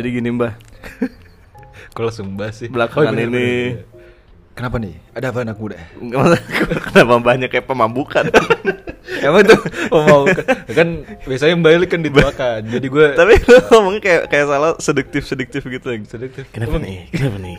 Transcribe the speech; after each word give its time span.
Jadi 0.00 0.08
gini 0.16 0.32
mbah, 0.32 0.56
Kalau 1.96 2.08
sembah 2.08 2.48
sih. 2.50 2.72
Belakangan 2.72 3.12
bener, 3.12 3.28
ini- 3.28 3.36
bener, 3.36 3.84
bener. 3.84 3.98
Kenapa 4.50 4.76
nih? 4.76 4.94
Ada 5.12 5.26
apa 5.28 5.38
anak 5.40 5.56
muda? 5.56 5.76
kenapa 6.90 7.14
banyak 7.16 7.48
kayak 7.48 7.64
pemambukan? 7.64 8.24
Emang 9.24 9.44
tuh 9.44 9.60
oh, 9.88 10.00
mau 10.04 10.22
kan 10.68 10.88
biasanya 11.24 11.56
Eli 11.68 11.84
kan 11.84 12.00
dituakan. 12.00 12.64
Jadi 12.64 12.86
gue 12.88 13.06
Tapi 13.20 13.40
lu 13.40 13.56
ngomongnya 13.68 14.00
kayak 14.00 14.22
kayak 14.28 14.46
salah 14.48 14.72
seduktif 14.76 15.22
seduktif 15.24 15.60
gitu. 15.64 15.88
sedikit. 16.04 16.44
Kenapa 16.52 16.76
nih? 16.76 17.08
Kenapa 17.08 17.36
nih? 17.36 17.56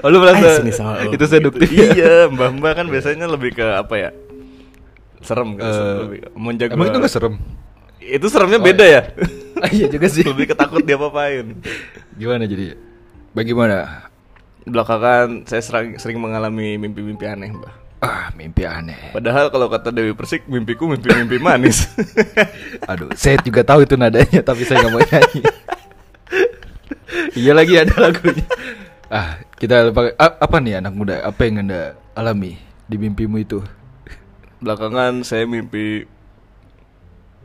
Oh 0.00 0.08
lu 0.08 0.20
merasa 0.20 0.60
sini 0.60 0.72
sama 0.72 1.00
lu. 1.00 1.12
itu 1.12 1.24
seduktif 1.24 1.64
Gitu. 1.68 1.76
ya? 1.76 1.88
Iya, 1.96 2.14
mbah-mbah 2.28 2.72
kan 2.72 2.86
biasanya 2.88 3.24
lebih 3.24 3.56
ke 3.56 3.64
apa 3.64 3.94
ya? 3.96 4.10
Serem 5.20 5.56
kan? 5.56 5.64
Eh, 5.68 5.96
lebih 6.04 6.18
menjaga. 6.36 6.72
Emang 6.72 6.88
itu 6.88 6.98
gak 7.00 7.12
serem? 7.12 7.34
Itu 8.00 8.26
seremnya 8.32 8.58
Oh, 8.58 8.64
beda 8.64 8.84
ya? 8.84 9.02
Ah, 9.60 9.68
iya 9.68 9.92
juga 9.92 10.08
sih. 10.08 10.24
lebih 10.24 10.56
ketakut 10.56 10.80
dia 10.80 10.96
apain. 10.96 11.52
Gimana 12.16 12.48
jadi? 12.48 12.72
Bagaimana? 13.36 14.08
Belakangan 14.64 15.44
saya 15.44 15.60
sering, 15.60 16.00
sering 16.00 16.16
mengalami 16.16 16.80
mimpi-mimpi 16.80 17.28
aneh, 17.28 17.52
Mbah. 17.52 17.74
Ah, 18.00 18.32
mimpi 18.32 18.64
aneh. 18.64 19.12
Padahal 19.12 19.52
kalau 19.52 19.68
kata 19.68 19.92
Dewi 19.92 20.16
Persik, 20.16 20.48
mimpiku 20.48 20.88
mimpi-mimpi 20.88 21.36
manis. 21.36 21.92
Aduh, 22.88 23.12
saya 23.12 23.36
juga 23.44 23.60
tahu 23.60 23.84
itu 23.84 24.00
nadanya, 24.00 24.40
tapi 24.40 24.64
saya 24.64 24.80
nggak 24.80 24.92
mau 24.96 25.04
nyanyi. 25.04 25.42
iya 27.36 27.52
lagi 27.52 27.74
ada 27.76 27.94
lagunya. 28.00 28.46
Ah, 29.12 29.44
kita 29.60 29.92
lupa. 29.92 30.16
apa 30.16 30.56
nih 30.56 30.80
anak 30.80 30.96
muda? 30.96 31.20
Apa 31.20 31.44
yang 31.44 31.68
anda 31.68 32.00
alami 32.16 32.56
di 32.88 32.96
mimpimu 32.96 33.36
itu? 33.36 33.60
Belakangan 34.64 35.20
saya 35.20 35.44
mimpi 35.44 36.08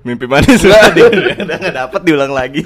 mimpi 0.05 0.25
manis 0.29 0.61
tadi. 0.61 1.01
Udah 1.41 1.57
nggak 1.57 1.75
dapat 1.75 2.01
diulang 2.05 2.31
lagi. 2.31 2.61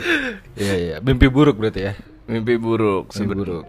Iya 0.59 0.75
iya, 0.75 0.95
mimpi 0.99 1.31
buruk 1.31 1.55
berarti 1.55 1.81
ya. 1.87 1.93
Mimpi 2.27 2.59
buruk. 2.59 3.09
Mimpi 3.15 3.33
buruk. 3.33 3.65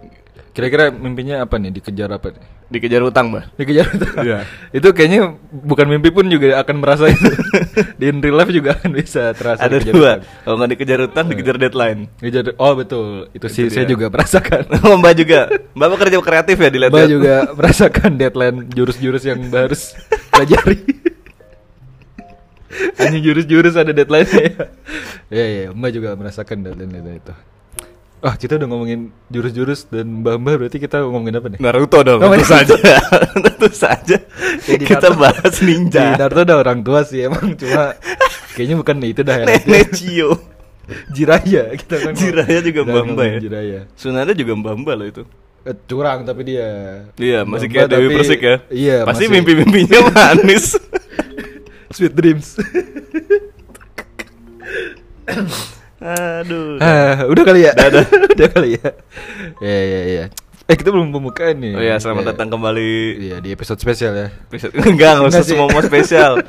Kira-kira 0.50 0.90
mimpinya 0.90 1.46
apa 1.46 1.62
nih? 1.62 1.70
Dikejar 1.70 2.10
apa 2.10 2.34
nih? 2.34 2.42
Dikejar 2.70 3.02
utang, 3.06 3.30
Mbah. 3.30 3.54
Dikejar 3.54 3.86
itu. 3.94 4.06
Iya. 4.18 4.38
itu 4.74 4.88
kayaknya 4.90 5.38
bukan 5.50 5.86
mimpi 5.86 6.10
pun 6.10 6.26
juga 6.26 6.58
akan 6.58 6.76
merasa 6.82 7.06
itu. 7.06 7.30
di 8.02 8.10
in 8.10 8.18
real 8.18 8.34
life 8.34 8.50
juga 8.50 8.74
akan 8.74 8.90
bisa 8.90 9.30
terasa. 9.30 9.62
Ada 9.62 9.78
dikejar 9.78 9.94
dua. 9.94 10.02
utang. 10.02 10.20
Kalau 10.26 10.56
nggak 10.58 10.70
dikejar 10.74 10.98
utang, 11.06 11.24
dikejar 11.30 11.56
deadline. 11.56 12.00
Ngejar, 12.18 12.44
oh 12.58 12.72
betul, 12.74 13.30
itu 13.30 13.46
sih 13.46 13.70
saya 13.70 13.86
juga 13.86 14.10
merasakan. 14.10 14.62
Oh, 14.90 14.98
Mbak 14.98 15.14
juga. 15.22 15.40
Mbak 15.78 15.88
bekerja 15.94 16.16
kreatif 16.18 16.56
ya 16.58 16.68
di 16.68 16.78
Mbak 16.82 17.06
juga 17.06 17.34
merasakan 17.54 18.10
deadline 18.18 18.58
jurus-jurus 18.74 19.22
yang 19.22 19.38
Mbak 19.46 19.62
harus 19.70 19.94
pelajari. 20.34 21.09
Hanya 22.96 23.18
jurus-jurus 23.18 23.74
ada 23.74 23.90
deadline-nya 23.90 24.40
ya. 24.40 24.64
Iya, 25.30 25.46
iya, 25.46 25.64
Mbak 25.70 25.90
juga 25.90 26.08
merasakan 26.14 26.62
deadline 26.62 26.92
itu. 27.16 27.34
Ah, 28.20 28.36
kita 28.36 28.60
udah 28.60 28.68
ngomongin 28.68 29.00
jurus-jurus 29.26 29.88
dan 29.88 30.20
Mbak-mbak 30.20 30.54
berarti 30.60 30.78
kita 30.78 31.00
ngomongin 31.02 31.34
apa 31.34 31.46
nih? 31.50 31.58
Naruto 31.58 31.98
dong, 32.00 32.20
Oh, 32.20 32.30
tentu 32.30 32.46
saja. 32.46 32.74
tentu 33.48 33.68
saja. 33.72 34.16
Jadi 34.60 34.84
Kita 34.84 35.08
Naruto- 35.08 35.18
bahas 35.18 35.54
ninja. 35.60 36.04
Di 36.04 36.20
Naruto 36.20 36.42
udah 36.44 36.58
orang 36.60 36.78
tua 36.80 37.00
sih 37.02 37.24
emang 37.24 37.56
cuma 37.56 37.96
kayaknya 38.52 38.76
bukan 38.76 38.96
itu 39.02 39.22
dah 39.24 39.36
ya. 39.40 39.46
Nenek 39.48 39.88
Cio. 39.96 40.30
Jiraya 41.10 41.72
kita 41.74 41.96
kan. 41.96 42.12
Jiraya 42.12 42.58
juga 42.60 42.80
Mbak-mbak 42.84 43.04
ngomongin 43.08 43.32
ya? 43.32 43.40
Jiraya. 43.40 43.80
Sunada 43.96 44.32
juga 44.36 44.52
mbamba 44.52 44.92
loh 44.94 45.08
itu. 45.08 45.22
Eh, 45.60 45.76
curang 45.84 46.24
tapi 46.24 46.40
dia. 46.44 46.68
Iya, 47.16 47.44
masih 47.44 47.68
kayak 47.68 47.88
Dewi 47.88 48.08
Persik 48.12 48.40
ya. 48.40 48.56
Iya, 48.68 48.96
Pasti 49.04 49.28
mimpi-mimpinya 49.28 49.96
manis. 50.12 50.76
Sweet 51.90 52.14
dreams. 52.14 52.56
Aduh. 56.00 56.78
Ah, 56.82 57.28
udah 57.28 57.44
kali 57.44 57.60
ya? 57.62 57.72
Udah, 57.76 57.88
udah. 57.92 58.04
udah 58.34 58.48
kali 58.48 58.68
ya. 58.74 58.90
Ya 59.60 59.78
ya 59.84 60.00
ya. 60.08 60.24
Eh 60.64 60.74
kita 60.74 60.88
belum 60.88 61.10
pembukaan 61.10 61.58
nih. 61.58 61.74
Oh 61.76 61.82
iya, 61.82 61.98
selamat 61.98 62.24
Ya. 62.24 62.28
datang 62.32 62.48
kembali. 62.48 62.92
Iya 63.20 63.36
di 63.38 63.50
episode 63.50 63.76
spesial 63.76 64.14
ya. 64.14 64.28
Episode- 64.48 64.72
Enggak, 64.86 65.18
enggak 65.18 65.28
usah 65.28 65.44
semua 65.44 65.66
mau 65.66 65.82
spesial. 65.82 66.40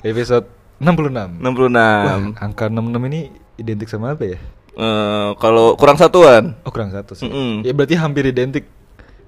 episode 0.00 0.46
66. 0.78 1.42
66. 1.42 1.76
Wah, 1.76 2.18
angka 2.38 2.64
66 2.68 3.10
ini 3.10 3.20
identik 3.56 3.88
sama 3.90 4.14
apa 4.14 4.24
ya? 4.26 4.38
Eh, 4.76 5.30
kalau 5.36 5.74
kurang 5.74 5.98
satuan. 5.98 6.56
Oh 6.62 6.70
kurang 6.70 6.88
satu 6.88 7.12
sih. 7.12 7.26
Mm-mm. 7.26 7.64
Ya 7.64 7.72
berarti 7.72 7.96
hampir 7.96 8.24
identik. 8.24 8.64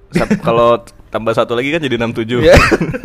Sat- 0.09 0.41
kalau 0.41 0.81
tambah 1.09 1.33
satu 1.33 1.53
lagi 1.53 1.71
kan 1.71 1.81
jadi 1.81 1.97
67. 1.97 2.41
Ya. 2.43 2.55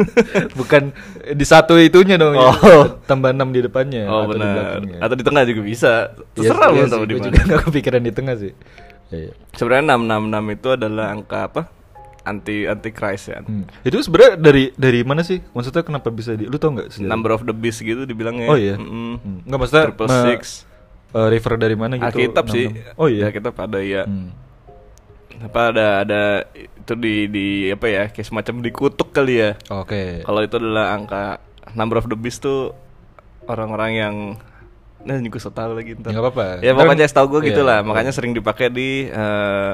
Bukan 0.60 0.92
di 1.32 1.46
satu 1.46 1.76
itunya 1.76 2.16
dong. 2.16 2.34
ya. 2.34 2.44
Oh. 2.44 2.86
Tambah 3.04 3.32
6 3.32 3.42
di 3.50 3.62
depannya. 3.62 4.04
Oh 4.06 4.24
atau 4.24 4.36
di 4.36 4.40
benar. 4.40 4.54
belakangnya. 4.54 4.98
Atau 5.00 5.16
di 5.16 5.24
tengah 5.24 5.44
juga 5.44 5.62
bisa. 5.62 5.92
Iya 6.36 6.52
Terserah 6.52 6.68
lu 6.68 6.76
iya 6.76 6.86
sih, 6.86 7.02
di 7.02 7.14
mana. 7.14 7.26
juga 7.26 7.40
gak 7.46 7.62
kepikiran 7.68 8.02
di 8.02 8.12
tengah 8.12 8.36
sih. 8.36 8.52
Ya, 9.08 9.18
ya. 9.28 9.32
Sebenarnya 9.54 9.84
666 9.96 10.56
itu 10.56 10.68
adalah 10.70 11.06
angka 11.10 11.40
apa? 11.46 11.62
Anti 12.24 12.64
anti 12.64 12.90
Christ 12.90 13.26
ya. 13.30 13.44
Hmm. 13.44 13.68
Itu 13.82 14.00
sebenarnya 14.00 14.40
dari 14.40 14.72
dari 14.74 15.04
mana 15.04 15.22
sih? 15.22 15.44
Maksudnya 15.52 15.84
kenapa 15.84 16.08
bisa 16.08 16.32
di 16.34 16.48
lu 16.48 16.56
tau 16.56 16.72
nggak? 16.72 17.04
Number 17.04 17.36
of 17.36 17.44
the 17.44 17.52
beast 17.52 17.80
gitu 17.80 18.04
dibilangnya. 18.04 18.48
Oh 18.48 18.56
iya. 18.56 18.80
Mm-mm. 18.80 19.20
Hmm. 19.20 19.40
Nggak 19.44 19.60
maksudnya 19.60 19.86
Triple 19.92 20.08
six. 20.32 20.42
eh, 21.12 21.28
refer 21.30 21.54
dari 21.56 21.76
mana 21.76 21.94
gitu? 21.96 22.08
Alkitab 22.08 22.46
sih. 22.48 22.72
Oh 22.96 23.06
iya. 23.06 23.28
Alkitab 23.28 23.54
ada 23.60 23.80
ya. 23.80 24.08
Hmm. 24.08 24.32
Apa 25.42 25.74
ada 25.74 25.88
ada 26.06 26.22
itu 26.54 26.94
di 27.00 27.16
di 27.32 27.48
apa 27.74 27.86
ya? 27.90 28.04
Kayak 28.14 28.28
semacam 28.30 28.56
dikutuk 28.62 29.10
kali 29.10 29.42
ya. 29.42 29.52
Oke. 29.74 30.22
Kalau 30.22 30.40
itu 30.44 30.56
adalah 30.60 30.94
angka 30.94 31.42
number 31.74 31.98
of 31.98 32.06
the 32.06 32.18
beast 32.20 32.44
tuh 32.44 32.76
orang-orang 33.48 33.92
yang 33.96 34.16
nah 35.04 35.20
juga 35.20 35.36
so 35.42 35.52
tau 35.52 35.76
lagi 35.76 36.00
ntar. 36.00 36.12
Ya, 36.12 36.20
nggak 36.20 36.26
apa-apa. 36.32 36.46
Ya 36.64 36.72
pokoknya 36.72 37.08
setahu 37.10 37.28
gue 37.38 37.40
iya. 37.44 37.50
gitu 37.52 37.62
lah. 37.66 37.80
Makanya 37.84 38.12
sering 38.16 38.32
dipakai 38.32 38.72
di 38.72 39.12
eh, 39.12 39.74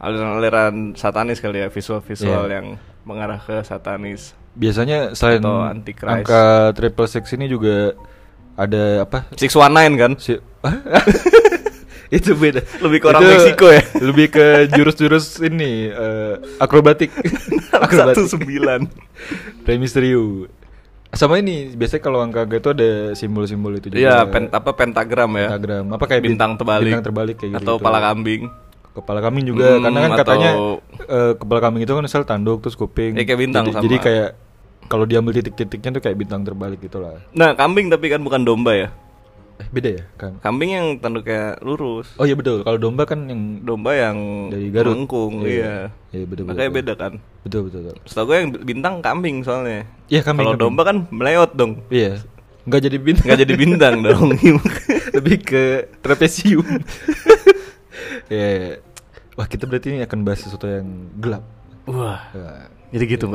aliran-aliran 0.00 0.96
satanis 0.96 1.38
kali 1.38 1.60
ya, 1.62 1.68
visual-visual 1.68 2.48
Iya. 2.48 2.54
yang 2.58 2.66
mengarah 3.04 3.38
ke 3.38 3.62
satanis. 3.62 4.32
Biasanya 4.58 5.14
selain 5.14 5.38
Atau 5.44 5.62
Antichrist. 5.62 6.10
angka 6.26 6.74
triple 6.74 7.06
six 7.06 7.30
ini 7.36 7.46
juga 7.46 7.94
ada 8.58 9.06
apa? 9.06 9.30
619 9.38 10.00
kan? 10.00 10.12
Si 10.18 10.34
itu 12.16 12.34
beda. 12.34 12.60
Lebih 12.78 12.98
ke 12.98 13.06
orang 13.06 13.20
Itu 13.20 13.30
Meksiko 13.30 13.66
ya? 13.68 13.82
Lebih 14.08 14.26
ke 14.28 14.46
jurus-jurus 14.68 15.38
ini 15.40 15.86
eh, 15.86 16.34
akrobatik. 16.58 17.10
619. 17.70 18.90
Rey 19.62 19.76
Mysterio. 19.76 20.50
Sama 21.10 21.38
ini 21.38 21.74
biasanya 21.74 22.02
kalau 22.02 22.22
angka-angka 22.22 22.56
itu 22.56 22.70
ada 22.70 22.90
simbol-simbol 23.14 23.74
itu 23.74 23.90
juga. 23.90 23.98
Iya, 23.98 24.16
pen- 24.26 24.50
apa 24.50 24.70
pentagram 24.72 25.30
ya? 25.34 25.48
Pentagram. 25.48 25.84
Apa 25.90 26.04
kayak 26.06 26.22
bint- 26.22 26.30
bintang 26.34 26.52
terbalik. 26.54 26.86
Bintang 26.86 27.04
terbalik 27.04 27.36
kayak 27.36 27.50
gitu. 27.56 27.66
Atau 27.66 27.74
pala 27.78 27.98
kambing. 28.00 28.42
Kepala 28.90 29.18
kambing 29.20 29.44
juga 29.46 29.66
Hmm, 29.70 29.82
karena 29.82 29.98
kan 30.00 30.10
atau- 30.10 30.20
katanya 30.20 30.50
eh, 31.00 31.32
kepala 31.34 31.60
kambing 31.60 31.82
itu 31.82 31.92
kan 31.92 32.02
misal 32.02 32.22
tanduk 32.22 32.58
terus 32.60 32.74
kuping. 32.74 33.14
Ya, 33.14 33.22
kayak 33.22 33.40
bintang 33.40 33.64
jadi, 33.64 33.74
sama. 33.74 33.84
jadi 33.86 33.96
kayak 33.98 34.28
kalau 34.86 35.04
diambil 35.06 35.32
titik-titiknya 35.32 35.90
tuh 35.94 36.02
kayak 36.02 36.16
bintang 36.16 36.42
terbalik 36.42 36.78
gitu 36.78 36.98
lah. 36.98 37.22
Nah, 37.30 37.54
kambing 37.54 37.86
tapi 37.86 38.06
kan 38.06 38.18
bukan 38.18 38.42
domba 38.42 38.74
ya. 38.74 38.88
Eh, 39.60 39.68
beda 39.68 39.90
ya 39.92 40.02
kan? 40.16 40.32
Kambing 40.40 40.70
yang 40.72 40.86
tanduknya 40.96 41.60
lurus. 41.60 42.08
Oh 42.16 42.24
iya 42.24 42.32
betul. 42.32 42.64
Kalau 42.64 42.76
domba 42.76 43.04
kan 43.04 43.28
yang 43.28 43.60
Domba 43.60 43.92
yang 43.92 44.48
dari 44.48 44.72
Garut. 44.72 44.96
melengkung, 44.96 45.44
Iya. 45.44 45.52
iya. 45.52 45.74
Iya, 46.10 46.24
betul, 46.24 46.42
betul, 46.42 46.44
Makanya 46.48 46.70
betul. 46.70 46.78
beda 46.80 46.92
kan. 46.96 47.12
Betul 47.40 47.60
betul. 47.68 47.80
betul. 47.84 47.96
Setahu 48.04 48.24
gue 48.26 48.36
yang 48.36 48.48
bintang 48.64 48.94
kambing 48.98 49.36
soalnya. 49.40 49.84
Iya, 50.08 50.20
kambing, 50.24 50.44
Kalau 50.44 50.56
domba 50.56 50.82
kan 50.82 50.96
meleot 51.08 51.52
dong. 51.54 51.84
Iya. 51.86 52.24
Nggak 52.64 52.80
jadi 52.82 52.96
bintang. 52.98 53.26
Nggak 53.28 53.40
jadi 53.40 53.54
bintang 53.54 53.94
dong. 54.06 54.28
Lebih 55.12 55.36
ke 55.40 55.62
trapesium. 56.00 56.64
Iya. 58.30 58.48
iya. 58.48 58.72
Wah 59.34 59.46
kita 59.46 59.64
berarti 59.66 59.90
ini 59.90 60.00
akan 60.02 60.18
bahas 60.22 60.40
sesuatu 60.40 60.66
yang 60.66 60.86
gelap. 61.16 61.42
Wah. 61.86 62.20
Wah. 62.30 62.66
Jadi 62.90 63.04
gitu, 63.06 63.30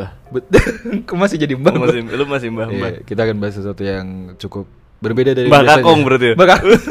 Kok 1.07 1.15
masih 1.15 1.39
jadi 1.39 1.55
mbak? 1.55 1.79
Lu 2.11 2.27
masih 2.27 2.51
Mbah, 2.51 2.67
Iya, 2.67 2.75
Mbah. 2.75 2.91
kita 3.07 3.23
akan 3.23 3.37
bahas 3.39 3.55
sesuatu 3.55 3.81
yang 3.81 4.35
cukup 4.35 4.67
berbeda 5.05 5.31
dari 5.31 5.47
biasanya. 5.47 5.77
Kakung 5.77 5.99
berarti 6.01 6.25
ya? 6.25 6.33
Mbah 6.33 6.47
Kakung. 6.49 6.81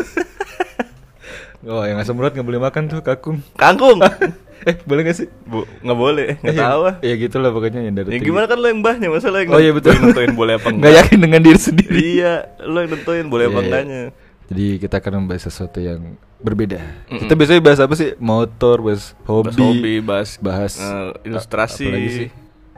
oh, 1.71 1.83
yang 1.83 1.99
asam 1.99 2.15
urat 2.15 2.31
nggak 2.31 2.45
boleh 2.45 2.61
makan 2.61 2.83
tuh 2.87 3.01
kakung. 3.01 3.39
Kangkung. 3.55 3.99
eh, 4.69 4.77
boleh 4.81 5.03
gak 5.03 5.17
sih? 5.17 5.29
Bu, 5.43 5.65
nggak 5.81 5.99
boleh, 5.99 6.29
nggak 6.39 6.55
Eh, 6.55 6.59
tahu 6.59 6.81
ah. 6.85 6.95
Ya 7.01 7.15
gitu 7.15 7.37
lah 7.37 7.51
pokoknya 7.51 7.81
yang 7.81 7.95
dari 7.95 8.09
Ya 8.11 8.21
gimana 8.21 8.47
kan 8.47 8.57
lo 8.57 8.67
yang 8.67 8.81
mbahnya, 8.81 9.09
masa 9.09 9.29
lo 9.29 9.37
yang 9.37 9.51
Oh 9.51 9.61
iya 9.61 9.73
betul. 9.73 9.93
nentuin 9.95 10.33
boleh 10.33 10.55
apa 10.55 10.69
Nggak 10.71 10.79
enggak. 10.81 11.01
yakin 11.03 11.19
dengan 11.21 11.41
diri 11.41 11.61
sendiri. 11.61 11.97
Iya, 11.97 12.35
lo 12.63 12.79
yang 12.79 12.91
nentuin 12.91 13.27
boleh 13.27 13.45
apa 13.45 13.51
Iya, 13.51 13.59
iya. 13.59 13.67
enggaknya. 13.67 14.03
Jadi 14.45 14.65
kita 14.79 14.95
akan 15.01 15.13
membahas 15.19 15.43
sesuatu 15.43 15.79
yang 15.79 16.01
berbeda. 16.39 16.77
Mm-mm. 17.09 17.21
Kita 17.25 17.33
biasanya 17.33 17.61
bahas 17.61 17.81
apa 17.81 17.95
sih? 17.95 18.13
Motor, 18.19 18.77
bahas 18.83 19.17
hobi, 19.25 19.49
Bahas 19.49 19.57
hobi, 19.59 19.95
bahas, 20.01 20.31
bahas 20.39 20.73
eh, 20.77 21.11
ilustrasi. 21.25 21.85
apa 21.85 21.95
lagi 21.95 22.11
sih? 22.11 22.29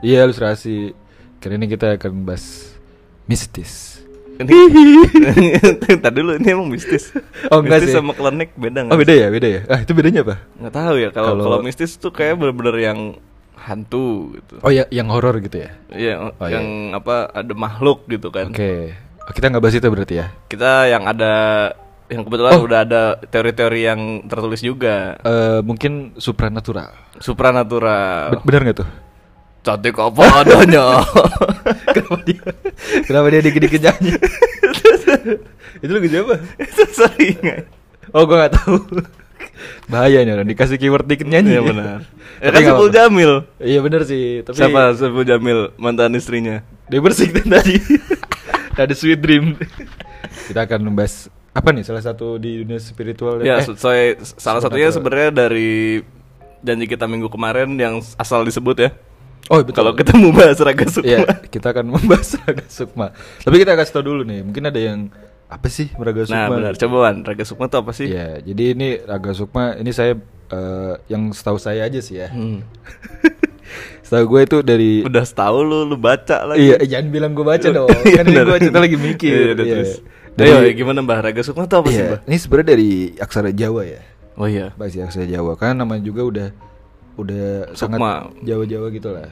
Iya 0.01 0.19
ilustrasi. 0.23 0.75
Kali 1.37 1.53
ini 1.53 1.67
kita 1.67 1.95
akan 1.95 2.23
bahas 2.23 2.71
mistis. 3.25 3.96
Tadi 6.03 6.15
dulu 6.15 6.31
ini 6.35 6.47
emang 6.47 6.67
mistis. 6.67 7.11
Oh, 7.49 7.59
enggak 7.59 7.81
mistis 7.81 7.89
sih. 7.89 7.97
sama 7.97 8.11
klinik 8.11 8.53
beda 8.53 8.85
nggak 8.85 8.93
Oh 8.93 8.99
beda 8.99 9.13
ya, 9.13 9.27
beda 9.27 9.47
ya. 9.47 9.61
Ah 9.67 9.79
itu 9.81 9.91
bedanya 9.91 10.21
apa? 10.21 10.35
Nggak 10.55 10.73
tahu 10.73 10.95
ya 10.97 11.09
kalau 11.09 11.27
Kalau- 11.33 11.45
kalau 11.45 11.59
mistis 11.61 11.91
tuh 11.95 12.11
kayak 12.11 12.35
bener-bener 12.35 12.75
yang 12.77 12.99
hantu 13.57 14.37
gitu. 14.37 14.61
Oh 14.61 14.69
ya, 14.69 14.85
yang 14.87 15.09
horor 15.09 15.35
gitu 15.39 15.59
ya. 15.59 15.73
Iya, 15.89 16.13
Oh, 16.31 16.47
yang 16.47 16.65
apa 16.93 17.27
ada 17.27 17.51
makhluk 17.51 18.05
gitu 18.05 18.29
kan. 18.29 18.49
Oke. 18.49 18.95
Oh, 19.19 19.31
kita 19.31 19.49
nggak 19.49 19.59
bahas 19.59 19.75
itu 19.75 19.87
berarti 19.87 20.15
ya. 20.17 20.27
Kita 20.47 20.87
yang 20.87 21.03
ada 21.03 21.33
yang 22.07 22.23
kebetulan 22.23 22.51
Oh. 22.55 22.63
udah 22.63 22.79
ada 22.87 23.01
teori-teori 23.19 23.81
yang 23.83 24.01
tertulis 24.23 24.63
juga. 24.63 25.19
Eh, 25.19 25.59
mungkin 25.59 26.15
supranatural. 26.15 26.95
Supranatural. 27.19 28.39
Be- 28.39 28.43
bener 28.47 28.61
nggak 28.63 28.77
tuh? 28.79 28.89
Cantik 29.67 29.99
apa 29.99 30.23
adanya. 30.39 31.03
kenapa 31.91 32.23
dia 32.23 32.39
kenapa 33.03 33.27
dia 33.27 33.41
dikit-dikit 33.43 33.81
nyanyi 33.81 34.11
itu 35.83 35.91
lagu 35.91 36.07
siapa 36.07 36.33
Itu 36.55 36.83
sering. 36.89 37.67
oh 38.09 38.23
gua 38.23 38.35
nggak 38.41 38.53
tahu 38.55 38.75
bahaya 39.87 40.23
nih 40.23 40.33
orang 40.33 40.47
dikasih 40.47 40.77
keyword 40.77 41.03
dikit 41.03 41.25
nyanyi 41.25 41.51
Iya 41.51 41.61
benar. 41.61 41.97
Ya 42.37 42.49
kan 42.49 42.61
Sepul. 42.63 42.89
Jamil. 42.89 43.31
iya 43.59 43.79
bener 43.81 44.01
sih 44.03 44.39
tapi 44.41 44.55
Siapa 44.55 44.93
Sepul 44.93 45.25
Jamil 45.25 45.73
mantan 45.75 46.13
istrinya? 46.13 46.63
dia 46.87 47.03
bersih 47.03 47.27
kan 47.27 47.51
tadi 47.51 47.75
ada 48.79 48.93
sweet 48.93 49.19
dream 49.19 49.59
kita 50.47 50.63
akan 50.63 50.79
membahas 50.85 51.27
apa 51.51 51.73
nih 51.73 51.83
salah 51.83 51.99
satu 51.99 52.37
di 52.37 52.61
dunia 52.61 52.77
spiritual 52.77 53.41
Ya, 53.41 53.59
eh, 53.59 53.67
saya 53.73 54.15
salah 54.21 54.61
satunya 54.61 54.87
sebenarnya 54.87 55.33
dari 55.35 55.99
janji 56.59 56.85
kita 56.85 57.03
minggu 57.03 57.27
kemarin 57.27 57.75
yang 57.75 57.99
asal 58.15 58.41
disebut 58.41 58.77
ya. 58.79 58.89
Oh 59.47 59.59
betul 59.63 59.73
Kalau 59.79 59.91
kita 59.95 60.11
mau 60.15 60.31
bahas 60.35 60.59
raga 60.59 60.85
sukma. 60.87 61.07
Iya, 61.07 61.19
kita 61.47 61.67
akan 61.71 61.85
membahas 61.95 62.29
Raga 62.43 62.65
Sukma. 62.67 63.07
Tapi 63.43 63.55
kita 63.63 63.73
kasih 63.75 63.93
tau 63.95 64.03
dulu 64.03 64.21
nih, 64.27 64.43
mungkin 64.43 64.63
ada 64.67 64.79
yang 64.79 65.07
apa 65.47 65.67
sih 65.71 65.87
Raga 65.95 66.27
Sukma? 66.27 66.43
Nah, 66.43 66.49
benar. 66.51 66.73
Coba 66.75 66.95
Wan, 67.07 67.23
raga 67.23 67.43
sukma 67.47 67.71
itu 67.71 67.77
apa 67.79 67.91
sih? 67.95 68.07
Iya, 68.11 68.43
jadi 68.43 68.63
ini 68.75 68.87
Raga 68.99 69.31
Sukma, 69.31 69.79
ini 69.79 69.91
saya 69.95 70.19
eh, 70.51 70.93
yang 71.07 71.31
setahu 71.31 71.55
saya 71.55 71.87
aja 71.87 71.99
sih 72.03 72.19
ya. 72.19 72.27
Hmm. 72.31 72.63
setahu 74.07 74.23
gue 74.35 74.41
itu 74.47 74.57
dari 74.63 74.91
Udah 75.03 75.23
tahu 75.27 75.57
lu, 75.63 75.79
lu 75.87 75.95
baca 75.95 76.43
lagi. 76.47 76.67
Iya, 76.71 76.75
eh, 76.83 76.87
jangan 76.87 77.07
bilang 77.11 77.31
gue 77.31 77.45
baca 77.47 77.67
dong. 77.79 77.89
Iya, 78.03 78.15
kan 78.19 78.25
ini 78.27 78.39
gue 78.43 78.59
kita 78.71 78.79
lagi 78.79 78.97
mikir. 78.99 79.31
Iya, 79.31 79.51
udah 79.55 79.65
Iya. 79.65 79.73
terus. 79.75 79.93
Dari, 80.37 80.49
Ayo, 80.53 80.69
gimana 80.77 81.01
Mbah? 81.01 81.19
Raga 81.25 81.41
sukma 81.41 81.65
itu 81.65 81.75
apa 81.81 81.89
sih, 81.89 81.97
iya, 81.97 82.07
Mbah? 82.13 82.19
ini 82.29 82.37
sebenarnya 82.37 82.67
dari 82.77 82.89
aksara 83.17 83.49
Jawa 83.49 83.81
ya. 83.89 84.01
Oh 84.37 84.45
iya. 84.45 84.69
Bahasa 84.77 85.01
aksara 85.01 85.25
Jawa 85.25 85.57
karena 85.57 85.81
namanya 85.81 86.05
juga 86.05 86.21
udah 86.21 86.47
udah 87.17 87.73
sangat 87.73 87.97
Sukma. 87.99 88.13
Jawa-Jawa 88.41 88.87
gitu 88.93 89.09
lah. 89.11 89.29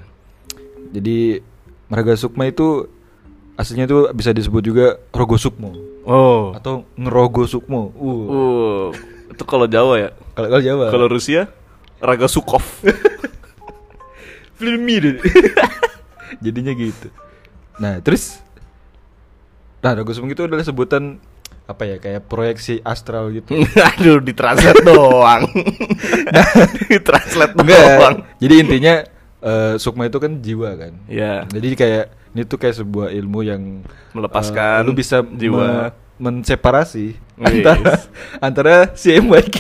Jadi 0.90 1.40
Raga 1.88 2.18
Sukma 2.18 2.50
itu 2.50 2.90
aslinya 3.56 3.86
tuh 3.86 4.10
bisa 4.12 4.34
disebut 4.34 4.62
juga 4.62 4.86
Rogo 5.10 5.38
Sukmo 5.38 5.72
Oh. 6.06 6.54
atau 6.54 6.86
Ngerogo 6.94 7.46
Sukmo. 7.46 7.90
Uh. 7.94 8.10
Uh, 8.30 8.86
itu 9.30 9.42
kalau 9.42 9.66
Jawa 9.66 9.98
ya. 9.98 10.10
Kalau 10.34 10.48
kalau 10.50 10.64
Jawa. 10.64 10.86
Kalau 10.90 11.08
Rusia, 11.08 11.50
Raga 11.98 12.26
Sukov. 12.26 12.62
Vladimir. 14.58 15.20
Jadinya 16.44 16.74
gitu. 16.74 17.08
Nah, 17.78 18.00
terus 18.00 18.40
Nah, 19.82 19.94
Rogo 19.94 20.18
Sukmo 20.18 20.34
itu 20.34 20.42
adalah 20.42 20.66
sebutan 20.66 21.22
apa 21.66 21.84
ya 21.84 21.98
kayak 21.98 22.26
proyeksi 22.26 22.78
astral 22.82 23.30
gitu. 23.32 23.58
Aduh, 23.92 24.20
ditranslate 24.20 24.82
doang. 24.82 25.50
ditranslate 26.92 27.54
doang. 27.54 27.66
Enggak. 27.66 28.12
Jadi 28.38 28.54
intinya 28.56 28.94
eh, 29.42 29.74
sukma 29.78 30.06
itu 30.06 30.18
kan 30.18 30.40
jiwa 30.40 30.70
kan. 30.76 30.94
Ya. 31.06 31.46
Jadi 31.48 31.68
kayak 31.74 32.06
ini 32.32 32.42
tuh 32.44 32.58
kayak 32.58 32.76
sebuah 32.78 33.10
ilmu 33.12 33.40
yang 33.42 33.82
Melepaskan 34.12 34.84
eh, 34.84 34.86
lu 34.86 34.94
bisa 34.94 35.24
jiwa. 35.24 35.92
me- 35.92 35.94
menseparasi 36.16 37.12
Yes. 37.36 37.44
antara 37.44 37.92
antara 38.48 38.74
si 38.94 39.12
MYK. 39.12 39.58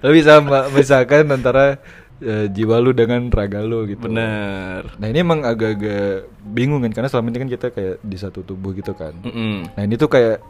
lu 0.00 0.12
bisa 0.12 0.36
memisahkan 0.36 1.24
antara 1.30 1.80
eh, 2.18 2.46
jiwa 2.46 2.76
lu 2.76 2.92
dengan 2.92 3.24
raga 3.28 3.60
lu 3.60 3.86
gitu. 3.86 4.04
Bener. 4.04 4.84
Nah, 4.94 5.06
ini 5.06 5.18
emang 5.18 5.40
agak-agak 5.40 6.28
bingung 6.44 6.82
kan 6.82 6.92
karena 6.92 7.08
selama 7.08 7.30
ini 7.30 7.38
kan 7.38 7.50
kita 7.50 7.66
kayak 7.70 7.96
di 8.00 8.16
satu 8.18 8.42
tubuh 8.42 8.72
gitu 8.72 8.92
kan. 8.92 9.16
Mm-mm. 9.16 9.72
Nah, 9.72 9.82
ini 9.82 9.96
tuh 9.96 10.08
kayak 10.08 10.44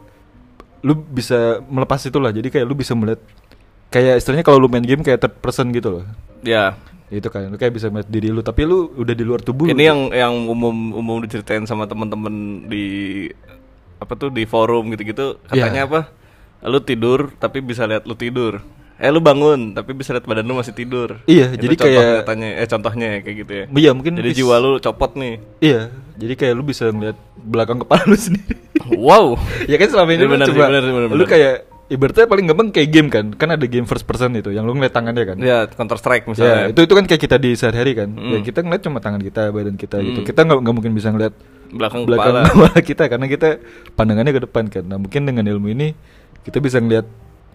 lu 0.85 0.93
bisa 0.93 1.65
melepas 1.65 1.97
itulah. 2.05 2.29
Jadi 2.29 2.53
kayak 2.53 2.65
lu 2.69 2.77
bisa 2.77 2.93
melihat 2.93 3.17
kayak 3.89 4.21
istilahnya 4.21 4.45
kalau 4.45 4.61
lu 4.61 4.69
main 4.69 4.85
game 4.85 5.01
kayak 5.01 5.17
third 5.17 5.35
person 5.41 5.73
gitu 5.73 5.89
loh. 5.89 6.05
Ya. 6.45 6.77
Itu 7.09 7.33
kan 7.33 7.49
lu 7.49 7.57
kayak 7.57 7.73
bisa 7.73 7.89
melihat 7.89 8.09
diri 8.09 8.29
lu 8.29 8.45
tapi 8.45 8.69
lu 8.69 8.93
udah 8.93 9.15
di 9.17 9.25
luar 9.25 9.41
tubuh. 9.41 9.65
Ini 9.65 9.73
gitu. 9.73 9.81
yang 9.81 9.99
yang 10.13 10.33
umum 10.45 10.93
umum 10.93 11.17
diceritain 11.25 11.65
sama 11.65 11.89
temen-temen 11.89 12.69
di 12.69 12.85
apa 13.97 14.13
tuh 14.13 14.29
di 14.29 14.45
forum 14.45 14.93
gitu-gitu 14.93 15.41
katanya 15.49 15.85
Iya. 15.85 15.89
apa? 15.89 15.99
Lu 16.69 16.77
tidur 16.81 17.33
tapi 17.41 17.65
bisa 17.65 17.89
lihat 17.89 18.05
lu 18.05 18.13
tidur. 18.13 18.61
Eh 18.95 19.09
lu 19.09 19.19
bangun 19.19 19.71
tapi 19.71 19.91
bisa 19.91 20.11
lihat 20.11 20.23
badan 20.23 20.43
lu 20.43 20.53
masih 20.53 20.71
tidur. 20.71 21.19
Iya, 21.25 21.51
Itu 21.51 21.61
jadi 21.61 21.75
kayak- 21.75 22.05
nyatanya, 22.21 22.47
eh 22.55 22.65
contohnya 22.65 23.07
ya, 23.09 23.19
kayak 23.21 23.37
gitu 23.37 23.51
ya. 23.53 23.65
Iya, 23.69 23.91
mungkin 23.91 24.13
Jadi 24.15 24.29
bis- 24.29 24.37
jiwa 24.37 24.55
lu 24.57 24.71
copot 24.79 25.11
nih. 25.13 25.35
Iya, 25.59 25.81
jadi 26.15 26.33
kayak 26.33 26.53
lu 26.53 26.63
bisa 26.63 26.87
ngeliat 26.87 27.17
belakang 27.37 27.77
kepala 27.77 28.03
lu 28.05 28.15
sendiri. 28.25 28.55
Wow. 28.87 29.35
ya 29.65 29.75
kan 29.75 29.87
selama 29.89 30.09
ini 30.09 30.15
Iya, 30.15 30.23
lu 30.23 30.31
benar 30.31 30.45
sih, 30.45 30.53
coba 30.53 30.65
benar 30.65 30.81
sih, 30.81 30.91
benar, 30.91 31.07
lu 31.07 31.15
benar. 31.17 31.27
kayak 31.27 31.55
ibaratnya 31.85 32.25
paling 32.25 32.45
gampang 32.47 32.67
kayak 32.71 32.89
game 32.89 33.09
kan. 33.09 33.25
Kan 33.31 33.49
ada 33.51 33.65
game 33.65 33.83
first 33.83 34.03
person 34.03 34.31
itu 34.31 34.49
yang 34.49 34.63
lu 34.63 34.71
ngeliat 34.71 34.91
tangannya 34.91 35.23
kan. 35.25 35.37
Ya, 35.37 35.67
Counter 35.67 35.97
Strike 35.97 36.23
Ya, 36.23 36.29
misalnya. 36.31 36.63
itu 36.71 36.79
itu 36.81 36.93
kan 36.93 37.03
kayak 37.03 37.21
kita 37.21 37.35
di 37.35 37.51
sehari-hari 37.53 37.91
kan. 37.93 38.09
Ya 38.11 38.39
Mm. 38.39 38.43
kita 38.43 38.59
ngeliat 38.59 38.81
cuma 38.81 38.97
tangan 38.99 39.19
kita, 39.19 39.49
badan 39.49 39.75
kita 39.75 39.97
gitu. 40.01 40.19
Mm. 40.19 40.25
Kita 40.25 40.39
nggak 40.41 40.57
nggak 40.61 40.73
mungkin 40.73 40.93
bisa 40.93 41.09
ngeliat 41.09 41.33
belakang, 41.67 42.07
belakang 42.07 42.31
kepala. 42.31 42.47
kepala 42.47 42.79
kita 42.79 43.03
karena 43.05 43.27
kita 43.27 43.49
pandangannya 43.91 44.31
ke 44.31 44.41
depan 44.41 44.63
kan. 44.67 44.83
Nah, 44.83 44.97
mungkin 44.97 45.21
dengan 45.25 45.43
ilmu 45.45 45.67
ini 45.69 45.91
kita 46.41 46.57
bisa 46.59 46.77
ngeliat 46.77 47.03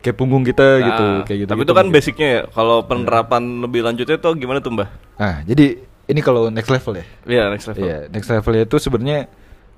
kayak 0.00 0.16
punggung 0.16 0.42
kita 0.42 0.66
Nah, 0.76 0.86
gitu, 0.86 1.04
kayak 1.24 1.38
gitu. 1.38 1.50
Tapi 1.50 1.62
itu 1.62 1.74
kan 1.74 1.86
basicnya 1.88 2.28
ya. 2.28 2.40
Kalau 2.48 2.82
penerapan 2.82 3.42
lebih 3.60 3.80
lanjutnya 3.80 4.16
tuh 4.16 4.32
gimana 4.34 4.58
tuh, 4.58 4.72
Mbah? 4.72 4.88
Nah, 5.16 5.44
jadi 5.44 5.76
ini 6.06 6.20
kalau 6.20 6.48
next 6.48 6.68
level 6.68 6.96
ya. 6.96 7.04
Iya, 7.24 7.44
next 7.48 7.66
level. 7.68 7.82
Iya, 7.82 7.98
next 8.08 8.28
level 8.28 8.52
itu 8.56 8.76
sebenarnya 8.78 9.18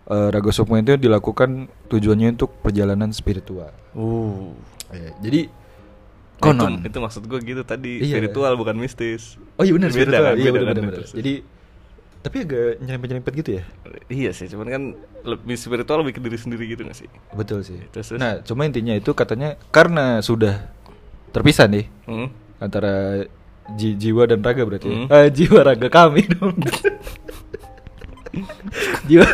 eh, 0.04 0.28
Raga 0.30 0.50
Sukma 0.50 0.78
itu 0.78 0.94
dilakukan 0.96 1.50
tujuannya 1.86 2.34
untuk 2.34 2.58
perjalanan 2.58 3.10
spiritual. 3.10 3.70
Uh. 3.92 4.50
Iya, 4.88 5.10
jadi 5.20 5.40
Nah, 6.42 6.50
konon. 6.50 6.82
Itu, 6.82 6.90
itu 6.90 6.98
maksud 6.98 7.22
gue 7.24 7.38
gitu 7.40 7.62
tadi 7.62 8.02
Iya. 8.02 8.18
spiritual 8.18 8.58
bukan 8.58 8.74
mistis. 8.74 9.38
oh 9.54 9.62
iya 9.62 9.70
benar 9.70 9.88
Beda 9.88 9.94
spiritual. 9.94 10.24
kan, 10.24 10.34
iya 10.34 10.50
beda 10.50 10.58
benar 10.60 10.74
kan, 10.74 10.84
benar. 10.90 11.04
Jadi 11.14 11.32
tapi 12.22 12.36
agak 12.40 12.78
nyerempet-nyerempet 12.78 13.32
gitu 13.36 13.50
ya. 13.52 13.64
Iya 14.06 14.30
sih, 14.30 14.46
cuman 14.46 14.66
kan 14.66 14.82
lebih 15.22 15.54
spiritual 15.54 16.00
lebih 16.00 16.16
ke 16.16 16.20
diri 16.20 16.36
sendiri 16.36 16.64
gitu 16.66 16.82
gak 16.82 16.94
sih? 16.96 17.10
Betul 17.30 17.62
sih. 17.62 17.82
Terus, 17.88 18.08
terus? 18.08 18.18
Nah, 18.18 18.38
cuma 18.40 18.62
intinya 18.62 18.92
itu 18.92 19.10
katanya 19.10 19.58
karena 19.68 20.18
sudah 20.18 20.70
terpisah 21.28 21.66
nih 21.66 21.90
Hmm? 22.04 22.30
antara 22.56 23.26
ji- 23.74 23.96
jiwa 23.96 24.22
dan 24.24 24.38
raga 24.38 24.62
berarti. 24.62 24.86
ya. 24.86 24.96
Hmm. 24.96 25.08
Eh, 25.08 25.28
jiwa 25.32 25.60
raga 25.60 25.88
kami 25.88 26.22
dong. 26.30 26.54
jiwa 29.04 29.26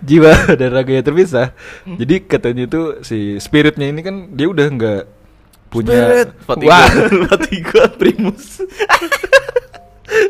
jiwa 0.00 0.32
dan 0.54 0.70
raganya 0.70 1.02
terpisah. 1.02 1.46
Jadi 1.86 2.14
katanya 2.22 2.64
itu 2.64 2.80
si 3.02 3.18
spiritnya 3.36 3.86
ini 3.86 4.00
kan 4.00 4.16
dia 4.30 4.46
udah 4.46 4.66
nggak 4.66 5.02
punya 5.68 5.92
Spirit. 5.94 6.28
Fatiga. 6.40 6.68
Wah, 6.68 6.88
Fatiga. 7.30 7.82
primus. 7.92 8.58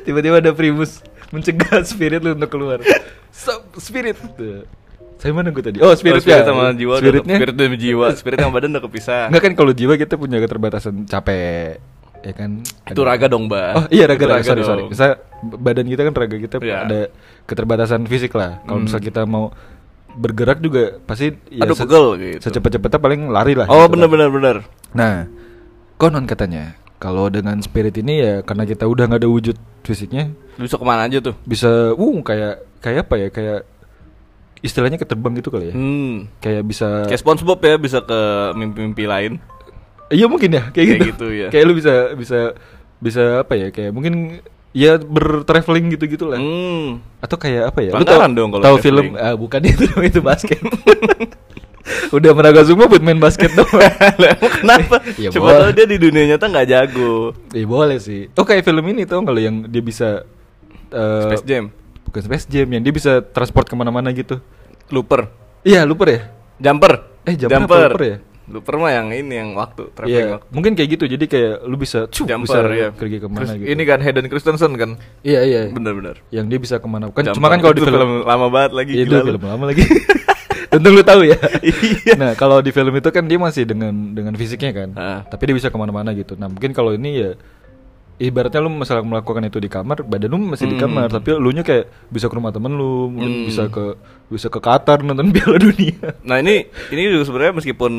Tiba-tiba 0.03 0.37
ada 0.39 0.53
primus 0.53 1.01
mencegah 1.31 1.83
spirit 1.89 2.21
lu 2.21 2.35
untuk 2.35 2.51
keluar. 2.51 2.79
Stop, 3.31 3.71
spirit. 3.79 4.19
Tuh. 4.35 4.67
Saya 5.17 5.31
mana 5.31 5.49
gue 5.49 5.61
tadi? 5.61 5.79
Oh, 5.79 5.93
spirit, 5.93 6.17
Oh, 6.17 6.23
spirit 6.23 6.45
sama 6.45 6.73
jiwa 6.73 6.97
Spiritnya. 6.97 7.37
spirit 7.37 7.55
dan 7.55 7.73
jiwa, 7.77 8.07
spirit 8.15 8.39
sama 8.39 8.53
badan 8.53 8.73
udah 8.73 8.83
kepisah. 8.83 9.23
Enggak 9.29 9.43
kan 9.43 9.53
kalau 9.55 9.73
jiwa 9.73 9.95
kita 9.95 10.17
punya 10.17 10.41
keterbatasan 10.41 11.05
capek, 11.05 11.77
ya 12.21 12.33
kan? 12.33 12.51
Itu 12.89 13.05
raga 13.05 13.29
dong, 13.29 13.45
Mbak. 13.47 13.71
Oh 13.75 13.85
iya 13.89 14.09
raga, 14.09 14.25
Itu 14.25 14.33
raga, 14.33 14.45
sorry, 14.47 14.63
sorry. 14.65 14.83
Misal 14.89 15.21
badan 15.45 15.87
kita 15.87 16.03
kan 16.03 16.15
raga 16.15 16.37
kita 16.37 16.57
Iya. 16.59 16.77
ada 16.83 17.01
keterbatasan 17.45 18.01
fisik 18.05 18.33
lah. 18.33 18.65
Kalau 18.65 18.81
Hmm. 18.81 18.89
misal 18.89 18.99
kita 18.99 19.23
mau 19.25 19.53
bergerak 20.11 20.59
juga 20.59 20.99
pasti 21.01 21.37
ya 21.49 21.63
Aduh, 21.63 21.77
pegel 21.77 22.05
gitu. 22.19 22.41
Secepat-cepatnya 22.43 22.99
paling 22.99 23.21
lari 23.29 23.53
lah. 23.53 23.69
Oh, 23.69 23.85
gitu 23.85 23.93
bener 23.95 24.07
kan. 24.07 24.13
bener 24.17 24.29
bener. 24.33 24.57
Nah, 24.91 25.29
konon 25.97 26.25
katanya 26.25 26.81
kalau 27.01 27.33
dengan 27.33 27.57
spirit 27.65 27.97
ini 27.97 28.21
ya 28.21 28.35
karena 28.45 28.69
kita 28.69 28.85
udah 28.85 29.09
nggak 29.09 29.25
ada 29.25 29.31
wujud 29.33 29.57
fisiknya 29.81 30.31
Bisa 30.61 30.77
ke 30.77 30.85
mana 30.85 31.09
aja 31.09 31.25
tuh? 31.25 31.33
bisa, 31.49 31.97
uh 31.97 32.17
kayak 32.21 32.61
kayak 32.85 33.09
apa 33.09 33.15
ya 33.17 33.29
kayak 33.33 33.61
istilahnya 34.61 35.01
keterbang 35.01 35.33
gitu 35.41 35.49
kali 35.49 35.73
ya. 35.73 35.75
Hmm. 35.75 36.29
Kayak 36.37 36.69
bisa 36.69 37.09
Kayak 37.09 37.21
SpongeBob 37.25 37.61
ya 37.65 37.77
bisa 37.81 37.99
ke 38.05 38.21
mimpi-mimpi 38.53 39.09
lain. 39.09 39.33
Iya 40.13 40.29
mungkin 40.29 40.53
ya 40.53 40.69
kayak, 40.69 40.75
Kayak 40.75 41.01
gitu. 41.01 41.09
gitu, 41.09 41.27
ya. 41.33 41.49
Kayak 41.49 41.65
lu 41.65 41.75
bisa 41.81 41.95
bisa 42.13 42.39
bisa 43.01 43.25
apa 43.41 43.57
ya 43.57 43.73
kayak 43.73 43.97
mungkin 43.97 44.45
ya 44.77 45.01
bertraveling 45.01 45.97
gitu 45.97 46.05
gitulah. 46.05 46.37
Hmm. 46.37 47.01
Atau 47.25 47.41
kayak 47.41 47.73
apa 47.73 47.81
ya? 47.81 47.97
Pelanggaran 47.97 48.37
dong 48.37 48.53
kalau 48.53 48.65
tahu 48.69 48.77
film 48.85 49.17
ah 49.17 49.33
bukan 49.33 49.65
itu 49.73 49.89
itu 50.05 50.21
basket. 50.21 50.61
Udah 52.13 52.33
menaga 52.33 52.61
semua 52.63 52.85
buat 52.85 53.01
main 53.01 53.17
basket 53.17 53.51
emang 53.51 53.67
kenapa? 54.59 54.97
Ya, 55.15 55.31
Coba 55.31 55.47
boleh. 55.47 55.61
tahu 55.61 55.73
dia 55.73 55.87
di 55.87 55.99
dunia 55.99 56.25
nyata 56.27 56.47
nggak 56.47 56.67
jago. 56.67 57.33
Iya 57.51 57.67
boleh 57.67 57.99
sih. 57.99 58.29
Oh 58.33 58.45
kayak 58.45 58.63
film 58.63 58.85
ini 58.87 59.03
tuh 59.03 59.21
kalau 59.21 59.39
yang 59.39 59.65
dia 59.65 59.81
bisa 59.81 60.23
eh, 60.89 61.23
Space 61.27 61.45
Jam, 61.45 61.73
bukan 62.05 62.21
Space 62.23 62.47
Jam 62.47 62.69
yang 62.69 62.81
dia 62.81 62.91
bisa 62.91 63.21
transport 63.23 63.65
ke 63.65 63.75
mana-mana 63.75 64.11
gitu. 64.11 64.39
Looper, 64.89 65.31
Iya 65.61 65.85
lupa 65.85 66.05
ya. 66.05 66.29
Jumper. 66.59 66.93
Eh, 67.23 67.35
Jumper 67.35 67.63
apa 67.63 67.77
Looper 67.87 68.03
ya? 68.03 68.17
Looper 68.45 68.75
mah 68.77 68.91
yang 68.91 69.09
ini 69.09 69.35
yang 69.37 69.55
waktu, 69.55 69.95
traveling 69.95 70.11
Iya 70.13 70.27
waktu. 70.35 70.47
mungkin 70.51 70.73
kayak 70.75 70.89
gitu. 70.91 71.05
Jadi 71.07 71.25
kayak 71.25 71.55
lu 71.63 71.79
bisa, 71.79 72.05
cuh, 72.05 72.27
Jumper 72.27 72.43
bisa 72.45 72.59
ya. 72.67 72.89
pergi 72.91 73.17
ke 73.17 73.27
mana 73.27 73.39
Chris- 73.41 73.55
gitu. 73.57 73.69
Ini 73.69 73.83
kan 73.85 73.99
Hayden 74.01 74.27
Christensen 74.27 74.73
kan. 74.75 74.91
Iya 75.23 75.41
iya. 75.43 75.61
Bener-bener. 75.69 76.19
Yang 76.29 76.47
dia 76.49 76.59
bisa 76.61 76.75
ke 76.77 76.85
mana? 76.85 77.09
Kan 77.09 77.23
Jumper. 77.25 77.35
cuma 77.35 77.47
kan 77.49 77.59
kalau 77.59 77.73
di 77.73 77.81
Itu 77.81 77.89
film, 77.89 78.11
lama 78.23 78.47
banget 78.49 78.73
lagi 78.75 78.93
Iya, 78.93 79.05
gila 79.07 79.17
itu 79.17 79.29
film 79.31 79.43
lama 79.47 79.65
lagi. 79.65 79.85
Untung 80.71 80.95
lu 80.95 81.03
tahu 81.03 81.27
ya. 81.27 81.35
Iya. 81.61 82.15
Nah 82.15 82.31
kalau 82.35 82.59
di 82.59 82.71
film 82.71 82.95
itu 82.95 83.11
kan 83.11 83.27
dia 83.27 83.37
masih 83.37 83.67
dengan 83.67 83.91
dengan 84.11 84.35
fisiknya 84.35 84.71
kan, 84.71 84.89
Ah. 84.95 85.21
tapi 85.25 85.51
dia 85.51 85.57
bisa 85.57 85.67
ke 85.67 85.75
mana-mana 85.75 86.15
gitu. 86.15 86.35
Nah 86.35 86.47
mungkin 86.47 86.71
kalau 86.71 86.95
ini 86.95 87.11
ya 87.17 87.31
ibaratnya 88.17 88.61
lu 88.61 88.71
masalah 88.71 89.01
melakukan 89.01 89.43
itu 89.43 89.57
di 89.57 89.67
kamar, 89.67 90.05
badan 90.05 90.29
lu 90.29 90.39
masih 90.47 90.69
di 90.69 90.77
Hmm. 90.77 90.85
kamar, 90.87 91.09
tapi 91.09 91.33
lu 91.33 91.51
nya 91.51 91.65
kayak 91.65 91.89
bisa 92.07 92.29
ke 92.29 92.35
rumah 92.35 92.53
temen 92.53 92.71
lu, 92.71 93.09
Hmm. 93.09 93.49
bisa 93.49 93.67
ke 93.67 93.97
bisa 94.29 94.47
ke 94.47 94.61
Qatar 94.61 95.01
nonton 95.01 95.33
Piala 95.35 95.57
Dunia. 95.57 96.21
Nah 96.23 96.37
ini 96.39 96.69
ini 96.89 97.01
juga 97.09 97.25
sebenarnya 97.27 97.55
meskipun 97.57 97.93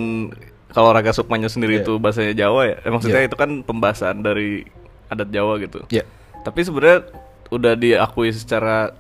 kalau 0.70 0.96
Raga 0.96 1.12
Sukmanya 1.12 1.50
sendiri 1.50 1.82
Iya. 1.82 1.84
itu 1.84 1.94
bahasanya 1.98 2.34
Jawa 2.38 2.62
ya, 2.64 2.76
eh, 2.80 2.88
maksudnya 2.88 3.20
Iya. 3.20 3.28
itu 3.28 3.36
kan 3.36 3.50
pembahasan 3.62 4.22
dari 4.22 4.64
adat 5.08 5.28
Jawa 5.28 5.60
gitu. 5.60 5.84
Ya. 5.90 6.08
Tapi 6.42 6.64
sebenarnya 6.64 7.04
udah 7.50 7.74
diakui 7.76 8.32
secara 8.32 8.96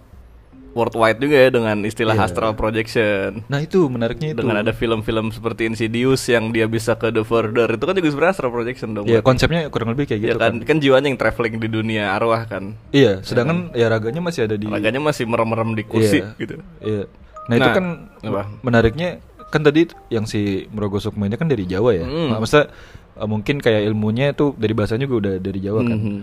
worldwide 0.71 1.17
juga 1.17 1.35
ya 1.37 1.49
dengan 1.49 1.77
istilah 1.81 2.13
Iya. 2.13 2.25
astral 2.25 2.51
projection. 2.53 3.43
Nah 3.45 3.59
itu 3.59 3.85
menariknya 3.85 4.31
itu. 4.31 4.39
Dengan 4.39 4.57
ada 4.57 4.71
film-film 4.71 5.29
seperti 5.29 5.67
Insidious 5.67 6.23
yang 6.25 6.49
dia 6.49 6.65
bisa 6.65 6.95
ke 6.95 7.09
The 7.09 7.21
Further 7.21 7.67
itu 7.69 7.81
kan 7.81 7.93
juga 7.93 8.07
sebenarnya 8.07 8.33
astral 8.33 8.51
projection 8.51 8.89
dong. 8.91 9.05
Ya 9.05 9.19
berarti. 9.19 9.27
konsepnya 9.27 9.61
kurang 9.67 9.91
lebih 9.91 10.07
kayak 10.07 10.19
Ya 10.19 10.27
gitu 10.29 10.39
kan, 10.39 10.53
kan. 10.57 10.65
kan 10.65 10.77
jiwanya 10.77 11.07
yang 11.07 11.17
traveling 11.17 11.55
di 11.57 11.67
dunia 11.67 12.11
arwah 12.11 12.43
kan. 12.45 12.79
Iya, 12.89 13.19
sedangkan 13.19 13.71
ya 13.71 13.87
raganya 13.87 14.19
masih 14.19 14.47
ada 14.47 14.55
di. 14.55 14.65
Raganya 14.65 14.99
masih 14.99 15.23
merem-merem 15.25 15.73
di 15.73 15.83
kursi 15.83 16.19
Iya. 16.19 16.35
gitu. 16.37 16.55
Iya. 16.79 17.03
Nah, 17.41 17.55
itu 17.57 17.67
Nah, 17.67 17.75
kan 17.75 17.85
apa? 18.21 18.41
menariknya 18.61 19.09
kan 19.47 19.61
tadi 19.61 19.83
yang 20.07 20.23
si 20.23 20.71
Merogo 20.71 20.97
Sukma 20.97 21.25
ini 21.25 21.35
kan 21.35 21.45
dari 21.45 21.65
Jawa 21.65 21.91
ya. 21.91 22.05
Hmm. 22.05 22.31
Nah, 22.31 22.39
maksudnya 22.39 22.71
uh, 23.13 23.27
mungkin 23.27 23.59
kayak 23.59 23.83
ilmunya 23.83 24.31
itu 24.31 24.55
dari 24.55 24.71
bahasanya 24.71 25.03
juga 25.03 25.27
udah 25.27 25.33
dari 25.37 25.59
Jawa 25.59 25.83
kan. 25.83 25.99
Mhm. 25.99 26.19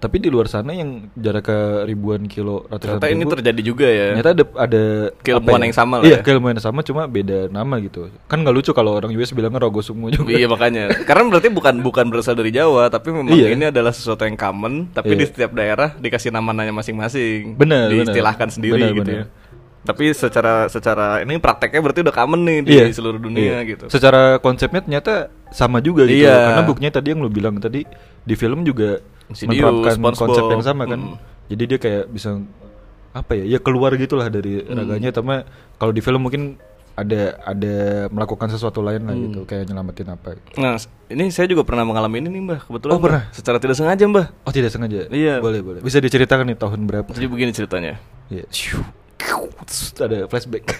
Tapi 0.00 0.16
di 0.16 0.32
luar 0.32 0.48
sana 0.48 0.72
yang 0.72 1.12
jarak 1.12 1.44
ke 1.44 1.58
ribuan 1.84 2.24
kilo 2.24 2.64
ratusan 2.72 2.96
Ternyata 2.96 3.12
ini 3.12 3.24
terjadi 3.28 3.60
juga 3.60 3.84
ya. 3.84 4.16
Ternyata 4.16 4.30
ada 4.32 4.44
ada 4.56 4.82
Keilmuan 5.20 5.60
apa 5.60 5.66
yang 5.68 5.76
sama 5.76 5.94
lah 6.00 6.04
Iya, 6.08 6.16
ya. 6.16 6.20
keilmuan 6.24 6.56
yang 6.56 6.64
sama 6.64 6.80
cuma 6.80 7.04
beda 7.04 7.52
nama 7.52 7.76
gitu. 7.84 8.08
Kan 8.24 8.40
nggak 8.40 8.54
lucu 8.56 8.72
kalau 8.72 8.96
orang 8.96 9.12
US 9.12 9.36
bilangnya 9.36 9.60
Rogo 9.60 9.84
Sukma 9.84 10.08
juga. 10.08 10.32
Iya 10.32 10.48
makanya. 10.48 10.88
Karena 11.04 11.28
berarti 11.28 11.48
bukan 11.52 11.74
bukan 11.84 12.04
berasal 12.08 12.32
dari 12.32 12.48
Jawa, 12.48 12.88
tapi 12.88 13.12
memang 13.12 13.28
Iya. 13.28 13.52
ini 13.52 13.68
adalah 13.68 13.92
sesuatu 13.92 14.24
yang 14.24 14.40
common, 14.40 14.88
tapi 14.88 15.12
Iya. 15.12 15.20
di 15.20 15.24
setiap 15.28 15.52
daerah 15.52 15.92
dikasih 16.00 16.32
nama-namanya 16.32 16.72
masing-masing. 16.80 17.60
Bener, 17.60 17.92
bener. 17.92 18.08
Diistilahkan 18.08 18.48
sendiri 18.48 18.80
Bener, 18.80 18.96
gitu 18.96 19.04
bener. 19.04 19.20
ya. 19.20 19.24
Tapi 19.80 20.04
secara 20.12 20.68
secara 20.72 21.20
ini 21.24 21.36
prakteknya 21.40 21.80
berarti 21.80 22.00
udah 22.04 22.14
common 22.16 22.40
nih 22.44 22.58
di 22.64 22.74
seluruh 22.92 23.20
dunia 23.20 23.60
iya. 23.60 23.68
gitu. 23.68 23.92
Secara 23.92 24.40
konsepnya 24.40 24.80
ternyata 24.80 25.28
sama 25.52 25.84
juga 25.84 26.08
gitu. 26.08 26.24
Iya. 26.24 26.56
Karena 26.56 26.62
buktinya 26.64 26.92
tadi 26.96 27.12
yang 27.12 27.20
lu 27.20 27.28
bilang 27.28 27.60
tadi 27.60 27.84
di 28.24 28.34
film 28.36 28.64
juga 28.64 29.00
menerapkan 29.32 29.96
konsep 30.12 30.44
yang 30.46 30.62
sama 30.62 30.84
kan. 30.84 31.00
Mm. 31.00 31.16
Jadi 31.50 31.62
dia 31.66 31.78
kayak 31.78 32.04
bisa 32.08 32.38
apa 33.10 33.34
ya? 33.34 33.44
Ya 33.46 33.58
keluar 33.58 33.94
gitulah 33.94 34.30
dari 34.30 34.62
Mm. 34.62 34.76
raganya. 34.76 35.10
Tapi 35.10 35.42
kalau 35.76 35.90
di 35.90 35.98
film 35.98 36.22
mungkin 36.22 36.54
ada 36.94 37.38
ada 37.42 38.06
melakukan 38.12 38.50
sesuatu 38.50 38.84
lain 38.84 39.02
lah 39.08 39.14
Mm. 39.16 39.22
gitu, 39.30 39.40
kayak 39.48 39.66
nyelamatin 39.66 40.08
apa. 40.10 40.36
Nah, 40.54 40.76
ini 41.08 41.32
saya 41.32 41.48
juga 41.48 41.64
pernah 41.64 41.82
mengalami 41.82 42.20
ini 42.20 42.28
nih, 42.28 42.42
Mbah. 42.44 42.60
Kebetulan. 42.68 42.92
Oh, 42.92 42.98
Mbah. 43.00 43.06
pernah? 43.08 43.22
Secara 43.32 43.56
tidak 43.56 43.76
sengaja, 43.78 44.04
Mbah. 44.04 44.26
Oh 44.44 44.52
tidak 44.52 44.70
sengaja? 44.70 45.08
Iya. 45.08 45.40
Boleh 45.40 45.64
boleh. 45.64 45.80
Bisa 45.80 45.96
diceritakan 45.96 46.44
nih 46.52 46.58
tahun 46.60 46.84
berapa? 46.84 47.10
Jadi 47.16 47.26
begini 47.26 47.50
ceritanya. 47.56 47.96
Iya. 48.28 48.44
Terus 48.50 49.96
ada 49.96 50.28
flashback. 50.28 50.64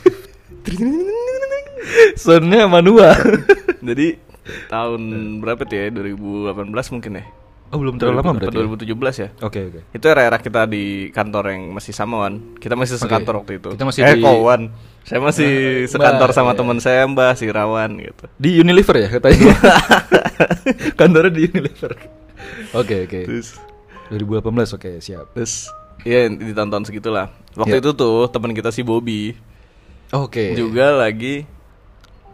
Soundnya 2.21 2.69
manual. 2.69 3.17
Jadi 3.89 4.21
tahun 4.69 5.01
berapa 5.41 5.63
tuh 5.65 5.77
ya? 5.79 5.89
2018 5.89 6.95
mungkin 6.95 7.13
ya. 7.17 7.25
Oh 7.71 7.79
belum 7.79 7.97
terlalu 7.97 8.19
lama 8.19 8.33
berarti. 8.35 8.57
ya? 8.59 8.67
2017 8.67 9.23
ya. 9.23 9.29
Oke 9.41 9.61
oke. 9.65 9.81
Itu 9.95 10.05
era-era 10.05 10.37
kita 10.37 10.67
di 10.67 10.85
kantor 11.09 11.55
yang 11.55 11.71
masih 11.71 11.95
sama 11.95 12.27
Wan. 12.27 12.59
Kita 12.59 12.75
masih 12.75 12.99
sekantor 12.99 13.39
waktu 13.39 13.63
itu. 13.63 13.71
Kita 13.71 13.87
masih 13.87 14.01
eh, 14.03 14.19
di- 14.19 14.23
kok 14.23 14.39
Wan? 14.41 14.63
Saya 15.01 15.21
masih 15.21 15.51
Mbak, 15.81 15.89
sekantor 15.89 16.29
sama 16.31 16.51
iya. 16.51 16.59
teman 16.59 16.79
saya 16.79 17.03
Mbah 17.07 17.33
si 17.33 17.47
Rawan 17.47 17.91
gitu. 17.97 18.25
Di 18.37 18.59
Unilever 18.59 18.97
ya 18.99 19.09
katanya. 19.09 19.55
Kantornya 20.99 21.31
di 21.31 21.47
Unilever. 21.47 21.93
Oke 22.73 23.07
oke. 23.07 23.21
Terus 23.23 23.55
2018 24.11 24.43
oke 24.75 24.91
siap. 24.99 25.27
terus 25.31 25.71
ya 26.03 26.27
ditonton 26.27 26.83
segitulah. 26.83 27.31
Waktu 27.55 27.79
Iya. 27.79 27.83
itu 27.83 27.91
tuh 27.93 28.27
teman 28.27 28.51
kita 28.51 28.71
si 28.71 28.83
Bobby 28.83 29.39
Oke. 30.11 30.55
juga 30.55 30.91
lagi 30.97 31.47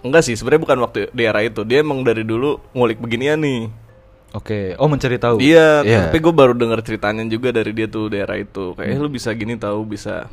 enggak 0.00 0.22
sih 0.22 0.32
sebenarnya 0.32 0.62
bukan 0.62 0.78
waktu 0.80 0.98
di 1.10 1.22
era 1.22 1.40
itu. 1.40 1.60
Dia 1.62 1.84
emang 1.84 2.00
dari 2.00 2.24
dulu 2.24 2.56
ngulik 2.72 2.96
beginian 2.96 3.36
nih. 3.36 3.68
Oke. 4.36 4.76
Oh 4.76 4.84
mencari 4.86 5.16
tahu. 5.16 5.40
Iya, 5.40 5.80
Iya. 5.80 6.00
tapi 6.06 6.20
gue 6.20 6.34
baru 6.34 6.52
denger 6.52 6.84
ceritanya 6.84 7.24
juga 7.24 7.48
dari 7.50 7.72
dia 7.72 7.88
tuh 7.88 8.12
daerah 8.12 8.36
itu. 8.36 8.76
Kayak 8.76 8.92
eh, 8.92 8.98
lu 9.00 9.08
bisa 9.08 9.32
gini 9.32 9.56
tahu 9.56 9.88
bisa 9.88 10.28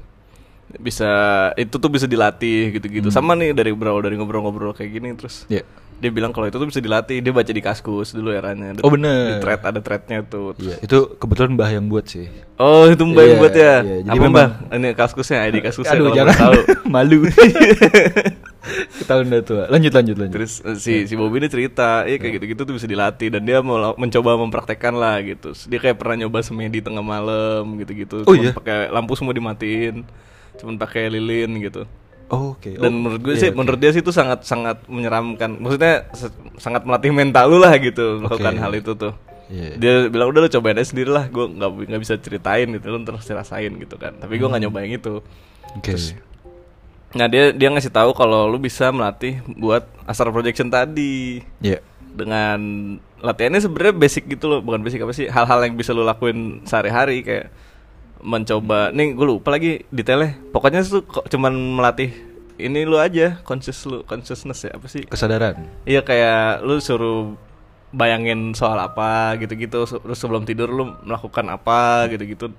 bisa 0.75 1.09
itu 1.55 1.75
tuh 1.79 1.87
bisa 1.87 2.03
dilatih 2.03 2.75
gitu-gitu. 2.75 3.07
Sama 3.09 3.31
nih 3.33 3.55
dari 3.55 3.71
berawal 3.71 4.03
dari 4.03 4.19
ngobrol-ngobrol 4.19 4.75
kayak 4.75 4.91
gini 4.91 5.09
terus 5.15 5.47
Iya. 5.47 5.63
Dia 6.03 6.11
bilang 6.11 6.29
kalau 6.29 6.43
itu 6.43 6.53
tuh 6.53 6.67
bisa 6.67 6.77
dilatih. 6.77 7.17
Dia 7.17 7.31
baca 7.31 7.47
di 7.47 7.63
Kaskus 7.63 8.11
dulu 8.11 8.29
eranya. 8.29 8.75
Oh, 8.83 8.91
bener. 8.91 9.39
Di 9.39 9.41
thread 9.41 9.61
ada 9.63 9.79
threadnya 9.79 10.19
tuh. 10.21 10.51
Iya, 10.57 10.75
itu 10.77 10.97
kebetulan 11.15 11.55
Mbah 11.55 11.69
yang 11.71 11.87
buat 11.87 12.03
sih. 12.05 12.27
Oh 12.53 12.85
itu 12.85 13.01
mbak 13.01 13.23
yang 13.23 13.31
Iya, 13.31 13.39
buat 13.39 13.53
ya? 13.55 13.73
iya, 13.81 13.97
jadi 14.03 14.11
Apa 14.13 14.21
memang- 14.21 14.51
mbak? 14.53 14.75
Ini 14.75 14.89
kaskusnya, 14.93 15.37
ID 15.41 15.55
kaskusnya 15.63 15.95
Aduh 15.95 16.11
jangan 16.11 16.35
tahu. 16.37 16.59
malu. 16.93 17.17
Ketahuan 18.95 19.27
dah 19.27 19.41
tua. 19.41 19.63
Lanjut 19.67 19.91
lanjut 19.91 20.15
lanjut. 20.15 20.33
Terus 20.33 20.53
eh, 20.61 20.77
si 20.77 20.93
si 21.03 21.13
Bobby 21.13 21.37
ini 21.37 21.47
cerita, 21.47 22.03
iya 22.03 22.15
kayak 22.15 22.39
gitu-gitu 22.39 22.61
tuh 22.63 22.73
bisa 22.73 22.85
dilatih 22.85 23.27
dan 23.29 23.43
dia 23.43 23.59
mau 23.59 23.75
mencoba 23.95 24.37
mempraktekkan 24.37 24.93
lah 24.93 25.19
gitu. 25.19 25.51
Dia 25.67 25.79
kayak 25.79 25.97
pernah 25.97 26.15
nyoba 26.19 26.39
semedi 26.39 26.79
tengah 26.79 27.03
malam 27.03 27.75
gitu-gitu. 27.75 28.23
Oh, 28.23 28.31
Cuman 28.31 28.39
iya? 28.41 28.51
pakai 28.53 28.87
lampu 28.87 29.13
semua 29.13 29.31
dimatiin, 29.31 30.07
cuman 30.57 30.75
pakai 30.77 31.09
lilin 31.09 31.51
gitu. 31.59 31.83
Oh, 32.33 32.57
Oke. 32.57 32.73
Dan 32.73 32.89
Oh, 32.89 32.99
menurut 32.99 33.21
gue 33.21 33.33
iya, 33.33 33.41
sih, 33.45 33.49
oke. 33.49 33.57
menurut 33.61 33.77
dia 33.77 33.91
sih 33.91 34.01
itu 34.01 34.09
sangat 34.09 34.41
sangat 34.41 34.81
menyeramkan. 34.87 35.53
Maksudnya 35.55 36.09
sangat 36.57 36.81
melatih 36.81 37.13
mental 37.13 37.45
lu 37.47 37.61
lah 37.61 37.77
gitu 37.77 38.17
melakukan 38.19 38.57
Oke. 38.57 38.63
hal 38.63 38.73
itu 38.73 38.91
tuh. 38.93 39.13
Iya. 39.47 39.69
Dia 39.77 39.93
bilang 40.07 40.33
udah 40.33 40.41
lu 40.41 40.49
cobain 40.49 40.73
aja 40.73 40.89
sendiri 40.89 41.07
lah, 41.07 41.27
gue 41.27 41.45
nggak 41.45 41.69
nggak 41.85 42.01
bisa 42.01 42.17
ceritain 42.17 42.65
gitu, 42.65 42.85
lu 42.87 42.97
terus 43.03 43.27
rasain 43.27 43.69
gitu 43.69 43.95
kan. 43.95 44.17
Tapi 44.17 44.33
gue 44.33 44.47
nggak 44.47 44.61
nyoba 44.61 44.81
yang 44.81 44.97
itu. 44.97 45.21
Oke. 45.75 45.93
Nah 47.13 47.27
dia 47.27 47.53
dia 47.53 47.69
ngasih 47.69 47.93
tahu 47.93 48.11
kalau 48.11 48.49
lu 48.49 48.57
bisa 48.57 48.89
melatih 48.89 49.37
buat 49.53 49.85
astral 50.03 50.33
projection 50.33 50.67
tadi 50.67 51.45
Iya. 51.59 51.77
dengan 52.01 52.57
latihannya 53.19 53.61
sebenarnya 53.61 53.93
basic 53.93 54.25
gitu 54.27 54.47
loh, 54.47 54.59
bukan 54.59 54.81
basic 54.81 54.99
apa 54.99 55.13
sih? 55.13 55.29
Hal-hal 55.29 55.61
yang 55.61 55.75
bisa 55.75 55.93
lu 55.93 56.01
lakuin 56.01 56.65
sehari-hari 56.65 57.21
kayak 57.21 57.53
mencoba. 58.23 58.89
Nih 58.95 59.11
gue 59.13 59.27
lupa 59.27 59.51
lagi 59.51 59.83
detailnya. 59.91 60.39
Pokoknya 60.55 60.81
tuh 60.81 61.03
kok 61.03 61.27
cuman 61.27 61.51
melatih 61.51 62.15
ini 62.55 62.87
lu 62.87 62.95
aja 62.95 63.43
conscious 63.43 63.83
lu 63.83 64.07
consciousness 64.07 64.63
ya 64.63 64.71
apa 64.73 64.87
sih? 64.87 65.03
Kesadaran. 65.03 65.59
Iya 65.83 66.01
kayak 66.01 66.63
lu 66.63 66.79
suruh 66.79 67.35
bayangin 67.93 68.57
soal 68.57 68.81
apa 68.81 69.37
gitu-gitu 69.37 69.85
terus 69.85 70.17
sebelum 70.17 70.49
tidur 70.49 70.65
lu 70.65 70.97
melakukan 71.05 71.45
apa 71.45 72.09
gitu-gitu 72.09 72.49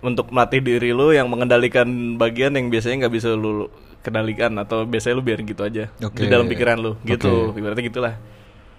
untuk 0.00 0.30
melatih 0.30 0.62
diri 0.62 0.94
lu 0.94 1.10
yang 1.10 1.26
mengendalikan 1.26 2.14
bagian 2.14 2.54
yang 2.54 2.70
biasanya 2.70 3.04
nggak 3.04 3.14
bisa 3.18 3.34
lu 3.34 3.66
kendalikan 4.06 4.54
atau 4.56 4.86
biasanya 4.86 5.18
lu 5.18 5.24
biarin 5.26 5.44
gitu 5.44 5.66
aja 5.66 5.90
Oke. 6.00 6.24
di 6.24 6.30
dalam 6.30 6.46
pikiran 6.46 6.78
lu 6.78 6.94
gitu 7.04 7.52
ibaratnya 7.58 7.84
gitulah 7.84 8.14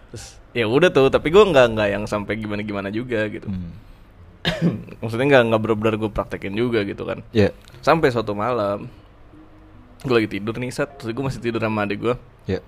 terus 0.10 0.40
ya 0.56 0.66
udah 0.66 0.90
tuh 0.90 1.12
tapi 1.12 1.30
gua 1.30 1.44
nggak 1.46 1.68
nggak 1.78 1.88
yang 2.00 2.04
sampai 2.08 2.40
gimana 2.40 2.64
gimana 2.64 2.88
juga 2.90 3.28
gitu 3.28 3.52
Hmm. 3.52 3.76
maksudnya 5.00 5.26
nggak 5.28 5.44
nggak 5.48 5.62
benar-benar 5.62 5.96
gue 5.98 6.10
praktekin 6.10 6.54
juga 6.54 6.82
gitu 6.82 7.04
kan 7.04 7.22
Iya. 7.30 7.54
sampai 7.80 8.10
suatu 8.10 8.34
malam 8.34 8.90
gue 10.02 10.16
lagi 10.16 10.30
tidur 10.32 10.56
nih 10.56 10.70
set 10.70 10.90
terus 10.96 11.12
gue 11.12 11.22
masih 11.22 11.38
tidur 11.40 11.60
sama 11.60 11.84
adik 11.84 12.02
gue 12.02 12.16
Iya. 12.48 12.60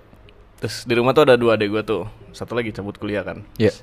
Terus 0.56 0.82
di 0.82 0.94
rumah 0.94 1.10
tuh 1.10 1.24
ada 1.24 1.34
dua 1.34 1.54
adik 1.54 1.66
gue 1.68 1.82
tuh 1.82 2.02
Satu 2.30 2.54
lagi 2.54 2.70
cabut 2.70 2.94
kuliah 2.94 3.20
kan 3.20 3.42
Iya. 3.56 3.74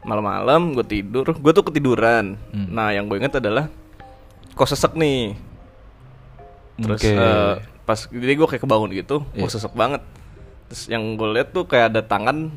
Malam-malam 0.00 0.72
gue 0.72 0.86
tidur 0.86 1.26
Gue 1.32 1.50
tuh 1.50 1.64
ketiduran 1.64 2.38
Hmm. 2.48 2.70
Nah 2.70 2.90
yang 2.90 3.04
gue 3.04 3.18
inget 3.18 3.34
adalah 3.34 3.66
Kok 4.54 4.68
sesek 4.68 4.94
nih 4.94 5.34
Terus 6.78 7.02
Oke. 7.02 7.10
eh, 7.12 7.54
pas 7.82 7.98
Jadi 8.00 8.32
gue 8.32 8.46
kayak 8.46 8.62
kebangun 8.62 8.90
gitu 8.92 9.26
Iya. 9.34 9.42
Kok 9.42 9.50
sesek 9.50 9.74
banget 9.74 10.02
Terus 10.70 10.82
yang 10.86 11.02
gue 11.12 11.28
lihat 11.32 11.50
tuh 11.50 11.66
kayak 11.66 11.90
ada 11.90 12.00
tangan 12.00 12.54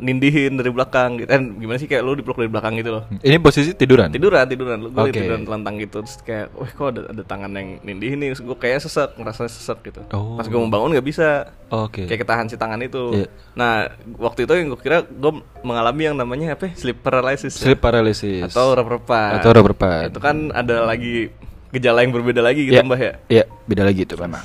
Nindihin 0.00 0.56
dari 0.56 0.72
belakang 0.72 1.20
gitu 1.20 1.28
Eh 1.28 1.36
gimana 1.36 1.76
sih 1.76 1.84
kayak 1.84 2.00
lu 2.00 2.16
dipeluk 2.16 2.40
dari 2.40 2.48
belakang 2.48 2.74
gitu 2.74 2.90
loh 2.90 3.04
Ini 3.20 3.36
posisi 3.38 3.76
tiduran. 3.76 4.08
Tiduran, 4.08 4.48
tiduran. 4.48 4.88
Gue 4.88 5.04
Oke. 5.06 5.12
tiduran 5.12 5.44
telentang 5.44 5.76
gitu 5.76 6.00
Terus 6.00 6.16
kayak, 6.20 6.46
wah 6.56 6.66
kok 6.66 6.88
ada, 6.90 7.02
ada 7.06 7.22
tangan 7.22 7.50
yang 7.52 7.68
nindihin 7.80 8.18
nih 8.18 8.28
Terus 8.32 8.42
gue 8.42 8.56
kayak 8.56 8.80
sesek, 8.80 9.10
ngerasa 9.14 9.44
sesek 9.46 9.78
gitu 9.84 10.00
Oh. 10.10 10.40
Pas 10.40 10.48
gue 10.48 10.56
mau 10.56 10.66
bangun 10.66 10.96
gak 10.96 11.04
bisa 11.04 11.28
Oke. 11.70 12.08
kayak 12.08 12.26
ketahan 12.26 12.48
si 12.48 12.56
tangan 12.56 12.80
itu. 12.80 13.14
Iya. 13.14 13.28
Nah, 13.54 13.86
waktu 14.18 14.42
itu 14.42 14.52
yang 14.56 14.74
gue 14.74 14.80
kira 14.80 15.06
gue 15.06 15.32
mengalami 15.62 16.02
yang 16.02 16.16
namanya 16.16 16.58
apa? 16.58 16.66
ya? 16.66 16.74
Sleep 16.74 16.98
paralysis. 16.98 17.54
ya? 17.54 17.70
Sleep 17.70 17.78
paralysis. 17.78 18.50
atau 18.50 18.74
rep-repan. 18.74 19.38
Atau 19.38 19.54
rep-repan. 19.54 20.10
Itu 20.10 20.18
kan 20.18 20.50
ada 20.50 20.82
lagi 20.82 21.30
gejala 21.70 22.02
yang 22.02 22.10
berbeda 22.10 22.42
lagi 22.42 22.66
gitu, 22.66 22.74
Iya. 22.74 22.82
Mbah 22.82 22.98
ya. 22.98 23.12
Iya, 23.30 23.44
beda 23.70 23.82
lagi 23.86 24.02
itu 24.02 24.18
memang. 24.18 24.42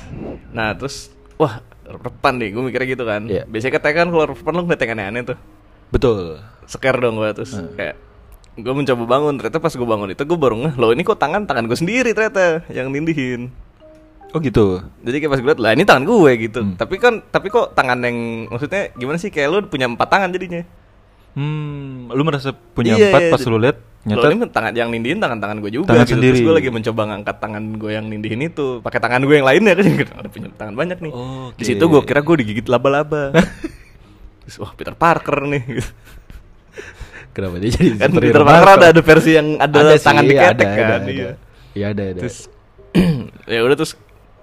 Nah, 0.54 0.78
terus 0.78 1.10
wah, 1.34 1.58
rep-repan 1.86 2.34
nih, 2.36 2.48
gue 2.50 2.62
mikirnya 2.62 2.88
gitu 2.90 3.04
kan. 3.06 3.22
Iya. 3.24 3.42
Biasanya 3.46 3.72
katanya 3.78 3.94
kan 3.96 4.08
kalau 4.10 4.24
rep-repan 4.30 4.52
lu 4.52 4.62
ngeliat 4.66 4.80
yang 4.82 4.92
aneh-aneh 4.94 5.22
tuh. 5.24 5.38
Betul. 5.88 6.20
Scare 6.66 6.98
dong 6.98 7.14
gue 7.16 7.30
terus 7.30 7.54
Hmm. 7.54 7.70
kayak 7.78 7.94
gue 8.56 8.72
mencoba 8.74 9.04
bangun 9.06 9.34
ternyata 9.36 9.60
pas 9.60 9.70
gue 9.70 9.84
bangun 9.86 10.08
itu 10.10 10.22
gue 10.24 10.38
baru 10.40 10.56
ngeh 10.56 10.74
loh 10.80 10.90
ini 10.90 11.04
kok 11.04 11.20
tangan 11.20 11.44
tangan 11.44 11.68
gue 11.68 11.76
sendiri 11.76 12.10
ternyata 12.10 12.64
yang 12.72 12.88
nindihin 12.88 13.52
Oh 14.34 14.42
gitu. 14.42 14.82
Jadi 15.00 15.16
kayak 15.22 15.32
pas 15.32 15.40
gue 15.40 15.48
liat 15.48 15.60
lah 15.62 15.72
ini 15.72 15.86
tangan 15.86 16.04
gue 16.04 16.30
gitu. 16.36 16.60
Hmm. 16.60 16.74
Tapi 16.76 16.98
kan 16.98 17.24
tapi 17.24 17.48
kok 17.48 17.72
tangan 17.72 17.96
yang 18.02 18.18
maksudnya 18.50 18.92
gimana 18.92 19.16
sih 19.16 19.30
kayak 19.30 19.48
lu 19.48 19.58
punya 19.64 19.86
empat 19.86 20.08
tangan 20.10 20.28
jadinya. 20.28 20.60
Hmm, 21.36 22.08
lu 22.08 22.22
merasa 22.22 22.48
punya 22.50 22.96
Iya, 22.96 23.12
empat 23.12 23.20
iya, 23.20 23.30
pas 23.30 23.38
di- 23.38 23.46
lu 23.46 23.58
lihat 23.58 23.76
nyata 24.02 24.26
ini 24.30 24.46
tangan 24.48 24.72
yang 24.72 24.88
nindihin 24.88 25.18
tangan-tangan 25.18 25.58
gue 25.58 25.70
juga 25.70 25.90
Tangan 25.90 26.02
gitu. 26.02 26.14
sendiri. 26.14 26.32
Terus 26.32 26.46
gue 26.46 26.54
lagi 26.56 26.70
mencoba 26.70 27.02
ngangkat 27.06 27.36
tangan 27.36 27.64
gue 27.74 27.90
yang 27.92 28.06
nindihin 28.06 28.40
itu 28.40 28.66
pakai 28.80 28.98
tangan 28.98 29.20
gue 29.20 29.34
yang 29.34 29.44
lainnya 29.44 29.74
kan 29.74 29.84
ada 30.22 30.28
punya 30.28 30.48
tangan 30.50 30.74
banyak 30.74 30.98
nih. 30.98 31.12
Oke. 31.12 31.58
Di 31.58 31.64
situ 31.66 31.84
gue 31.84 32.00
kira 32.02 32.20
gue 32.20 32.34
digigit 32.38 32.66
laba-laba. 32.66 33.36
Terus 34.42 34.56
wah 34.56 34.72
Peter 34.72 34.94
Parker 34.94 35.44
nih. 35.44 35.62
gitu. 35.74 35.90
kenapa 37.34 37.54
dia 37.58 37.68
jadi 37.70 37.88
kan 37.98 38.10
Peter 38.14 38.42
Parker 38.42 38.70
ada, 38.74 38.86
ada 38.88 39.02
versi 39.02 39.30
yang 39.32 39.48
ada, 39.56 39.76
Ada 39.82 40.00
tangan 40.00 40.24
sih, 40.24 40.30
diketek 40.30 40.48
ada, 40.64 40.64
kan. 40.70 40.86
ada, 40.86 40.94
ada. 40.96 41.10
Iya. 41.10 41.30
Iya 41.74 41.86
ada 41.90 42.02
ada. 42.06 42.20
Terus 42.22 42.36
ya 43.52 43.60
udah 43.60 43.76
terus 43.76 43.92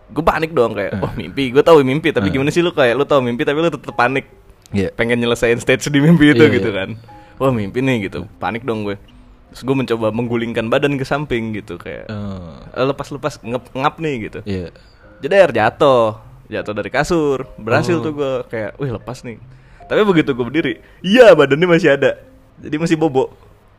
gue 0.06 0.22
panik 0.24 0.52
dong 0.52 0.72
kayak 0.72 0.92
Eh. 0.92 1.02
wah 1.02 1.10
mimpi 1.12 1.50
gue 1.50 1.64
tahu 1.64 1.82
mimpi 1.82 2.12
tapi 2.12 2.30
Eh. 2.30 2.32
gimana 2.32 2.52
sih 2.52 2.60
lu 2.60 2.70
kayak 2.70 2.94
lu 2.94 3.02
tahu 3.02 3.18
mimpi 3.20 3.42
tapi 3.42 3.58
lu 3.58 3.72
tetap 3.72 3.96
panik 3.96 4.30
Iya. 4.74 4.90
pengen 4.92 5.18
nyelesain 5.18 5.56
stage 5.56 5.88
di 5.88 5.98
mimpi 5.98 6.30
itu 6.30 6.42
Iya, 6.42 6.52
gitu 6.52 6.70
kan 6.70 6.90
wah 7.38 7.50
mimpi 7.50 7.80
nih 7.80 8.08
gitu 8.08 8.26
panik 8.38 8.62
dong 8.62 8.84
gue 8.84 8.98
terus 9.50 9.62
gue 9.62 9.76
mencoba 9.76 10.10
menggulingkan 10.10 10.66
badan 10.66 10.98
ke 10.98 11.06
samping 11.06 11.54
gitu 11.54 11.78
kayak 11.78 12.06
Eh, 12.06 12.54
"Eh, 12.74 12.84
lepas-lepas 12.84 13.38
ngep 13.40 13.64
ngap 13.72 13.96
nih 13.98 14.16
gitu 14.24 14.40
Iya. 14.44 14.74
jeder 15.20 15.50
jatuh 15.50 16.18
jatuh 16.46 16.74
dari 16.74 16.90
kasur 16.90 17.46
berhasil 17.56 17.96
Oh. 17.96 18.02
tuh 18.02 18.12
gue 18.12 18.32
kayak 18.48 18.76
wih 18.76 18.92
lepas 18.92 19.22
nih 19.22 19.38
tapi 19.84 20.02
begitu 20.04 20.32
gue 20.32 20.44
berdiri 20.44 20.74
iya 21.00 21.32
badannya 21.32 21.70
masih 21.70 21.94
ada 21.94 22.18
jadi 22.56 22.76
masih 22.76 22.96
bobo 22.96 23.30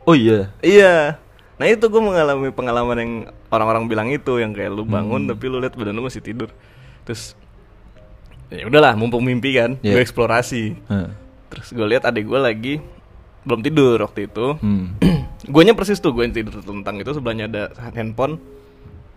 Oh 0.01 0.13
iya. 0.13 0.53
Iya. 0.61 1.17
Nah 1.55 1.65
itu 1.65 1.81
gue 1.81 1.97
mengalami 1.97 2.51
pengalaman 2.51 2.93
yang 2.95 3.11
orang-orang 3.49 3.83
bilang 3.85 4.07
itu 4.07 4.37
yang 4.37 4.53
kayak 4.53 4.69
lu 4.69 4.85
bangun 4.85 5.25
Hmm. 5.25 5.31
tapi 5.33 5.49
lu 5.49 5.57
lihat 5.57 5.73
badan 5.73 5.91
lu 5.91 6.05
masih 6.05 6.21
tidur. 6.21 6.53
Terus 7.01 7.33
ya 8.47 8.65
udahlah 8.65 8.93
mumpung 8.93 9.21
mimpi 9.21 9.53
kan, 9.53 9.77
Iya. 9.79 9.97
gue 9.97 10.01
eksplorasi. 10.01 10.63
Heeh. 10.85 11.09
Terus 11.47 11.67
gue 11.71 11.87
lihat 11.87 12.03
adik 12.03 12.25
gue 12.25 12.37
lagi 12.37 12.73
belum 13.43 13.61
tidur 13.61 13.97
waktu 13.99 14.25
itu. 14.25 14.57
Hmm. 14.57 14.97
Guanya 15.53 15.73
persis 15.73 15.97
tuh 15.97 16.11
gue 16.11 16.23
yang 16.23 16.33
tidur 16.33 16.57
tentang 16.59 16.97
itu 16.97 17.11
sebelahnya 17.11 17.45
ada 17.45 17.63
handphone. 17.91 18.41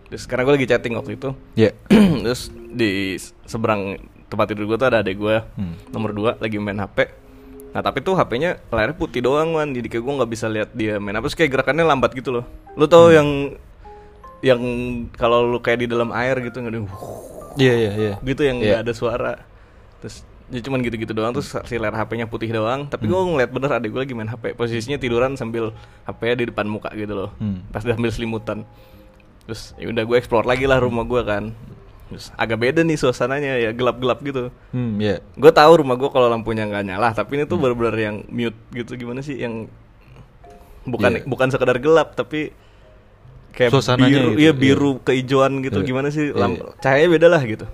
Terus 0.07 0.23
sekarang 0.23 0.45
gue 0.45 0.55
lagi 0.55 0.67
chatting 0.67 0.93
waktu 0.93 1.15
itu. 1.15 1.29
Iya. 1.55 1.73
Terus 2.25 2.47
di 2.53 3.17
seberang 3.43 3.97
tempat 4.25 4.45
tidur 4.47 4.65
gue 4.65 4.77
tuh 4.77 4.87
ada 4.87 5.01
adik 5.01 5.17
gue 5.17 5.41
Hmm. 5.57 5.73
nomor 5.89 6.13
2 6.13 6.37
lagi 6.37 6.57
main 6.57 6.77
HP. 6.77 7.09
Nah 7.69 7.81
tapi 7.81 8.01
tuh 8.01 8.13
HP-nya 8.13 8.57
layarnya 8.67 8.97
putih 8.97 9.21
doang 9.21 9.53
man, 9.53 9.69
jadi 9.69 9.85
kayak 9.87 10.01
gue 10.01 10.13
nggak 10.17 10.31
bisa 10.31 10.45
lihat 10.45 10.69
dia 10.73 10.97
main 10.97 11.13
apa. 11.13 11.25
Terus 11.25 11.37
kayak 11.37 11.51
gerakannya 11.53 11.85
lambat 11.85 12.13
gitu 12.13 12.29
loh. 12.31 12.45
Lu 12.73 12.85
tau 12.85 13.09
yang 13.09 13.53
yang 14.39 14.61
kalau 15.11 15.43
lu 15.43 15.59
kayak 15.59 15.83
di 15.83 15.87
dalam 15.87 16.09
air 16.09 16.39
gitu 16.39 16.61
nggak 16.61 16.73
Iya 17.59 17.73
iya 17.75 17.91
iya. 17.93 18.13
gitu 18.19 18.41
yang 18.41 18.57
nggak 18.57 18.71
Iya. 18.73 18.81
ada 18.81 18.93
suara. 18.93 19.33
Terus 19.99 20.23
ya 20.49 20.59
cuman 20.59 20.81
gitu-gitu 20.81 21.11
doang 21.11 21.29
terus 21.29 21.51
si 21.51 21.75
layar 21.75 21.93
HP-nya 21.93 22.25
putih 22.25 22.49
doang. 22.49 22.87
Tapi 22.87 23.05
gue 23.05 23.13
ngeliat 23.13 23.51
bener 23.51 23.69
adik 23.73 23.91
gue 23.91 24.01
lagi 24.01 24.13
main 24.13 24.25
HP. 24.25 24.55
Posisinya 24.55 24.95
tiduran 24.95 25.35
sambil 25.35 25.75
HP-nya 26.03 26.35
di 26.37 26.45
depan 26.47 26.65
muka 26.65 26.89
gitu 26.91 27.13
loh. 27.13 27.29
Hmm. 27.37 27.61
Pas 27.67 27.79
dia 27.79 27.93
ambil 27.93 28.09
selimutan. 28.09 28.63
Terus 29.43 29.75
ya 29.75 29.87
udah 29.87 30.03
gue 30.03 30.15
explore 30.15 30.43
lagi 30.43 30.63
lah 30.63 30.79
rumah 30.79 31.03
gue 31.03 31.21
kan. 31.21 31.51
Terus 32.07 32.33
agak 32.33 32.57
beda 32.59 32.81
nih 32.81 32.95
suasananya 32.95 33.59
ya 33.59 33.69
gelap-gelap 33.69 34.17
gitu. 34.21 34.49
Hmm, 34.69 34.97
iya. 34.97 35.21
Gue 35.35 35.51
tahu 35.51 35.83
rumah 35.83 35.93
gue 35.93 36.07
kalau 36.07 36.25
lampunya 36.25 36.65
nggak 36.65 36.81
nyala, 36.83 37.11
tapi 37.11 37.37
ini 37.37 37.45
tuh 37.45 37.57
bener-bener 37.57 37.93
yang 37.95 38.15
mute 38.25 38.57
gitu 38.71 38.95
gimana 38.95 39.19
sih 39.19 39.37
yang 39.37 39.69
bukan 40.81 41.11
Iya. 41.11 41.21
bukan 41.23 41.47
sekedar 41.47 41.77
gelap 41.77 42.15
tapi 42.15 42.49
kayak 43.51 43.71
Suasananya 43.71 44.09
biru, 44.09 44.29
gitu, 44.29 44.37
iya 44.37 44.45
iya. 44.45 44.53
biru 44.53 44.91
kehijauan 44.99 45.53
gitu 45.59 45.79
Iya. 45.79 45.85
gimana 45.85 46.07
sih 46.09 46.25
Iya, 46.27 46.35
lamp 46.35 46.55
iya. 46.55 46.65
cahayanya 46.79 47.09
beda 47.11 47.27
lah 47.27 47.43
gitu. 47.43 47.65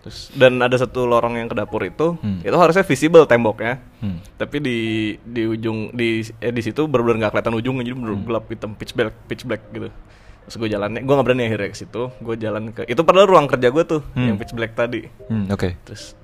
Terus 0.00 0.18
dan 0.32 0.56
ada 0.56 0.72
satu 0.74 1.04
lorong 1.04 1.36
yang 1.36 1.44
ke 1.44 1.54
dapur 1.54 1.82
itu, 1.82 2.16
Hmm. 2.16 2.40
itu 2.40 2.56
harusnya 2.56 2.80
visible 2.82 3.24
temboknya. 3.24 3.84
Hmm. 4.00 4.16
Tapi 4.34 4.56
di 4.58 4.78
di 5.20 5.42
ujung 5.44 5.92
di 5.92 6.08
eh, 6.34 6.48
di 6.48 6.62
situ 6.62 6.84
bener-bener 6.84 7.20
nggak 7.20 7.32
kelihatan 7.34 7.54
ujungnya 7.54 7.82
jadi 7.82 7.96
bener 7.96 8.14
Hmm. 8.14 8.24
gelap 8.24 8.44
hitam 8.46 8.72
pitch 8.72 8.92
black 8.92 9.12
pitch 9.26 9.44
black 9.44 9.60
gitu. 9.70 9.92
Terus 10.40 10.56
gue 10.56 10.68
jalannya, 10.70 11.00
gue 11.00 11.12
nggak 11.12 11.26
berani 11.26 11.44
akhirnya 11.44 11.68
ke 11.68 11.76
situ. 11.76 12.02
Gue 12.16 12.34
jalan 12.34 12.72
ke 12.72 12.82
itu 12.84 13.00
padahal 13.00 13.28
ruang 13.28 13.46
kerja 13.46 13.68
gue 13.68 13.84
tuh 13.84 14.00
Hmm. 14.10 14.24
yang 14.26 14.36
pitch 14.36 14.52
black 14.52 14.72
tadi. 14.72 15.04
Hmm, 15.26 15.46
oke. 15.46 15.68
Terus 15.84 16.16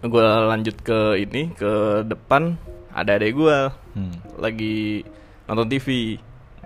gue 0.00 0.22
lanjut 0.46 0.76
ke 0.78 0.98
ini 1.18 1.50
ke 1.52 1.72
depan 2.06 2.54
ada 2.90 3.18
adek 3.18 3.34
gue 3.34 3.56
Hmm. 3.90 4.14
lagi 4.36 5.02
nonton 5.44 5.66
TV. 5.68 6.16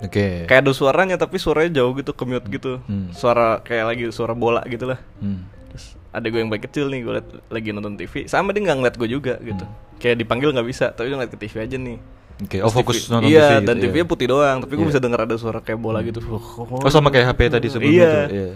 Oke. 0.03 0.49
Kayak 0.51 0.61
ada 0.67 0.73
suaranya 0.75 1.17
tapi 1.21 1.39
suaranya 1.39 1.83
jauh 1.83 1.93
gitu, 1.95 2.11
kemute 2.17 2.47
gitu. 2.51 2.83
Hmm. 2.91 3.15
Suara 3.15 3.63
kayak 3.63 3.85
lagi 3.95 4.05
suara 4.11 4.35
bola 4.35 4.63
gitu 4.67 4.91
lah. 4.91 4.99
Hmm. 5.23 5.47
Terus 5.71 5.95
ada 6.11 6.27
gue 6.27 6.41
yang 6.43 6.51
baik 6.51 6.67
kecil 6.67 6.91
nih, 6.91 7.01
gue 7.07 7.13
liat 7.21 7.29
lagi 7.51 7.69
nonton 7.71 7.95
TV. 7.95 8.27
Sama 8.27 8.51
dia 8.51 8.63
nggak 8.67 8.79
ngeliat 8.83 8.97
gue 8.99 9.09
juga 9.09 9.35
gitu. 9.39 9.63
Hmm. 9.63 9.99
Kayak 10.03 10.17
dipanggil 10.27 10.51
nggak 10.51 10.67
bisa, 10.67 10.91
tapi 10.91 11.11
dia 11.11 11.17
ngeliat 11.19 11.33
ke 11.33 11.39
TV 11.39 11.55
aja 11.63 11.77
nih. 11.79 11.99
Oke, 12.35 12.59
oh 12.59 12.67
Terus 12.67 12.75
fokus 12.75 12.97
TV 12.99 13.11
nonton 13.15 13.31
iya, 13.31 13.47
TV 13.47 13.55
dan 13.63 13.77
gitu, 13.79 13.85
TV-nya 13.87 14.03
iya. 14.03 14.11
putih 14.11 14.27
doang, 14.27 14.57
tapi 14.59 14.73
gue 14.75 14.83
Iya. 14.83 14.91
bisa 14.91 15.01
denger 15.01 15.21
ada 15.23 15.35
suara 15.39 15.59
kayak 15.63 15.79
bola 15.79 16.03
gitu. 16.03 16.19
Oh 16.27 16.91
sama 16.91 17.15
kayak 17.15 17.31
HP 17.31 17.41
tadi 17.47 17.67
sebelumnya 17.71 17.95
Iya. 17.95 18.11
tuh. 18.11 18.27
Iya. 18.35 18.49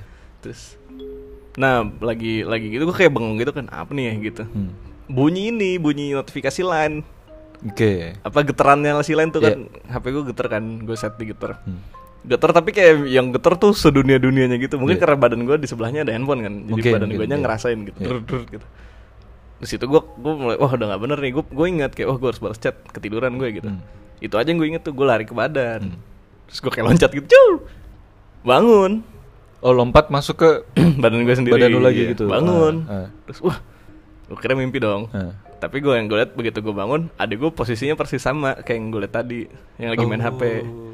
Terus 0.42 0.60
Nah, 1.58 1.82
lagi 1.98 2.46
lagi 2.46 2.70
gitu 2.70 2.86
gue 2.86 2.94
kayak 2.94 3.10
bengong 3.10 3.34
gitu 3.42 3.50
kan, 3.50 3.66
apa 3.66 3.90
nih 3.90 4.14
ya 4.14 4.14
gitu. 4.30 4.42
Hmm. 4.46 4.70
Bunyi 5.10 5.50
ini, 5.50 5.74
bunyi 5.82 6.14
notifikasi 6.14 6.62
line. 6.62 7.02
Oke. 7.60 8.14
apa 8.16 8.38
getarannya 8.44 8.94
si 9.00 9.12
lain 9.12 9.28
tuh 9.28 9.40
Iya. 9.40 9.50
kan 9.50 9.58
HP 9.90 10.04
gue 10.10 10.24
geter 10.28 10.46
kan 10.46 10.64
gue 10.78 10.94
set 10.94 11.14
di 11.14 11.26
geter 11.26 11.58
Hmm. 11.58 11.82
geter 12.20 12.50
tapi 12.50 12.70
kayak 12.70 12.94
yang 13.04 13.30
geter 13.30 13.54
tuh 13.54 13.72
sedunia 13.72 14.16
dunianya 14.16 14.54
gitu 14.56 14.76
mungkin 14.76 14.94
Iya. 14.94 15.02
karena 15.02 15.16
badan 15.16 15.42
gue 15.42 15.56
di 15.56 15.66
sebelahnya 15.66 16.02
ada 16.02 16.12
handphone 16.12 16.40
kan 16.40 16.54
jadi 16.60 16.70
Mungkin, 16.70 16.92
badan 16.94 17.08
gue 17.10 17.24
nya 17.24 17.30
iya. 17.30 17.38
ngerasain 17.40 17.78
gitu 17.82 17.98
Iya. 17.98 18.08
Drr, 18.08 18.20
drr, 18.22 18.42
gitu 18.52 18.66
terus 19.58 19.70
itu 19.72 19.84
gue 19.84 20.00
gue 20.00 20.32
mulai 20.36 20.56
wah 20.56 20.70
udah 20.70 20.86
nggak 20.86 21.02
bener 21.02 21.18
nih 21.18 21.32
gue 21.32 21.44
gue 21.44 21.66
ingat 21.68 21.90
kayak 21.92 22.08
wah 22.08 22.16
gue 22.16 22.28
harus 22.28 22.38
balas 22.38 22.58
chat 22.58 22.78
ketiduran 22.88 23.34
gue 23.34 23.48
gitu 23.52 23.68
Hmm. 23.68 23.82
itu 24.18 24.34
aja 24.34 24.46
yang 24.46 24.56
gue 24.56 24.68
inget 24.68 24.82
tuh 24.82 24.92
gue 24.92 25.02
lari 25.02 25.22
ke 25.22 25.34
badan 25.34 25.80
Hmm. 25.84 25.98
terus 26.46 26.58
gue 26.60 26.70
kayak 26.70 26.86
loncat 26.86 27.10
gitu 27.12 27.26
Cuh! 27.26 27.54
bangun 28.40 29.02
Oh 29.58 29.74
lompat 29.74 30.06
masuk 30.06 30.38
ke 30.38 30.50
badan 31.02 31.26
gue 31.26 31.34
sendiri 31.34 31.58
badan 31.58 31.70
lu 31.72 31.82
lagi 31.82 32.00
iya. 32.00 32.10
gitu. 32.14 32.30
bangun 32.30 32.86
Ah, 32.86 32.94
ah. 32.96 33.08
terus 33.26 33.42
wah 33.42 33.58
gue 34.24 34.38
kira 34.38 34.54
mimpi 34.54 34.78
dong 34.78 35.10
Ah. 35.10 35.34
Tapi 35.58 35.78
gue 35.78 35.90
yang 35.90 36.06
gue 36.06 36.16
liat 36.16 36.32
begitu 36.32 36.58
gue 36.58 36.70
bangun, 36.70 37.10
adik 37.14 37.38
gue 37.38 37.50
posisinya 37.50 37.94
persis 37.94 38.18
sama 38.18 38.54
kayak 38.56 38.78
yang 38.78 38.86
gue 38.88 39.00
liat 39.02 39.12
tadi, 39.12 39.40
yang 39.76 39.90
lagi 39.92 40.04
main 40.04 40.18
Oh, 40.18 40.26
HP. 40.30 40.42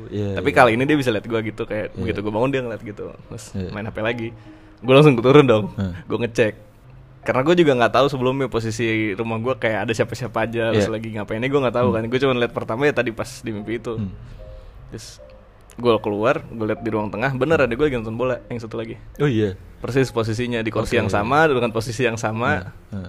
iya, 0.08 0.28
tapi 0.34 0.50
iya. 0.50 0.56
kali 0.56 0.70
ini 0.74 0.84
dia 0.84 0.96
bisa 0.96 1.08
liat 1.08 1.22
gue 1.22 1.40
gitu 1.44 1.62
kayak 1.64 1.92
Iya. 1.92 1.98
begitu 1.98 2.18
gue 2.20 2.32
bangun 2.32 2.50
dia 2.50 2.60
ngeliat 2.60 2.82
gitu, 2.82 3.04
terus 3.12 3.44
Iya. 3.52 3.68
main 3.70 3.84
HP 3.84 3.98
lagi. 4.00 4.28
Gue 4.80 4.92
langsung 4.92 5.14
turun 5.16 5.44
dong, 5.44 5.64
Hmm. 5.72 5.92
gue 5.94 6.18
ngecek. 6.18 6.54
Karena 7.24 7.40
gue 7.40 7.56
juga 7.56 7.72
nggak 7.74 7.92
tahu 7.94 8.06
sebelumnya 8.08 8.48
posisi 8.48 8.84
rumah 9.12 9.36
gue 9.38 9.54
kayak 9.56 9.88
ada 9.88 9.92
siapa-siapa 9.92 10.44
aja, 10.44 10.72
terus 10.72 10.84
Iya. 10.84 10.92
lagi 10.92 11.08
ngapainnya 11.12 11.48
gue 11.48 11.60
nggak 11.60 11.76
tahu 11.76 11.88
kan. 11.90 12.02
Gue 12.04 12.18
cuma 12.18 12.32
liat 12.34 12.52
pertama 12.52 12.84
ya 12.84 12.92
tadi 12.92 13.10
pas 13.10 13.28
di 13.40 13.48
mimpi 13.48 13.80
itu. 13.80 13.96
Hmm. 13.96 14.12
Terus 14.92 15.24
gue 15.74 15.94
keluar, 15.98 16.44
gue 16.44 16.66
liat 16.68 16.80
di 16.80 16.90
ruang 16.92 17.08
tengah, 17.08 17.32
bener 17.32 17.64
ada 17.64 17.72
gue 17.72 17.80
lagi 17.82 17.96
nonton 17.96 18.14
bola 18.14 18.44
yang 18.46 18.60
satu 18.60 18.76
lagi. 18.76 19.00
Oh 19.18 19.26
iya. 19.26 19.56
Persis 19.80 20.08
posisinya 20.08 20.60
di 20.60 20.68
kursi 20.68 20.94
Oke. 20.94 21.00
yang 21.00 21.08
sama 21.08 21.44
dengan 21.44 21.68
posisi 21.68 22.04
yang 22.04 22.16
sama 22.16 22.72
Ah. 22.88 23.08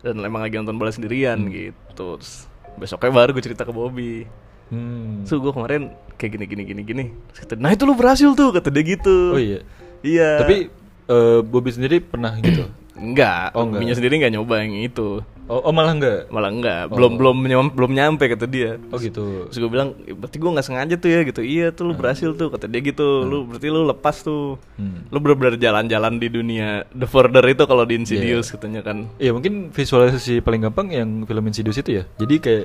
Dan 0.00 0.18
emang 0.18 0.40
lagi 0.40 0.54
nonton 0.54 0.74
bola 0.74 0.88
sendirian 0.88 1.38
gitu 1.46 1.74
terus 2.14 2.46
besoknya 2.74 3.10
baru 3.10 3.30
gue 3.30 3.42
cerita 3.42 3.62
ke 3.62 3.70
Bobby 3.70 4.26
Hmm. 4.68 5.24
so 5.24 5.40
gue 5.40 5.48
kemarin 5.48 5.88
kayak 6.14 6.36
gini 6.36 6.44
gini 6.44 6.62
gini 6.62 6.82
gini 6.84 7.04
Terus 7.32 7.38
kata, 7.40 7.56
nah 7.56 7.72
itu 7.72 7.88
lu 7.88 7.96
berhasil 7.96 8.36
tuh 8.36 8.52
kata 8.52 8.68
dia 8.68 8.84
gitu 8.86 9.32
Oh 9.32 9.40
iya. 9.40 9.64
iya 10.04 10.44
Tapi 10.44 10.68
eh, 11.08 11.40
Bobby 11.40 11.72
sendiri 11.72 12.04
pernah 12.04 12.36
gitu. 12.36 12.68
Enggak 12.98 13.50
Oh, 13.52 13.64
enggak. 13.64 13.94
Sendiri 13.94 14.14
nggak 14.18 14.34
nyoba 14.34 14.54
yang 14.60 14.74
itu 14.76 15.22
Oh, 15.46 15.64
oh 15.64 15.72
malah 15.72 15.92
enggak. 15.92 16.28
malah 16.28 16.48
enggak 16.48 16.82
Oh. 16.86 16.94
belum 16.94 17.12
belum 17.16 17.36
nyam- 17.42 17.72
belum 17.72 17.90
nyampe 17.90 18.24
kata 18.26 18.44
dia 18.44 18.76
Oh 18.86 18.98
gitu. 18.98 19.48
terus 19.48 19.56
gue 19.56 19.66
bilang 19.66 19.96
"Ya, 20.02 20.12
berarti 20.12 20.36
gue 20.36 20.50
nggak 20.50 20.62
sengaja 20.62 20.94
tuh 20.94 21.08
ya 21.08 21.20
gitu 21.22 21.40
iya 21.40 21.66
tuh 21.70 21.84
lu 21.84 21.94
berhasil 21.94 22.30
tuh 22.32 22.48
kata 22.48 22.66
dia 22.66 22.80
gitu 22.80 23.06
lu 23.22 23.46
berarti 23.46 23.66
lu 23.66 23.82
lepas 23.82 24.16
tuh 24.18 24.60
Hmm. 24.74 25.08
lu 25.08 25.18
bener-bener 25.18 25.56
jalan-jalan 25.56 26.16
di 26.16 26.28
dunia 26.28 26.68
The 26.90 27.06
Further 27.06 27.42
itu 27.44 27.64
kalau 27.64 27.82
di 27.82 27.96
Insidious 27.96 28.50
katanya 28.50 28.82
kan 28.82 29.08
Iya 29.16 29.32
mungkin 29.32 29.70
visualisasi 29.70 30.38
paling 30.38 30.62
gampang 30.62 30.90
yang 30.90 31.08
film 31.22 31.44
Insidious 31.44 31.76
itu 31.76 31.90
ya. 31.94 32.04
Jadi 32.14 32.34
kayak 32.38 32.64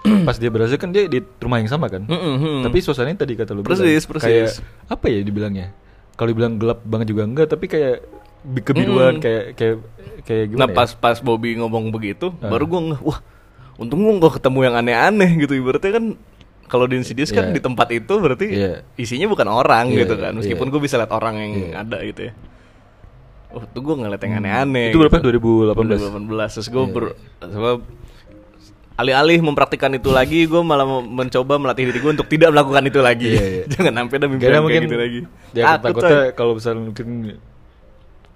pas 0.24 0.32
dia 0.34 0.48
berhasil 0.48 0.76
kan 0.76 0.88
dia 0.88 1.04
di 1.04 1.20
rumah 1.36 1.58
yang 1.58 1.68
sama 1.68 1.84
kan. 1.86 2.00
Mm-mm. 2.02 2.62
Tapi 2.62 2.78
suasananya 2.78 3.20
tadi 3.20 3.34
kata 3.34 3.52
lu 3.52 3.60
Persis, 3.60 3.80
bilang, 4.00 4.06
persis. 4.08 4.22
Kayak 4.22 4.48
apa 4.88 5.04
ya 5.06 5.20
dibilangnya? 5.20 5.66
Kalau 6.14 6.30
dibilang 6.30 6.56
gelap 6.56 6.80
banget 6.82 7.10
juga 7.10 7.22
enggak, 7.22 7.48
tapi 7.48 7.64
kayak 7.64 8.00
kebiruan 8.40 9.18
Mm. 9.18 9.22
kayak 9.22 9.44
kayak 9.54 9.76
kayak 10.24 10.44
gimana? 10.48 10.60
Nah 10.64 10.68
ya? 10.68 10.76
pas 10.76 10.90
pas 10.92 11.16
Bobby 11.20 11.56
ngomong 11.56 11.92
begitu, 11.92 12.32
Ah. 12.40 12.48
baru 12.48 12.64
gue 12.64 12.80
wah, 13.00 13.20
untung 13.76 14.00
gue 14.00 14.12
gak 14.18 14.40
ketemu 14.40 14.58
yang 14.64 14.74
aneh-aneh 14.76 15.30
gitu. 15.38 15.52
Ibaratnya 15.56 15.92
kan 15.92 16.04
kalau 16.64 16.86
di 16.86 16.96
Insidious 16.96 17.30
kan 17.30 17.50
Iya. 17.50 17.54
di 17.56 17.60
tempat 17.60 17.88
itu 17.90 18.14
berarti 18.16 18.46
Iya. 18.46 18.72
isinya 18.94 19.26
bukan 19.26 19.48
orang 19.48 19.90
Iya, 19.90 20.06
gitu 20.06 20.14
kan. 20.16 20.32
Meskipun 20.36 20.66
iya. 20.68 20.72
gue 20.72 20.80
bisa 20.80 20.94
lihat 20.96 21.12
orang 21.12 21.34
yang 21.36 21.52
Iya. 21.52 21.74
ada 21.82 21.98
gitu 22.00 22.20
ya. 22.30 22.32
Oh, 23.50 23.66
tuh 23.66 23.82
gue 23.82 23.94
ngeliat 23.98 24.22
yang 24.22 24.38
aneh-aneh. 24.38 24.94
Itu 24.94 25.02
berapa? 25.02 25.18
gitu. 25.18 25.26
2018? 25.26 25.98
2018. 25.98 26.50
Terus 26.54 26.68
gue 26.70 26.82
Iya. 26.86 26.92
ber 26.94 27.04
sama 27.42 27.70
alih-alih 28.94 29.40
mempraktikkan 29.40 29.90
itu 29.96 30.12
lagi, 30.12 30.44
gue 30.44 30.60
malah 30.60 30.84
mencoba 31.00 31.56
melatih 31.56 31.88
diri 31.88 31.98
gue 31.98 32.12
untuk 32.14 32.28
tidak 32.28 32.52
melakukan 32.52 32.84
itu 32.84 33.00
lagi. 33.00 33.28
Iya, 33.32 33.44
iya. 33.48 33.64
Jangan 33.74 33.92
sampai 33.96 34.16
ada 34.20 34.26
mimpi 34.28 34.44
kayak 34.44 34.82
gitu 34.86 34.96
lagi. 35.00 35.20
Ya 35.50 35.64
Takut, 35.80 36.04
takutnya 36.04 36.18
kalau 36.36 36.52
misalnya 36.54 36.82
mungkin 36.92 37.08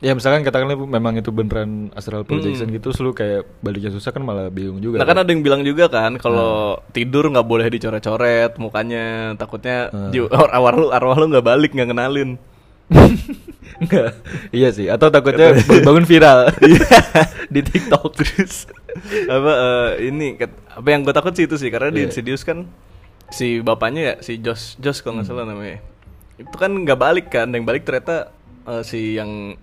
Ya 0.05 0.13
misalkan 0.13 0.45
katakanlah 0.45 0.77
memang 0.77 1.17
itu 1.17 1.33
beneran 1.33 1.89
astral 1.91 2.23
projection 2.23 2.69
Hmm. 2.69 2.77
gitu, 2.77 2.85
terus 2.87 3.01
lu 3.01 3.11
kayak 3.11 3.49
baliknya 3.59 3.89
susah 3.89 4.13
kan 4.13 4.21
malah 4.21 4.47
bingung 4.49 4.77
juga. 4.77 5.01
Nah 5.01 5.07
kan 5.07 5.17
ada 5.17 5.27
yang 5.27 5.41
bilang 5.41 5.65
juga 5.65 5.89
kan 5.89 6.15
kalau 6.17 6.77
tidur 6.93 7.25
nggak 7.27 7.41
boleh 7.43 7.67
dicoret-coret 7.67 8.53
mukanya 8.57 9.05
takutnya 9.35 9.89
Hmm. 9.89 10.13
arwah 10.53 10.75
lu 10.75 10.87
arwah 10.91 11.17
lu 11.17 11.27
nggak 11.27 11.41
balik 11.43 11.73
nggak 11.73 11.89
kenalin. 11.89 12.37
Enggak. 13.75 14.13
iya 14.53 14.69
sih, 14.71 14.87
atau 14.87 15.09
takutnya 15.09 15.57
bangun 15.87 16.05
viral 16.05 16.53
di 17.49 17.61
TikTok 17.61 18.13
terus 18.15 18.69
apa 19.27 19.53
eh, 19.57 20.07
ini 20.07 20.39
apa 20.71 20.85
yang 20.87 21.03
gue 21.03 21.11
takut 21.11 21.33
sih 21.33 21.45
itu 21.45 21.57
sih 21.57 21.67
karena 21.69 21.89
di 21.89 22.05
Iya. 22.05 22.07
Insidious 22.07 22.45
kan 22.45 22.69
si 23.29 23.59
bapaknya 23.59 24.03
ya 24.05 24.15
si 24.21 24.39
Josh 24.39 24.77
Josh 24.77 25.01
kalau 25.01 25.17
Hmm. 25.17 25.25
nggak 25.25 25.29
salah 25.33 25.45
namanya 25.49 25.81
itu 26.37 26.55
kan 26.55 26.71
nggak 26.71 27.01
balik 27.01 27.27
kan 27.29 27.49
yang 27.49 27.65
balik 27.65 27.83
ternyata 27.83 28.31
eh, 28.65 28.83
si 28.83 29.17
yang 29.17 29.57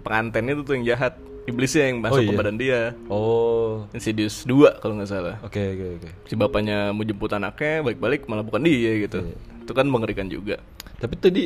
pengantin 0.00 0.48
itu 0.48 0.62
tuh 0.62 0.72
yang 0.72 0.86
jahat 0.86 1.14
iblisnya 1.44 1.84
yang 1.86 1.98
masuk 1.98 2.14
Oh, 2.14 2.22
ke 2.22 2.28
iya. 2.28 2.36
badan 2.36 2.56
dia 2.56 2.80
Oh. 3.06 3.88
Insidious 3.90 4.42
2 4.42 4.78
kalau 4.78 4.94
nggak 4.94 5.08
salah 5.08 5.36
Oke, 5.40 5.60
oke, 5.60 5.86
oke. 5.96 6.08
si 6.24 6.34
bapaknya 6.34 6.90
mau 6.90 7.02
jemput 7.02 7.30
anaknya 7.30 7.80
balik-balik 7.82 8.24
malah 8.24 8.42
bukan 8.42 8.62
dia 8.62 8.92
gitu 9.00 9.24
Iya. 9.24 9.36
itu 9.58 9.72
kan 9.72 9.86
mengerikan 9.86 10.26
juga 10.26 10.60
Tapi 10.96 11.14
tadi 11.14 11.44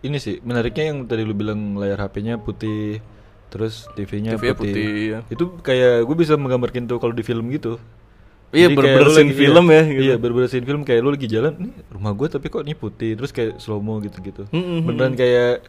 ini 0.00 0.16
sih 0.16 0.38
menariknya 0.38 0.84
yang 0.86 1.04
tadi 1.04 1.22
lu 1.22 1.32
bilang 1.32 1.74
layar 1.74 1.96
HP-nya 1.98 2.36
putih, 2.36 3.00
terus 3.48 3.88
TV-nya 3.90 4.34
TV-nya 4.34 4.52
putih. 4.52 4.70
putih, 4.70 4.88
ya. 5.08 5.18
Itu 5.26 5.44
kayak 5.58 6.04
gue 6.04 6.14
bisa 6.14 6.36
menggambarkan 6.36 6.84
tuh 6.84 6.98
kalau 6.98 7.10
di 7.10 7.20
film 7.20 7.48
gitu. 7.48 7.80
Iya, 8.52 8.68
lagi- 8.70 9.34
film 9.34 9.66
iya, 9.66 9.74
ya, 9.74 9.82
gitu. 9.88 10.02
Iya, 10.04 10.14
bener-bener 10.14 10.46
scene 10.46 10.62
film 10.62 10.84
kayak 10.84 11.00
lu 11.00 11.10
lagi 11.10 11.26
jalan, 11.26 11.56
nih 11.58 11.72
rumah 11.88 12.12
gue 12.12 12.28
tapi 12.28 12.46
kok 12.46 12.62
ini 12.62 12.76
putih, 12.76 13.16
terus 13.16 13.32
kayak 13.32 13.58
slow 13.58 13.80
mo 13.80 13.98
gitu-gitu. 13.98 14.46
Mm-mm. 14.46 14.84
Beneran 14.84 15.16
kayak 15.16 15.64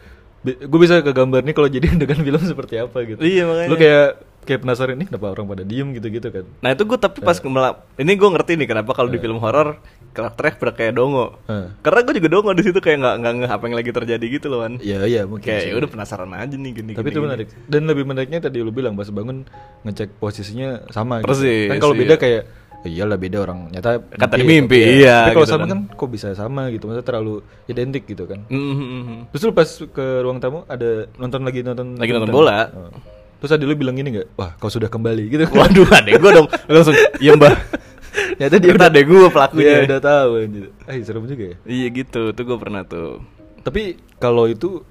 gue 0.53 0.79
bisa 0.79 1.01
kegambar 1.01 1.41
nih 1.41 1.55
kalau 1.55 1.69
jadi 1.71 1.87
dengan 2.01 2.19
film 2.21 2.41
seperti 2.41 2.75
apa 2.77 2.97
gitu. 3.01 3.19
Iya, 3.19 3.43
makanya. 3.49 3.69
Lu 3.71 3.75
kayak 3.75 4.07
kayak 4.45 4.59
penasaran 4.61 4.95
nih 5.01 5.07
kenapa 5.09 5.33
orang 5.33 5.45
pada 5.49 5.63
diem 5.65 5.89
gitu-gitu 5.97 6.29
kan. 6.29 6.45
Nah 6.61 6.69
itu 6.71 6.85
gue 6.85 6.97
tapi 7.01 7.17
pas 7.19 7.33
melap, 7.41 7.89
ini 7.97 8.13
gue 8.13 8.29
ngerti 8.29 8.53
nih 8.61 8.67
kenapa 8.69 8.93
kalau 8.93 9.09
di 9.09 9.17
film 9.17 9.41
horor 9.41 9.81
karakternya 10.13 10.53
pada 10.55 10.71
kayak 10.77 10.93
dongo. 10.95 11.41
Heeh. 11.49 11.73
Karena 11.81 11.99
gue 12.05 12.13
juga 12.21 12.29
dongo 12.29 12.51
di 12.53 12.63
situ 12.63 12.77
kayak 12.79 12.97
nggak 13.01 13.15
nggak 13.19 13.33
ngeh 13.41 13.51
apa 13.51 13.63
yang 13.67 13.75
lagi 13.75 13.91
terjadi 13.91 14.25
gitu 14.29 14.47
loh 14.47 14.63
kan. 14.63 14.73
Iya, 14.79 14.97
iya 15.09 15.21
mungkin. 15.25 15.49
Kayak 15.49 15.63
ya 15.65 15.73
udah 15.75 15.89
penasaran 15.91 16.29
aja 16.31 16.55
nih 16.55 16.71
gini. 16.71 16.91
Tapi 16.93 17.03
gini, 17.03 17.11
itu 17.11 17.19
gini. 17.19 17.25
menarik. 17.27 17.47
Dan 17.65 17.81
lebih 17.89 18.03
menariknya 18.05 18.39
tadi 18.45 18.57
lu 18.61 18.71
bilang 18.71 18.93
pas 18.93 19.09
bangun 19.09 19.43
ngecek 19.83 20.21
posisinya 20.21 20.87
sama. 20.93 21.19
gitu. 21.19 21.27
Persis, 21.33 21.67
Kan 21.73 21.77
kalau 21.81 21.95
iya. 21.97 22.01
beda 22.05 22.15
kayak 22.21 22.41
"Ya 22.45 22.64
iyalah 22.85 23.15
beda 23.15 23.37
orang 23.41 23.69
nyata 23.69 23.99
Kan 24.11 24.27
tadi 24.27 24.43
mimpi, 24.43 24.79
iya, 25.01 25.27
Tapi 25.27 25.35
kalau 25.35 25.45
gitu 25.45 25.51
sama 25.51 25.63
kan. 25.63 25.69
kan 25.69 25.79
kok 25.91 26.09
bisa 26.09 26.27
sama 26.31 26.61
gitu. 26.69 26.85
Maksudnya 26.85 27.03
terlalu 27.03 27.33
identik 27.65 28.03
gitu 28.05 28.23
kan. 28.23 28.45
Mhm. 28.47 29.29
Terus 29.29 29.41
lu 29.43 29.51
pas 29.51 29.69
ke 29.69 30.05
ruang 30.21 30.37
tamu 30.37 30.63
ada 30.65 31.09
nonton 31.15 31.41
lagi 31.41 31.59
nonton 31.61 31.97
Lagi 31.97 32.11
nonton 32.11 32.29
bola. 32.29 32.69
Oh. 32.69 32.89
Terus 33.35 33.51
tadi 33.51 33.63
lu 33.63 33.75
bilang 33.75 33.93
gini 33.93 34.15
nggak? 34.15 34.27
Wah, 34.35 34.55
kau 34.55 34.69
sudah 34.69 34.87
kembali 34.87 35.27
gitu. 35.27 35.43
Waduh 35.49 35.85
adek 35.97 36.17
gue 36.17 36.31
dong 36.33 36.47
langsung 36.65 36.95
iya 37.19 37.33
mbak. 37.33 37.53
Nyata 38.39 38.55
dia 38.55 38.71
Ternyata 38.71 38.87
adek 38.89 39.03
gue 39.05 39.27
pelakunya. 39.27 39.77
udah 39.85 40.01
tahu 40.01 40.31
anjir. 40.39 40.65
Ah, 40.83 40.93
serem 40.97 41.23
juga 41.25 41.43
ya. 41.45 41.55
Iya 41.67 41.87
gitu, 41.91 42.21
tuh 42.31 42.43
gue 42.43 42.57
pernah 42.57 42.81
tuh. 42.81 43.19
Tapi 43.59 43.81
kalau 44.17 44.45
itu 44.45 44.81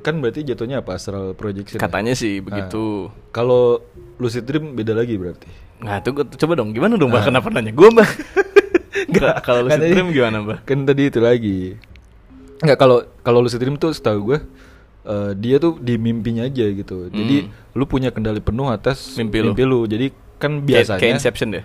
kan 0.00 0.20
berarti 0.20 0.44
jatuhnya 0.44 0.80
apa 0.80 0.94
astral 0.94 1.32
projection. 1.32 1.76
ya? 1.76 1.82
Katanya 1.82 2.14
sih 2.14 2.38
begitu. 2.38 3.10
Kalau 3.32 3.82
lucid 4.16 4.44
dream 4.44 4.76
beda 4.76 4.92
lagi 4.92 5.16
berarti. 5.16 5.48
Nah 5.78 6.00
tuh 6.00 6.12
coba 6.16 6.52
dong 6.54 6.70
gimana 6.70 6.94
dong 6.94 7.08
mbak 7.08 7.24
kenapa 7.24 7.48
nanya 7.48 7.70
gue 7.70 7.88
mbak? 7.90 8.08
Nggak, 9.12 9.34
kalau 9.40 9.68
tadi- 9.68 9.92
dream 9.92 10.08
gimana 10.10 10.36
mbak? 10.40 10.58
Kan 10.64 10.82
tadi 10.82 11.02
itu 11.06 11.18
lagi. 11.18 11.76
Enggak 12.58 12.78
kalau 12.78 12.96
kalau 13.20 13.38
lucid 13.40 13.58
dream 13.58 13.76
tuh 13.76 13.92
setahu 13.92 14.18
gue 14.26 14.38
eh, 15.04 15.30
dia 15.36 15.56
tuh 15.56 15.76
di 15.76 15.94
mimpinya 15.96 16.42
aja 16.42 16.64
gitu. 16.66 17.06
Jadi 17.08 17.46
lu 17.72 17.84
punya 17.84 18.08
kendali 18.08 18.40
penuh 18.40 18.66
atas 18.66 19.14
Hmm. 19.14 19.28
Mimpi 19.28 19.62
lu. 19.62 19.84
Jadi 19.84 20.10
kan 20.36 20.58
Kayak- 20.58 20.64
biasanya 20.64 20.98
kayak 20.98 21.14
Inception 21.14 21.48
deh. 21.50 21.64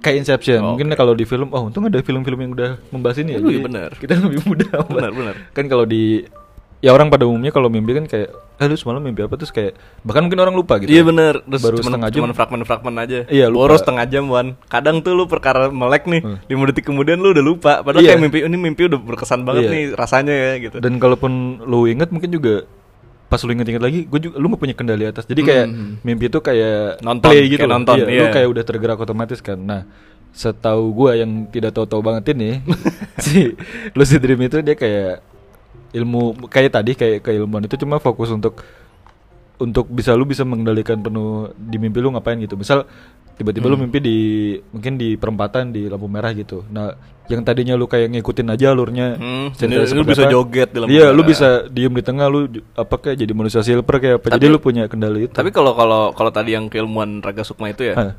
kayak 0.00 0.16
Inception. 0.18 0.60
Oh, 0.60 0.72
Mungkin 0.72 0.88
kalau 0.94 1.12
di 1.12 1.22
film, 1.22 1.50
oh 1.50 1.62
untung 1.62 1.84
ada 1.84 2.00
film-film 2.00 2.40
yang 2.40 2.52
udah 2.52 2.70
membahas 2.88 3.20
ini 3.20 3.36
ya. 3.36 3.38
Iya 3.38 3.60
benar. 3.60 3.90
Kita 3.94 4.16
lebih 4.24 4.40
mudah. 4.46 4.70
Benar, 4.86 5.10
benar. 5.12 5.34
Kan 5.52 5.66
kalau 5.66 5.84
di 5.84 6.24
ya 6.80 6.90
orang 6.90 7.12
pada 7.12 7.28
umumnya 7.28 7.50
kalau 7.50 7.68
mimpi 7.68 7.92
kan 7.92 8.06
kayak, 8.06 8.32
eh 8.60 8.68
lu 8.68 8.76
semalam 8.76 9.00
mimpi 9.00 9.24
apa 9.24 9.34
terus 9.34 9.48
kayak 9.48 9.72
bahkan 10.04 10.20
mungkin 10.20 10.36
orang 10.38 10.52
lupa 10.52 10.76
gitu. 10.76 10.92
Iya 10.92 11.00
bener, 11.00 11.40
terus 11.40 11.62
Baru 11.64 11.76
cuman, 11.80 11.88
setengah 11.88 12.08
jam. 12.08 12.16
cuman 12.20 12.32
fragmen-fragmen 12.36 12.94
aja. 13.00 13.18
Iya, 13.26 13.46
lupa. 13.48 13.60
Boros 13.64 13.80
setengah 13.80 14.04
jam 14.04 14.24
Wan. 14.28 14.46
Kadang 14.68 15.00
tuh 15.00 15.16
lu 15.16 15.24
perkara 15.24 15.72
melek 15.72 16.04
nih, 16.04 16.20
Hmm. 16.20 16.36
5 16.44 16.68
detik 16.68 16.84
kemudian 16.84 17.16
lu 17.16 17.32
udah 17.32 17.40
lupa. 17.40 17.72
Padahal 17.80 18.04
Iya. 18.04 18.12
kayak 18.12 18.20
mimpi 18.20 18.38
ini 18.44 18.56
mimpi 18.60 18.82
udah 18.84 19.00
berkesan 19.00 19.48
banget 19.48 19.64
Iya. 19.64 19.72
nih 19.72 19.84
rasanya 19.94 20.34
ya 20.36 20.52
gitu. 20.60 20.76
Dan 20.76 21.00
kalaupun 21.00 21.32
lu 21.64 21.88
inget 21.88 22.12
mungkin 22.12 22.28
juga 22.28 22.68
pas 23.26 23.40
lu 23.40 23.54
inget-inget 23.54 23.80
lagi, 23.80 24.04
gue 24.04 24.20
juga 24.20 24.36
lu 24.36 24.50
gak 24.50 24.60
punya 24.60 24.74
kendali 24.74 25.06
atas. 25.06 25.24
Jadi 25.24 25.40
kayak 25.40 25.66
Hmm. 25.66 25.96
mimpi 26.02 26.28
itu 26.28 26.38
kayak 26.38 27.00
Nonton, 27.00 27.30
play 27.30 27.48
gitu. 27.48 27.62
kayak 27.62 27.72
nonton, 27.72 27.96
Iya, 27.96 28.04
Lu 28.04 28.12
iya. 28.12 28.28
kayak 28.28 28.48
udah 28.50 28.64
tergerak 28.66 28.98
otomatis 28.98 29.40
kan. 29.40 29.56
Nah, 29.56 29.88
setahu 30.30 30.92
gua 30.92 31.14
yang 31.14 31.48
tidak 31.48 31.72
tahu-tahu 31.72 32.02
banget 32.02 32.34
ini, 32.34 32.60
si 33.24 33.54
lucid 33.94 34.18
dream 34.18 34.42
itu 34.42 34.60
dia 34.60 34.74
kayak 34.74 35.22
ilmu 35.90 36.46
kayak 36.46 36.70
tadi 36.72 36.92
kayak 36.94 37.22
keilmuan 37.22 37.66
itu 37.66 37.74
cuma 37.76 37.98
fokus 37.98 38.30
untuk 38.30 38.62
untuk 39.60 39.92
bisa 39.92 40.16
lu 40.16 40.24
bisa 40.24 40.40
mengendalikan 40.42 40.96
penuh 40.96 41.52
di 41.52 41.76
mimpi 41.76 42.00
lu 42.00 42.08
ngapain 42.10 42.40
gitu. 42.40 42.56
Misal 42.56 42.88
tiba-tiba 43.36 43.68
lu 43.68 43.76
mimpi 43.76 44.00
di 44.00 44.18
mungkin 44.72 44.96
di 44.96 45.16
perempatan 45.16 45.68
di 45.68 45.84
lampu 45.84 46.08
merah 46.08 46.32
gitu. 46.32 46.64
Nah, 46.72 46.96
yang 47.28 47.44
tadinya 47.44 47.76
lu 47.76 47.84
kayak 47.84 48.08
ngikutin 48.08 48.48
aja 48.48 48.72
alurnya. 48.72 49.20
Hmm, 49.20 49.52
lu 49.92 50.04
bisa 50.04 50.24
apa. 50.24 50.32
joget 50.32 50.72
di 50.72 50.78
lampu 50.80 50.90
Iya, 50.96 51.12
lu 51.12 51.20
merah. 51.20 51.28
bisa 51.28 51.48
diem 51.68 51.92
di 51.92 52.00
tengah 52.00 52.26
lu 52.26 52.48
apa 52.72 52.94
kayak 52.96 53.16
jadi 53.20 53.32
manusia 53.36 53.60
silver 53.60 53.96
kayak 54.00 54.16
apa. 54.24 54.26
Jadi 54.32 54.48
Tapi- 54.48 54.54
lu 54.54 54.58
punya 54.58 54.88
kendali 54.88 55.28
itu. 55.28 55.32
Tapi 55.36 55.52
kalau 55.52 55.76
kalau 55.76 56.16
kalau 56.16 56.32
tadi 56.32 56.56
yang 56.56 56.72
keilmuan 56.72 57.20
Raga 57.20 57.44
Sukma 57.44 57.68
itu 57.68 57.84
ya, 57.84 57.94
Hah. 58.00 58.12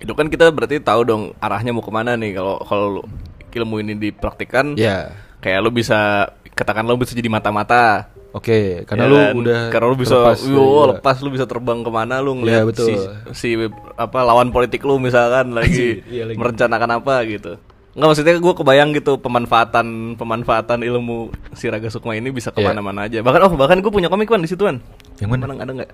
itu 0.00 0.12
kan 0.16 0.32
kita 0.32 0.48
berarti 0.48 0.80
tahu 0.80 1.04
dong 1.04 1.22
arahnya 1.44 1.76
mau 1.76 1.84
ke 1.84 1.92
mana 1.92 2.16
nih 2.16 2.40
kalau 2.40 2.56
kalau 2.64 2.86
lu- 3.00 3.06
ilmu 3.54 3.84
ini 3.84 3.94
dipraktikkan. 3.94 4.80
Ya. 4.80 5.12
Kayak 5.44 5.60
lu 5.60 5.70
bisa 5.70 6.32
katakan 6.54 6.82
lu 6.82 6.96
bisa 6.96 7.12
jadi 7.12 7.26
mata-mata. 7.26 8.08
Oke, 8.30 8.82
karena 8.84 9.04
Ya 9.04 9.10
lu 9.10 9.16
kan? 9.16 9.34
udah 9.36 9.60
karena 9.70 9.86
lu 9.86 9.96
bisa 9.96 10.14
terlepas 10.16 10.40
yo, 10.42 10.58
iya. 10.58 10.82
lepas 10.90 11.16
lu 11.18 11.30
bisa 11.30 11.46
terbang 11.46 11.80
ke 11.80 11.90
mana 11.92 12.18
lu 12.18 12.34
Iya, 12.34 12.38
ngeliat 12.40 12.64
betul. 12.66 12.86
si 12.88 12.94
si 13.32 13.48
apa 13.94 14.18
lawan 14.20 14.50
politik 14.50 14.82
lu 14.82 14.98
misalkan 14.98 15.54
lagi 15.54 16.02
Iya, 16.04 16.26
lagi. 16.26 16.34
merencanakan 16.34 16.90
apa 16.96 17.14
gitu 17.24 17.62
Enggak 17.94 18.08
maksudnya 18.10 18.34
gue 18.34 18.54
kebayang 18.56 18.90
gitu 18.92 19.12
pemanfaatan 19.16 19.86
pemanfaatan 20.14 20.82
ilmu 20.82 21.30
si 21.52 21.70
Raga 21.70 21.86
Sukma 21.86 22.18
ini 22.18 22.34
bisa 22.34 22.50
Iya. 22.50 22.58
ke 22.58 22.66
mana-mana 22.66 23.06
aja 23.06 23.22
bahkan 23.22 23.46
oh 23.46 23.54
bahkan 23.54 23.78
gue 23.78 23.86
punya 23.88 24.10
komik 24.10 24.26
kan 24.26 24.42
di 24.42 24.50
situan 24.50 24.82
Yang 25.16 25.30
mana? 25.30 25.54
ada 25.54 25.70
nggak 25.72 25.90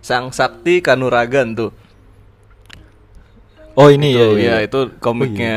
Sang 0.00 0.30
Sakti 0.30 0.82
Kanuragan 0.82 1.54
tuh 1.54 1.70
Oh, 3.74 3.86
ini 3.86 4.10
ya, 4.10 4.24
Tuh, 4.24 4.34
iya. 4.34 4.52
ya 4.58 4.64
itu 4.64 4.80
komiknya 4.98 5.56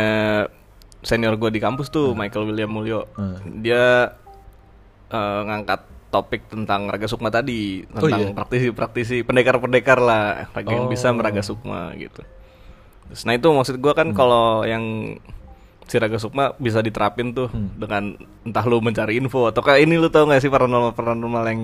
senior 1.01 1.33
gue 1.33 1.49
di 1.49 1.57
kampus 1.57 1.87
tuh 1.87 2.11
Michael 2.11 2.45
William 2.45 2.67
Mulyo 2.67 3.07
Hmm. 3.15 3.63
dia 3.63 4.13
eh, 5.09 5.41
ngangkat 5.43 5.81
topik 6.09 6.47
tentang 6.47 6.89
Raga 6.89 7.05
Sukma 7.05 7.29
tadi 7.29 7.85
Oh, 7.87 8.01
tentang 8.01 8.21
iya? 8.23 8.33
praktisi-praktisi 8.33 9.21
pendekar-pendekar 9.21 9.99
lah 9.99 10.49
yang 10.59 10.85
Oh. 10.85 10.89
bisa 10.89 11.09
meraga 11.09 11.39
Sukma 11.39 11.93
gitu. 11.93 12.25
Terus, 13.05 13.21
nah 13.23 13.33
itu 13.33 13.45
maksud 13.45 13.77
gua 13.77 13.93
Hmm. 13.93 13.99
kan 13.99 14.09
kalau 14.15 14.45
yang 14.63 15.17
si 15.85 15.97
Raga 15.97 16.17
Sukma 16.17 16.53
bisa 16.55 16.79
diterapin 16.79 17.29
tuh 17.31 17.45
Hmm. 17.47 17.73
dengan 17.75 18.03
entah 18.41 18.65
lu 18.65 18.77
mencari 18.79 19.17
info 19.17 19.45
atau 19.45 19.61
kayak 19.61 19.83
ini 19.83 19.97
lu 19.97 20.07
tau 20.07 20.25
gak 20.25 20.39
sih 20.39 20.49
paranormal 20.49 20.93
paranormal 20.93 21.43
yang 21.45 21.61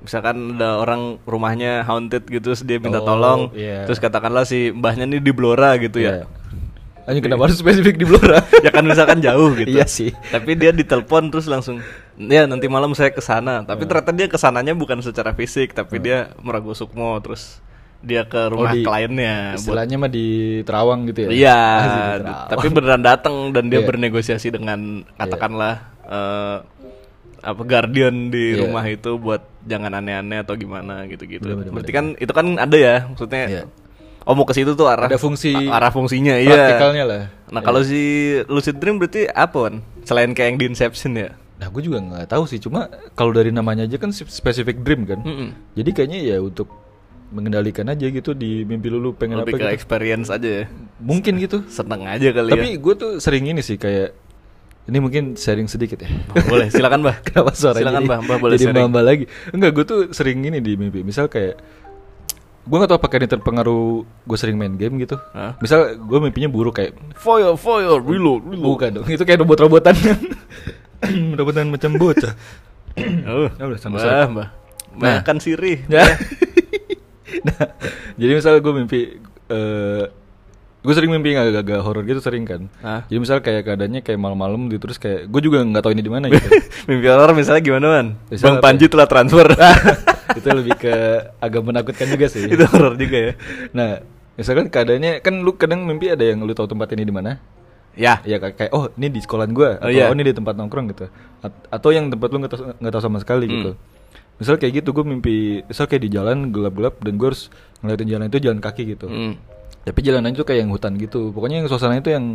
misalkan 0.00 0.56
ada 0.56 0.80
orang 0.80 1.20
rumahnya 1.22 1.82
haunted 1.82 2.24
gitu 2.24 2.50
terus 2.50 2.64
dia 2.64 2.78
minta 2.78 2.98
Oh, 2.98 3.06
tolong 3.06 3.40
iya. 3.52 3.84
terus 3.84 3.98
katakanlah 3.98 4.42
si 4.42 4.70
mbahnya 4.70 5.04
ini 5.04 5.18
di 5.18 5.28
Blora 5.28 5.76
gitu 5.76 6.00
ya 6.00 6.24
Iya. 6.24 6.39
Anjing 7.10 7.26
kenapa 7.26 7.42
harus 7.44 7.58
spesifik 7.58 7.98
di 7.98 8.06
Blora? 8.06 8.38
ya 8.64 8.70
kan 8.70 8.86
misalkan 8.86 9.18
jauh 9.18 9.50
gitu. 9.52 9.66
Iya 9.68 9.84
sih. 9.84 10.14
Tapi 10.30 10.54
dia 10.54 10.70
ditelepon 10.70 11.26
terus 11.28 11.44
langsung 11.44 11.82
ya 12.16 12.46
nanti 12.46 12.70
malam 12.70 12.94
saya 12.94 13.10
ke 13.10 13.18
sana. 13.18 13.66
Tapi 13.66 13.82
ternyata 13.84 14.14
dia 14.14 14.30
ke 14.30 14.38
sananya 14.38 14.70
bukan 14.72 15.02
secara 15.02 15.34
fisik, 15.34 15.74
tapi 15.74 15.98
dia 15.98 16.30
meragu 16.38 16.70
Sukmo 16.70 17.18
terus 17.18 17.58
dia 18.00 18.22
ke 18.24 18.48
rumah 18.48 18.70
Oh, 18.70 18.76
di- 18.78 18.80
kliennya 18.80 19.34
buat 19.52 19.60
Istilahnya 19.60 19.96
mah 19.98 20.08
di 20.08 20.26
Terawang 20.62 21.00
gitu 21.04 21.18
ya. 21.20 21.28
Iya, 21.28 21.60
Ah, 22.30 22.46
tapi 22.48 22.70
beneran 22.70 23.02
datang 23.02 23.50
dan 23.50 23.66
dia 23.66 23.82
Iya. 23.82 23.88
bernegosiasi 23.90 24.48
dengan 24.48 25.02
katakanlah 25.18 25.74
eh, 26.06 26.56
apa 27.40 27.62
guardian 27.62 28.28
di 28.28 28.54
Iya. 28.54 28.64
rumah 28.64 28.84
itu 28.86 29.10
buat 29.16 29.42
jangan 29.62 29.92
aneh-aneh 29.94 30.40
atau 30.40 30.54
gimana 30.54 31.04
gitu-gitu. 31.06 31.44
Berarti 31.66 31.90
kan 31.90 32.14
itu 32.16 32.30
kan 32.30 32.56
ada 32.56 32.76
ya, 32.76 33.04
maksudnya 33.04 33.42
Iya. 33.50 33.64
Oh 34.24 34.36
mau 34.36 34.44
ke 34.44 34.52
situ 34.52 34.76
tuh 34.76 34.84
arah 34.84 35.08
Ada 35.08 35.16
fungsi 35.16 35.52
arah 35.54 35.88
fungsinya 35.88 36.36
iya. 36.36 36.52
praktikalnya 36.52 37.04
lah. 37.08 37.22
Nah 37.50 37.60
kalau 37.60 37.80
si 37.80 38.00
lucid 38.46 38.76
dream 38.76 39.00
berarti 39.00 39.24
apa 39.26 39.56
Wan? 39.56 39.74
Selain 40.04 40.30
kayak 40.30 40.48
yang 40.54 40.58
di 40.58 40.66
Inception 40.68 41.12
ya? 41.14 41.28
Nah, 41.60 41.68
gue 41.68 41.82
juga 41.84 42.00
nggak 42.00 42.32
tahu 42.32 42.48
sih. 42.48 42.56
Cuma 42.56 42.88
kalau 43.12 43.36
dari 43.36 43.52
namanya 43.52 43.84
aja 43.84 44.00
kan 44.00 44.08
spesifik 44.12 44.80
dream 44.80 45.04
kan. 45.04 45.20
Mm-mm. 45.20 45.52
Jadi 45.76 45.90
kayaknya 45.92 46.18
ya 46.24 46.36
untuk 46.40 46.72
mengendalikan 47.30 47.86
aja 47.86 48.08
gitu 48.08 48.32
di 48.32 48.64
mimpi 48.64 48.88
lu 48.88 48.98
lu 48.98 49.12
pengen 49.12 49.44
Lebih 49.44 49.54
apa 49.54 49.58
ke 49.60 49.64
gitu. 49.68 49.76
experience 49.76 50.28
aja 50.32 50.48
ya. 50.48 50.64
Mungkin 50.98 51.36
gitu. 51.36 51.60
Seneng 51.68 52.08
aja 52.08 52.32
kali 52.32 52.48
Tapi 52.48 52.68
ya. 52.74 52.80
gue 52.80 52.94
tuh 52.96 53.10
sering 53.20 53.44
ini 53.44 53.60
sih 53.60 53.76
kayak 53.76 54.16
Ini 54.88 54.98
mungkin 54.98 55.38
sharing 55.38 55.68
sedikit 55.68 56.02
ya. 56.02 56.08
Boleh, 56.50 56.66
silakan, 56.72 57.04
Bah. 57.04 57.20
Kenapa 57.28 57.52
suara 57.54 57.78
Silakan, 57.78 58.02
jadi, 58.02 58.10
Bah. 58.10 58.20
Bah 58.24 58.38
boleh 58.40 58.56
jadi 58.58 58.72
sharing. 58.74 58.90
mbak 58.90 59.04
lagi? 59.04 59.24
Enggak, 59.54 59.70
gue 59.76 59.84
tuh 59.86 60.00
sering 60.10 60.40
ini 60.42 60.58
di 60.58 60.74
mimpi. 60.74 61.04
Misal 61.04 61.28
kayak 61.30 61.60
gue 62.60 62.76
gak 62.76 62.90
tau 62.92 62.98
apakah 63.00 63.16
ini 63.18 63.28
terpengaruh 63.28 64.04
gue 64.04 64.36
sering 64.38 64.56
main 64.60 64.76
game 64.76 65.00
gitu. 65.00 65.16
Hah? 65.32 65.56
Misal 65.58 65.96
gue 65.96 66.18
mimpinya 66.20 66.46
buruk 66.46 66.76
kayak 66.76 66.92
Fire, 67.16 67.56
fire, 67.56 67.98
reload, 67.98 68.44
reload. 68.46 68.64
bukan 68.64 68.90
dong. 69.00 69.04
Itu 69.08 69.24
kayak 69.24 69.40
robot-robotan 69.42 69.96
robotan 71.38 71.72
macam 71.72 71.96
bocah. 71.96 72.34
Oh, 73.00 73.46
Ya 73.54 73.64
udah, 73.70 73.78
sama 73.78 73.96
saya. 74.02 74.26
Bah. 74.28 74.50
Nah. 74.98 75.22
Makan 75.22 75.38
sirih. 75.38 75.86
Ya. 75.86 76.02
nah, 77.46 77.64
jadi 78.18 78.32
misal 78.34 78.58
gue 78.58 78.72
mimpi 78.74 79.00
eh 79.46 80.04
gue 80.80 80.94
sering 80.96 81.12
mimpi 81.12 81.36
yang 81.36 81.44
agak-agak 81.44 81.80
horor 81.80 82.02
gitu 82.02 82.20
sering 82.20 82.48
kan. 82.48 82.72
Hah? 82.80 83.04
Jadi 83.04 83.18
misal 83.18 83.38
kayak 83.38 83.62
keadaannya 83.64 84.00
kayak 84.00 84.16
malam-malam 84.16 84.68
gitu 84.68 84.88
terus 84.88 84.96
kayak 84.96 85.28
gue 85.28 85.40
juga 85.42 85.60
nggak 85.60 85.82
tahu 85.84 85.92
ini 85.92 86.00
di 86.00 86.08
mana 86.08 86.24
gitu. 86.26 86.48
Mimpi 86.88 87.06
horor 87.06 87.36
misalnya 87.36 87.60
gimana, 87.60 87.86
Man? 87.90 88.06
Misal 88.26 88.56
Bang 88.56 88.64
Panji 88.64 88.88
ya? 88.88 88.92
telah 88.92 89.06
transfer. 89.06 89.46
itu 90.38 90.48
lebih 90.48 90.74
ke 90.74 90.94
agak 91.36 91.60
menakutkan 91.60 92.06
juga 92.08 92.26
sih. 92.26 92.48
Itu 92.48 92.64
horor 92.64 92.96
juga 92.96 93.18
ya. 93.20 93.32
Nah, 93.76 94.00
misalkan 94.34 94.72
keadaannya 94.72 95.20
kan 95.20 95.34
lu 95.36 95.52
kadang 95.52 95.84
mimpi 95.84 96.08
ada 96.08 96.24
yang 96.24 96.40
lu 96.40 96.56
tahu 96.56 96.64
tempat 96.66 96.88
ini 96.96 97.04
di 97.04 97.12
mana? 97.12 97.36
Ya. 97.92 98.24
Ya 98.24 98.40
kayak, 98.40 98.72
oh 98.72 98.88
ini 98.96 99.12
di 99.12 99.20
sekolahan 99.20 99.52
gua 99.52 99.76
atau 99.76 99.84
Oh, 99.84 99.92
iya. 99.92 100.08
oh, 100.08 100.14
ini 100.14 100.24
di 100.24 100.32
tempat 100.32 100.56
nongkrong 100.56 100.96
gitu. 100.96 101.12
At- 101.44 101.66
atau 101.68 101.90
yang 101.90 102.08
tempat 102.08 102.30
lu 102.30 102.40
nggak 102.40 102.52
tahu 102.56 102.62
nggak 102.80 102.92
tahu 102.94 103.02
sama 103.02 103.18
sekali 103.20 103.44
Hmm. 103.44 103.54
gitu. 103.58 103.72
Misal 104.40 104.56
kayak 104.56 104.72
gitu 104.80 104.96
gue 104.96 105.04
mimpi, 105.04 105.36
misal 105.68 105.84
kayak 105.84 106.08
di 106.08 106.16
jalan 106.16 106.48
gelap-gelap 106.48 106.96
dan 107.04 107.20
gue 107.20 107.28
harus 107.28 107.52
ngeliatin 107.84 108.08
jalan 108.08 108.24
itu 108.32 108.38
jalan 108.40 108.58
kaki 108.58 108.96
gitu. 108.96 109.04
Hmm. 109.04 109.36
Tapi 109.80 110.00
jalanannya 110.00 110.36
tuh 110.36 110.44
kayak 110.44 110.60
yang 110.60 110.70
hutan 110.70 110.94
gitu. 110.94 111.30
Pokoknya 111.30 111.58
yang 111.58 111.66
suasananya 111.66 112.00
itu 112.00 112.12
yang 112.12 112.26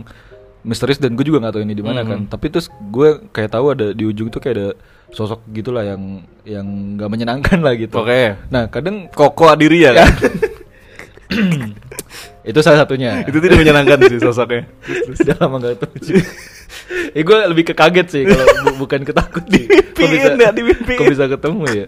misterius 0.61 0.97
dan 0.97 1.13
gue 1.13 1.21
juga 1.21 1.37
nggak 1.39 1.53
tahu 1.53 1.63
ini 1.63 1.73
di 1.73 1.81
mana 1.81 2.01
Hmm. 2.01 2.09
kan. 2.09 2.19
Tapi 2.27 2.45
terus 2.49 2.67
gue 2.83 3.21
kayak 3.29 3.51
tahu 3.51 3.65
ada 3.69 3.87
di 3.89 4.03
ujung 4.03 4.27
tuh 4.27 4.39
kayak 4.39 4.55
ada 4.55 4.67
sosok 5.09 5.45
gitulah 5.51 5.81
yang 5.81 6.01
yang 6.43 6.65
nggak 6.95 7.05
menyenangkan 7.07 7.59
lah 7.59 7.73
gitu. 7.73 7.93
Oke. 7.95 8.33
Nah 8.49 8.65
kadang 8.67 9.07
Koko 9.07 9.45
Adiria 9.47 9.93
kan? 9.93 10.09
itu 12.45 12.59
salah 12.61 12.81
satunya. 12.81 13.21
itu 13.23 13.37
tidak 13.37 13.57
menyenangkan 13.57 13.97
sih 14.05 14.19
sosoknya. 14.19 14.69
Sudah 15.17 15.35
lama 15.39 15.55
gak 15.59 15.73
ketemu. 15.79 16.21
Eh 17.11 17.21
gue 17.21 17.37
lebih 17.47 17.65
ke 17.65 17.73
kaget 17.73 18.07
sih 18.07 18.23
kalau 18.23 18.45
bu- 18.63 18.85
bukan 18.85 19.01
ketakut 19.01 19.45
sih. 19.47 19.65
Kok 19.95 20.11
bisa, 20.11 20.29
ya, 20.35 20.51
kok 20.99 21.07
bisa 21.07 21.23
ketemu 21.25 21.63
ya? 21.71 21.85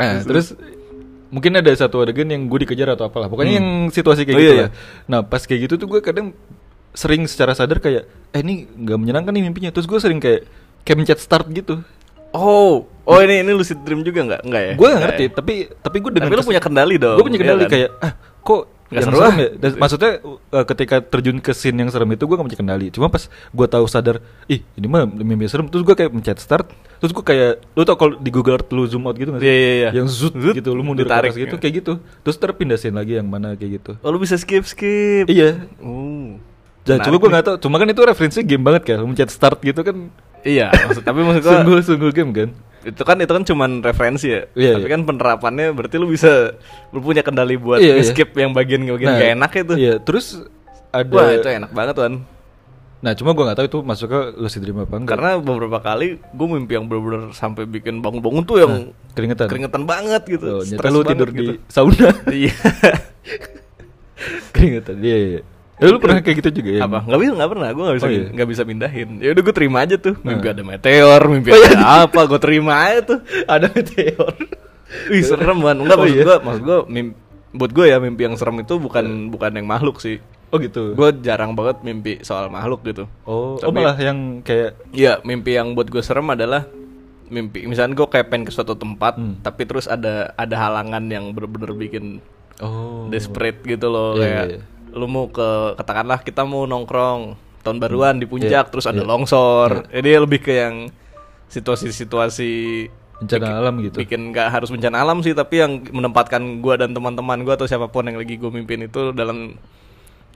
Nah, 0.00 0.24
terus 0.24 0.56
mungkin 1.30 1.54
ada 1.54 1.70
satu 1.72 2.00
adegan 2.00 2.26
yang 2.26 2.44
gue 2.44 2.58
dikejar 2.60 2.92
atau 2.92 3.06
apalah. 3.06 3.26
Pokoknya 3.26 3.54
Hmm. 3.54 3.58
yang 3.58 3.68
situasi 3.88 4.22
kayak 4.22 4.34
Oh, 4.34 4.40
gitu 4.40 4.52
iya, 4.52 4.62
lah. 4.62 4.70
Nah, 5.06 5.20
pas 5.22 5.40
kayak 5.40 5.60
gitu 5.64 5.74
tuh 5.76 5.86
gue 5.86 6.00
kadang 6.00 6.34
sering 6.90 7.22
secara 7.24 7.54
sadar 7.54 7.78
kayak 7.78 8.02
eh 8.28 8.40
ini 8.40 8.66
nggak 8.66 8.98
menyenangkan 8.98 9.30
nih 9.30 9.44
mimpinya. 9.44 9.70
Terus 9.70 9.86
gue 9.86 9.96
sering 9.96 10.18
kayak 10.18 10.44
kayak 10.82 10.96
mencet 10.96 11.18
start 11.18 11.46
gitu. 11.48 11.80
Oh, 12.30 12.86
oh 12.86 13.18
ini 13.18 13.42
ini 13.42 13.50
lucid 13.50 13.78
dream 13.80 14.02
juga 14.02 14.22
nggak? 14.22 14.40
Nggak 14.44 14.62
ya? 14.64 14.72
gue 14.74 14.90
ngerti, 14.92 15.24
ya? 15.24 15.30
tapi 15.32 15.54
tapi 15.72 15.96
gue 15.98 16.10
dengan 16.12 16.26
Tapi 16.26 16.34
lu 16.34 16.42
kes- 16.42 16.50
punya 16.50 16.62
kendali 16.62 16.94
dong. 16.94 17.16
Gue 17.16 17.26
punya 17.26 17.38
iya 17.38 17.44
kendali 17.44 17.62
kan? 17.62 17.70
kayak 17.70 17.90
ah 17.98 18.12
kok 18.40 18.62
Seru 18.90 19.22
serem 19.22 19.30
ah. 19.30 19.38
ya? 19.38 19.48
Dan 19.54 19.70
maksudnya 19.78 20.12
uh, 20.26 20.64
ketika 20.66 20.98
terjun 20.98 21.38
ke 21.38 21.54
scene 21.54 21.78
yang 21.78 21.90
serem 21.94 22.10
itu 22.10 22.26
gue 22.26 22.34
gak 22.34 22.42
punya 22.42 22.58
kendali. 22.58 22.86
Cuma 22.90 23.06
pas 23.06 23.30
gue 23.30 23.66
tahu 23.70 23.86
sadar, 23.86 24.18
ih 24.50 24.66
ini 24.74 24.86
mah 24.90 25.06
mimpi 25.06 25.46
serem. 25.46 25.70
Terus 25.70 25.86
gue 25.86 25.94
kayak 25.94 26.10
mencet 26.10 26.42
start. 26.42 26.66
Terus 26.98 27.14
gue 27.14 27.22
kayak, 27.22 27.62
lu 27.78 27.86
tau 27.86 27.94
kalau 27.94 28.18
di 28.18 28.30
Google 28.34 28.58
Earth 28.58 28.68
lu 28.74 28.82
zoom 28.90 29.06
out 29.06 29.14
gitu 29.14 29.30
gak 29.30 29.40
sih? 29.40 29.46
Iya, 29.46 29.54
iya, 29.54 29.72
iya. 29.72 29.90
Yang 30.02 30.08
zoot, 30.10 30.34
Zoot, 30.34 30.54
gitu, 30.58 30.70
lu 30.74 30.82
mundur 30.82 31.06
atas 31.06 31.38
gitu, 31.38 31.54
ya. 31.54 31.60
kayak 31.62 31.74
gitu. 31.86 31.92
Terus 32.26 32.36
terpindah 32.36 32.76
scene 32.76 32.98
lagi 32.98 33.14
yang 33.14 33.30
mana 33.30 33.54
kayak 33.54 33.78
gitu. 33.78 33.92
Oh 34.02 34.10
lu 34.10 34.18
bisa 34.18 34.34
skip 34.34 34.66
skip. 34.66 35.30
Iya. 35.30 35.70
Oh. 35.78 36.34
Menarik 36.82 37.06
cuma 37.06 37.16
gue 37.22 37.30
gak 37.30 37.44
tau, 37.46 37.56
cuma 37.62 37.78
kan 37.78 37.86
itu 37.86 38.02
referensi 38.02 38.42
game 38.42 38.66
banget 38.66 38.82
kan. 38.90 38.98
Mencet 39.06 39.30
start 39.30 39.62
gitu 39.62 39.86
kan. 39.86 40.10
Iya, 40.40 40.72
maksud, 40.72 41.04
tapi 41.04 41.20
maksud 41.20 41.42
gua 41.44 41.52
Sungguh 41.52 41.78
sungguh 41.84 42.12
game 42.16 42.32
kan. 42.32 42.48
Itu 42.80 43.02
kan 43.04 43.16
itu 43.20 43.28
kan 43.28 43.44
cuman 43.44 43.84
referensi 43.84 44.32
ya. 44.32 44.48
Iya, 44.56 44.80
tapi 44.80 44.88
iya. 44.88 44.92
kan 44.96 45.00
penerapannya 45.04 45.76
berarti 45.76 46.00
lu 46.00 46.08
bisa 46.08 46.56
lu 46.90 47.04
punya 47.04 47.20
kendali 47.20 47.60
buat 47.60 47.76
Iya, 47.76 48.00
iya. 48.00 48.04
skip 48.08 48.32
yang 48.36 48.56
bagian-bagian 48.56 49.08
Nah, 49.12 49.20
gak 49.20 49.32
enak 49.36 49.50
itu. 49.60 49.74
Iya, 49.76 49.94
terus 50.00 50.40
ada 50.90 51.12
Wah, 51.12 51.36
itu 51.36 51.48
enak 51.48 51.70
banget 51.76 51.94
tuan. 51.96 52.14
Nah, 53.00 53.16
cuma 53.16 53.32
gue 53.32 53.44
gak 53.48 53.56
tahu 53.56 53.66
itu 53.68 53.78
masuk 53.80 54.08
ke 54.12 54.20
lucid 54.36 54.60
dream 54.60 54.84
apa 54.84 54.96
enggak. 54.96 55.16
Karena 55.16 55.30
beberapa 55.40 55.80
kali 55.80 56.20
gue 56.20 56.46
mimpi 56.48 56.76
yang 56.76 56.84
bener-bener 56.84 57.32
sampai 57.32 57.64
bikin 57.64 58.04
bangun-bangun 58.04 58.44
tuh 58.44 58.56
yang 58.60 58.72
Nah, 58.92 59.12
keringetan. 59.16 59.48
keringetan 59.48 59.82
banget 59.88 60.22
gitu. 60.28 60.60
Oh, 60.60 60.64
lu 60.64 61.00
tidur 61.04 61.28
gitu. 61.32 61.52
di 61.56 61.64
sauna. 61.68 62.12
Iya. 62.28 62.52
keringetan. 64.56 64.96
Iya, 65.00 65.16
iya. 65.16 65.40
Eh, 65.80 65.88
lu 65.88 65.96
pernah 65.96 66.20
kayak 66.20 66.36
gitu 66.38 66.50
juga 66.60 66.70
ya? 66.70 66.80
Apa? 66.84 66.98
Nggak 67.02 67.18
bisa, 67.18 67.32
nggak 67.34 67.50
pernah. 67.50 67.68
Gue 67.70 67.84
nggak 67.84 67.96
bisa, 67.96 68.06
Oh, 68.06 68.12
iya. 68.12 68.26
nggak 68.30 68.48
bisa 68.48 68.62
mindahin. 68.62 69.08
Ya 69.18 69.28
udah 69.32 69.42
gue 69.42 69.54
terima 69.54 69.78
aja 69.80 69.96
tuh. 69.96 70.14
Mimpi 70.20 70.46
Nah. 70.46 70.52
ada 70.52 70.62
meteor, 70.62 71.20
mimpi 71.26 71.48
Oh, 71.48 71.56
iya. 71.56 71.70
ada 71.72 71.86
apa, 72.04 72.20
gue 72.26 72.38
terima 72.38 72.72
aja 72.78 73.00
tuh. 73.06 73.18
Ada 73.46 73.66
meteor. 73.66 74.32
Wih 75.08 75.22
serem 75.22 75.58
banget. 75.58 75.76
Enggak 75.80 75.96
Oh, 75.96 76.02
maksud 76.02 76.14
iya? 76.14 76.24
gue, 76.24 76.36
maksud 76.38 76.62
gue 76.62 76.78
mimpi, 76.86 77.14
buat 77.50 77.70
gue 77.72 77.86
ya 77.86 77.96
mimpi 77.96 78.22
yang 78.22 78.36
serem 78.36 78.56
itu 78.58 78.74
bukan 78.76 79.04
bukan 79.28 79.50
yang 79.52 79.64
makhluk 79.64 79.98
sih. 79.98 80.20
Oh 80.48 80.58
gitu. 80.58 80.92
Gue 80.92 81.14
jarang 81.16 81.54
banget 81.54 81.80
mimpi 81.80 82.20
soal 82.20 82.46
makhluk 82.46 82.82
gitu. 82.82 83.08
oh, 83.24 83.54
oh 83.54 83.58
Tapi- 83.60 83.72
malah 83.72 83.96
yang 83.96 84.40
kayak 84.40 84.76
Iya, 84.90 85.22
mimpi 85.22 85.54
yang 85.54 85.72
buat 85.72 85.86
gue 85.86 86.00
serem 86.00 86.26
adalah 86.28 86.66
mimpi. 87.26 87.62
Misalnya 87.64 87.94
gue 87.94 88.04
kayak 88.04 88.26
pengen 88.28 88.44
ke 88.44 88.52
suatu 88.52 88.74
tempat, 88.74 89.14
Hmm. 89.14 89.38
tapi 89.38 89.62
terus 89.62 89.86
ada 89.86 90.34
ada 90.34 90.56
halangan 90.58 91.06
yang 91.06 91.30
bener-bener 91.30 91.70
bikin 91.72 92.18
oh. 92.58 93.06
desperate 93.06 93.62
gitu 93.64 93.86
loh 93.86 94.14
Iya, 94.14 94.20
kayak 94.20 94.44
iya, 94.44 94.52
iya. 94.52 94.60
Lu 94.92 95.06
mau 95.06 95.26
ke 95.26 95.48
katakanlah 95.74 96.20
kita 96.20 96.42
mau 96.42 96.64
nongkrong 96.64 97.34
tahun 97.60 97.76
baruan 97.76 98.16
di 98.16 98.24
puncak 98.24 98.48
Iya, 98.48 98.62
terus 98.66 98.84
ada 98.84 99.00
iya. 99.00 99.06
longsor. 99.06 99.86
Jadi 99.88 100.08
lebih 100.16 100.40
ke 100.40 100.52
yang 100.54 100.74
situasi-situasi 101.46 102.52
Bencana 103.20 103.36
bikin- 103.42 103.58
alam 103.58 103.74
gitu. 103.80 103.96
Bikin 103.98 104.20
nggak 104.30 104.48
harus 104.48 104.68
bencana 104.68 104.96
alam 104.98 105.20
sih, 105.20 105.32
tapi 105.32 105.60
yang 105.60 105.84
menempatkan 105.86 106.40
gua 106.58 106.74
dan 106.74 106.90
teman-teman 106.90 107.44
gua 107.44 107.54
atau 107.54 107.68
siapa 107.68 107.86
pun 107.86 108.00
yang 108.02 108.16
lagi 108.16 108.34
gue 108.34 108.48
mimpin 108.48 108.80
itu 108.82 109.12
dalam 109.12 109.60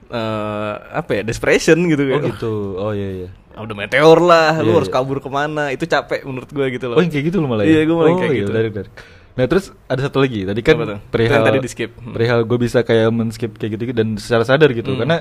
eh 0.05 0.73
apa 0.93 1.11
ya 1.11 1.21
desperation 1.21 1.81
gitu 1.89 2.05
Oh 2.05 2.09
kayak, 2.11 2.23
gitu. 2.29 2.53
Oh 2.77 2.91
iya 2.93 3.25
iya. 3.25 3.29
"Ah, 3.51 3.65
udah 3.65 3.73
meteor 3.73 4.21
lah, 4.21 4.61
lu 4.61 4.69
Iya, 4.69 4.75
harus 4.77 4.89
iya. 4.91 4.95
kabur 4.95 5.17
ke 5.17 5.29
mana? 5.29 5.73
Itu 5.73 5.85
capek 5.85 6.21
menurut 6.23 6.45
gua 6.47 6.69
gitu 6.69 6.85
loh. 6.85 6.97
Oh 6.97 7.01
yang 7.01 7.09
kayak 7.09 7.25
gitu 7.25 7.41
lu 7.41 7.49
malah 7.49 7.65
ya? 7.65 7.73
Iya, 7.73 7.81
gua 7.89 7.95
malah 7.97 8.11
oh, 8.13 8.19
kayak 8.21 8.29
iya, 8.29 8.39
gitu. 8.39 8.51
menarik, 8.53 8.71
menarik. 8.71 8.93
Nah 9.35 9.45
terus 9.45 9.75
ada 9.85 9.99
satu 9.99 10.23
lagi. 10.23 10.47
Tadi 10.47 10.61
kan 10.63 10.75
Apa 10.79 10.97
perihal 11.11 11.43
tadi 11.43 11.59
di-skip. 11.59 11.91
Hmm. 11.95 12.15
perihal 12.15 12.47
gue 12.47 12.57
bisa 12.57 12.79
kayak 12.81 13.11
men-skip 13.11 13.51
kayak 13.59 13.71
gitu 13.75 13.91
dan 13.91 14.15
secara 14.15 14.47
sadar 14.47 14.71
gitu. 14.71 14.95
Hmm. 14.95 15.03
Karena 15.03 15.17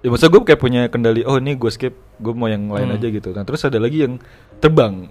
ya 0.00 0.08
maksud 0.08 0.30
gue 0.30 0.40
kayak 0.46 0.60
punya 0.62 0.86
kendali. 0.86 1.26
Oh 1.26 1.36
ini 1.36 1.58
gue 1.58 1.70
skip, 1.70 1.94
gue 2.22 2.32
mau 2.32 2.46
yang 2.46 2.70
lain 2.70 2.94
Hmm. 2.94 2.96
aja 2.96 3.06
gitu. 3.10 3.34
Nah 3.34 3.42
terus 3.42 3.66
ada 3.66 3.82
lagi 3.82 4.06
yang 4.06 4.22
terbang. 4.62 5.10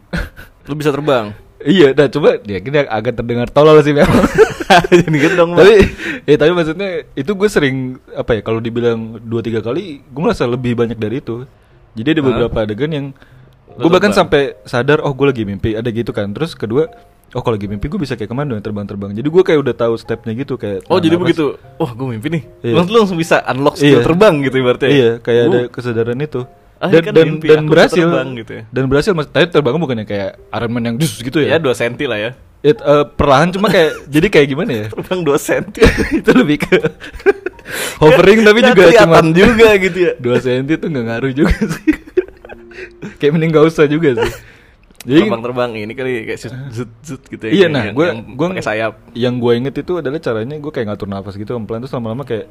Lu 0.65 0.73
bisa 0.73 0.95
terbang. 0.95 1.35
iya, 1.65 1.91
nah 1.91 2.07
coba 2.07 2.39
ya 2.43 2.57
ini 2.59 2.77
agak 2.87 3.19
terdengar 3.19 3.47
tolol 3.51 3.79
sih 3.83 3.91
memang. 3.91 4.23
Jadi 4.91 5.07
gitu 5.11 5.35
dong. 5.35 5.51
tapi 5.59 5.75
ya 6.23 6.35
tapi 6.39 6.51
maksudnya 6.55 6.89
itu 7.13 7.31
gue 7.31 7.49
sering 7.51 7.99
apa 8.15 8.39
ya 8.39 8.41
kalau 8.41 8.57
dibilang 8.57 9.19
dua 9.21 9.43
tiga 9.43 9.59
kali 9.61 10.01
gue 10.01 10.21
merasa 10.23 10.47
lebih 10.49 10.73
banyak 10.73 10.97
dari 10.97 11.21
itu 11.21 11.45
jadi 11.93 12.17
ada 12.17 12.21
beberapa 12.25 12.57
adegan 12.65 12.91
yang 12.91 13.05
gue 13.77 13.89
bahkan 13.93 14.09
sampai 14.09 14.57
sadar 14.65 15.05
oh 15.05 15.13
gue 15.13 15.27
lagi 15.29 15.43
mimpi 15.45 15.77
ada 15.77 15.85
gitu 15.93 16.09
kan 16.09 16.33
terus 16.33 16.57
kedua 16.57 16.89
oh 17.31 17.41
kalau 17.41 17.55
lagi 17.55 17.65
mimpi 17.65 17.87
gue 17.87 17.97
bisa 17.97 18.13
kayak 18.13 18.27
ke 18.27 18.35
mana 18.35 18.51
dong 18.51 18.61
terbang-terbang 18.61 19.11
jadi 19.11 19.25
gue 19.25 19.43
kayak 19.43 19.59
udah 19.59 19.75
tahu 19.75 19.93
stepnya 19.95 20.33
gitu 20.33 20.55
kayak 20.55 20.85
Oh 20.85 20.97
jadi 20.97 21.15
nafas. 21.15 21.23
begitu. 21.25 21.45
Oh 21.75 21.89
gue 21.89 22.07
mimpi 22.07 22.27
nih. 22.29 22.43
Iya. 22.61 22.73
Langsung 22.75 22.91
lu 22.91 22.99
langsung 22.99 23.17
bisa 23.17 23.35
unlock 23.45 23.75
skill 23.75 23.97
Iya. 23.97 24.05
terbang 24.05 24.33
gitu 24.41 24.55
ibaratnya. 24.57 24.89
iya 24.89 25.09
kayak 25.17 25.41
ada 25.43 25.57
Uh. 25.57 25.65
kesadaran 25.67 26.19
itu 26.19 26.41
Ah, 26.75 26.91
dan 26.91 27.01
kan 27.01 27.13
dan, 27.13 27.25
mimpi, 27.31 27.47
dan 27.47 27.63
berhasil 27.65 28.03
terbang 28.03 28.29
gitu 28.35 28.51
ya. 28.51 28.63
dan 28.67 28.83
berhasil 28.85 29.11
mas 29.11 29.25
tapi 29.25 29.47
terbangnya 29.47 29.79
bukannya 29.79 30.05
kayak 30.05 30.29
Iron 30.51 30.69
Man 30.69 30.83
yang 30.85 30.95
dus 30.95 31.15
gitu 31.17 31.39
Ya 31.39 31.55
ya 31.55 31.57
2 31.57 31.71
senti 31.73 32.03
lah 32.03 32.19
ya. 32.19 32.31
It, 32.61 32.77
eh, 32.77 33.05
perlahan 33.07 33.49
cuma 33.49 33.67
kayak 33.67 33.95
jadi 34.13 34.27
kayak 34.27 34.47
gimana 34.49 34.71
ya 34.73 34.85
Terbang 34.89 35.23
2 35.23 35.39
senti. 35.39 35.79
itu 36.19 36.29
lebih 36.29 36.57
ke 36.61 36.75
hovering 37.97 38.39
tapi 38.41 38.59
juga 38.61 38.83
cuma 38.93 39.19
juga 39.25 39.69
gitu 39.75 39.97
ya. 39.99 40.13
dua 40.15 40.37
senti 40.37 40.73
tuh 40.75 40.87
nggak 40.87 41.05
ngaruh 41.07 41.31
juga 41.33 41.55
sih 41.57 41.91
kayak 43.17 43.31
mending 43.31 43.49
gak 43.49 43.65
usah 43.65 43.85
juga 43.87 44.13
sih 44.15 44.31
Terbang-terbang 45.05 45.71
ini 45.77 45.93
kali 45.93 46.11
kayak 46.25 46.39
zut 46.39 46.53
zut, 46.75 46.91
zut 47.01 47.21
gitu 47.25 47.43
ya. 47.45 47.51
iya 47.53 47.67
nah 47.67 47.85
gue 47.87 48.07
gue 48.25 48.45
pakai 48.51 48.65
sayap. 48.65 48.93
yang 49.13 49.37
gue 49.37 49.51
inget 49.53 49.75
itu 49.77 49.93
adalah 49.95 50.17
caranya 50.17 50.57
gue 50.57 50.71
kayak 50.71 50.87
ngatur 50.89 51.07
nafas 51.07 51.33
gitu 51.33 51.53
pelan 51.61 51.79
terus 51.79 51.93
lama-lama 51.93 52.23
kayak 52.23 52.49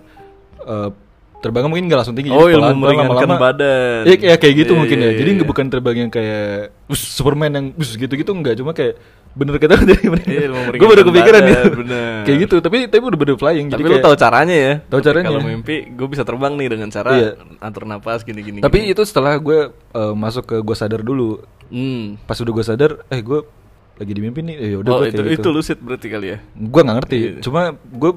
eh, 0.61 0.91
terbangnya 1.39 1.69
mungkin 1.69 1.85
nggak 1.87 1.99
langsung 2.01 2.17
tinggi 2.17 2.33
Oh, 2.33 2.49
jadi 2.49 2.57
ilmu 2.57 2.65
pelan-pelan 2.81 3.05
meringankan 3.05 3.29
badan. 3.37 4.03
Iya 4.09 4.17
kayak 4.17 4.39
kayak 4.41 4.55
gitu 4.57 4.73
Iya, 4.73 4.81
mungkin 4.81 4.97
iya, 4.97 5.05
ya 5.05 5.13
jadi 5.13 5.29
iya. 5.29 5.37
nggak 5.37 5.49
bukan 5.51 5.67
terbang 5.69 5.97
yang 5.99 6.11
kayak 6.11 6.49
Superman 6.89 7.51
yang 7.53 7.67
bus 7.77 7.91
gitu-gitu 7.95 8.31
enggak 8.33 8.57
cuma 8.57 8.73
kayak 8.73 8.97
bener 9.35 9.59
kata 9.59 9.83
dari 9.83 9.99
ilmu 10.47 10.79
gue 10.79 10.87
baru 10.87 11.03
kepikiran 11.11 11.43
ya 11.43 11.61
kayak 12.23 12.39
gitu 12.47 12.63
tapi 12.63 12.87
tapi 12.87 13.03
udah 13.03 13.19
bener 13.19 13.35
flying 13.35 13.67
Tapi 13.67 13.77
jadi 13.77 13.83
lu 13.83 13.93
kayak- 13.93 14.07
tahu 14.07 14.15
caranya 14.15 14.57
ya. 14.57 14.73
Tahu 14.87 15.01
Tapi 15.03 15.07
caranya. 15.11 15.27
Kalau 15.27 15.41
mimpi 15.43 15.77
gue 15.91 16.07
bisa 16.07 16.23
terbang 16.23 16.53
nih 16.55 16.69
dengan 16.71 16.89
cara 16.89 17.11
Iya. 17.13 17.31
atur 17.59 17.83
gini-gini. 18.23 18.59
tapi 18.63 18.79
gini. 18.81 18.95
itu 18.95 19.03
setelah 19.03 19.35
gue 19.37 19.75
eh, 19.75 20.15
masuk 20.15 20.47
ke 20.47 20.57
gue 20.63 20.77
sadar 20.79 21.03
dulu 21.03 21.43
Hmm. 21.67 22.21
pas 22.23 22.37
udah 22.37 22.53
gue 22.53 22.65
sadar 22.65 22.91
eh 23.07 23.21
gue 23.21 23.41
lagi 23.95 24.11
di 24.11 24.21
mimpi 24.21 24.41
nih 24.41 24.57
ya 24.59 24.77
udah 24.79 24.91
Oh 24.91 25.01
itu 25.03 25.15
kayak 25.17 25.33
itu 25.33 25.41
gitu. 25.41 25.49
lucid 25.51 25.79
berarti 25.79 26.07
kali 26.09 26.27
ya. 26.29 26.39
gue 26.53 26.81
nggak 26.83 26.97
ngerti 26.99 27.17
Iya. 27.17 27.33
cuma 27.41 27.61
gue 27.75 28.11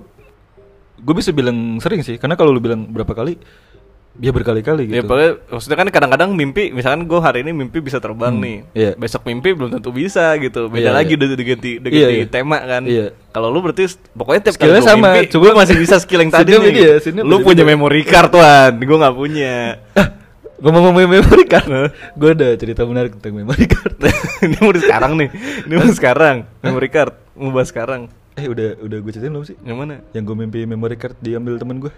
gue 0.97 1.13
bisa 1.13 1.29
bilang 1.29 1.55
sering 1.77 2.01
sih 2.01 2.17
karena 2.17 2.33
kalau 2.33 2.49
lu 2.49 2.57
bilang 2.57 2.85
berapa 2.85 3.13
kali 3.13 3.37
Ya 4.17 4.33
berkali-kali 4.33 4.89
Ya 4.89 4.97
gitu. 4.97 5.05
pokoknya 5.05 5.31
maksudnya 5.45 5.77
kan 5.77 5.87
kadang-kadang 5.93 6.33
mimpi 6.33 6.73
misalkan 6.73 7.05
gue 7.05 7.19
hari 7.21 7.45
ini 7.45 7.53
mimpi 7.53 7.77
bisa 7.79 8.01
terbang 8.01 8.33
Hmm, 8.33 8.41
nih. 8.41 8.57
iya. 8.73 8.91
Besok 8.97 9.21
mimpi 9.23 9.53
belum 9.53 9.69
tentu 9.69 9.93
bisa 9.93 10.33
gitu. 10.41 10.73
Beda 10.73 10.89
Iya, 10.89 10.97
lagi 10.97 11.13
iya. 11.13 11.17
udah 11.21 11.27
diganti 11.37 11.71
udah 11.77 11.89
Iya, 11.93 12.01
ganti 12.01 12.17
iya. 12.17 12.25
tema 12.25 12.57
kan. 12.57 12.81
Iya. 12.81 13.07
Kalau 13.29 13.53
lu 13.53 13.61
berarti 13.61 13.85
pokoknya 14.09 14.41
tiap 14.41 14.57
Skillnya 14.57 14.81
kali 14.81 14.89
sama, 14.89 15.07
mimpi, 15.13 15.29
gue 15.29 15.51
masih 15.53 15.75
bisa 15.77 15.95
skill 16.01 16.17
yang 16.19 16.33
tadi 16.33 16.49
nih. 16.49 16.97
skill-nya 16.97 17.21
lu 17.21 17.45
punya 17.45 17.61
memory 17.61 18.01
card 18.01 18.33
tuan, 18.33 18.71
gue 18.75 18.97
nggak 18.97 19.15
punya. 19.15 19.55
Ngomong-ngomong 20.57 21.05
memory 21.05 21.45
card, 21.45 21.69
gue 22.11 22.29
ada 22.33 22.49
cerita 22.57 22.81
menarik 22.81 23.13
tentang 23.13 23.33
memory 23.35 23.65
card. 23.65 23.93
ini 24.41 24.57
mau 24.57 24.73
sekarang 24.73 25.13
nih. 25.15 25.29
Ini 25.63 25.73
mau 25.75 25.91
sekarang 25.91 26.35
memory 26.59 26.89
card. 26.89 27.13
Mau 27.33 27.53
bahas 27.53 27.69
sekarang. 27.69 28.09
eh 28.33 28.45
udah 28.45 28.77
udah 28.79 28.97
gue 28.97 29.11
ceritain 29.11 29.29
belum 29.29 29.45
sih? 29.45 29.57
Yang 29.61 29.77
mana? 29.77 29.95
Yang 30.11 30.23
gue 30.23 30.35
mimpi 30.35 30.59
memory 30.63 30.97
card 30.97 31.13
diambil 31.17 31.57
temen 31.57 31.77
gue. 31.77 31.93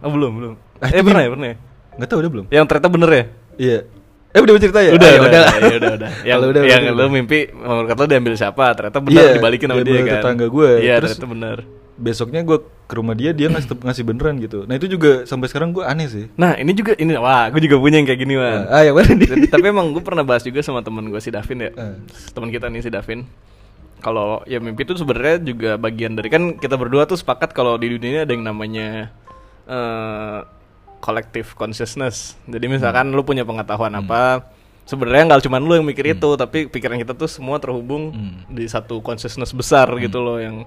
Oh 0.00 0.08
belum 0.08 0.32
belum. 0.32 0.54
Ah, 0.78 0.88
eh 0.88 1.00
pernah 1.00 1.20
ya 1.20 1.30
pernah 1.30 1.48
ya. 1.48 1.56
Nggak 1.96 2.08
tahu 2.08 2.18
udah 2.18 2.30
belum? 2.30 2.46
Yang 2.48 2.64
ternyata 2.66 2.88
bener 2.88 3.10
ya. 3.10 3.24
Iya. 3.56 3.78
Eh 4.32 4.40
udah 4.40 4.52
cerita 4.56 4.80
ya? 4.80 4.90
Udah, 4.92 5.08
Ah, 5.08 5.12
ya 5.12 5.16
udah, 5.16 5.28
udah. 5.28 5.40
udah, 5.40 5.76
udah, 5.76 5.92
udah. 5.96 6.10
Yang, 6.28 6.38
udah, 6.44 6.62
yang 6.62 6.82
udah, 6.86 6.96
lu 6.98 7.04
mimpi, 7.08 7.38
menurut 7.48 7.86
kata 7.88 8.00
lu 8.00 8.08
diambil 8.10 8.32
siapa? 8.36 8.64
Ternyata 8.72 8.98
benar 9.00 9.16
Iya, 9.16 9.32
dibalikin 9.36 9.66
sama 9.66 9.80
dia 9.80 9.96
kan. 9.98 10.14
tetangga 10.20 10.46
gue. 10.46 10.70
Iya, 10.80 10.94
ternyata 10.98 11.26
benar. 11.26 11.56
Besoknya 11.96 12.44
gue 12.44 12.60
ke 12.86 12.94
rumah 12.94 13.16
dia, 13.16 13.32
dia 13.32 13.48
ngasih 13.48 13.72
ngasih 13.82 14.04
beneran 14.04 14.36
gitu. 14.38 14.68
Nah 14.68 14.76
itu 14.76 14.86
juga 14.86 15.24
sampai 15.24 15.48
sekarang 15.48 15.72
gue 15.72 15.80
aneh 15.82 16.06
sih. 16.06 16.24
Nah, 16.36 16.54
ini 16.54 16.76
juga 16.76 16.92
ini 16.94 17.16
wah, 17.16 17.48
gue 17.48 17.58
juga 17.64 17.80
punya 17.80 17.96
yang 17.98 18.06
kayak 18.06 18.20
gini, 18.20 18.34
Wan. 18.36 18.68
Ah, 18.68 18.84
yang 18.84 18.94
mana 18.94 19.12
nih? 19.16 19.48
Tapi 19.48 19.66
emang 19.66 19.90
gue 19.96 20.04
pernah 20.04 20.22
bahas 20.22 20.44
juga 20.44 20.60
sama 20.60 20.84
temen 20.84 21.08
gue 21.08 21.18
si 21.18 21.32
Davin 21.32 21.66
ya. 21.66 21.70
Ah. 21.74 21.96
Teman 22.30 22.52
kita 22.52 22.68
nih 22.68 22.84
si 22.84 22.90
Davin. 22.92 23.24
Kalau 24.04 24.44
ya 24.44 24.60
mimpi 24.60 24.84
itu 24.84 24.92
sebenarnya 24.94 25.40
juga 25.40 25.70
bagian 25.80 26.14
dari 26.14 26.28
kan 26.28 26.60
kita 26.60 26.76
berdua 26.76 27.08
tuh 27.08 27.16
sepakat 27.16 27.56
kalau 27.56 27.80
di 27.80 27.90
dunia 27.90 28.10
ini 28.12 28.20
ada 28.22 28.32
yang 28.36 28.44
namanya 28.44 29.08
eh 29.66 30.40
collective 31.00 31.56
consciousness. 31.56 32.36
Jadi 32.44 32.66
misalkan 32.66 33.12
lu 33.12 33.22
punya 33.22 33.42
pengetahuan 33.42 33.92
apa, 33.94 34.46
sebenarnya 34.84 35.32
nggak 35.32 35.42
cuma 35.46 35.58
lu 35.58 35.74
yang 35.74 35.86
mikir 35.86 36.12
itu, 36.12 36.28
tapi 36.34 36.66
pikiran 36.66 36.98
kita 36.98 37.12
tuh 37.14 37.28
semua 37.30 37.56
terhubung 37.56 38.10
Hmm. 38.10 38.42
di 38.50 38.66
satu 38.66 38.98
consciousness 39.00 39.50
besar 39.52 39.86
gitu 39.98 40.18
loh 40.22 40.38
yang 40.38 40.66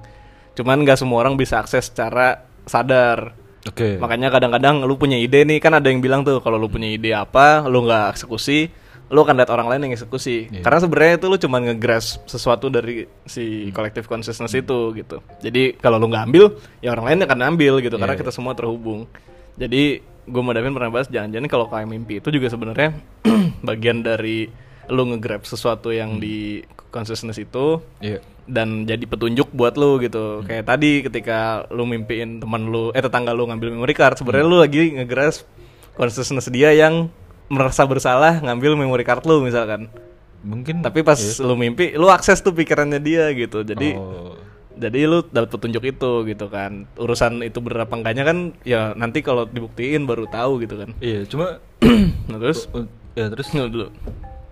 cuman 0.60 0.84
nggak 0.84 1.00
semua 1.00 1.24
orang 1.24 1.40
bisa 1.40 1.64
akses 1.64 1.88
secara 1.88 2.44
sadar. 2.68 3.32
Oke. 3.64 3.96
Makanya 3.96 4.28
kadang-kadang 4.28 4.84
lu 4.84 5.00
punya 5.00 5.16
ide 5.16 5.48
nih 5.48 5.64
kan 5.64 5.72
ada 5.72 5.88
yang 5.88 6.04
bilang 6.04 6.28
tuh 6.28 6.44
kalau 6.44 6.60
lu 6.60 6.68
punya 6.68 6.92
ide 6.92 7.16
apa, 7.16 7.64
lu 7.68 7.88
nggak 7.88 8.20
eksekusi, 8.20 8.68
lu 9.08 9.20
akan 9.24 9.40
lihat 9.40 9.52
orang 9.52 9.68
lain 9.72 9.82
yang 9.90 9.94
eksekusi. 9.96 10.52
Iya. 10.52 10.64
Karena 10.64 10.80
sebenarnya 10.84 11.14
itu 11.20 11.26
lu 11.32 11.38
cuma 11.40 11.58
ngegrasp 11.64 12.28
sesuatu 12.28 12.68
dari 12.68 13.08
si 13.24 13.72
collective 13.72 14.06
consciousness 14.06 14.52
itu 14.52 14.92
gitu. 14.96 15.24
Jadi 15.40 15.80
kalau 15.80 15.96
lu 15.96 16.12
nggak 16.12 16.24
ambil, 16.28 16.46
ya 16.84 16.92
orang 16.92 17.16
lain 17.16 17.20
akan 17.24 17.40
ambil 17.56 17.74
gitu 17.80 17.96
karena 17.96 18.16
Iya, 18.16 18.22
kita 18.28 18.32
semua 18.36 18.52
terhubung. 18.56 19.08
Jadi 19.60 20.00
gue 20.30 20.42
mau 20.46 20.54
Davin 20.54 20.72
pernah 20.78 20.94
bahas 20.94 21.10
jangan-jangan 21.10 21.50
kalau 21.50 21.66
kayak 21.68 21.90
mimpi 21.90 22.22
itu 22.22 22.30
juga 22.30 22.48
sebenarnya 22.54 22.94
bagian 23.68 24.06
dari 24.06 24.46
lu 24.90 25.04
ngegrab 25.10 25.42
sesuatu 25.42 25.90
yang 25.90 26.22
di 26.22 26.62
consciousness 26.90 27.38
itu 27.38 27.82
Iya. 28.02 28.22
Dan 28.50 28.84
jadi 28.84 29.06
petunjuk 29.06 29.54
buat 29.54 29.78
lu 29.78 29.96
Hmm. 29.96 30.04
gitu. 30.04 30.24
Kayak 30.44 30.66
tadi 30.66 30.92
ketika 31.02 31.70
lu 31.70 31.86
mimpiin 31.86 32.42
teman 32.42 32.68
lu 32.68 32.90
eh 32.92 33.00
tetangga 33.00 33.32
lu 33.32 33.46
ngambil 33.46 33.70
memory 33.72 33.94
card, 33.94 34.18
sebenarnya 34.18 34.44
Hmm. 34.44 34.54
lu 34.54 34.58
lagi 34.58 34.82
ngegrasp 34.92 35.46
consciousness 35.94 36.50
dia 36.50 36.74
yang 36.74 37.08
merasa 37.48 37.82
bersalah 37.84 38.42
ngambil 38.42 38.74
memory 38.76 39.02
card 39.02 39.22
lu 39.24 39.40
misalkan. 39.40 39.88
Mungkin. 40.40 40.82
Tapi 40.82 41.04
pas 41.04 41.16
iya. 41.16 41.42
lu 41.42 41.54
mimpi, 41.54 41.94
lu 41.94 42.08
akses 42.08 42.40
tuh 42.40 42.52
pikirannya 42.52 42.98
dia 42.98 43.28
gitu. 43.32 43.62
Jadi 43.62 43.94
Oh. 43.94 44.34
jadi 44.72 45.04
lu 45.04 45.20
dapat 45.22 45.52
petunjuk 45.52 45.84
itu 45.84 46.12
gitu 46.26 46.46
kan. 46.48 46.88
Urusan 46.96 47.44
itu 47.44 47.60
bener 47.60 47.84
apa 47.84 47.94
enggaknya 47.94 48.24
kan 48.24 48.38
ya 48.64 48.96
nanti 48.96 49.20
kalau 49.20 49.44
dibuktiin 49.44 50.04
baru 50.04 50.26
tahu 50.26 50.64
gitu 50.64 50.80
kan. 50.80 50.90
Iya, 50.98 51.28
cuma. 51.28 51.60
Nah, 52.30 52.38
terus 52.38 52.70
Oh, 52.72 52.86
ya 53.14 53.28
terus. 53.28 53.52
lu 53.52 53.68
dulu. 53.68 53.88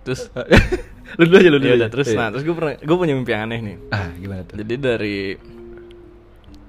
Terus 0.04 0.28
lu 1.16 1.24
dulu 1.24 1.36
aja 1.40 1.48
lu 1.48 1.58
dulu. 1.58 1.70
ya 1.72 1.76
aja. 1.80 1.88
terus 1.88 2.06
Iya. 2.12 2.18
nah 2.20 2.28
terus 2.28 2.44
gue 2.44 2.52
pernah 2.52 2.74
gue 2.76 2.96
punya 2.98 3.14
mimpi 3.16 3.30
yang 3.32 3.42
aneh 3.48 3.60
nih. 3.64 3.76
Ah, 3.88 4.12
gimana 4.12 4.42
tuh? 4.44 4.54
Jadi 4.60 4.74
dari 4.76 5.18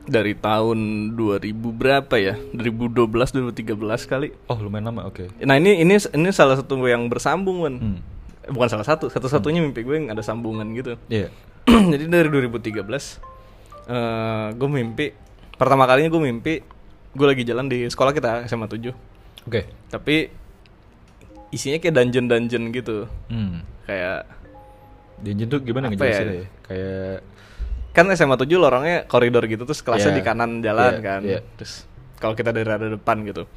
dari 0.09 0.33
tahun 0.33 0.79
2000 1.13 1.53
berapa 1.53 2.15
ya? 2.17 2.33
2012 2.55 3.05
2013 3.53 4.09
kali. 4.09 4.33
Oh, 4.49 4.57
lumayan 4.57 4.89
lama. 4.89 5.05
Oke. 5.05 5.29
Nah, 5.45 5.59
ini 5.61 5.85
ini 5.85 5.95
ini 5.95 6.29
salah 6.33 6.57
satu 6.57 6.81
yang 6.81 7.05
bersambung, 7.05 7.61
Wan. 7.61 7.75
Hmm. 7.77 7.99
Bukan 8.49 8.65
salah 8.65 8.81
satu, 8.81 9.13
satu-satunya 9.13 9.61
mimpi 9.61 9.85
gue 9.85 9.95
yang 10.01 10.09
ada 10.09 10.25
sambungan 10.25 10.65
gitu. 10.73 10.97
Iya. 11.13 11.29
Jadi 11.93 12.09
dari 12.09 12.27
2013 12.27 13.29
eh 13.89 14.47
gue 14.53 14.69
mimpi 14.69 15.09
pertama 15.57 15.89
kalinya 15.89 16.13
gue 16.13 16.21
mimpi 16.21 16.53
gue 17.09 17.25
lagi 17.25 17.41
jalan 17.41 17.65
di 17.65 17.85
sekolah 17.85 18.13
kita 18.13 18.45
SMA 18.45 18.65
7. 18.65 18.89
Oke. 19.45 19.69
Tapi 19.89 20.29
isinya 21.49 21.77
kayak 21.77 21.93
dungeon-dungeon 21.93 22.63
gitu. 22.73 23.05
Hmm. 23.29 23.61
Kayak 23.89 24.29
Dungeon 25.19 25.49
tuh 25.49 25.59
gimana 25.59 25.89
ngejelasin 25.89 26.27
ya? 26.29 26.33
ya? 26.37 26.45
Kayak 26.63 27.15
kan 27.89 28.05
SMA 28.13 28.37
7 28.37 28.45
lorongnya 28.55 29.09
koridor 29.09 29.43
gitu 29.49 29.65
terus 29.65 29.81
kelasnya 29.81 30.13
Iya. 30.13 30.17
di 30.17 30.23
kanan 30.23 30.51
jalan 30.61 30.93
Iya, 30.93 31.01
kan. 31.01 31.21
iya. 31.25 31.39
Terus 31.57 31.89
kalau 32.21 32.37
kita 32.37 32.53
dari 32.53 32.63
rada 32.63 32.85
depan 32.87 33.25
gitu. 33.25 33.49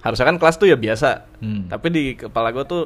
Harusnya 0.00 0.28
kan 0.28 0.36
kelas 0.36 0.56
tuh 0.56 0.68
ya 0.68 0.76
biasa. 0.76 1.24
Hmm. 1.40 1.66
Tapi 1.66 1.86
di 1.88 2.02
kepala 2.14 2.52
gue 2.52 2.64
tuh 2.64 2.82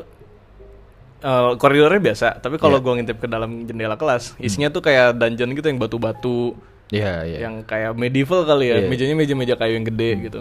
eh, 1.21 1.53
koridornya 1.57 2.01
biasa, 2.05 2.37
tapi 2.39 2.61
kalau. 2.61 2.79
Hmm. 2.79 2.85
gua 2.85 2.93
ngintip 2.95 3.17
ke 3.17 3.25
dalam 3.25 3.65
jendela 3.65 3.97
kelas, 3.97 4.37
isinya 4.37 4.69
tuh 4.69 4.85
kayak 4.85 5.17
dungeon 5.17 5.57
gitu 5.57 5.67
yang 5.67 5.81
batu-batu, 5.81 6.53
Iya, 6.93 7.25
iya. 7.25 7.39
yang 7.49 7.65
kayak 7.65 7.97
medieval 7.97 8.45
kali 8.45 8.69
ya, 8.69 8.77
Iya. 8.85 8.93
mejanya 8.93 9.17
meja-meja 9.17 9.55
kayu 9.57 9.73
yang 9.75 9.89
gede 9.89 10.11
gitu. 10.21 10.41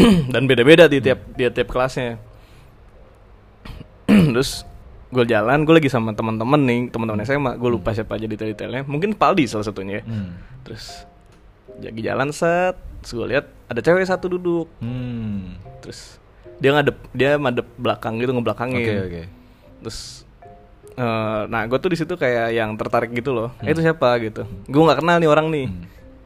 Dan 0.32 0.48
beda-beda 0.48 0.88
di 0.88 1.04
tiap 1.04 1.20
Hmm. 1.20 1.36
di 1.36 1.44
tiap 1.44 1.68
kelasnya. 1.68 2.16
Terus 4.32 4.64
gue 5.08 5.24
jalan, 5.24 5.64
gue 5.64 5.74
lagi 5.74 5.88
sama 5.88 6.12
teman-teman 6.12 6.60
nih, 6.68 6.80
teman-teman 6.92 7.24
SMA, 7.24 7.56
gue 7.56 7.70
lupa 7.72 7.96
siapa 7.96 8.20
aja 8.20 8.28
detail-detailnya. 8.28 8.84
Mungkin 8.84 9.16
Paldi 9.16 9.48
salah 9.48 9.64
satunya. 9.64 10.00
ya. 10.00 10.02
Hmm. 10.04 10.36
Terus 10.68 11.08
lagi 11.78 12.00
jalan 12.04 12.28
set, 12.34 12.76
terus 13.00 13.12
gue 13.16 13.26
lihat 13.32 13.46
ada 13.72 13.80
cewek 13.80 14.04
satu 14.04 14.28
duduk. 14.28 14.68
Hmm. 14.84 15.56
Terus 15.80 16.20
dia 16.58 16.74
ngadep 16.74 16.96
dia 17.14 17.38
madep 17.38 17.66
belakang 17.80 18.20
gitu 18.20 18.36
ngebelakangin. 18.36 18.84
Oke, 18.84 18.94
oke. 19.08 19.22
Terus 19.86 19.98
eh, 20.98 21.42
nah 21.48 21.62
gue 21.64 21.78
tuh 21.80 21.90
di 21.94 21.96
situ 21.96 22.14
kayak 22.18 22.52
yang 22.52 22.76
tertarik 22.76 23.08
gitu 23.16 23.32
loh. 23.32 23.48
Hmm. 23.62 23.68
Eh, 23.68 23.72
itu 23.72 23.80
siapa 23.80 24.12
gitu. 24.20 24.44
Gue 24.68 24.82
nggak 24.84 25.00
kenal 25.00 25.16
nih 25.22 25.30
orang 25.30 25.48
nih. 25.48 25.66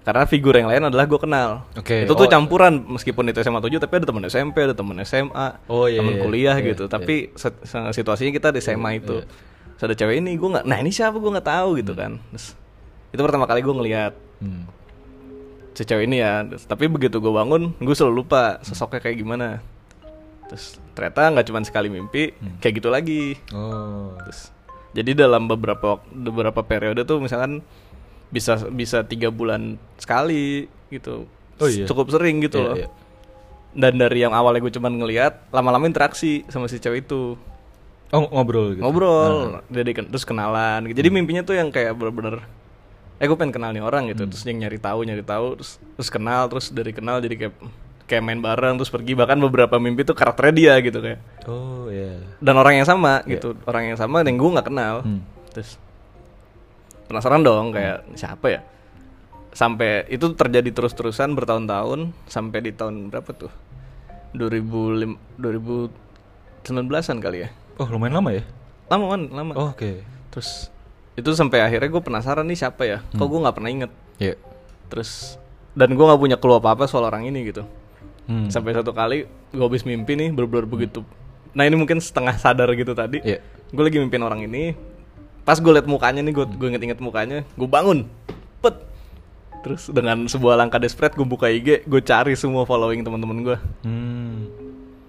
Karena 0.02 0.26
figur 0.26 0.50
yang 0.52 0.66
lain 0.66 0.82
adalah 0.84 1.06
gue 1.06 1.14
kenal. 1.16 1.62
Oke, 1.72 2.02
Itu 2.02 2.12
tuh 2.12 2.26
oh. 2.26 2.30
campuran 2.30 2.82
meskipun 2.90 3.22
itu 3.24 3.38
SMA 3.38 3.58
7 3.58 3.78
tapi 3.78 3.94
ada 3.96 4.06
teman 4.06 4.22
SMP, 4.24 4.56
ada 4.60 4.74
teman 4.74 4.98
SMA, 5.00 5.46
Oh, 5.66 5.86
iya, 5.86 6.02
teman 6.02 6.14
iya, 6.14 6.20
kuliah 6.20 6.56
iya, 6.56 6.66
gitu. 6.68 6.84
iya. 6.84 6.90
Tapi 6.90 7.30
situasinya 7.88 8.30
kita 8.30 8.50
di 8.50 8.58
SMA 8.58 8.98
itu. 8.98 9.22
iya. 9.22 9.26
Terus 9.72 9.84
ada 9.84 9.94
cewek 9.96 10.16
ini 10.16 10.34
gue 10.34 10.48
nggak. 10.48 10.64
Nah 10.64 10.76
ini 10.76 10.90
siapa 10.90 11.14
gue 11.14 11.30
nggak 11.30 11.48
tahu 11.48 11.68
gitu 11.78 11.92
kan. 11.92 12.18
Terus 12.30 12.58
itu 13.10 13.20
pertama 13.20 13.44
kali 13.44 13.60
gue 13.60 13.74
ngelihat 13.74 14.12
Hmm. 14.38 14.66
si 15.72 15.84
cewek 15.84 16.04
ini 16.04 16.18
ya 16.18 16.42
Terus- 16.44 16.66
tapi 16.66 16.84
begitu 16.86 17.16
gue 17.16 17.30
bangun 17.30 17.70
gue 17.72 17.94
selalu 17.94 18.14
lupa 18.18 18.58
sosoknya 18.60 18.98
kayak 18.98 19.16
gimana 19.16 19.62
terus 20.44 20.76
ternyata 20.92 21.30
nggak 21.30 21.46
cuma 21.46 21.62
sekali 21.62 21.88
mimpi 21.88 22.34
Hmm. 22.34 22.58
kayak 22.58 22.74
gitu 22.76 22.88
lagi 22.88 23.38
Oh. 23.50 24.12
terus 24.18 24.50
jadi 24.92 25.14
dalam 25.16 25.46
beberapa 25.46 25.96
beberapa 26.06 26.60
periode 26.60 27.04
tuh 27.04 27.16
misalkan 27.18 27.62
bisa 28.32 28.56
bisa 28.66 29.04
tiga 29.04 29.28
bulan 29.28 29.76
sekali 29.94 30.66
gitu. 30.88 31.28
Oh 31.56 31.68
iya. 31.68 31.84
cukup 31.84 32.08
sering 32.08 32.40
gitu 32.40 32.58
Iya, 32.58 32.66
loh. 32.66 32.76
iya. 32.76 32.88
dan 33.72 33.94
dari 33.94 34.20
yang 34.20 34.32
awalnya 34.32 34.60
gue 34.60 34.72
cuman 34.72 34.92
ngelihat 34.94 35.48
lama-lama 35.48 35.84
interaksi 35.84 36.42
sama 36.46 36.66
si 36.66 36.76
cewek 36.76 37.06
itu. 37.06 37.36
Oh, 38.10 38.24
ngobrol 38.26 38.74
gitu. 38.74 38.80
ngobrol. 38.80 39.60
Jadi 39.68 39.90
ken- 39.92 40.08
terus 40.08 40.24
kenalan 40.24 40.84
jadi 40.86 41.08
mimpinya 41.08 41.40
tuh 41.40 41.54
yang 41.54 41.68
kayak 41.68 41.92
bener-bener 41.92 42.44
eh 43.16 43.24
gue 43.24 43.36
pengen 43.36 43.54
kenal 43.54 43.70
nih 43.70 43.80
orang 43.80 44.10
gitu. 44.10 44.26
Terus 44.26 44.42
yang 44.44 44.58
nyari 44.58 44.76
tahu 44.76 45.00
nyari 45.02 45.22
tahu 45.22 45.56
terus 45.56 45.70
terus 45.96 46.08
kenal 46.08 46.48
terus 46.48 46.68
dari 46.68 46.90
kenal 46.90 47.20
jadi 47.20 47.36
kayak 47.38 47.54
kayak 48.04 48.22
main 48.22 48.40
bareng 48.40 48.76
terus 48.76 48.90
pergi. 48.90 49.14
Bahkan 49.14 49.38
beberapa 49.40 49.76
mimpi 49.78 50.02
tuh 50.02 50.12
karakternya 50.12 50.52
dia 50.52 50.74
gitu 50.82 50.98
kayak. 50.98 51.20
Oh, 51.46 51.88
iya. 51.88 52.20
dan 52.36 52.54
orang 52.54 52.76
yang 52.76 52.84
sama 52.84 53.22
gitu. 53.24 53.56
Orang 53.62 53.86
yang 53.86 53.96
sama 53.96 54.20
yang 54.20 54.34
gue 54.34 54.50
nggak 54.50 54.66
kenal. 54.66 55.00
Hmm. 55.00 55.20
terus 55.48 55.76
penasaran 57.12 57.44
dong 57.44 57.76
kayak 57.76 58.08
siapa 58.16 58.46
ya? 58.48 58.60
Sampai 59.52 60.08
itu 60.08 60.32
terjadi 60.32 60.72
terus-terusan 60.72 61.36
bertahun-tahun 61.36 62.16
sampai 62.24 62.58
di 62.64 62.72
tahun 62.72 63.12
berapa 63.12 63.30
tuh? 63.36 63.52
2005 64.32 65.36
2019an 65.36 67.18
kali 67.20 67.38
ya. 67.44 67.48
Oh, 67.76 67.88
lumayan 67.88 68.16
lama 68.16 68.32
ya? 68.32 68.44
lama 68.92 69.04
kan 69.08 69.22
lama. 69.32 69.52
Oh, 69.56 69.68
oke. 69.72 70.04
terus 70.32 70.68
itu 71.12 71.28
sampai 71.36 71.60
akhirnya 71.60 71.92
gue 71.92 72.02
penasaran 72.04 72.44
nih 72.48 72.56
siapa 72.56 72.82
ya? 72.84 72.98
Kok 73.16 73.24
gue 73.28 73.40
nggak 73.44 73.56
pernah 73.56 73.70
inget? 73.72 73.90
Iya. 74.20 74.36
terus 74.92 75.40
dan 75.72 75.96
gue 75.96 76.04
nggak 76.04 76.20
punya 76.20 76.36
clue 76.36 76.60
apa 76.60 76.76
apa 76.76 76.84
soal 76.84 77.08
orang 77.08 77.24
ini 77.24 77.48
gitu. 77.48 77.64
Hmm. 78.22 78.46
sampai 78.54 78.70
satu 78.70 78.94
kali 78.94 79.26
gue 79.50 79.64
habis 79.66 79.82
mimpi 79.82 80.14
nih 80.14 80.28
bener-bener 80.32 80.68
begitu. 80.68 81.00
Nah 81.52 81.64
ini 81.68 81.76
mungkin 81.76 81.98
setengah 82.00 82.36
sadar 82.36 82.68
gitu 82.76 82.92
tadi. 82.92 83.20
Iya. 83.24 83.40
gue 83.72 83.82
lagi 83.82 83.98
mimpin 84.00 84.20
orang 84.20 84.44
ini 84.44 84.76
pas 85.42 85.54
gue 85.54 85.72
liat 85.72 85.84
mukanya 85.84 86.20
nih 86.20 86.32
gue 86.32 86.46
gue 86.48 86.68
inget-inget 86.68 86.98
mukanya 86.98 87.42
gue 87.48 87.66
bangun 87.66 88.06
pet 88.58 88.76
terus 89.60 89.86
dengan 89.88 90.24
sebuah 90.24 90.54
langkah 90.56 90.78
desperate 90.78 91.12
gue 91.12 91.24
buka 91.24 91.46
IG 91.46 91.82
gue 91.82 92.00
cari 92.00 92.34
semua 92.34 92.62
following 92.62 93.00
teman-teman 93.00 93.42
gue 93.42 93.56
Hmm. 93.82 94.46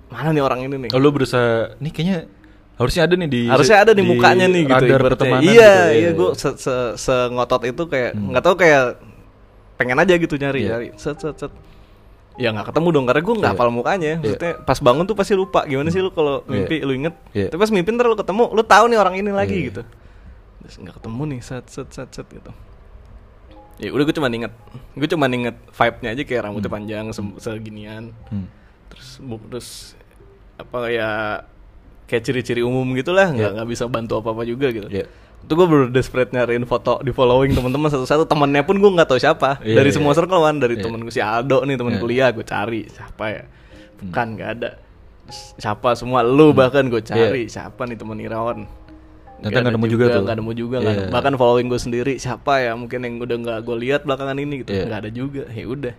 mana 0.08 0.30
nih 0.30 0.42
orang 0.42 0.60
ini 0.64 0.76
nih 0.80 0.90
Oh, 0.90 0.98
lu 0.98 1.10
berusaha 1.10 1.74
nih 1.78 1.90
kayaknya 1.90 2.18
harusnya 2.74 3.02
ada 3.04 3.14
nih 3.16 3.28
di 3.28 3.42
harusnya 3.46 3.78
ada 3.80 3.92
nih 3.92 4.00
di 4.00 4.04
mukanya 4.04 4.46
nih 4.48 4.62
gitu 4.64 4.84
pertemanan 5.00 5.42
iya 5.44 5.54
gitu, 5.88 5.94
iya 5.96 6.10
gue 6.12 6.30
se, 6.34 6.50
se, 6.56 6.74
se 6.96 7.16
ngotot 7.30 7.62
itu 7.64 7.84
kayak 7.84 8.12
Hmm. 8.12 8.30
nggak 8.30 8.44
tahu 8.44 8.56
kayak 8.56 8.84
pengen 9.74 9.98
aja 9.98 10.14
gitu 10.16 10.34
nyari 10.36 10.60
Iya. 10.60 10.70
nyari 10.72 10.88
set 10.96 11.18
set 11.18 11.36
set 11.36 11.54
ya 12.34 12.50
nggak 12.50 12.66
ketemu 12.68 12.88
dong 12.92 13.06
karena 13.06 13.22
gue 13.22 13.36
nggak 13.36 13.46
Iya. 13.48 13.58
hafal 13.58 13.70
mukanya 13.70 14.12
maksudnya 14.18 14.54
pas 14.60 14.80
bangun 14.80 15.06
tuh 15.06 15.14
pasti 15.14 15.34
lupa 15.34 15.62
gimana 15.64 15.90
sih 15.90 15.98
lu 15.98 16.10
kalau 16.10 16.42
Iya. 16.44 16.50
mimpi 16.52 16.78
lu 16.80 16.94
inget 16.96 17.14
Iya. 17.32 17.48
tapi 17.48 17.60
pas 17.60 17.70
mimpi 17.70 17.90
ntar 17.92 18.06
lu 18.06 18.14
ketemu 18.16 18.44
lu 18.50 18.62
tahu 18.64 18.86
nih 18.88 18.98
orang 18.98 19.16
ini 19.16 19.30
lagi 19.30 19.54
Iya. 19.56 19.66
gitu 19.70 19.82
terus 20.64 20.76
nggak 20.78 20.96
ketemu 20.98 21.22
nih 21.28 21.40
set 21.40 21.66
set 21.68 21.90
set 21.90 22.10
set 22.10 22.28
gitu 22.28 22.52
ya 23.76 23.90
udah 23.90 24.04
gue 24.04 24.14
cuma 24.14 24.28
inget 24.28 24.54
gue 24.94 25.08
cuma 25.08 25.26
inget 25.28 25.56
vibe 25.58 25.98
nya 26.00 26.10
aja 26.10 26.24
kayak 26.24 26.42
rambutnya 26.44 26.72
panjang 26.72 27.06
se- 27.10 27.38
seginian 27.38 28.14
Hmm. 28.28 28.48
terus 28.88 29.20
bu- 29.20 29.44
terus 29.48 29.98
apa 30.56 30.88
ya 30.88 31.10
kayak 32.06 32.24
ciri-ciri 32.24 32.62
umum 32.62 32.86
gitulah 32.94 33.28
nggak 33.28 33.42
Iya. 33.44 33.56
nggak 33.56 33.70
bisa 33.70 33.84
bantu 33.88 34.14
apa 34.16 34.30
apa 34.32 34.44
juga 34.44 34.70
gitu 34.70 34.88
Iya. 34.88 35.10
itu 35.42 35.52
gue 35.52 35.66
baru 35.66 35.86
desperate 35.90 36.30
nyariin 36.30 36.64
foto 36.64 37.02
di 37.02 37.10
following 37.10 37.52
teman-teman 37.52 37.90
satu-satu 37.90 38.24
temennya 38.24 38.62
pun 38.62 38.78
gue 38.78 38.88
nggak 38.88 39.06
tahu 39.06 39.18
siapa 39.18 39.58
Iya, 39.60 39.76
dari 39.76 39.90
iya. 39.90 39.96
semua 39.96 40.14
circle 40.14 40.40
kan 40.42 40.56
dari 40.58 40.76
Iya. 40.76 40.84
temen 40.84 41.00
gue 41.02 41.12
si 41.12 41.20
Aldo 41.20 41.58
nih 41.62 41.76
temen 41.76 41.94
Iya. 41.94 42.00
kuliah 42.00 42.30
gue 42.30 42.46
cari 42.46 42.82
siapa 42.88 43.24
ya 43.28 43.44
bukan 44.00 44.28
nggak 44.32 44.52
ada 44.54 44.70
Terus 45.24 45.40
siapa 45.58 45.90
semua 45.94 46.20
lu 46.20 46.52
bahkan 46.52 46.84
gue 46.86 47.00
cari 47.02 47.48
siapa 47.48 47.84
nih 47.84 47.96
temen 47.96 48.16
Irawan 48.18 48.60
Hmm. 48.62 48.83
Ternyata 49.44 49.60
nggak 49.62 49.76
nemu 49.76 49.88
juga 49.88 50.06
tuh. 50.08 50.22
nggak 50.22 50.38
nemu 50.38 50.52
juga 50.54 50.76
nggak 50.78 50.88
Iya. 50.90 51.02
nemu. 51.02 51.12
bahkan 51.12 51.34
following 51.36 51.68
gue 51.68 51.78
sendiri 51.78 52.14
siapa 52.16 52.54
ya 52.60 52.72
mungkin 52.74 53.00
yang 53.00 53.16
udah 53.18 53.38
nggak 53.38 53.60
gue 53.62 53.76
lihat 53.78 54.02
belakangan 54.02 54.38
ini 54.38 54.54
gitu 54.62 54.72
Iya. 54.72 54.84
nggak 54.86 55.00
ada 55.00 55.12
juga 55.12 55.44
ya 55.48 55.66
udah 55.66 55.96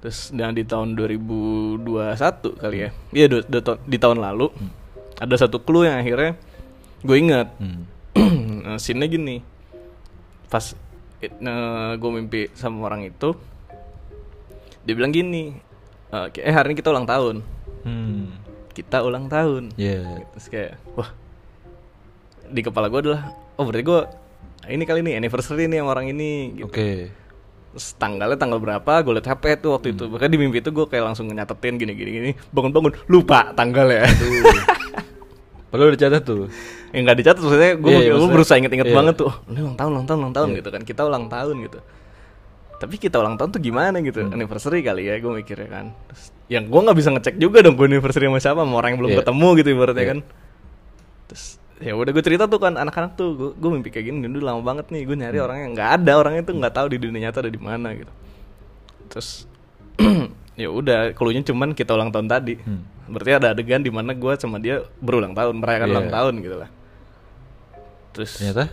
terus 0.00 0.18
dan 0.30 0.50
di 0.50 0.64
tahun 0.64 0.96
2021 0.96 1.84
kali 2.56 2.76
ya 2.78 2.88
iya 3.12 3.26
du- 3.26 3.44
du- 3.44 3.82
di 3.82 3.96
tahun 3.96 4.18
lalu 4.18 4.48
ada 5.14 5.34
satu 5.36 5.60
clue 5.60 5.84
yang 5.84 6.00
akhirnya 6.00 6.32
gue 7.00 7.16
ingat 7.18 7.52
Hmm. 7.54 7.84
nah, 8.64 8.78
scene-nya 8.82 9.06
gini 9.06 9.44
pas 10.46 10.72
gue 11.92 12.10
mimpi 12.10 12.48
sama 12.54 12.80
orang 12.82 13.04
itu 13.04 13.36
dia 14.80 14.96
bilang 14.96 15.12
gini 15.12 15.52
eh 16.08 16.26
eh, 16.34 16.48
hari 16.50 16.72
ini 16.72 16.76
kita 16.76 16.88
ulang 16.88 17.04
tahun 17.04 17.44
Hmm. 17.80 18.32
kita 18.72 19.00
ulang 19.00 19.28
tahun 19.28 19.76
Iya. 19.76 20.24
terus 20.32 20.46
kayak 20.48 20.80
wah 20.92 21.12
di 22.50 22.60
kepala 22.60 22.86
gue 22.86 23.00
adalah 23.00 23.22
oh 23.54 23.64
berarti 23.64 23.82
gue 23.82 24.00
ini 24.68 24.82
kali 24.82 25.00
ini 25.00 25.12
anniversary 25.14 25.64
nih 25.64 25.78
sama 25.78 25.90
orang 25.90 26.06
ini 26.08 26.30
gitu. 26.56 26.66
Oke. 26.66 26.90
Terus 27.70 27.86
tanggalnya 27.94 28.34
tanggal 28.34 28.58
berapa 28.58 28.92
gue 29.00 29.12
liat 29.14 29.26
HP 29.26 29.44
tuh 29.58 29.70
waktu 29.72 29.94
itu 29.94 30.04
bahkan 30.06 30.26
di 30.26 30.36
mimpi 30.36 30.58
itu 30.58 30.68
gue 30.68 30.84
kayak 30.84 31.04
langsung 31.06 31.26
nyatetin 31.26 31.74
gini 31.76 31.92
gini 31.92 32.10
gini 32.12 32.30
bangun 32.50 32.70
bangun 32.70 32.92
lupa 33.06 33.50
tanggalnya 33.52 34.10
Padahal 35.70 35.94
udah 35.94 36.00
catat 36.00 36.22
tuh. 36.24 36.50
yang 36.90 37.06
nggak 37.06 37.16
dicatat 37.16 37.38
maksudnya 37.38 37.72
gue 37.76 37.90
iya, 37.92 38.10
maksudnya- 38.10 38.34
berusaha 38.34 38.56
inget-inget 38.58 38.88
iya. 38.90 38.96
banget 38.96 39.14
tuh 39.16 39.30
ini 39.46 39.62
ulang 39.62 39.78
tahun 39.78 39.90
ulang 39.92 40.02
tahun 40.04 40.18
ulang 40.18 40.34
tahun 40.34 40.48
Iya. 40.50 40.56
gitu 40.58 40.68
kan 40.68 40.82
kita 40.82 41.02
ulang 41.06 41.24
tahun 41.30 41.56
gitu 41.62 41.78
tapi 42.76 42.94
kita 42.96 43.16
ulang 43.16 43.34
tahun 43.38 43.50
tuh 43.52 43.60
gimana 43.60 43.96
gitu 44.00 44.18
Hmm. 44.20 44.34
anniversary 44.34 44.82
kali 44.82 45.06
ya 45.06 45.14
gue 45.16 45.30
mikirnya 45.30 45.70
kan 45.70 45.86
Terus, 46.10 46.24
yang 46.50 46.66
gue 46.66 46.80
nggak 46.82 46.98
bisa 46.98 47.08
ngecek 47.12 47.34
juga 47.38 47.62
dong 47.62 47.78
gue 47.78 47.86
anniversary 47.86 48.26
sama 48.26 48.42
siapa 48.42 48.60
sama 48.60 48.74
orang 48.74 48.90
yang 48.90 49.00
belum 49.00 49.12
Iya. 49.12 49.18
ketemu 49.22 49.48
gitu 49.54 49.68
ibaratnya 49.70 50.02
Iya. 50.02 50.10
kan 50.10 50.18
terus 51.30 51.44
ya 51.80 51.92
udah 51.92 52.10
gue 52.10 52.20
cerita 52.20 52.44
tuh 52.44 52.56
kan 52.56 52.76
anak-anak 52.76 53.12
tuh 53.14 53.28
gue 53.32 53.50
gue 53.54 53.70
mimpi 53.70 53.88
kayak 53.88 54.06
gini 54.06 54.20
dulu 54.22 54.44
lama 54.44 54.60
banget 54.60 54.88
nih 54.88 55.02
gue 55.02 55.16
nyari 55.16 55.36
Hmm. 55.36 55.46
orangnya 55.46 55.66
nggak 55.72 55.90
ada 55.96 56.12
orangnya 56.14 56.42
tuh 56.42 56.54
nggak 56.54 56.74
tahu 56.74 56.86
di 56.88 56.98
dunia 56.98 57.20
nyata 57.22 57.38
ada 57.40 57.48
di 57.48 57.56
mana 57.58 57.88
gitu 57.94 58.12
terus 59.08 59.48
ya 60.60 60.68
udah 60.68 61.12
keluarnya 61.12 61.40
cuman 61.42 61.72
kita 61.72 61.90
ulang 61.90 62.08
tahun 62.08 62.26
tadi 62.26 62.54
Hmm. 62.58 62.84
berarti 63.08 63.32
ada 63.34 63.48
adegan 63.50 63.80
di 63.80 63.88
mana 63.88 64.12
gue 64.12 64.32
sama 64.36 64.56
dia 64.56 64.84
berulang 64.98 65.32
tahun 65.32 65.56
merayakan 65.56 65.86
Iya. 65.86 65.94
ulang 65.94 66.08
tahun 66.10 66.34
gitu 66.38 66.56
lah 66.56 66.70
terus 68.10 68.32
Ternyata 68.36 68.64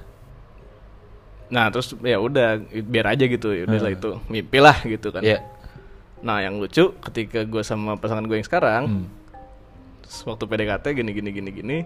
nah 1.47 1.71
terus 1.71 1.95
ya 1.97 2.19
udah 2.19 2.59
biar 2.83 3.07
aja 3.09 3.23
gitu 3.23 3.55
ya 3.55 3.63
udah 3.63 3.79
lah 3.79 3.87
Hmm. 3.87 3.97
itu 3.97 4.09
mimpi 4.27 4.57
lah 4.59 4.77
gitu 4.83 5.07
kan 5.09 5.23
Iya. 5.23 5.39
nah 6.19 6.43
yang 6.43 6.59
lucu 6.59 6.91
ketika 7.01 7.47
gue 7.47 7.63
sama 7.63 7.95
pasangan 7.95 8.27
gue 8.27 8.35
yang 8.35 8.43
sekarang 8.43 8.83
Hmm. 8.83 9.05
waktu 10.27 10.43
PDKT 10.43 10.85
gini 10.93 11.11
gini 11.13 11.29
gini 11.31 11.49
gini 11.53 11.77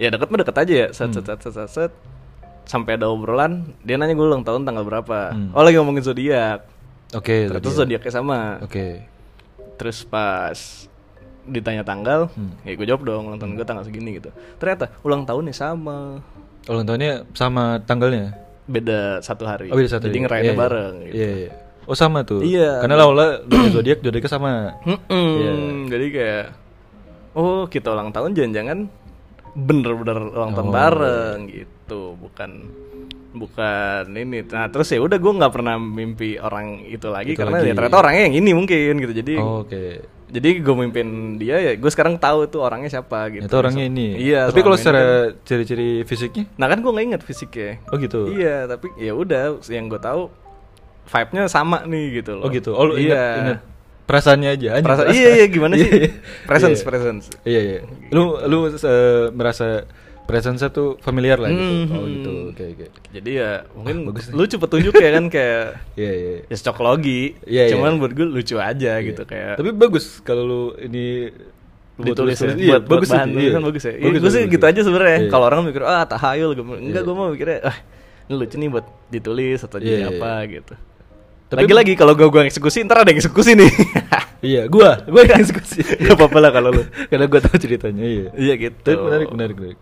ya 0.00 0.08
deket 0.08 0.26
mah 0.26 0.38
deket 0.38 0.56
aja 0.58 0.74
ya 0.74 0.86
set 0.90 1.12
set 1.12 1.20
Hmm. 1.20 1.28
set 1.28 1.40
set, 1.44 1.54
set, 1.54 1.68
set. 1.70 1.92
sampai 2.62 2.94
ada 2.94 3.06
obrolan 3.06 3.52
dia 3.80 3.94
nanya 3.94 4.14
gue 4.14 4.22
ulang 4.22 4.40
tahun 4.40 4.62
tanggal 4.62 4.82
berapa 4.82 5.18
Hmm. 5.30 5.52
oh 5.52 5.60
lagi 5.60 5.76
ngomongin 5.76 6.00
zodiak 6.00 6.64
Oke. 7.12 7.46
tadi 7.46 7.60
ya. 7.60 7.74
zodiaknya 7.76 8.08
sama 8.10 8.38
Oke. 8.60 9.04
terus 9.74 10.02
pas 10.02 10.56
ditanya 11.42 11.82
tanggal 11.82 12.30
Hmm. 12.30 12.54
ya 12.62 12.72
gue 12.72 12.86
jawab 12.86 13.02
dong 13.02 13.26
ulang 13.26 13.38
tahun 13.38 13.52
gue 13.54 13.66
tanggal 13.66 13.82
segini 13.82 14.16
gitu 14.16 14.30
ternyata 14.56 14.88
ulang 15.02 15.22
tahunnya 15.22 15.52
sama 15.52 16.22
Ulang 16.62 16.84
tahunnya 16.84 17.24
sama 17.32 17.80
tanggalnya. 17.82 18.36
beda 18.64 19.18
satu 19.18 19.42
hari 19.42 19.66
Oh, 19.66 19.74
beda 19.74 19.90
satu. 19.90 20.06
jadi 20.06 20.14
ya? 20.14 20.22
ngerayainnya 20.22 20.46
Iya, 20.46 20.54
iya. 20.54 20.62
bareng 20.62 20.94
gitu. 21.00 21.14
Iya, 21.16 21.30
iya. 21.34 21.50
Oh, 21.82 21.96
sama 21.96 22.18
tuh. 22.22 22.40
Iya. 22.40 22.70
Karena 22.78 22.94
Laula 22.94 23.26
dari 23.50 23.66
zodiak 23.68 23.98
zodiaknya 23.98 24.30
sama. 24.30 24.52
Mm-mm. 24.84 25.30
Iya. 25.34 25.52
Jadi 25.88 26.06
kayak 26.12 26.44
oh 27.32 27.66
kita 27.66 27.88
ulang 27.90 28.10
tahun 28.10 28.30
jangan-jangan 28.30 28.78
bener-bener 29.52 30.18
ulang 30.30 30.52
tahun 30.52 30.66
Oh, 30.66 30.72
bareng 30.72 31.38
gitu, 31.46 32.00
bukan 32.16 32.50
bukan 33.30 34.04
ini. 34.10 34.42
Nah 34.44 34.66
terus 34.66 34.88
ya 34.88 34.98
udah 34.98 35.14
gue 35.14 35.32
nggak 35.32 35.52
pernah 35.52 35.74
mimpi 35.76 36.34
orang 36.34 36.82
itu 36.82 37.06
lagi 37.06 37.32
Itu 37.32 37.40
karena 37.40 37.58
lagi. 37.58 37.68
ya 37.68 37.74
ternyata 37.74 37.98
orangnya 37.98 38.22
yang 38.26 38.36
ini 38.36 38.50
mungkin 38.50 38.92
gitu. 38.98 39.12
Jadi 39.12 39.34
Oh, 39.36 39.62
Oke. 39.62 40.02
jadi 40.26 40.48
gue 40.58 40.74
mimpin 40.76 41.06
dia 41.36 41.58
ya 41.60 41.72
gue 41.72 41.88
sekarang 41.88 42.14
tahu 42.16 42.46
tuh 42.46 42.60
orangnya 42.60 42.90
siapa 42.90 43.30
gitu. 43.30 43.46
Itu 43.46 43.56
orangnya 43.56 43.86
ini. 43.86 44.18
Iya. 44.18 44.50
Tapi 44.50 44.60
kalau 44.60 44.74
secara 44.74 44.98
kan- 45.00 45.34
ciri-ciri 45.44 46.02
fisiknya? 46.02 46.44
nah 46.54 46.66
kan 46.66 46.78
gue 46.78 46.90
nggak 46.90 47.06
inget 47.06 47.22
fisiknya. 47.22 47.78
Oh 47.86 47.96
gitu. 47.96 48.30
Iya 48.30 48.66
tapi 48.66 48.90
ya 48.96 49.12
udah 49.12 49.42
yang 49.66 49.86
gue 49.86 50.00
tahu 50.00 50.26
vibe-nya 51.06 51.46
sama 51.46 51.82
nih 51.84 52.20
gitu 52.20 52.34
loh. 52.34 52.44
Oh 52.44 52.50
gitu. 52.50 52.70
Oh 52.72 52.84
lu 52.84 52.94
inget, 52.96 53.14
iya. 53.14 53.26
inget 53.40 53.58
perasaannya 54.10 54.50
aja. 54.50 54.68
anjing, 54.72 54.82
Perasa- 54.82 55.04
perasaan. 55.06 55.22
iya 55.22 55.30
iya 55.32 55.46
gimana 55.46 55.74
sih? 55.74 55.86
Iya, 55.86 55.94
iya. 55.96 56.10
presence 56.44 56.76
Iya. 56.76 56.86
presence. 56.86 57.24
Iya 57.44 57.60
iya. 57.62 57.78
Lu 58.10 58.22
lu 58.42 58.56
eh, 58.68 59.30
merasa 59.30 59.86
presence 60.22 60.62
tuh 60.70 60.94
familiar 60.98 61.38
lah 61.38 61.48
gitu. 61.48 61.58
Hmm. 61.58 61.90
Oh 61.92 62.04
gitu. 62.04 62.30
Oke 62.50 62.64
oke. 62.68 62.86
Jadi 63.10 63.30
ya 63.32 63.66
mungkin 63.72 63.96
Wah, 64.00 64.06
bagus 64.10 64.24
nih. 64.26 64.34
lu 64.34 64.42
cepet 64.44 64.68
tunjuk 64.68 64.94
ya 64.96 65.10
kan 65.12 65.24
kayak 65.26 65.62
Iya 65.94 66.10
iya. 66.12 66.30
ya. 66.32 66.46
Iya, 67.44 67.62
iya. 67.64 67.72
Cuman 67.72 67.98
buat 67.98 68.12
gue 68.12 68.26
lucu 68.28 68.54
aja 68.56 68.92
Iya. 68.92 69.06
gitu 69.06 69.22
kayak 69.24 69.58
Tapi 69.58 69.70
bagus 69.72 70.18
kalau 70.20 70.42
lu 70.42 70.62
ini 70.76 71.30
buat 71.94 72.14
ditulis 72.14 72.38
ya. 72.38 72.46
Iya, 72.48 72.54
buat, 72.54 72.62
buat 72.80 72.90
bagus 72.96 73.08
bahan 73.10 73.26
sih, 73.26 73.34
tulisan 73.36 73.50
iya. 73.52 73.66
bagus 73.66 73.82
ya. 73.82 73.92
Iya, 73.92 74.00
Bagus, 74.00 74.20
gue 74.20 74.30
sih 74.30 74.40
bagus, 74.40 74.50
gitu 74.50 74.62
bagus. 74.62 74.72
aja 74.72 74.80
sebenarnya. 74.82 75.18
Iya. 75.18 75.28
Kalau 75.28 75.44
orang 75.44 75.60
mikir 75.64 75.82
ah 75.82 76.04
tahayul 76.04 76.50
gue 76.52 76.64
enggak 76.64 77.02
Iya. 77.02 77.06
gue 77.06 77.14
mau 77.16 77.26
mikirnya 77.28 77.58
ah 77.62 77.76
ini 78.24 78.34
lucu 78.36 78.54
nih 78.56 78.68
buat 78.68 78.86
ditulis 79.08 79.58
atau 79.60 79.76
Iya, 79.76 79.84
jadi 79.84 79.98
iya. 80.00 80.08
apa 80.12 80.32
gitu. 80.46 80.74
Tapi- 81.50 81.66
Lagi-lagi 81.66 81.92
kalau 81.98 82.14
gue 82.14 82.30
gue 82.30 82.46
eksekusi 82.46 82.86
ntar 82.86 83.02
ada 83.02 83.10
yang 83.10 83.18
eksekusi 83.18 83.58
nih. 83.58 83.70
Iya, 84.40 84.72
gua, 84.72 85.04
gua 85.04 85.22
yang 85.28 85.44
eksekusi. 85.44 85.84
Gak 86.08 86.16
apa-apa 86.16 86.38
lah 86.40 86.50
kalau 86.50 86.72
lu. 86.72 86.80
Karena 87.12 87.28
gua 87.28 87.40
tahu 87.44 87.60
ceritanya, 87.60 88.04
iya. 88.08 88.28
Iya 88.32 88.54
gitu. 88.56 88.88
Tapi 88.88 88.96
menarik, 88.96 89.28
menarik, 89.28 89.56
menarik. 89.60 89.78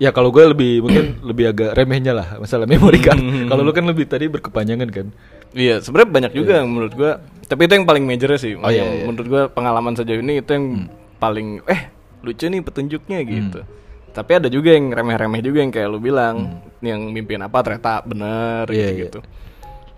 Ya 0.00 0.10
kalau 0.10 0.32
gue 0.32 0.40
lebih 0.40 0.80
mungkin 0.82 1.04
lebih 1.30 1.52
agak 1.52 1.76
remehnya 1.76 2.16
lah 2.16 2.40
masalah 2.40 2.64
memori 2.64 2.98
kan. 2.98 3.20
Hmm. 3.20 3.52
Kalau 3.52 3.62
lu 3.62 3.76
kan 3.76 3.84
lebih 3.84 4.08
tadi 4.08 4.26
berkepanjangan 4.32 4.88
kan. 4.88 5.06
Iya, 5.52 5.84
sebenarnya 5.84 6.10
banyak 6.10 6.32
juga 6.32 6.64
yang 6.64 6.68
menurut 6.72 6.92
gua. 6.96 7.20
Tapi 7.44 7.68
itu 7.68 7.72
yang 7.76 7.84
paling 7.84 8.04
major 8.08 8.32
sih. 8.40 8.56
Oh, 8.56 8.72
iya, 8.72 8.82
yang 8.82 8.88
iya. 8.88 9.04
menurut 9.04 9.28
gua 9.28 9.42
pengalaman 9.52 9.92
sejauh 9.94 10.24
ini 10.24 10.40
itu 10.40 10.48
yang 10.48 10.88
paling 11.20 11.60
eh 11.68 11.92
lucu 12.24 12.48
nih 12.48 12.64
petunjuknya 12.64 13.18
gitu. 13.28 13.60
Hmm. 13.60 13.70
Tapi 14.16 14.32
ada 14.40 14.48
juga 14.48 14.72
yang 14.72 14.96
remeh-remeh 14.96 15.44
juga 15.44 15.60
yang 15.60 15.72
kayak 15.72 15.88
lu 15.92 16.00
bilang, 16.00 16.64
yang 16.80 17.12
mimpiin 17.12 17.44
apa 17.44 17.60
ternyata 17.60 18.00
bener 18.00 18.64
Hmm. 18.64 18.76
Iya, 18.80 18.88
gitu, 18.96 19.20
gitu. 19.20 19.20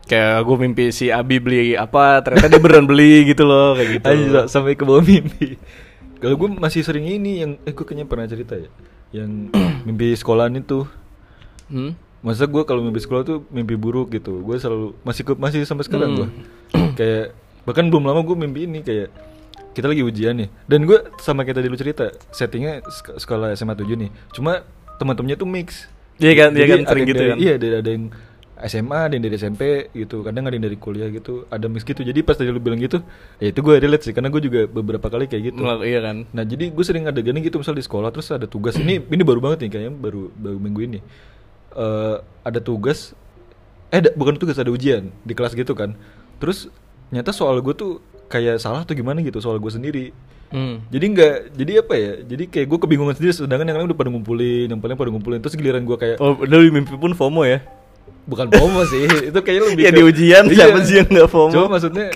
Kayak 0.04 0.36
gue 0.42 0.56
mimpi 0.58 0.84
si 0.90 1.08
Abi 1.08 1.38
beli 1.38 1.72
apa, 1.74 2.20
ternyata 2.20 2.46
dia 2.46 2.60
beneran 2.60 2.84
beli 2.84 3.24
gitu 3.24 3.42
loh, 3.42 3.72
kayak 3.72 3.88
gitu. 3.94 4.06
Ayo 4.06 4.44
sampai 4.46 4.72
ke 4.72 4.84
bawah 4.84 5.00
mimpi. 5.00 5.56
Kalau 6.16 6.36
gue 6.36 6.48
masih 6.54 6.80
sering 6.80 7.04
ini 7.06 7.40
yang 7.40 7.56
eh 7.62 7.72
gue 7.72 7.82
kayaknya 7.82 8.04
pernah 8.04 8.24
cerita 8.24 8.52
ya. 8.54 8.68
Yang 9.14 9.48
mimpi 9.86 10.12
sekolahan 10.12 10.52
itu. 10.54 10.84
Hmm? 11.66 11.96
Masa 12.20 12.44
gue 12.44 12.62
kalau 12.62 12.80
mimpi 12.80 13.00
sekolah 13.00 13.22
tuh 13.22 13.48
mimpi 13.48 13.74
buruk 13.74 14.12
gitu. 14.12 14.40
Gue 14.40 14.56
selalu 14.56 14.92
masih 15.00 15.24
masih 15.34 15.58
sampai 15.62 15.84
sekarang 15.84 16.10
Hmm. 16.10 16.18
gue. 16.18 16.28
kayak 16.98 17.24
bahkan 17.64 17.88
belum 17.88 18.04
lama 18.04 18.20
gue 18.20 18.36
mimpi 18.38 18.64
ini 18.64 18.80
kayak 18.80 19.08
kita 19.72 19.88
lagi 19.88 20.00
ujian 20.00 20.36
nih. 20.36 20.48
Dan 20.64 20.84
gue 20.84 21.00
sama 21.18 21.42
kayak 21.42 21.56
tadi 21.58 21.66
lu 21.66 21.74
cerita, 21.74 22.12
settingnya 22.28 22.84
sek- 22.86 23.16
sekolah 23.18 23.52
SMA 23.52 23.72
7 23.72 23.88
nih. 23.96 24.10
Cuma 24.30 24.62
teman-temannya 24.94 25.34
tuh 25.34 25.48
mix. 25.48 25.88
Iya 26.14 26.32
kan, 26.38 26.50
iya 26.52 26.66
kan, 26.68 26.80
sering 26.86 27.04
gitu 27.04 27.18
dari- 27.18 27.30
kan. 27.32 27.38
Iya, 27.40 27.52
ada, 27.56 27.68
ada 27.82 27.90
yang 27.90 28.04
SMA, 28.64 28.98
ada 29.02 29.12
yang 29.12 29.22
dari 29.22 29.34
SMP 29.34 29.62
gitu. 29.92 30.20
Kadang 30.20 30.44
ada 30.44 30.52
yang 30.52 30.64
dari 30.64 30.74
kuliah 30.74 31.08
gitu. 31.08 31.44
Ada 31.46 31.66
mix 31.66 31.82
gitu. 31.82 32.00
Jadi 32.00 32.20
pas 32.20 32.32
tadi 32.32 32.48
lu 32.48 32.58
bilang 32.58 32.76
gitu, 32.76 33.00
ya 33.36 33.48
itu 33.48 33.60
gue 33.60 33.74
relate 33.76 34.02
sih 34.02 34.12
karena 34.12 34.28
gue 34.28 34.40
juga 34.40 34.64
beberapa 34.64 35.04
kali 35.04 35.24
kayak 35.24 35.42
gitu. 35.50 35.60
Melak- 35.60 35.82
iya 35.82 36.00
kan. 36.00 36.24
Nah 36.30 36.42
jadi 36.42 36.68
gue 36.68 36.82
sering 36.82 37.04
ada 37.04 37.16
gini 37.16 37.38
gitu 37.40 37.56
misal 37.56 37.72
di 37.72 37.80
sekolah 37.80 38.08
terus 38.08 38.28
ada 38.28 38.44
tugas 38.44 38.74
ini 38.74 38.98
ini 38.98 39.22
baru 39.22 39.38
banget 39.38 39.62
nih 39.62 39.70
kayaknya 39.70 39.92
baru 39.92 40.28
baru 40.30 40.58
minggu 40.58 40.80
ini 40.82 40.98
Eh 41.70 42.16
ada 42.42 42.58
tugas 42.58 43.12
eh 43.90 43.98
da- 43.98 44.12
bukan 44.12 44.34
tugas 44.34 44.54
ada 44.54 44.70
ujian 44.70 45.10
di 45.20 45.32
kelas 45.32 45.52
gitu 45.52 45.72
kan 45.72 45.98
terus 46.36 46.70
nyata 47.10 47.30
soal 47.30 47.58
gue 47.58 47.72
tuh 47.72 47.98
kayak 48.26 48.58
salah 48.58 48.82
tuh 48.82 48.94
gimana 48.94 49.18
gitu 49.20 49.38
soal 49.38 49.58
gue 49.58 49.68
sendiri 49.68 50.06
Hmm. 50.48 50.86
Jadi 50.86 51.06
nggak, 51.08 51.34
jadi 51.52 51.72
apa 51.82 51.94
ya? 51.96 52.12
Jadi 52.22 52.46
kayak 52.46 52.66
gue 52.68 52.78
kebingungan 52.78 53.10
sendiri. 53.12 53.34
Sedangkan 53.34 53.66
yang 53.66 53.74
lain 53.74 53.90
udah 53.90 53.98
pada 53.98 54.06
ngumpulin, 54.06 54.70
yang 54.70 54.78
paling 54.78 54.94
pada 54.94 55.10
ngumpulin. 55.10 55.42
Terus 55.42 55.58
giliran 55.58 55.82
gue 55.82 55.98
kayak 55.98 56.16
Oh, 56.16 56.38
dari 56.38 56.70
mimpi 56.70 56.94
pun 56.94 57.10
FOMO 57.10 57.42
ya? 57.42 57.58
Bukan 58.24 58.46
FOMO 58.48 58.82
sih, 58.86 59.04
itu 59.28 59.38
kayaknya 59.38 59.62
lebih 59.68 59.82
Ya 59.82 59.90
ke- 59.90 59.96
di 59.96 60.02
ujian 60.04 60.42
Iya. 60.44 60.54
siapa 60.66 60.78
sih 60.80 60.94
yang 60.98 61.08
nggak 61.08 61.28
FOMO? 61.28 61.52
Cuma 61.52 61.66
maksudnya 61.70 62.06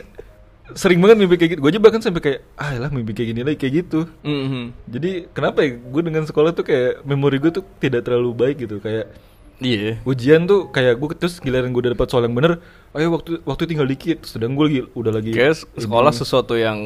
sering 0.70 0.98
banget 0.98 1.16
mimpi 1.16 1.36
kayak 1.36 1.50
gitu. 1.50 1.60
Gue 1.60 1.70
aja 1.70 1.80
bahkan 1.80 2.00
sampai 2.00 2.20
kayak 2.20 2.40
ah 2.54 2.76
lah 2.76 2.88
mimpi 2.88 3.12
kayak 3.12 3.28
gini 3.30 3.40
lagi 3.42 3.56
kayak 3.56 3.74
gitu. 3.78 4.00
Mhm. 4.20 4.62
Jadi 4.86 5.10
kenapa 5.30 5.58
ya? 5.60 5.76
Gue 5.76 6.02
dengan 6.02 6.22
sekolah 6.22 6.52
tuh 6.52 6.62
kayak 6.62 7.02
memori 7.02 7.36
gue 7.38 7.50
tuh 7.50 7.64
tidak 7.78 8.02
terlalu 8.02 8.30
baik 8.32 8.56
gitu. 8.60 8.76
Kayak 8.78 9.08
Iya. 9.58 9.98
ujian 10.04 10.44
tuh 10.44 10.68
kayak 10.68 10.94
gue 10.94 11.08
terus 11.14 11.36
giliran 11.36 11.68
gue 11.68 11.82
udah 11.82 11.92
dapat 11.92 12.06
soal 12.06 12.22
yang 12.22 12.32
bener, 12.32 12.62
ayo 12.92 13.10
waktu 13.10 13.40
waktu 13.42 13.64
tinggal 13.66 13.84
dikit. 13.86 14.22
Sedang 14.22 14.52
gue 14.52 14.64
lagi 14.64 14.80
udah 14.92 15.10
lagi 15.10 15.32
Kayak 15.32 15.56
sekolah 15.74 16.12
sesuatu 16.12 16.54
yang 16.54 16.78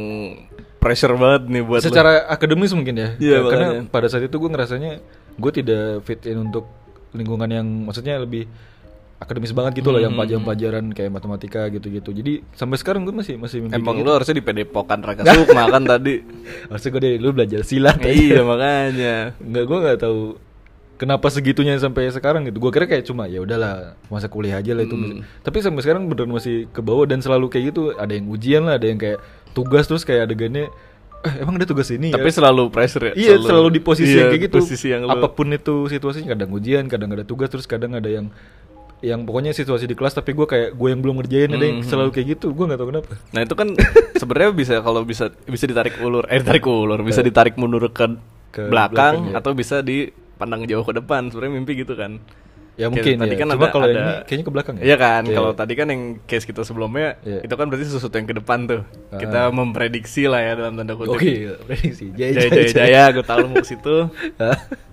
pressure 0.78 1.14
banget 1.14 1.42
nih 1.48 1.62
buat 1.62 1.78
lo. 1.78 1.84
secara 1.84 2.26
akademis 2.26 2.72
mungkin 2.72 2.94
ya. 2.96 3.08
Iya, 3.16 3.36
Ya, 3.36 3.40
karena 3.44 3.66
pada 3.84 4.06
saat 4.06 4.22
itu 4.22 4.34
gue 4.34 4.48
ngerasanya 4.48 4.98
gue 5.32 5.50
tidak 5.52 6.02
fit 6.02 6.22
in 6.24 6.38
untuk 6.40 6.64
lingkungan 7.10 7.46
yang 7.46 7.66
maksudnya 7.84 8.16
lebih 8.16 8.46
akademis 9.22 9.50
banget 9.50 9.78
gitu 9.78 9.88
loh 9.88 9.98
yang 9.98 10.10
Hmm. 10.10 10.20
pelajaran-pelajaran 10.20 10.84
kayak 10.90 11.10
matematika 11.10 11.66
gitu-gitu. 11.68 12.10
Jadi 12.10 12.32
sampai 12.52 12.76
sekarang 12.76 13.02
gue 13.02 13.14
masih 13.14 13.34
masih 13.36 13.64
Emang 13.64 13.72
kayak 13.72 13.96
lu 13.96 14.02
gitu. 14.02 14.12
harusnya 14.12 14.36
di 14.36 14.44
Padepokan 14.44 15.00
Raka 15.00 15.22
Sukma 15.24 15.64
kan 15.68 15.82
tadi. 15.82 16.14
harusnya 16.68 16.90
gue 16.90 17.00
dari 17.00 17.16
dulu 17.16 17.30
belajar 17.34 17.60
silat. 17.62 18.02
iya 18.02 18.42
makanya. 18.44 19.14
Nggak 19.38 19.64
gue 19.64 19.78
nggak 19.80 19.98
tahu 19.98 20.20
kenapa 20.94 21.26
segitunya 21.28 21.74
sampai 21.76 22.08
sekarang 22.08 22.44
gitu. 22.44 22.58
Gue 22.58 22.70
kira 22.70 22.84
kayak 22.84 23.02
cuma 23.02 23.24
ya 23.24 23.38
udahlah 23.38 23.94
masa 24.06 24.26
kuliah 24.26 24.58
aja 24.58 24.70
lah 24.70 24.82
itu. 24.82 24.92
Hmm. 24.92 25.22
Tapi 25.40 25.58
sampai 25.58 25.80
sekarang 25.80 26.06
beneran 26.06 26.30
masih 26.30 26.66
ke 26.68 26.78
bawah 26.78 27.04
dan 27.04 27.18
selalu 27.18 27.46
kayak 27.48 27.70
gitu. 27.70 27.90
Ada 27.92 28.12
yang 28.12 28.26
ujian 28.28 28.62
lah, 28.62 28.76
ada 28.76 28.86
yang 28.86 28.96
kayak 28.96 29.22
tugas 29.50 29.84
terus 29.84 30.02
kayak 30.02 30.26
adegannya 30.26 30.70
eh 31.22 31.38
emang 31.38 31.54
ada 31.54 31.62
tugas 31.62 31.86
ini 31.86 32.10
Tapi 32.10 32.26
ya? 32.26 32.34
selalu 32.34 32.66
pressure 32.68 33.04
ya. 33.04 33.12
Iya 33.14 33.38
selalu, 33.38 33.68
di 33.70 33.80
posisi 33.80 34.10
iya, 34.10 34.26
yang 34.26 34.30
kayak 34.34 34.42
gitu. 34.42 34.58
Posisi 34.58 34.86
yang 34.90 35.06
lu- 35.06 35.12
Apa 35.12 35.30
pun 35.30 35.46
itu 35.48 35.86
situasinya 35.86 36.34
kadang 36.34 36.50
ujian, 36.50 36.90
kadang 36.90 37.14
ada 37.14 37.22
tugas, 37.22 37.46
terus 37.46 37.62
kadang 37.62 37.94
ada 37.94 38.10
yang 38.10 38.26
yang 39.02 39.22
pokoknya 39.22 39.50
situasi 39.50 39.84
di 39.84 39.92
kelas 39.92 40.14
tapi 40.14 40.30
gue 40.30 40.42
kayak 40.44 40.68
gue 40.72 40.88
yang 40.88 40.98
belum 40.98 41.18
ngerjain 41.18 41.50
ada 41.50 41.60
yang 41.60 41.78
Mhm. 41.78 41.84
selalu 41.84 42.10
kayak 42.10 42.26
gitu 42.32 42.50
gue 42.50 42.64
nggak 42.64 42.78
tahu 42.78 42.88
kenapa 42.88 43.10
Nah 43.28 43.40
itu 43.40 43.54
kan 43.54 43.68
sebenarnya 44.16 44.50
bisa 44.52 44.74
kalau 44.78 45.02
bisa 45.02 45.24
bisa 45.44 45.64
ditarik 45.64 45.98
ulur, 45.98 46.24
eh 46.26 46.38
ditarik 46.38 46.62
ulur, 46.62 47.00
bisa 47.00 47.18
ditarik 47.20 47.54
mundur 47.56 47.82
ke, 47.84 48.06
Ke 48.48 48.62
belakang, 48.64 48.64
belakang, 48.70 49.14
ya. 49.28 49.38
atau 49.38 49.50
bisa 49.52 49.76
dipandang 49.80 50.62
jauh 50.64 50.82
ke 50.82 50.94
depan. 50.94 51.28
Sebenarnya 51.28 51.52
mimpi 51.52 51.72
gitu 51.76 51.92
kan. 51.92 52.22
ya 52.72 52.88
Kayak 52.88 52.92
mungkin 52.94 53.14
tadi 53.20 53.28
ya 53.28 53.36
kan 53.36 53.48
cuma 53.48 53.56
ada- 53.58 53.68
kalau 53.70 53.84
ada- 53.84 53.92
ini 53.92 54.12
kayaknya 54.24 54.44
ke 54.44 54.52
belakang 54.52 54.74
ya 54.74 54.82
Iya 54.82 54.96
kan, 54.96 55.22
Iya. 55.22 55.34
kalau 55.34 55.50
tadi 55.52 55.72
kan 55.74 55.86
yang 55.86 56.02
case 56.22 56.46
kita 56.46 56.62
sebelumnya 56.62 57.08
Iya. 57.20 57.40
itu 57.42 57.52
kan 57.52 57.66
berarti 57.66 57.84
sesuatu 57.84 58.14
yang 58.14 58.24
ke 58.24 58.34
depan 58.34 58.58
tuh. 58.64 58.80
Ah. 59.10 59.18
Kita 59.18 59.40
memprediksi 59.50 60.24
lah 60.24 60.40
ya 60.40 60.52
dalam 60.56 60.72
tanda 60.74 60.94
kutip. 60.94 61.12
oke 61.12 61.32
prediksi 61.66 62.14
jaya 62.14 62.32
Jaya 62.32 62.48
jaya 62.48 62.70
jaya, 62.72 63.02
gue 63.10 63.20
tahu 63.22 63.44
mau 63.46 63.58
ke 63.58 63.68
situ. 63.68 63.96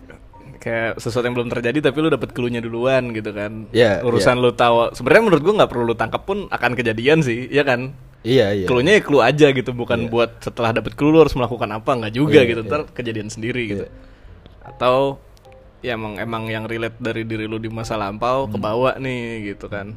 Kayak 0.60 1.00
sesuatu 1.00 1.24
yang 1.24 1.40
belum 1.40 1.48
terjadi 1.50 1.80
tapi 1.80 1.98
lu 2.00 2.12
dapat 2.12 2.36
clue-nya 2.36 2.60
duluan 2.60 3.16
gitu 3.16 3.32
kan. 3.32 3.72
Iya, 3.72 4.04
Urusan 4.04 4.44
lu 4.44 4.52
tahu. 4.52 4.92
Sebenarnya 4.92 5.24
menurut 5.24 5.42
gua 5.42 5.54
nggak 5.64 5.72
perlu 5.72 5.84
lu 5.88 5.96
tangkap 5.96 6.28
pun 6.28 6.52
akan 6.52 6.72
kejadian 6.76 7.24
sih, 7.24 7.48
ya 7.48 7.64
kan? 7.64 7.96
iya 8.20 8.52
iya 8.52 8.68
Clue-nya 8.68 9.00
ya 9.00 9.02
clue 9.02 9.24
aja 9.24 9.48
gitu, 9.50 9.72
bukan 9.72 10.06
Iya. 10.06 10.12
buat 10.12 10.44
setelah 10.44 10.76
dapet 10.76 11.00
clue 11.00 11.08
lu 11.08 11.24
harus 11.24 11.32
melakukan 11.32 11.72
apa, 11.72 11.88
nggak 11.96 12.12
juga 12.12 12.44
Iya, 12.44 12.52
gitu. 12.52 12.62
iya. 12.62 12.70
Ntar 12.70 12.82
kejadian 12.92 13.32
sendiri 13.32 13.64
gitu. 13.66 13.86
Iya. 13.88 13.96
Atau 14.68 15.24
ya 15.80 15.96
emang 15.96 16.20
emang 16.20 16.44
yang 16.46 16.68
relate 16.68 17.00
dari 17.00 17.24
diri 17.24 17.48
lu 17.48 17.56
di 17.56 17.72
masa 17.72 17.96
lampau 17.96 18.52
kebawa 18.52 19.00
nih 19.00 19.56
gitu 19.56 19.72
kan. 19.72 19.96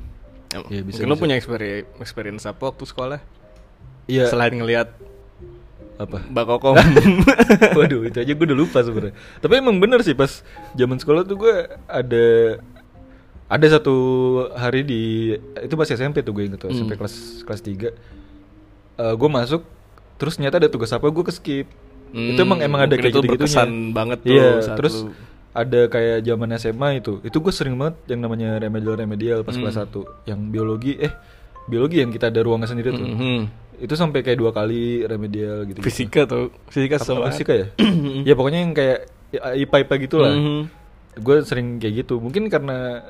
Ya, 0.55 0.63
Iya, 0.71 0.87
bisa, 0.87 1.03
mungkin 1.03 1.07
lu 1.11 1.15
bisa. 1.19 1.23
punya 1.27 1.35
experience, 1.35 1.87
experience 1.99 2.45
apa 2.47 2.63
waktu 2.71 2.85
sekolah? 2.87 3.19
iya 4.07 4.31
Selain 4.31 4.55
ngelihat 4.55 4.95
apa 5.95 6.19
Mbak 6.25 6.45
Kokom. 6.47 6.75
Waduh 7.79 8.03
itu 8.05 8.19
aja 8.19 8.33
gue 8.33 8.45
udah 8.45 8.59
lupa 8.59 8.81
sebenarnya. 8.81 9.13
Tapi 9.39 9.53
emang 9.55 9.77
bener 9.77 10.01
sih 10.01 10.13
pas 10.13 10.41
zaman 10.73 10.97
sekolah 10.97 11.23
tuh 11.23 11.37
gue 11.39 11.55
ada 11.83 12.27
ada 13.47 13.67
satu 13.69 13.95
hari 14.51 14.81
di 14.81 15.03
itu 15.37 15.75
masih 15.75 15.95
SMP 15.95 16.21
tuh 16.21 16.33
gue 16.33 16.45
inget 16.45 16.59
tuh 16.59 16.69
SMP 16.69 16.97
kelas 16.97 17.15
kelas 17.43 17.61
3 17.61 17.93
gue 19.13 19.29
masuk 19.31 19.63
terus 20.15 20.35
ternyata 20.35 20.57
ada 20.57 20.69
tugas 20.69 20.89
apa 20.89 21.05
gue 21.05 21.23
ke 21.23 21.33
skip. 21.33 21.67
itu 22.13 22.37
emang 22.39 22.61
emang 22.61 22.81
ada 22.83 22.93
Hmm, 22.93 23.03
kayak 23.03 23.09
itu 23.11 23.21
gitu 23.21 23.31
berkesan 23.31 23.69
banget 23.91 24.19
tuh 24.21 24.31
Iya, 24.31 24.49
saat 24.63 24.77
terus 24.77 24.95
lu- 25.01 25.17
ada 25.53 25.81
kayak 25.87 26.21
zaman 26.23 26.49
SMA 26.55 26.89
itu. 26.95 27.21
Itu 27.23 27.39
gue 27.39 27.49
sering 27.51 27.73
banget 27.75 27.97
yang 28.07 28.21
namanya 28.21 28.57
remedial 28.59 28.95
remedial 28.95 29.39
pas 29.41 29.53
Hmm. 29.53 29.65
kelas 29.65 29.77
1 29.79 30.01
yang 30.25 30.41
biologi 30.47 30.97
eh 30.99 31.13
biologi 31.65 31.99
yang 31.99 32.11
kita 32.11 32.29
ada 32.29 32.41
ruangan 32.41 32.67
sendiri 32.67 32.91
tuh. 32.91 33.03
Mhm. 33.05 33.41
Itu 33.79 33.95
sampai 33.95 34.21
kayak 34.21 34.39
dua 34.39 34.51
kali 34.51 35.03
remedial 35.03 35.65
gitu. 35.65 35.79
Fisika 35.81 36.23
tuh, 36.23 36.51
fisika 36.67 36.97
sama 36.97 37.25
apa 37.25 37.31
fisika 37.31 37.53
ya? 37.53 37.67
ya 38.29 38.35
pokoknya 38.35 38.61
yang 38.61 38.73
kayak 38.73 39.11
IPA 39.33 39.77
IPA 39.83 39.95
gitu 40.01 40.17
lah. 40.19 40.33
Mhm. 40.33 40.61
Gue 41.19 41.37
sering 41.43 41.77
kayak 41.77 42.03
gitu. 42.03 42.17
Mungkin 42.17 42.47
karena 42.47 43.03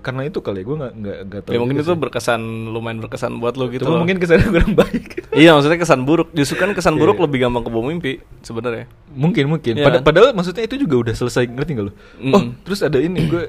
karena 0.00 0.20
itu 0.22 0.36
kali 0.38 0.60
ya 0.60 0.64
gue 0.64 0.76
nggak 0.76 0.92
nggak 0.94 1.18
nggak 1.24 1.40
tahu. 1.40 1.52
Ya 1.52 1.58
mungkin 1.58 1.76
itu 1.78 1.88
sih. 1.88 1.96
berkesan 1.96 2.40
lumayan 2.68 3.00
berkesan 3.00 3.32
buat 3.36 3.56
lo 3.56 3.68
gitu. 3.68 3.84
Cuma 3.84 3.96
loh. 3.96 4.00
mungkin 4.00 4.16
kesannya 4.18 4.48
kurang 4.48 4.72
baik. 4.84 5.04
Iya 5.32 5.50
maksudnya 5.52 5.78
kesan 5.78 6.00
buruk. 6.02 6.28
Justru 6.30 6.56
kan 6.56 6.70
kesan 6.70 6.94
buruk 6.94 7.16
Iya. 7.16 7.24
lebih 7.24 7.38
gampang 7.40 7.64
kebawa 7.64 7.84
mimpi 7.86 8.12
sebenarnya. 8.40 8.84
mungkin 9.10 9.44
mungkin. 9.48 9.74
Iya 9.74 9.86
Pada- 9.86 10.02
padahal 10.02 10.32
maksudnya 10.32 10.60
itu 10.62 10.76
juga 10.78 11.08
udah 11.08 11.14
selesai 11.14 11.44
ngerti 11.46 11.70
nggak 11.72 11.86
lo? 11.88 11.92
Oh 11.92 11.96
Mm-mm. 12.36 12.44
terus 12.62 12.80
ada 12.80 12.96
ini 12.96 13.20
gue 13.24 13.44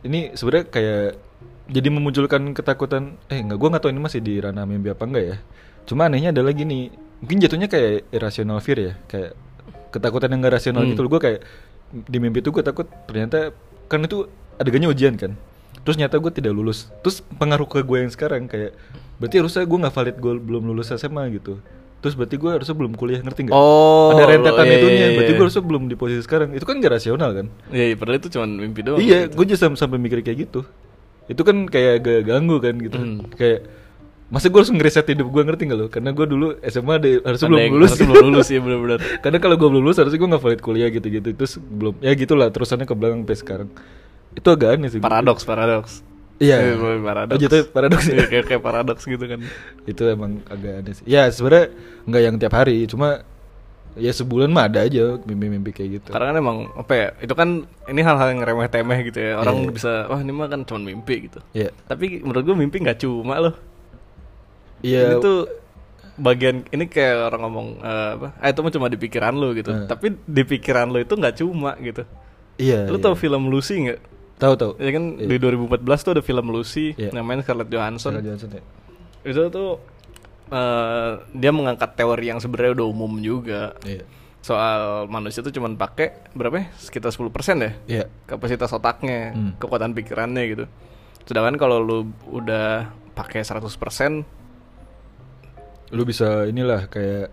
ini 0.00 0.30
sebenarnya 0.32 0.64
kayak 0.68 1.06
jadi 1.68 1.88
memunculkan 1.88 2.52
ketakutan. 2.52 3.20
Eh 3.28 3.38
nggak 3.38 3.56
gue 3.56 3.68
nggak 3.68 3.82
tahu 3.84 3.90
ini 3.92 4.00
masih 4.00 4.20
di 4.20 4.40
ranah 4.40 4.64
mimpi 4.64 4.88
apa 4.88 5.04
enggak 5.04 5.24
ya. 5.24 5.36
Cuma 5.84 6.08
anehnya 6.08 6.32
adalah 6.32 6.50
gini. 6.50 6.88
Mungkin 7.20 7.38
jatuhnya 7.38 7.66
kayak 7.66 8.08
irrational 8.10 8.58
fear 8.58 8.78
ya. 8.78 8.92
Kayak 9.04 9.36
ketakutan 9.88 10.32
yang 10.32 10.40
gak 10.40 10.54
rasional 10.54 10.84
Hmm. 10.84 10.92
gitu 10.92 11.00
loh. 11.02 11.10
Gue 11.10 11.20
kayak 11.20 11.40
di 11.88 12.18
mimpi 12.18 12.40
itu 12.40 12.52
gue 12.52 12.60
takut 12.60 12.84
ternyata 13.04 13.52
kan 13.86 14.00
itu 14.00 14.28
adegannya 14.56 14.88
ujian 14.88 15.16
kan. 15.16 15.32
Terus 15.84 15.96
nyata 15.96 16.16
gue 16.16 16.32
tidak 16.32 16.52
lulus. 16.52 16.92
Terus 17.00 17.20
pengaruh 17.36 17.64
ke 17.64 17.80
gue 17.80 17.98
yang 18.00 18.12
sekarang 18.12 18.44
kayak 18.46 18.76
berarti 19.16 19.36
harusnya 19.40 19.64
gue 19.64 19.78
nggak 19.80 19.94
valid 19.94 20.16
gue 20.20 20.32
belum 20.36 20.62
lulus 20.68 20.92
SMA 20.92 21.26
gitu. 21.34 21.58
Terus 21.98 22.14
berarti 22.14 22.38
gue 22.38 22.50
harusnya 22.54 22.76
belum 22.78 22.94
kuliah 22.94 23.18
ngerti 23.18 23.50
nggak? 23.50 23.56
Oh, 23.58 24.14
ada 24.14 24.30
rentetan 24.30 24.64
iya, 24.70 24.76
itunya. 24.78 24.94
iya, 24.94 25.08
Berarti 25.18 25.32
iya. 25.34 25.38
gue 25.40 25.44
harusnya 25.50 25.64
belum 25.66 25.82
di 25.90 25.96
posisi 25.98 26.22
sekarang. 26.22 26.54
Itu 26.54 26.62
kan 26.62 26.78
gak 26.78 26.92
rasional 26.94 27.30
kan? 27.34 27.46
Iya, 27.74 27.84
iya, 27.90 27.96
padahal 27.98 28.22
itu 28.22 28.28
cuma 28.30 28.46
mimpi 28.46 28.80
doang. 28.86 29.02
iya, 29.02 29.26
gitu. 29.26 29.42
gue 29.42 29.56
sam- 29.58 29.74
sampai 29.74 29.98
mikir 29.98 30.22
kayak 30.22 30.46
gitu. 30.46 30.62
Itu 31.28 31.44
kan 31.44 31.68
kayak 31.68 31.92
agak 32.02 32.18
ganggu 32.26 32.56
kan 32.58 32.74
gitu. 32.80 32.98
Hmm. 32.98 33.28
Kayak 33.36 33.68
masa 34.28 34.52
gue 34.52 34.60
harus 34.60 34.68
ngereset 34.68 35.08
hidup 35.08 35.28
gue 35.32 35.42
ngerti 35.44 35.62
gak 35.68 35.78
lo? 35.78 35.86
Karena 35.88 36.10
gue 36.12 36.26
dulu 36.28 36.46
SMA 36.64 36.94
ada, 37.00 37.08
Ada 37.32 37.36
belum 37.48 37.60
lulus. 37.76 37.90
harusnya 37.96 38.08
belum 38.08 38.26
lulus 38.32 38.48
ya 38.48 38.60
benar-benar. 38.60 38.98
Karena 39.24 39.38
kalau 39.40 39.56
gue 39.56 39.68
belum 39.68 39.82
lulus 39.84 39.96
harusnya 40.00 40.18
gue 40.20 40.28
gak 40.32 40.42
valid 40.44 40.60
kuliah 40.64 40.88
gitu-gitu. 40.92 41.28
Terus 41.36 41.52
belum 41.60 41.94
ya 42.00 42.12
gitulah 42.16 42.48
terusannya 42.52 42.84
ke 42.88 42.94
belakang 42.96 43.20
sampai 43.24 43.38
sekarang. 43.40 43.68
Itu 44.36 44.48
agak 44.52 44.68
aneh 44.76 44.88
sih. 44.92 45.00
Paradoks, 45.00 45.44
paradoks. 45.44 45.92
Iya. 46.38 46.56
Iya, 46.70 47.02
paradoks. 47.02 47.40
Oh, 47.42 47.66
paradoks 47.74 48.06
ya? 48.06 48.24
Kayak, 48.30 48.44
kayak 48.46 48.62
paradoks 48.62 49.04
gitu 49.04 49.24
kan. 49.26 49.40
itu 49.84 50.02
emang 50.06 50.40
agak 50.46 50.72
aneh 50.84 50.92
sih. 50.94 51.04
Ya 51.08 51.26
sebenarnya 51.34 51.74
nggak 52.06 52.22
yang 52.22 52.36
tiap 52.38 52.54
hari, 52.54 52.86
cuma 52.86 53.26
ya 53.98 54.14
sebulan 54.14 54.48
mah 54.48 54.70
ada 54.70 54.86
aja 54.86 55.18
mimpi-mimpi 55.20 55.70
kayak 55.70 55.90
gitu. 56.00 56.08
Karena 56.14 56.30
kan 56.30 56.36
emang 56.38 56.58
apa 56.72 56.92
ya? 56.94 57.06
Itu 57.18 57.34
kan 57.34 57.66
ini 57.84 58.00
hal-hal 58.00 58.32
yang 58.32 58.40
remeh 58.40 58.70
temeh 58.70 58.98
gitu 59.04 59.18
ya. 59.18 59.36
Orang 59.36 59.66
Iya. 59.66 59.70
bisa 59.74 59.92
wah 60.06 60.20
ini 60.22 60.32
mah 60.32 60.46
kan 60.46 60.62
cuma 60.62 60.80
mimpi 60.80 61.28
gitu. 61.28 61.42
Iya. 61.52 61.74
Tapi 61.84 62.22
menurut 62.22 62.42
gue 62.46 62.56
mimpi 62.56 62.78
nggak 62.78 63.02
cuma 63.02 63.34
loh. 63.38 63.54
Iya. 64.80 65.10
Ini 65.10 65.14
tuh 65.18 65.38
bagian 66.18 66.66
ini 66.70 66.86
kayak 66.86 67.30
orang 67.30 67.40
ngomong 67.46 67.68
eh, 67.82 68.10
apa? 68.16 68.28
Ah 68.38 68.48
itu 68.48 68.60
mah 68.62 68.72
cuma 68.72 68.86
di 68.86 68.98
pikiran 68.98 69.34
lo 69.34 69.50
gitu. 69.52 69.70
Eh. 69.74 69.86
Tapi 69.90 70.06
di 70.14 70.42
pikiran 70.46 70.86
lo 70.88 70.98
itu 71.02 71.14
nggak 71.14 71.34
cuma 71.42 71.74
gitu. 71.82 72.02
Iya. 72.58 72.86
Lu 72.86 72.98
iya. 72.98 73.04
tau 73.04 73.14
film 73.14 73.50
Lucy 73.50 73.74
nggak? 73.86 74.00
Tahu 74.38 74.54
tahu. 74.54 74.72
Ya 74.78 74.90
kan 74.94 75.04
Iya. 75.18 75.26
di 75.26 75.36
2014 75.38 76.06
tuh 76.06 76.12
ada 76.14 76.22
film 76.22 76.46
Lucy 76.50 76.94
Iya. 76.94 77.10
namanya 77.10 77.42
Scarlett 77.42 77.70
Johansson. 77.70 78.14
Sarah 78.14 78.24
Johansson 78.24 78.50
ya. 78.54 78.62
Itu 79.26 79.50
tuh 79.50 79.82
eh, 80.48 81.10
dia 81.32 81.50
mengangkat 81.50 81.94
teori 81.94 82.26
yang 82.26 82.38
sebenarnya 82.38 82.72
udah 82.74 82.86
umum 82.86 83.12
juga 83.18 83.76
Iya. 83.82 84.04
soal 84.38 85.04
manusia 85.06 85.40
tuh 85.40 85.50
cuman 85.50 85.74
pakai 85.74 86.14
berapa 86.32 86.56
ya? 86.56 86.66
Sekitar 86.74 87.10
10% 87.10 87.58
ya 87.58 87.72
Iya. 87.86 88.04
kapasitas 88.24 88.70
otaknya, 88.70 89.32
Hmm. 89.32 89.52
kekuatan 89.56 89.92
pikirannya 89.92 90.42
gitu. 90.48 90.64
Sedangkan 91.24 91.56
kalau 91.56 91.78
lu 91.78 91.98
udah 92.26 92.88
pakai 93.12 93.42
100% 93.42 94.24
Lu 95.88 96.04
bisa 96.04 96.44
inilah 96.44 96.84
kayak 96.86 97.32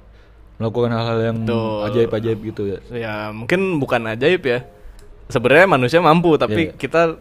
melakukan 0.56 0.88
hal-hal 0.88 1.20
yang 1.22 1.38
ajaib-ajaib 1.84 2.40
gitu 2.46 2.64
ya. 2.66 2.80
ya 2.90 3.16
mungkin 3.30 3.76
bukan 3.76 4.08
ajaib 4.08 4.40
ya. 4.42 4.64
Sebenarnya 5.28 5.68
manusia 5.68 6.00
mampu 6.00 6.40
tapi 6.40 6.72
Iya. 6.72 6.76
kita 6.76 7.20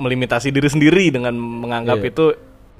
melimitasi 0.00 0.48
diri 0.48 0.72
sendiri 0.72 1.12
dengan 1.12 1.36
menganggap 1.36 2.00
Iya. 2.00 2.08
itu 2.08 2.24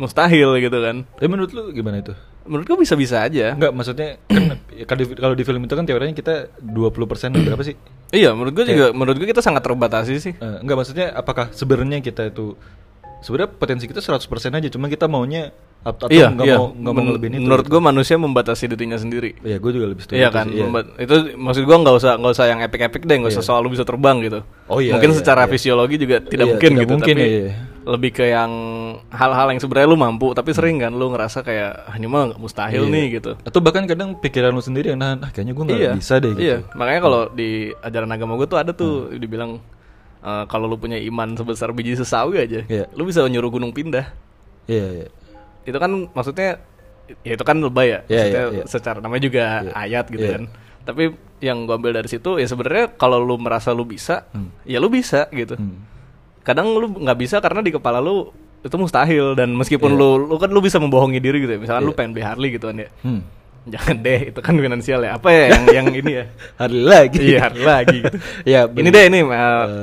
mustahil 0.01 0.57
gitu 0.59 0.79
kan. 0.81 1.05
Tapi 1.05 1.29
menurut 1.29 1.53
lu 1.53 1.69
gimana 1.71 2.01
itu? 2.01 2.17
Menurut 2.45 2.65
gue 2.67 2.79
bisa-bisa 2.83 3.23
aja. 3.23 3.55
Enggak, 3.55 3.73
maksudnya 3.75 4.09
kan 4.89 4.97
kalau 5.23 5.35
di, 5.35 5.45
film 5.45 5.63
itu 5.65 5.75
kan 5.75 5.85
teorinya 5.87 6.15
kita 6.15 6.51
20% 6.59 7.47
berapa 7.47 7.63
sih? 7.63 7.77
Iya, 8.13 8.35
menurut 8.37 8.53
gue 8.53 8.65
juga 8.69 8.87
menurut 8.93 9.17
gue 9.23 9.29
kita 9.31 9.41
sangat 9.41 9.63
terbatasi 9.65 10.13
sih. 10.19 10.35
Eh, 10.37 10.57
enggak 10.61 10.77
maksudnya 10.77 11.15
apakah 11.15 11.51
sebenarnya 11.55 12.03
kita 12.03 12.29
itu 12.29 12.55
sebenarnya 13.23 13.51
potensi 13.55 13.87
kita 13.87 14.03
100% 14.03 14.27
aja 14.59 14.69
cuma 14.69 14.91
kita 14.91 15.07
maunya 15.07 15.55
atau 15.83 16.07
iya, 16.15 16.31
nggak 16.31 16.47
iya. 16.47 16.57
mau 16.59 16.71
nggak 16.71 16.93
mau 16.95 17.03
Men- 17.03 17.07
ngelebihin 17.11 17.33
itu 17.35 17.43
menurut 17.43 17.67
gue 17.67 17.81
manusia 17.83 18.15
membatasi 18.15 18.71
dirinya 18.71 18.95
sendiri 18.95 19.35
Iya, 19.43 19.59
gue 19.59 19.71
juga 19.75 19.87
lebih 19.91 20.07
setuju 20.07 20.19
Iya 20.23 20.29
kan, 20.31 20.47
sih, 20.47 20.63
iya. 20.63 20.67
itu 21.03 21.17
maksud 21.35 21.63
gua 21.67 21.77
nggak 21.83 21.97
usah 21.99 22.13
nggak 22.23 22.33
usah 22.39 22.47
yang 22.47 22.61
epic-epic 22.63 23.03
deh, 23.03 23.17
nggak 23.19 23.33
usah 23.35 23.43
Iya. 23.43 23.51
soal 23.51 23.61
lu 23.67 23.71
bisa 23.75 23.83
terbang 23.83 24.23
gitu. 24.23 24.47
Oh 24.71 24.79
iya, 24.79 24.95
mungkin 24.95 25.11
iya, 25.11 25.19
secara 25.19 25.43
iya. 25.47 25.51
fisiologi 25.51 25.97
juga 25.99 26.23
tidak 26.23 26.47
Iya, 26.47 26.53
mungkin 26.55 26.71
tidak 26.71 26.83
gitu, 26.87 26.93
mungkin, 26.95 27.17
tapi 27.19 27.27
iya, 27.27 27.41
iya. 27.51 27.53
Lebih 27.83 28.15
ke 28.15 28.25
yang 28.27 28.53
hal-hal 29.11 29.51
yang 29.51 29.59
sebenarnya 29.59 29.89
lu 29.89 29.99
mampu, 29.99 30.31
tapi 30.33 30.51
sering 30.51 30.79
kan 30.79 30.91
lu 30.91 31.11
ngerasa 31.11 31.43
kayak 31.43 31.71
"Ah, 31.85 31.95
ini 31.95 32.07
mah 32.07 32.35
mustahil 32.37 32.87
Iya. 32.87 32.91
nih 32.91 33.07
gitu. 33.19 33.33
Atau 33.43 33.59
bahkan 33.59 33.83
kadang 33.85 34.15
pikiran 34.15 34.51
lu 34.51 34.63
sendiri 34.63 34.91
yang 34.91 35.01
nahan, 35.01 35.19
ah 35.21 35.31
kayaknya 35.31 35.53
gue 35.53 35.65
nggak 35.67 35.81
iya, 35.81 35.93
bisa 35.93 36.15
deh 36.17 36.31
gitu. 36.33 36.43
Iya, 36.43 36.57
makanya 36.73 37.01
kalau 37.01 37.21
di 37.29 37.51
ajaran 37.77 38.09
agama 38.09 38.33
gue 38.37 38.47
tuh 38.47 38.59
ada 38.59 38.71
tuh 38.71 39.11
dibilang 39.13 39.59
eh, 40.21 40.45
kalau 40.47 40.67
lu 40.67 40.77
punya 40.77 40.95
iman 40.97 41.35
sebesar 41.35 41.75
biji 41.75 41.99
sesawi 41.99 42.39
aja, 42.39 42.63
Iya. 42.65 42.87
lu 42.95 43.03
bisa 43.03 43.27
nyuruh 43.27 43.51
gunung 43.51 43.75
pindah. 43.75 44.07
Iya, 44.65 44.87
iya. 44.97 45.09
Itu 45.63 45.75
kan 45.77 45.91
maksudnya 46.11 46.63
ya 47.21 47.35
itu 47.35 47.43
kan 47.43 47.59
lebay 47.59 47.89
ya, 47.89 48.01
maksudnya 48.05 48.43
iya, 48.47 48.55
iya. 48.55 48.65
secara 48.65 49.03
namanya 49.03 49.23
juga 49.23 49.45
Iya. 49.61 49.73
ayat 49.75 50.05
gitu 50.07 50.23
Iya. 50.23 50.35
kan. 50.39 50.43
Tapi 50.83 51.03
yang 51.43 51.67
gua 51.67 51.75
ambil 51.75 51.95
dari 51.95 52.07
situ 52.07 52.39
ya 52.39 52.47
sebenarnya 52.47 52.95
kalau 52.95 53.19
lu 53.19 53.35
merasa 53.35 53.75
lu 53.75 53.83
bisa, 53.83 54.31
Hmm. 54.31 54.55
ya 54.63 54.79
lu 54.79 54.87
bisa 54.87 55.27
gitu. 55.31 55.59
Hmm. 55.59 55.83
Kadang 56.43 56.75
lu 56.75 56.87
nggak 56.99 57.19
bisa 57.19 57.39
karena 57.39 57.63
di 57.63 57.71
kepala 57.71 57.99
lu 57.99 58.31
itu 58.63 58.77
mustahil 58.79 59.35
dan 59.35 59.51
meskipun 59.53 59.91
Iya. 59.91 59.99
lu 59.99 60.11
lu 60.27 60.35
kan 60.39 60.51
lu 60.51 60.63
bisa 60.63 60.79
membohongi 60.79 61.19
diri 61.19 61.43
gitu 61.43 61.55
ya. 61.55 61.61
Misalkan 61.61 61.83
lu 61.83 61.91
Iya. 61.91 61.99
pengen 61.99 62.11
beli 62.15 62.25
Harley 62.25 62.51
gitu 62.53 62.67
kan 62.67 62.77
ya. 62.79 62.89
Hmm. 63.03 63.23
Jangan 63.63 63.97
deh, 64.03 64.21
itu 64.35 64.41
kan 64.43 64.55
finansial 64.59 65.01
ya. 65.03 65.15
Apa 65.15 65.29
ya 65.31 65.45
yang 65.55 65.63
yang 65.71 65.87
ini 65.95 66.13
ya? 66.19 66.25
Hari 66.63 66.81
lagi. 66.83 67.19
Iya, 67.23 67.39
Harley 67.41 67.63
lagi 67.65 67.97
gitu. 68.01 68.17
Iya, 68.51 68.61
ini 68.67 68.75
bener. 68.75 68.93
deh 68.93 69.05
ini 69.07 69.19
uh, 69.23 69.31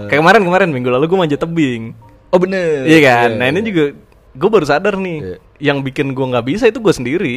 kayak 0.07 0.19
kemarin 0.19 0.41
kemarin 0.43 0.67
minggu 0.69 0.89
lalu 0.91 1.05
gue 1.07 1.15
manjat 1.17 1.39
tebing. 1.39 1.95
Oh 2.29 2.37
bener. 2.37 2.83
Iya 2.83 2.99
kan? 3.01 3.29
Nah, 3.39 3.47
ini 3.47 3.59
juga 3.63 3.83
gue 4.29 4.49
baru 4.51 4.63
sadar 4.63 4.95
nih, 4.95 5.17
Iya. 5.17 5.37
yang 5.71 5.79
bikin 5.79 6.11
gue 6.11 6.25
nggak 6.27 6.45
bisa 6.45 6.67
itu 6.67 6.77
gue 6.77 6.91
sendiri. 6.91 7.35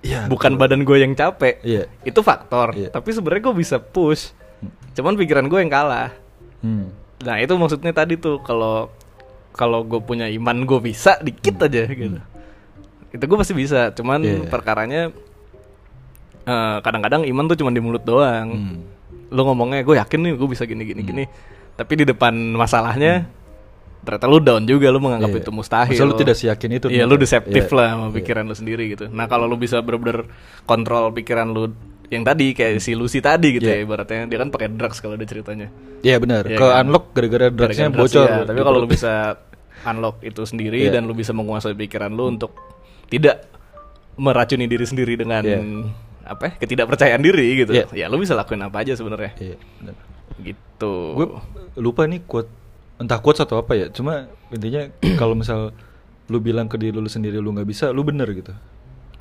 Iya. 0.00 0.24
Bukan 0.24 0.56
badan 0.56 0.84
gue 0.84 0.96
yang 0.98 1.12
capek. 1.12 1.60
Iya. 1.60 1.84
Itu 2.00 2.20
faktor. 2.20 2.72
Iya. 2.72 2.88
Tapi 2.88 3.08
sebenarnya 3.08 3.42
gue 3.42 3.54
bisa 3.54 3.76
push. 3.76 4.32
Cuman 4.92 5.16
pikiran 5.16 5.44
gue 5.44 5.58
yang 5.58 5.68
kalah. 5.68 6.12
Hmm. 6.60 6.92
Nah, 7.22 7.36
itu 7.38 7.54
maksudnya 7.54 7.92
tadi 7.92 8.16
tuh 8.16 8.40
kalau 8.40 8.90
kalau 9.50 9.86
gue 9.86 10.00
punya 10.00 10.26
iman 10.26 10.66
gue 10.66 10.80
bisa 10.80 11.14
dikit 11.20 11.62
aja 11.62 11.86
gitu. 11.86 12.18
Itu 13.10 13.22
gue 13.22 13.38
pasti 13.38 13.54
bisa. 13.54 13.92
Cuman 13.92 14.18
Hmm. 14.18 14.26
Iya, 14.26 14.36
iya. 14.40 14.50
perkaranya 14.50 15.02
eh, 16.44 16.76
kadang-kadang 16.80 17.22
iman 17.24 17.44
tuh 17.46 17.56
cuma 17.56 17.70
di 17.70 17.78
mulut 17.78 18.02
doang. 18.02 18.48
Hmm. 18.50 18.76
Lu 19.30 19.40
ngomongnya 19.44 19.80
gue 19.80 19.96
yakin 19.96 20.20
nih 20.20 20.32
gue 20.34 20.48
bisa 20.48 20.64
gini 20.64 20.82
gini 20.82 21.00
gini. 21.00 21.24
Tapi 21.74 21.92
di 21.96 22.04
depan 22.04 22.34
masalahnya 22.52 23.26
ternyata 24.04 24.28
lu 24.28 24.36
down 24.36 24.62
juga 24.62 24.92
lu 24.92 25.00
menganggap 25.00 25.32
Hmm. 25.32 25.38
Iya. 25.38 25.44
itu 25.44 25.50
mustahil. 25.50 25.96
Masa 25.96 26.04
lu 26.04 26.14
tidak 26.14 26.36
seyakin 26.36 26.70
itu 26.74 26.86
Iya, 26.88 27.04
lu 27.04 27.16
deceptif 27.16 27.64
Iya. 27.64 27.74
lah 27.74 27.86
sama 27.90 28.06
pikiran 28.12 28.44
lu 28.44 28.52
sendiri 28.52 28.84
gitu. 28.90 29.08
Nah, 29.08 29.24
kalau 29.24 29.46
lu 29.46 29.56
bisa 29.56 29.80
bener-bener 29.80 30.28
kontrol 30.64 31.08
pikiran 31.10 31.48
lu 31.48 31.72
yang 32.14 32.24
tadi 32.24 32.50
kayak 32.50 32.78
si 32.78 32.94
Lucy 32.94 33.18
tadi 33.18 33.58
gitu 33.58 33.66
Iya. 33.66 33.82
ya 33.82 33.84
ibaratnya 33.84 34.24
dia 34.24 34.38
kan 34.38 34.48
pakai 34.48 34.68
drugs 34.70 34.98
kalau 34.98 35.14
ada 35.14 35.26
ceritanya. 35.26 35.68
Iya 36.00 36.16
benar. 36.16 36.42
Iya 36.44 36.56
Ke 36.56 36.66
kan? 36.66 36.80
unlock 36.82 37.04
gara-gara 37.10 37.46
drugsnya 37.48 37.88
drugs, 37.90 38.14
bocor. 38.14 38.26
iya. 38.26 38.38
Tapi 38.44 38.60
kalau 38.60 38.78
lu 38.78 38.86
perut. 38.86 38.94
bisa 38.94 39.12
unlock 39.84 40.16
itu 40.20 40.42
sendiri 40.42 40.78
Iya. 40.80 40.92
dan 40.92 41.04
lu 41.04 41.12
bisa 41.12 41.30
menguasai 41.30 41.74
pikiran 41.74 42.08
lu 42.08 42.30
untuk 42.30 42.54
tidak 43.06 43.44
meracuni 44.14 44.64
diri 44.64 44.82
sendiri 44.82 45.14
dengan 45.14 45.42
Iya. 45.42 45.58
apa 46.24 46.42
ya, 46.46 46.52
ketidakpercayaan 46.56 47.20
diri 47.20 47.48
gitu. 47.58 47.72
Iya. 47.74 47.86
Ya 47.92 48.06
lu 48.06 48.16
bisa 48.16 48.32
lakuin 48.32 48.62
apa 48.62 48.80
aja 48.80 48.94
sebenarnya. 48.94 49.34
Iya, 49.36 49.56
benar. 49.78 49.94
Gitu. 50.38 50.94
Gue 51.12 51.26
lupa 51.76 52.06
nih 52.06 52.22
quote 52.22 52.48
entah 52.96 53.18
quotes 53.18 53.40
atau 53.40 53.58
apa 53.58 53.74
ya. 53.74 53.86
Cuma 53.88 54.24
intinya 54.48 54.86
kalau 55.14 55.34
misal 55.34 55.74
lu 56.24 56.38
bilang 56.38 56.64
ke 56.64 56.76
diri 56.76 56.94
lu 56.94 57.04
sendiri 57.04 57.36
lu 57.36 57.50
nggak 57.50 57.66
bisa, 57.66 57.90
lu 57.90 58.00
bener 58.00 58.24
gitu. 58.30 58.54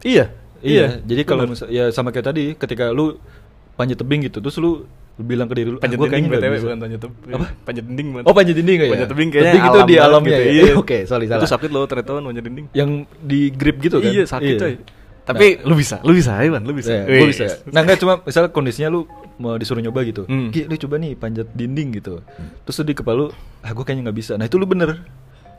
iya. 0.01 0.31
Iya, 0.63 0.87
jadi 1.03 1.21
kalau 1.27 1.43
bener. 1.45 1.59
misal 1.59 1.67
ya 1.67 1.91
sama 1.91 2.09
kayak 2.15 2.31
tadi 2.31 2.43
ketika 2.55 2.89
lu 2.95 3.19
panjat 3.75 3.99
tebing 3.99 4.25
gitu, 4.31 4.39
terus 4.39 4.55
lu 4.57 4.87
bilang 5.13 5.45
ke 5.45 5.53
diri 5.53 5.69
lu, 5.69 5.77
ah, 5.77 5.83
panjat 5.85 5.97
gua 5.99 6.09
dinding 6.09 6.25
nggak 6.25 6.41
BTW 6.41 6.53
bisa." 6.55 6.63
bukan 6.65 6.77
panjat 6.81 6.99
tebing. 7.03 7.33
Apa? 7.35 7.45
Panjat 7.67 7.83
dinding, 7.85 8.07
Man. 8.09 8.21
Oh, 8.25 8.33
panjat 8.33 8.55
dinding 8.57 8.75
nggak 8.79 8.87
ya? 8.87 8.93
Panjat 8.95 9.09
tebing 9.13 9.29
kayaknya 9.29 9.51
Tebing 9.53 9.63
itu 9.63 9.77
alam 9.77 9.87
di 9.87 9.95
alamnya 9.99 10.31
gitu, 10.33 10.41
ya? 10.41 10.53
Iya. 10.53 10.73
Oke, 10.81 10.97
sorry, 11.05 11.25
Itu 11.27 11.33
salah. 11.37 11.51
sakit 11.53 11.69
loh 11.69 11.83
ternyata 11.85 12.11
panjat 12.17 12.43
dinding. 12.47 12.65
Yang 12.73 12.89
di 13.21 13.41
grip 13.53 13.77
gitu 13.83 13.97
kan? 14.01 14.09
Iya, 14.09 14.23
sakit 14.25 14.53
coy. 14.57 14.73
Tapi 15.23 15.45
lu 15.63 15.73
bisa, 15.79 16.03
lu 16.03 16.11
bisa, 16.11 16.35
Iwan, 16.43 16.63
lu 16.67 16.73
bisa. 16.75 16.91
Iya, 16.91 17.03
Wih. 17.07 17.31
bisa. 17.31 17.63
Nah, 17.71 17.79
enggak 17.87 17.99
cuma 18.03 18.19
misal 18.27 18.51
kondisinya 18.51 18.91
lu 18.91 19.07
mau 19.39 19.55
disuruh 19.55 19.79
nyoba 19.79 20.03
gitu. 20.03 20.27
Hmm. 20.27 20.51
Lu 20.51 20.75
coba 20.75 20.95
nih 20.99 21.15
panjat 21.15 21.47
dinding 21.55 21.95
gitu. 21.99 22.19
Terus 22.67 22.77
di 22.83 22.93
kepala 22.95 23.15
lu, 23.15 23.27
ah 23.63 23.71
gua 23.71 23.83
kayaknya 23.87 24.11
nggak 24.11 24.17
bisa. 24.19 24.33
Nah, 24.35 24.45
itu 24.49 24.59
lu 24.59 24.67
bener. 24.67 24.99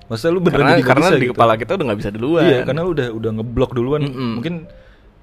Masa 0.04 0.28
lu 0.28 0.36
beneran 0.36 0.68
karena 0.68 0.76
jadi 0.76 0.82
nggak 0.84 0.90
karena 0.92 1.06
bisa 1.08 1.16
di 1.16 1.24
gitu? 1.24 1.32
kepala 1.32 1.52
kita 1.56 1.70
udah 1.80 1.84
nggak 1.88 2.00
bisa 2.04 2.10
duluan. 2.12 2.44
Iya, 2.44 2.58
karena 2.68 2.80
lu 2.84 2.90
udah 2.92 3.08
udah 3.08 3.30
ngeblok 3.40 3.70
duluan. 3.72 4.00
Mm-mm. 4.04 4.30
Mungkin 4.36 4.54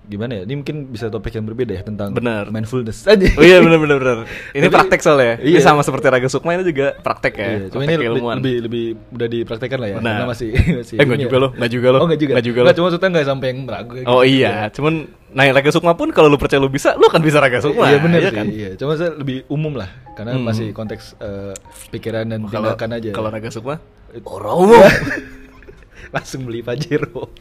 gimana 0.03 0.31
ya? 0.33 0.43
Ini 0.43 0.53
mungkin 0.55 0.75
bisa 0.87 1.07
topik 1.07 1.31
yang 1.31 1.43
berbeda 1.43 1.71
ya 1.71 1.81
tentang 1.81 2.11
Bener. 2.11 2.47
mindfulness 2.47 3.05
aja. 3.11 3.27
Oh 3.31 3.41
iya 3.41 3.59
benar 3.59 3.77
benar 3.77 3.97
benar. 3.97 4.17
Ini 4.51 4.63
Tapi- 4.63 4.73
praktek 4.73 4.99
soalnya. 4.99 5.33
Ini 5.37 5.53
Iya. 5.53 5.61
sama 5.61 5.81
seperti 5.81 6.05
Raga 6.07 6.27
Sukma 6.27 6.53
ini 6.53 6.63
juga 6.63 6.93
praktek 6.95 7.33
ya. 7.33 7.47
Iya, 7.47 7.65
cuma 7.69 7.81
ini 7.81 7.93
lebih, 7.93 8.05
keilmuan. 8.07 8.35
lebih 8.37 8.55
lebih 8.61 8.85
mudah 9.07 9.27
dipraktekkan 9.27 9.77
lah 9.77 9.87
ya. 9.87 9.97
Benar. 9.97 10.11
Karena 10.11 10.27
masih 10.27 10.49
masih 10.79 10.95
Eh, 10.95 11.03
nggak 11.03 11.15
ini 11.15 11.23
juga 11.23 11.35
ya. 11.35 11.43
loh, 11.43 11.51
nggak 11.53 11.71
juga 11.71 11.87
loh. 11.87 11.99
Oh, 11.99 12.05
enggak 12.05 12.19
juga. 12.19 12.31
Nggak 12.33 12.45
juga 12.45 12.57
Nggak, 12.57 12.65
loh. 12.65 12.75
cuma 12.75 12.85
maksudnya 12.87 13.09
enggak 13.09 13.25
sampai 13.27 13.47
yang 13.47 13.59
meragu 13.61 13.91
kayak 13.91 14.07
Oh 14.07 14.21
gitu. 14.21 14.33
iya, 14.33 14.53
cuman 14.69 14.93
nah 15.31 15.43
Raga 15.47 15.71
Sukma 15.71 15.93
pun 15.95 16.11
kalau 16.11 16.27
lu 16.27 16.35
percaya 16.35 16.59
lu 16.59 16.67
bisa, 16.67 16.91
lu 16.95 17.07
kan 17.07 17.19
bisa 17.19 17.39
Raga 17.39 17.59
Sukma. 17.59 17.87
Iya 17.87 17.97
benar 17.99 18.19
sih. 18.21 18.33
kan? 18.33 18.45
Iya, 18.47 18.69
cuma 18.75 18.93
saya 18.95 19.11
lebih 19.13 19.47
umum 19.47 19.73
lah 19.73 19.87
karena 20.13 20.35
Hmm. 20.35 20.43
masih 20.43 20.71
konteks 20.71 21.15
eh, 21.17 21.55
pikiran 21.87 22.27
dan 22.27 22.43
Kalau 22.43 22.75
tindakan 22.75 22.89
aja. 22.93 23.09
kalau 23.11 23.29
Raga 23.29 23.47
Sukma 23.47 23.79
orang 24.21 24.55
umum 24.59 24.83
langsung 26.11 26.45
beli 26.45 26.59
Pajero. 26.61 27.31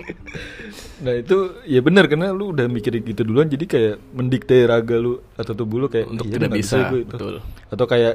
nah 1.05 1.15
itu 1.17 1.59
ya 1.67 1.81
benar 1.83 2.07
karena 2.07 2.31
lu 2.31 2.55
udah 2.55 2.71
mikirin 2.71 3.03
gitu 3.03 3.27
duluan 3.27 3.51
jadi 3.51 3.65
kayak 3.67 3.95
mendikte 4.15 4.57
raga 4.65 4.97
lu 4.97 5.19
atau 5.35 5.53
tubuh 5.53 5.83
lu 5.83 5.89
kayak 5.91 6.07
Untuk 6.07 6.31
"Iya, 6.31 6.35
tidak 6.39 6.49
nggak 6.55 6.61
bisa, 6.63 6.77
gue 6.89 7.01
itu." 7.03 7.11
betul. 7.11 7.35
Atau 7.69 7.87
kayak 7.91 8.15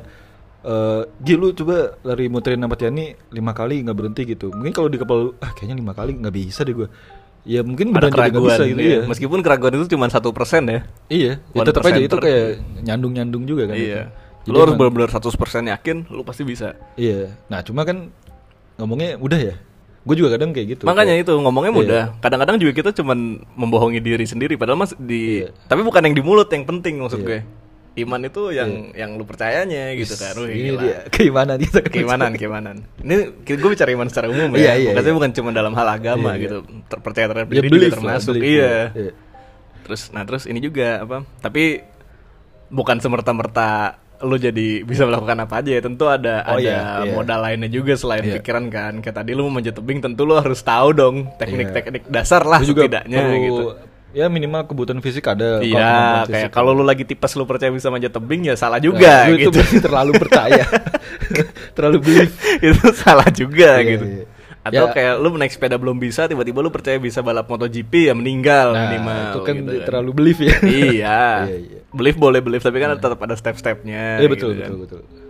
eh 0.65 1.01
Gi 1.21 1.35
lu 1.37 1.53
coba 1.53 1.99
lari 2.01 2.25
muterin 2.25 2.63
sama 2.63 2.73
Tiani 2.73 3.13
lima 3.29 3.53
kali 3.53 3.85
nggak 3.85 3.97
berhenti 3.97 4.21
gitu. 4.25 4.49
Mungkin 4.49 4.73
kalau 4.73 4.89
di 4.89 4.97
kepala 4.97 5.29
lu 5.29 5.31
ah 5.43 5.51
kayaknya 5.53 5.77
lima 5.77 5.93
kali 5.93 6.17
nggak 6.17 6.35
bisa 6.35 6.65
deh 6.65 6.73
gue. 6.73 6.89
Ya 7.45 7.61
mungkin 7.61 7.93
ada 7.93 8.09
keraguan 8.09 8.57
bisa 8.57 8.63
gitu 8.65 8.81
iya. 8.81 9.01
ya. 9.01 9.01
Meskipun 9.05 9.39
keraguan 9.45 9.77
itu 9.77 9.85
cuma 9.93 10.09
satu 10.09 10.33
persen 10.33 10.65
ya. 10.65 10.79
Iya, 11.13 11.31
ya 11.53 11.61
tetap 11.61 11.85
aja 11.85 12.01
itu 12.01 12.17
kayak 12.17 12.57
nyandung-nyandung 12.81 13.45
juga 13.45 13.69
kan. 13.69 13.77
Iya. 13.77 14.09
itu. 14.41 14.49
Lu 14.49 14.61
harus 14.61 14.73
benar-benar 14.77 15.09
100% 15.09 15.73
yakin 15.73 15.97
lu 16.09 16.25
pasti 16.25 16.41
bisa. 16.41 16.73
Iya. 16.97 17.33
Nah, 17.49 17.61
cuma 17.61 17.85
kan 17.85 18.09
ngomongnya 18.81 19.17
mudah 19.21 19.39
ya. 19.41 19.55
Gue 20.05 20.15
juga 20.15 20.29
kadang 20.31 20.53
kayak 20.53 20.67
gitu. 20.71 20.83
Makanya 20.85 21.17
Kayak- 21.17 21.25
itu 21.25 21.33
ngomongnya 21.35 21.73
Iya. 21.73 21.79
mudah. 21.81 22.03
Kadang-kadang 22.19 22.55
juga 22.57 22.71
kita 22.73 22.89
cuman 22.93 23.17
membohongi 23.51 23.99
diri 23.99 24.23
sendiri 24.23 24.53
padahal 24.53 24.77
mas 24.77 24.93
di 24.93 25.41
Iya. 25.41 25.49
tapi 25.65 25.81
bukan 25.81 26.01
yang 26.01 26.13
di 26.13 26.21
mulut 26.21 26.45
yang 26.47 26.61
penting 26.63 26.97
maksud 26.97 27.19
Iya. 27.19 27.27
gue. 27.27 27.39
Iman 27.95 28.21
itu 28.21 28.51
yang 28.51 28.91
yang 28.91 29.15
lu 29.15 29.23
percayanya 29.23 29.95
gitu 29.95 30.13
kan. 30.13 30.35
Wih, 30.37 30.51
Ini 30.51 30.69
gila. 30.69 30.79
dia 30.79 30.97
keimanan 31.09 31.57
kita. 31.57 31.79
Keimanan, 31.81 32.31
keimanan. 32.39 32.75
Ini 32.99 33.15
gue 33.41 33.69
bicara 33.71 33.89
iman 33.89 34.05
secara 34.05 34.27
umum 34.27 34.51
Iya, 34.53 34.61
ya. 34.61 34.73
iya, 34.75 34.91
Maksudnya 34.91 35.09
iya. 35.09 35.17
bukan 35.17 35.31
cuma 35.33 35.49
dalam 35.49 35.73
hal 35.73 35.87
agama 35.89 36.29
Iya, 36.29 36.37
iya. 36.37 36.43
gitu. 36.43 36.57
Terpercaya 36.85 37.25
terhadap 37.25 37.49
Ya, 37.49 37.55
diri 37.55 37.67
belief 37.67 37.81
juga 37.81 37.87
lah, 37.87 37.97
termasuk. 38.19 38.33
belief, 38.35 38.51
iya. 38.51 38.75
iya. 38.93 39.11
Terus 39.81 40.01
nah 40.11 40.21
terus 40.21 40.43
ini 40.43 40.59
juga 40.59 41.01
apa? 41.01 41.17
Tapi 41.39 41.63
bukan 42.67 42.97
semerta-merta 42.99 43.95
lu 44.21 44.35
jadi 44.35 44.67
bisa 44.81 45.03
melakukan 45.03 45.37
apa 45.39 45.59
aja 45.59 45.71
ya. 45.71 45.81
Tentu 45.81 46.05
ada 46.05 46.45
Oh, 46.45 46.55
ada 46.55 46.61
iya, 46.61 46.79
iya. 47.01 47.11
modal 47.11 47.39
lainnya 47.41 47.67
juga 47.67 47.93
selain 47.93 48.21
Iya. 48.21 48.39
pikiran 48.39 48.65
kan. 48.67 48.93
Kayak 48.99 49.15
tadi 49.17 49.31
lu 49.31 49.43
mau 49.43 49.53
manjat 49.53 49.73
tebing 49.73 49.99
tentu 49.99 50.23
lu 50.23 50.33
harus 50.33 50.59
tahu 50.59 50.91
dong 50.91 51.15
teknik-teknik 51.35 52.05
dasar 52.05 52.41
lah 52.41 52.59
Lu 52.59 52.67
juga 52.67 52.85
setidaknya 52.85 53.19
perlu- 53.21 53.41
gitu. 53.41 53.65
Ya 54.11 54.25
minimal 54.25 54.63
kebutuhan 54.63 54.99
fisik 54.99 55.25
ada. 55.25 55.59
Iya, 55.59 56.23
kayak 56.23 56.47
kalau 56.49 56.71
lu 56.71 56.81
lagi 56.81 57.03
tipes 57.03 57.35
lu 57.35 57.43
percaya 57.43 57.67
bisa 57.67 57.91
manjat 57.91 58.09
tebing 58.09 58.45
ya 58.45 58.55
salah 58.55 58.79
Nah, 58.79 58.85
juga 58.85 59.27
lu 59.27 59.35
itu 59.35 59.39
gitu. 59.41 59.49
berarti 59.53 59.77
terlalu 59.81 60.11
percaya. 60.15 60.63
terlalu 61.75 61.97
belief. 61.99 62.31
itu 62.61 62.85
salah 62.95 63.27
juga 63.27 63.75
Iya, 63.75 63.89
gitu. 63.89 64.05
iya. 64.05 64.25
Atau 64.65 64.89
Ya. 64.89 64.91
kayak 64.91 65.13
lu 65.17 65.29
naik 65.31 65.53
sepeda 65.53 65.77
belum 65.77 65.95
bisa, 65.95 66.25
tiba-tiba 66.25 66.57
lu 66.57 66.67
percaya 66.67 66.97
bisa 66.97 67.21
balap 67.21 67.45
MotoGP 67.45 68.09
ya 68.09 68.13
meninggal 68.13 68.73
Nah, 68.73 68.81
minimal. 68.83 69.21
itu 69.29 69.39
kan 69.41 69.55
gitu 69.55 69.77
terlalu 69.85 70.11
belief 70.11 70.37
ya. 70.39 70.57
iya. 70.59 71.21
Iya, 71.45 71.57
iya. 71.61 71.79
Belief 71.87 72.15
boleh 72.15 72.41
belief, 72.41 72.59
tapi 72.59 72.77
kan 72.77 72.97
tetap 72.97 73.15
ada 73.15 73.35
step-stepnya. 73.35 74.17
Iya 74.17 74.27
betul 74.27 74.51
gitu 74.51 74.59
kan. 74.59 74.69
betul 74.73 74.99
betul. 75.05 75.24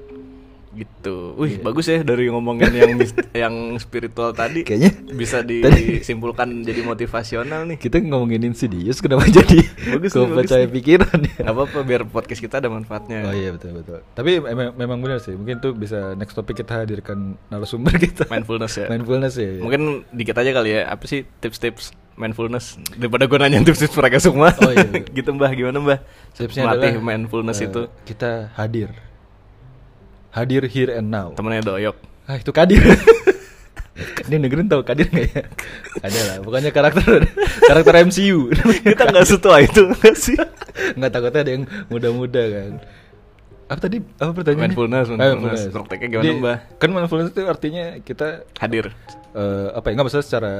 Gitu. 0.75 1.15
Wih, 1.39 1.55
Iya. 1.55 1.63
bagus 1.63 1.85
ya 1.87 2.03
dari 2.03 2.27
ngomongin 2.27 2.69
yang 2.69 2.91
yang 3.47 3.55
spiritual 3.79 4.31
tadi. 4.31 4.61
Kayaknya 4.61 4.91
bisa 5.09 5.39
tadi- 5.65 6.03
disimpulkan 6.03 6.61
jadi 6.61 6.83
motivasional 6.83 7.63
nih. 7.65 7.77
Kita 7.79 7.97
ngomongin 7.97 8.43
insidious 8.45 8.99
kenapa 8.99 9.23
jadi 9.25 9.63
Bagus 9.89 10.11
bagus 10.11 10.35
percaya 10.35 10.67
pikiran 10.67 11.17
ya? 11.23 11.35
Gak 11.41 11.49
apa-apa 11.49 11.79
biar 11.81 12.01
podcast 12.03 12.39
kita 12.39 12.59
ada 12.59 12.67
manfaatnya. 12.67 13.23
Oh 13.23 13.31
iya 13.31 13.55
betul 13.55 13.79
betul. 13.79 14.03
Tapi 14.11 14.37
emang, 14.37 14.75
memang 14.75 14.99
benar 14.99 15.17
sih. 15.17 15.31
Mungkin 15.31 15.57
tuh 15.57 15.71
bisa 15.71 16.11
next 16.13 16.35
topik 16.35 16.59
kita 16.59 16.83
hadirkan 16.83 17.39
narasumber 17.47 17.95
kita. 17.95 18.27
Mindfulness 18.27 18.75
ya. 18.75 18.85
Mindfulness 18.87 19.35
ya. 19.35 19.47
iya. 19.49 19.61
Mungkin 19.63 19.81
dikit 20.11 20.35
aja 20.35 20.51
kali 20.51 20.69
ya, 20.73 20.91
apa 20.91 21.05
sih 21.05 21.23
tips-tips 21.39 21.95
mindfulness 22.15 22.79
daripada 22.95 23.27
gue 23.27 23.37
nanya 23.37 23.59
tips-tips 23.61 23.95
mereka 23.95 24.17
semua. 24.19 24.51
Oh, 24.57 24.71
iya, 24.71 24.87
iya. 24.87 25.03
gitu 25.17 25.29
Mbah, 25.31 25.51
gimana 25.51 25.77
Mbah? 25.79 25.99
tipsnya 26.31 26.63
Melatih 26.63 26.95
adalah 26.95 27.03
mindfulness 27.05 27.59
eh, 27.59 27.67
itu. 27.67 27.81
kita 28.03 28.51
hadir. 28.55 28.89
Hadir 30.35 30.67
here 30.67 30.91
and 30.91 31.07
now. 31.07 31.31
Temennya 31.31 31.63
doyok. 31.63 31.95
Ah 32.25 32.35
itu 32.35 32.51
kadir. 32.51 32.83
Ini 34.25 34.41
dengerin 34.41 34.67
tahu 34.67 34.83
Kadir 34.83 35.07
nggak 35.07 35.27
ya? 35.29 35.43
Ada 36.01 36.19
lah, 36.25 36.35
pokoknya 36.43 36.71
karakter 36.73 37.29
karakter 37.61 37.93
MCU. 38.03 38.51
Kita 38.83 39.07
nggak 39.07 39.23
setua 39.23 39.61
itu 39.61 39.87
nggak 39.87 40.15
sih? 40.17 40.35
nggak 40.97 41.07
takutnya 41.09 41.39
ada 41.39 41.51
yang 41.53 41.63
muda-muda 41.87 42.43
kan. 42.43 42.71
Apa 43.65 43.79
tadi? 43.79 43.97
Apa 44.19 44.31
pertanyaannya? 44.33 44.67
Mindfulness, 44.67 45.07
Ah, 45.07 45.15
mindfulness. 45.15 45.61
Prakteknya 45.71 46.07
gimana, 46.11 46.25
Di- 46.25 46.35
Mbah? 46.35 46.57
Kan 46.75 46.89
mindfulness 46.91 47.29
itu 47.31 47.41
artinya 47.45 47.85
kita 48.01 48.27
Hadir. 48.57 48.91
eh, 49.31 49.67
apa 49.71 49.85
ya 49.85 49.93
nggak 49.93 50.07
masalah 50.07 50.25
secara 50.25 50.53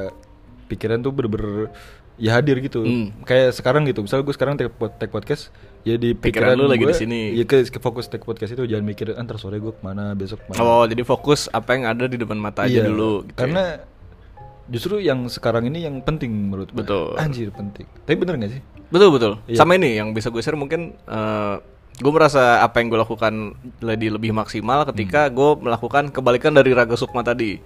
pikiran 0.65 0.99
tuh 0.99 1.11
bener-bener 1.11 1.71
ya 2.15 2.32
hadir 2.34 2.59
gitu 2.59 2.82
Hmm. 2.82 3.11
kayak 3.21 3.51
sekarang 3.51 3.84
gitu 3.84 3.99
misal 3.99 4.19
gue 4.19 4.32
sekarang 4.32 4.55
take, 4.55 4.71
take 4.95 5.09
podcast 5.09 5.51
ya 5.86 5.95
di 5.95 6.11
Pikiran 6.11 6.51
pikiran, 6.51 6.55
lu 6.57 6.65
lagi 6.65 6.81
gue, 6.81 6.91
di 6.91 6.97
sini. 6.97 7.21
ya 7.31 7.43
ke, 7.43 7.61
ke 7.63 7.77
fokus 7.77 8.05
take 8.05 8.21
podcast 8.21 8.51
itu 8.51 8.65
jangan 8.65 8.83
mikir 8.83 9.13
antar 9.13 9.38
sore 9.38 9.57
gue 9.57 9.69
ke 9.69 9.79
mana 9.79 10.11
besok 10.11 10.41
ke 10.41 10.45
mana 10.49 10.57
Oh, 10.57 10.83
jadi 10.83 11.01
fokus 11.01 11.45
apa 11.47 11.71
yang 11.71 11.86
ada 11.86 12.05
di 12.05 12.17
depan 12.17 12.36
mata 12.36 12.65
aja 12.65 12.81
Iya, 12.81 12.89
dulu. 12.89 13.21
Gitu 13.23 13.29
ya. 13.29 13.38
karena 13.38 13.63
justru 14.65 14.97
yang 14.97 15.25
sekarang 15.27 15.63
ini 15.65 15.79
yang 15.79 16.01
penting 16.01 16.33
menurut 16.49 16.67
gue 16.67 16.81
Betul. 16.81 17.13
anjir 17.15 17.49
penting 17.49 17.86
tapi 18.01 18.17
bener 18.17 18.36
gak 18.39 18.51
sih 18.51 18.61
Betul 18.86 19.09
betul. 19.11 19.33
Iya. 19.45 19.57
Sama 19.57 19.75
ini 19.75 19.93
yang 19.93 20.09
bisa 20.09 20.27
gue 20.27 20.38
share 20.39 20.53
mungkin 20.53 20.93
eh 21.05 21.55
gue 21.95 22.11
merasa 22.11 22.59
apa 22.59 22.77
yang 22.77 22.88
gue 22.88 22.99
lakukan 22.99 23.33
lebih 23.79 24.13
lebih 24.13 24.31
maksimal 24.31 24.83
ketika 24.86 25.25
Hmm. 25.25 25.33
gue 25.33 25.49
melakukan 25.63 26.03
kebalikan 26.09 26.51
dari 26.51 26.69
raga 26.71 26.93
sukma 26.93 27.21
tadi. 27.21 27.57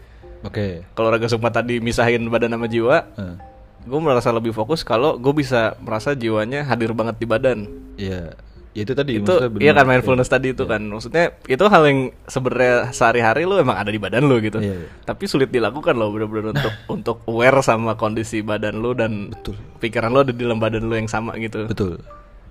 oke 0.42 0.86
Kalau 0.92 1.10
raga 1.10 1.26
sukma 1.26 1.50
tadi 1.50 1.80
misahin 1.80 2.24
badan 2.26 2.52
sama 2.52 2.68
jiwa, 2.68 3.10
Eh, 3.12 3.36
gue 3.82 4.00
merasa 4.00 4.30
lebih 4.30 4.52
fokus 4.52 4.80
kalau 4.82 5.16
gue 5.16 5.34
bisa 5.34 5.74
merasa 5.80 6.14
jiwanya 6.14 6.64
hadir 6.64 6.92
banget 6.92 7.16
di 7.16 7.26
badan. 7.26 7.60
Iya, 8.00 8.32
ya 8.72 8.82
itu 8.82 8.94
tadi 8.94 9.12
itu 9.18 9.34
iya 9.60 9.74
kan 9.74 9.84
mindfulness 9.84 10.26
Iya. 10.26 10.34
tadi 10.34 10.48
itu 10.52 10.64
kan 10.64 10.80
maksudnya 10.82 11.36
itu 11.44 11.64
hal 11.64 11.84
yang 11.84 12.00
sebenarnya 12.26 12.76
sehari-hari 12.92 13.44
lu 13.44 13.58
emang 13.58 13.76
ada 13.76 13.88
di 13.88 13.98
badan 13.98 14.24
lu 14.24 14.40
gitu 14.40 14.58
Iya, 14.58 14.76
iya. 14.78 14.88
tapi 15.04 15.26
sulit 15.26 15.50
dilakukan 15.50 15.94
loh 15.94 16.10
bener-bener 16.10 16.54
untuk 16.54 16.74
untuk 16.88 17.18
aware 17.26 17.60
sama 17.60 17.94
kondisi 17.94 18.40
badan 18.40 18.78
lu 18.78 18.94
dan 18.94 19.30
Betul. 19.30 19.60
pikiran 19.78 20.10
lu 20.10 20.20
ada 20.22 20.32
di 20.32 20.40
dalam 20.40 20.58
badan 20.58 20.82
lu 20.82 20.96
yang 20.96 21.06
sama 21.06 21.36
gitu 21.36 21.66
betul 21.66 22.00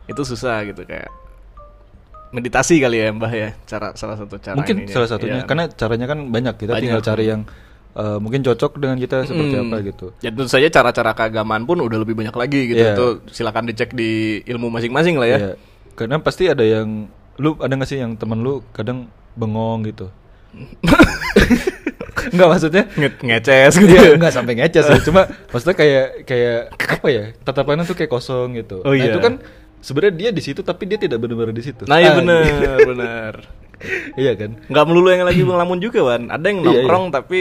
itu 0.05 0.21
susah 0.23 0.65
gitu 0.65 0.85
kayak 0.85 1.09
meditasi 2.29 2.77
kali 2.77 3.01
ya 3.01 3.09
mbah 3.09 3.33
ya 3.33 3.57
cara 3.65 3.95
salah 3.95 4.13
satu 4.15 4.37
cara 4.37 4.53
mungkin 4.55 4.85
ininya. 4.85 4.93
salah 4.93 5.09
satunya 5.09 5.41
Iya. 5.41 5.49
karena 5.49 5.65
caranya 5.71 6.07
kan 6.07 6.19
banyak 6.29 6.55
kita 6.59 6.73
Banyak. 6.73 6.83
tinggal 6.83 7.01
cari 7.01 7.25
yang 7.27 7.43
eh, 7.91 8.19
mungkin 8.19 8.41
cocok 8.41 8.77
dengan 8.77 8.97
kita 8.97 9.25
seperti 9.25 9.55
Hmm. 9.55 9.65
apa 9.65 9.77
gitu 9.81 10.07
Ya 10.19 10.29
tentu 10.29 10.47
saja 10.47 10.69
cara-cara 10.69 11.13
keagamaan 11.13 11.63
pun 11.63 11.79
udah 11.79 11.99
lebih 11.99 12.13
banyak 12.15 12.33
lagi 12.33 12.61
gitu. 12.69 12.79
Iya. 12.79 12.93
Itu 12.93 13.07
silakan 13.29 13.65
dicek 13.65 13.93
di 13.93 14.11
ilmu 14.45 14.69
masing-masing 14.69 15.17
lah 15.17 15.29
ya. 15.29 15.39
Iya. 15.39 15.53
Karena 15.95 16.17
pasti 16.19 16.47
ada 16.47 16.63
yang 16.63 17.09
lu 17.37 17.55
ada 17.57 17.71
gak 17.71 17.87
sih 17.87 17.99
yang 17.99 18.15
temen 18.15 18.39
lu 18.39 18.61
kadang 18.71 19.07
bengong 19.35 19.87
gitu. 19.87 20.11
Enggak 22.29 22.49
maksudnya 22.51 22.83
Nge- 22.93 23.23
ngeces 23.23 23.75
gitu. 23.79 23.89
Iya, 23.89 24.11
enggak 24.15 24.33
sampai 24.33 24.53
ngeces. 24.55 24.85
Cuma 25.01 25.25
maksudnya 25.49 25.73
kayak 25.75 26.07
kayak 26.27 26.59
apa 26.77 27.09
ya? 27.09 27.25
Tatapannya 27.41 27.85
tuh 27.85 27.95
kayak 27.95 28.11
kosong 28.11 28.53
gitu. 28.55 28.83
Oh, 28.83 28.93
Nah, 28.93 28.99
iya. 28.99 29.09
itu 29.09 29.19
kan 29.19 29.39
sebenarnya 29.81 30.15
dia 30.19 30.31
di 30.35 30.43
situ 30.43 30.61
tapi 30.61 30.85
dia 30.85 30.99
tidak 30.99 31.19
benar-benar 31.19 31.55
di 31.55 31.63
situ. 31.63 31.87
Nah, 31.87 31.97
iya 31.97 32.13
Ah, 32.13 32.21
iya. 32.21 32.77
bener. 32.85 33.35
Iya 34.19 34.33
kan? 34.35 34.51
Nggak 34.67 34.85
melulu 34.85 35.09
yang 35.09 35.23
lagi 35.23 35.39
ngelamun 35.41 35.79
juga, 35.79 36.03
Wan. 36.03 36.27
Ada 36.27 36.43
yang 36.45 36.59
Iya, 36.59 36.67
iya. 36.67 36.73
nongkrong 36.83 37.05
tapi 37.15 37.41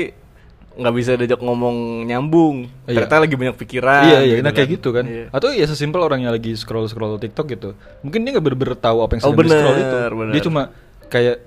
nggak 0.78 0.94
bisa 0.94 1.12
diajak 1.14 1.40
ngomong 1.40 1.76
nyambung. 2.04 2.70
Iya. 2.86 3.02
Ternyata 3.02 3.16
lagi 3.20 3.36
banyak 3.36 3.56
pikiran. 3.58 4.04
iya, 4.06 4.20
iya, 4.24 4.36
nah 4.40 4.52
kayak 4.52 4.70
gitu 4.78 4.90
kan. 4.92 5.04
Iya. 5.04 5.26
Atau 5.30 5.50
ya 5.50 5.66
sesimpel 5.66 6.00
orang 6.00 6.22
yang 6.22 6.30
lagi 6.30 6.54
scroll-scroll 6.54 7.18
TikTok 7.18 7.46
gitu. 7.50 7.70
Mungkin 8.02 8.22
dia 8.22 8.32
nggak 8.32 8.46
bener-bener 8.46 8.76
tahu 8.76 9.02
apa 9.02 9.12
yang 9.12 9.22
Oh, 9.22 9.32
sedang 9.32 9.42
di-scroll 9.44 9.74
bener, 9.74 9.84
itu. 9.84 9.98
bener. 10.14 10.32
Dia 10.32 10.44
cuma 10.44 10.62
kayak 11.08 11.38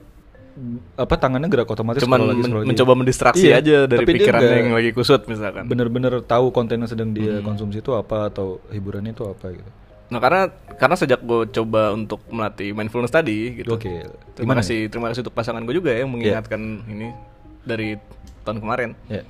apa 0.94 1.14
tangannya 1.14 1.46
gerak 1.46 1.64
otomatis 1.64 2.02
Cuman 2.02 2.18
scroll 2.18 2.28
lagi, 2.28 2.36
men- 2.36 2.44
scroll 2.44 2.60
lagi. 2.60 2.68
mencoba 2.68 2.92
mendistraksi 2.92 3.46
Iya, 3.46 3.54
aja 3.56 3.76
dari 3.86 3.98
tapi 3.98 4.10
dia 4.10 4.18
pikiran 4.20 4.40
nggak 4.40 4.58
yang 4.58 4.74
lagi 4.74 4.90
kusut 4.92 5.22
misalkan. 5.24 5.64
bener-bener 5.64 6.12
tahu 6.20 6.46
konten 6.50 6.76
yang 6.76 6.90
sedang 6.90 7.10
dia 7.10 7.38
Hmm. 7.38 7.46
konsumsi 7.46 7.78
itu 7.78 7.92
apa 7.92 8.28
atau 8.28 8.60
hiburannya 8.68 9.10
itu 9.10 9.24
apa 9.24 9.46
gitu. 9.48 9.70
Nah 10.10 10.18
karena 10.18 10.50
karena 10.74 10.96
sejak 10.96 11.22
gue 11.22 11.48
coba 11.48 11.94
untuk 11.94 12.18
melatih 12.28 12.74
mindfulness 12.74 13.08
tadi 13.10 13.56
gitu. 13.56 13.72
Oke. 13.72 14.04
Terima 14.34 14.52
Gimana 14.52 14.60
kasih 14.60 14.78
terima 14.88 15.06
kasih 15.08 15.22
untuk 15.22 15.32
pasangan 15.32 15.62
gue 15.62 15.72
juga 15.72 15.94
ya 15.94 16.02
yang 16.02 16.10
mengingatkan 16.10 16.60
ini 16.84 17.08
dari 17.62 17.94
tahun 18.50 18.58
kemarin. 18.58 18.90
Ya. 19.06 19.22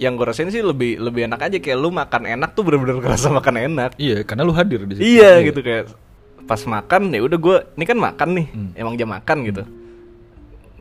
Yang 0.00 0.12
gue 0.16 0.26
rasain 0.26 0.50
sih 0.50 0.64
lebih 0.64 0.98
lebih 0.98 1.28
enak 1.28 1.38
aja 1.38 1.56
kayak 1.56 1.78
lu 1.78 1.92
makan 1.92 2.26
enak 2.26 2.56
tuh 2.56 2.64
bener-bener 2.64 2.98
kerasa 2.98 3.30
makan 3.30 3.54
enak. 3.70 3.90
Iya, 3.94 4.24
karena 4.24 4.42
lu 4.42 4.50
hadir 4.50 4.82
di 4.82 4.98
situ. 4.98 5.04
Iya 5.04 5.44
gitu 5.44 5.60
kayak 5.60 5.92
pas 6.42 6.58
makan 6.66 7.14
ya 7.14 7.22
udah 7.22 7.38
gue 7.38 7.56
ini 7.78 7.84
kan 7.86 7.94
makan 7.94 8.28
nih 8.34 8.46
Hmm. 8.50 8.70
emang 8.74 8.94
jam 8.96 9.06
makan 9.06 9.38
gitu. 9.46 9.62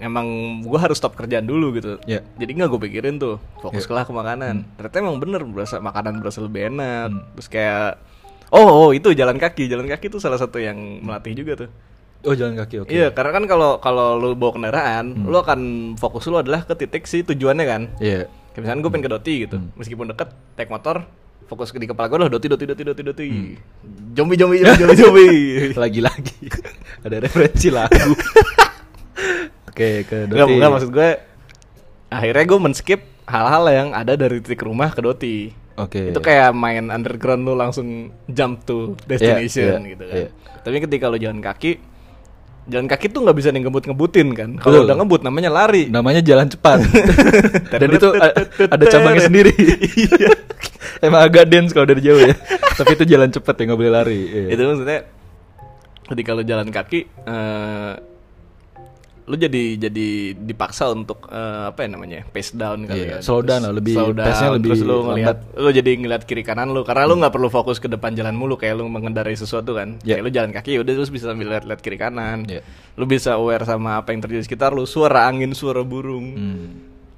Emang 0.02 0.26
gue 0.66 0.80
harus 0.82 0.98
stop 0.98 1.14
kerjaan 1.14 1.46
dulu 1.46 1.78
gitu. 1.78 2.02
Iya. 2.10 2.26
Jadi 2.42 2.52
nggak 2.58 2.70
gue 2.74 2.82
pikirin 2.90 3.22
tuh 3.22 3.38
fokus 3.62 3.86
Iya. 3.86 3.94
lah 3.94 4.04
ke 4.04 4.14
makanan. 4.16 4.56
Ternyata 4.74 4.96
emang 4.98 5.22
bener 5.22 5.46
berasa 5.46 5.78
makanan 5.78 6.18
berasa 6.18 6.42
lebih 6.42 6.74
enak. 6.74 7.14
Hmm. 7.14 7.22
Terus 7.38 7.48
kayak 7.48 8.02
oh, 8.50 8.66
oh 8.66 8.90
itu 8.90 9.14
jalan 9.14 9.38
kaki 9.38 9.70
jalan 9.70 9.86
kaki 9.86 10.10
itu 10.10 10.18
salah 10.18 10.42
satu 10.42 10.58
yang 10.58 10.76
melatih 11.06 11.38
juga 11.38 11.68
tuh. 11.68 11.70
Oh, 12.22 12.32
jalan 12.32 12.54
kaki 12.56 12.76
oke. 12.80 12.88
Hmm. 12.88 12.96
Iya 12.96 13.08
karena 13.10 13.32
kan 13.32 13.44
kalau 13.46 13.72
kalau 13.78 14.14
lu 14.16 14.34
bawa 14.34 14.54
kendaraan, 14.54 15.06
lu 15.22 15.34
akan 15.34 15.60
fokus 15.96 16.26
lu 16.26 16.38
adalah 16.38 16.62
ke 16.62 16.74
titik 16.76 17.04
si 17.04 17.22
tujuannya 17.22 17.66
kan. 17.66 17.82
Iya. 17.98 18.30
Kayak 18.52 18.62
misalnya 18.62 18.80
gue 18.80 18.92
pengen 18.92 19.06
ke 19.06 19.12
Doti 19.12 19.34
gitu, 19.42 19.58
Hmm. 19.58 19.72
meskipun 19.74 20.06
deket, 20.08 20.30
naik 20.54 20.70
motor, 20.70 21.08
fokus 21.46 21.70
ke 21.70 21.78
di 21.78 21.86
kepala 21.86 22.06
gue 22.06 22.20
lah 22.20 22.30
Doti, 22.30 22.46
Doti, 22.46 22.66
Doti, 22.66 22.84
Doti, 22.84 23.02
Doti. 23.02 23.26
Hmm. 23.26 23.56
Zombie, 24.12 24.36
zombie, 24.36 24.60
zombie, 24.60 24.78
zombie, 24.78 24.98
zombie. 24.98 25.40
Lagi-lagi 25.82 26.38
ada 27.06 27.16
referensi 27.18 27.68
lagu. 27.70 28.12
Oke, 29.66 30.04
ke 30.04 30.28
Enggak, 30.28 30.38
Doti. 30.42 30.54
enggak 30.54 30.72
maksud 30.72 30.90
gue, 30.92 31.10
akhirnya 32.10 32.44
gue 32.46 32.60
men-skip 32.60 33.02
hal-hal 33.24 33.64
yang 33.68 33.90
ada 33.92 34.14
dari 34.14 34.38
titik 34.38 34.62
rumah 34.62 34.92
ke 34.92 35.00
Doti. 35.00 35.38
Oke. 35.74 36.12
Itu 36.12 36.20
kayak 36.20 36.52
main 36.52 36.92
underground 36.92 37.42
lu 37.42 37.56
langsung 37.56 38.12
jump 38.28 38.62
to 38.62 39.00
destination 39.08 39.80
Iya, 39.80 39.90
gitu 39.90 40.04
kan. 40.04 40.16
iya. 40.18 40.30
Tapi 40.62 40.78
ketika 40.84 41.08
lu 41.08 41.18
jalan 41.18 41.40
kaki, 41.40 41.80
jalan 42.70 42.86
kaki 42.86 43.10
tuh 43.10 43.26
nggak 43.26 43.38
bisa 43.38 43.50
nih 43.50 43.62
ngebut-ngebutin 43.66 44.28
kan. 44.38 44.50
Kalau 44.62 44.86
udah 44.86 44.96
ngebut 45.02 45.22
namanya 45.26 45.50
lari. 45.50 45.90
Namanya 45.90 46.22
jalan 46.22 46.46
cepat. 46.50 46.86
Dan 47.82 47.90
itu 47.98 48.08
ada 48.70 48.84
cabangnya 48.86 49.24
sendiri. 49.26 49.54
Iya. 50.02 50.34
Emang 51.02 51.26
agak 51.26 51.50
dance 51.50 51.74
kalau 51.74 51.90
dari 51.90 52.02
jauh 52.06 52.22
ya. 52.22 52.34
Tapi 52.78 52.94
itu 52.94 53.06
jalan 53.10 53.34
cepat 53.34 53.58
ya 53.58 53.64
nggak 53.70 53.80
boleh 53.80 53.94
lari. 53.94 54.20
Iya. 54.22 54.48
itu 54.54 54.62
maksudnya 54.62 55.00
ketika 56.12 56.30
lu 56.36 56.44
jalan 56.44 56.68
kaki 56.70 57.00
eh 57.08 57.94
lu 59.32 59.40
jadi 59.40 59.64
jadi 59.80 60.08
dipaksa 60.36 60.92
untuk 60.92 61.24
eh, 61.26 61.64
apa 61.68 61.80
ya 61.80 61.90
namanya 61.90 62.20
pace 62.26 62.52
down 62.52 62.84
kali 62.84 63.00
Iya, 63.02 63.08
ya 63.08 63.18
slow 63.22 63.40
down 63.40 63.62
lah, 63.62 63.72
lebih- 63.72 63.96
slow 63.96 64.12
down, 64.12 64.26
pace-nya 64.26 64.50
lebih 64.52 64.68
terus 64.68 64.82
lu 64.82 64.98
ngelihat. 65.06 65.38
Hmm. 65.40 65.56
lu 65.58 65.70
jadi 65.72 65.92
ngeliat 65.96 66.24
kiri 66.24 66.44
kanan 66.44 66.68
lu 66.70 66.82
karena 66.82 67.04
lu 67.06 67.16
nggak 67.16 67.32
perlu 67.32 67.48
fokus 67.48 67.78
ke 67.78 67.88
depan 67.88 68.12
jalan 68.12 68.34
mulu 68.34 68.54
kayak 68.54 68.76
lu 68.76 68.86
mengendarai 68.86 69.34
sesuatu 69.34 69.72
kan 69.72 69.96
Iya. 70.00 70.20
kayak 70.20 70.22
lu 70.22 70.30
jalan 70.30 70.52
kaki 70.52 70.72
udah 70.78 70.94
terus 70.94 71.08
bisa 71.08 71.26
sambil 71.26 71.48
lihat-lihat 71.50 71.80
kiri 71.80 71.96
kanan 71.96 72.44
Iya. 72.46 72.60
lu 72.94 73.06
bisa 73.06 73.34
aware 73.34 73.64
sama 73.64 73.98
apa 73.98 74.12
yang 74.12 74.20
terjadi 74.20 74.38
di 74.38 74.46
sekitar 74.46 74.70
lu 74.70 74.84
suara 74.86 75.24
angin 75.26 75.52
suara 75.52 75.80
burung 75.82 76.28
Hmm. 76.32 76.68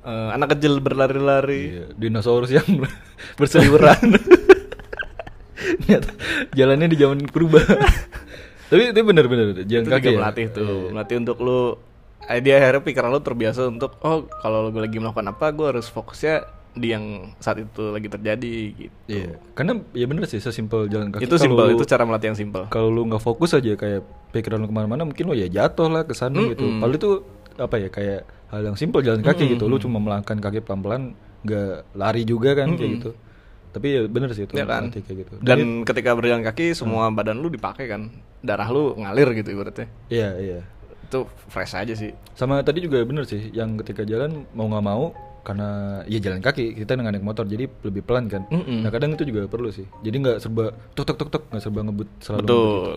eh, 0.04 0.30
anak 0.32 0.54
kecil 0.54 0.78
berlari-lari 0.78 1.64
Iya, 1.74 1.86
dinosaurus 1.98 2.52
yang 2.52 2.68
berseliweran. 3.40 4.22
Jalannya 6.54 6.88
di 6.88 6.98
zaman 6.98 7.24
purba. 7.26 7.62
Tapi 8.70 8.90
itu 8.90 9.02
benar-benar 9.02 9.48
jalan 9.62 9.84
itu 9.84 9.92
kaki. 9.92 10.02
juga 10.02 10.10
ya? 10.10 10.20
melatih 10.20 10.46
tuh 10.50 10.66
Iya. 10.66 10.92
melatih 10.92 11.16
untuk 11.20 11.38
lu 11.40 11.60
dia 12.40 12.56
akhirnya 12.58 12.82
pikiran 12.82 13.10
lu 13.10 13.20
terbiasa 13.20 13.68
untuk 13.68 14.00
oh 14.00 14.26
kalau 14.40 14.70
gue 14.70 14.80
lagi 14.80 14.98
melakukan 14.98 15.28
apa 15.28 15.52
gue 15.52 15.68
harus 15.70 15.88
fokusnya 15.88 16.36
di 16.74 16.90
yang 16.90 17.30
saat 17.38 17.62
itu 17.62 17.94
lagi 17.94 18.10
terjadi 18.10 18.54
gitu 18.74 18.96
Iya. 19.06 19.38
Karena 19.54 19.78
ya 19.94 20.06
bener 20.10 20.26
sih 20.26 20.42
sesimpel 20.42 20.90
jalan 20.90 21.14
kaki. 21.14 21.30
itu 21.30 21.36
simpel 21.38 21.70
itu 21.70 21.86
cara 21.86 22.02
melatih 22.02 22.34
yang 22.34 22.40
simpel 22.40 22.66
Kalau 22.68 22.90
lu 22.90 23.06
nggak 23.06 23.22
fokus 23.22 23.54
aja 23.54 23.78
kayak 23.78 24.02
pikiran 24.34 24.58
lu 24.58 24.66
ke 24.66 24.74
mana-mana, 24.74 25.06
mungkin 25.06 25.30
lu 25.30 25.38
ya 25.38 25.46
jatuh 25.46 25.86
lah 25.86 26.02
ke 26.02 26.18
sana 26.18 26.34
gitu. 26.50 26.66
Mm-mm. 26.66 26.82
Padahal 26.82 26.98
itu 26.98 27.10
apa 27.54 27.76
ya 27.78 27.90
kayak 27.94 28.20
hal 28.50 28.62
yang 28.66 28.74
simpel 28.74 29.06
jalan 29.06 29.22
kaki 29.22 29.54
gitu. 29.54 29.70
Lu 29.70 29.78
cuma 29.78 30.02
melangkah 30.02 30.34
kaki 30.34 30.66
pelan-pelan, 30.66 31.14
nggak 31.46 31.94
lari 31.94 32.26
juga 32.26 32.58
kan 32.58 32.74
kayak 32.74 32.92
gitu. 32.98 33.12
Tapi 33.70 33.88
ya 33.90 34.02
bener 34.06 34.34
sih 34.34 34.46
itu 34.46 34.54
ya 34.54 34.66
kan 34.66 34.90
kayak 34.90 35.06
gitu. 35.26 35.34
dan 35.42 35.82
ketika 35.82 36.14
berjalan 36.14 36.42
kaki 36.42 36.74
semua 36.74 37.10
badan 37.10 37.38
lu 37.38 37.50
dipakai 37.50 37.86
kan 37.86 38.10
darah 38.42 38.70
lu 38.70 38.98
ngalir 38.98 39.30
gitu 39.34 39.50
ibaratnya 39.50 39.90
Iya 40.10 40.30
iya. 40.38 40.60
Itu 41.14 41.22
fresh 41.48 41.74
aja 41.76 41.94
sih 41.94 42.10
Sama 42.34 42.60
tadi 42.60 42.82
juga 42.82 43.00
bener 43.04 43.24
sih, 43.24 43.52
yang 43.52 43.78
ketika 43.78 44.02
jalan 44.04 44.50
mau 44.52 44.66
nggak 44.66 44.82
mau 44.82 45.14
karena 45.44 45.68
ya 46.04 46.18
jalan 46.18 46.40
kaki 46.40 46.74
kita 46.74 46.96
nggak 46.96 47.14
naik 47.14 47.24
motor 47.24 47.44
jadi 47.44 47.68
lebih 47.82 48.02
pelan 48.02 48.26
kan. 48.26 48.48
Mm-mm. 48.48 48.80
Nah 48.80 48.90
kadang 48.90 49.12
itu 49.12 49.24
juga 49.24 49.44
perlu 49.46 49.70
sih. 49.70 49.84
Jadi 50.00 50.16
nggak 50.18 50.38
serba 50.40 50.72
tok 50.92 51.06
tok 51.06 51.18
tok 51.18 51.30
tok 51.30 51.44
nggak 51.50 51.62
serba 51.62 51.80
ngebut 51.82 52.10
selalu. 52.18 52.40
ngebut. 52.40 52.48
betul 52.48 52.96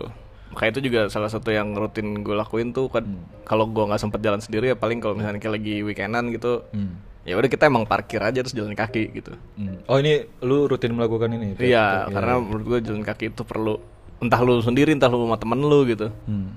kayak 0.49 0.71
itu 0.71 0.81
juga 0.81 1.01
salah 1.07 1.27
satu 1.27 1.51
yang 1.51 1.75
rutin 1.75 2.23
gue 2.23 2.33
lakuin 2.33 2.71
tuh 2.71 2.87
kan 2.87 3.03
Hmm. 3.03 3.19
kalau 3.43 3.67
gue 3.67 3.83
nggak 3.83 3.99
sempet 3.99 4.19
jalan 4.21 4.39
sendiri 4.39 4.65
ya 4.67 4.75
paling 4.75 4.97
kalau 4.97 5.13
misalnya 5.13 5.37
kayak 5.37 5.53
lagi 5.53 5.75
weekendan 5.81 6.31
gitu 6.31 6.63
Hmm. 6.69 6.97
ya 7.21 7.35
udah 7.35 7.45
kita 7.45 7.67
emang 7.67 7.83
parkir 7.83 8.17
aja 8.19 8.39
terus 8.39 8.55
jalan 8.55 8.71
kaki 8.73 9.11
gitu 9.13 9.35
Hmm. 9.53 9.83
Oh 9.85 9.99
ini 9.99 10.15
lu 10.39 10.65
rutin 10.65 10.91
melakukan 10.91 11.29
ini? 11.31 11.53
Iya, 11.53 12.07
Kayak- 12.07 12.15
karena 12.15 12.33
menurut 12.39 12.63
gue 12.65 12.79
jalan 12.81 13.03
kaki 13.03 13.29
itu 13.29 13.43
perlu 13.43 13.75
entah 14.17 14.39
lu 14.39 14.57
sendiri 14.59 14.89
entah 14.89 15.05
lu 15.05 15.19
sama 15.21 15.35
temen 15.35 15.59
lu 15.59 15.83
gitu. 15.85 16.09
Hmm. 16.25 16.49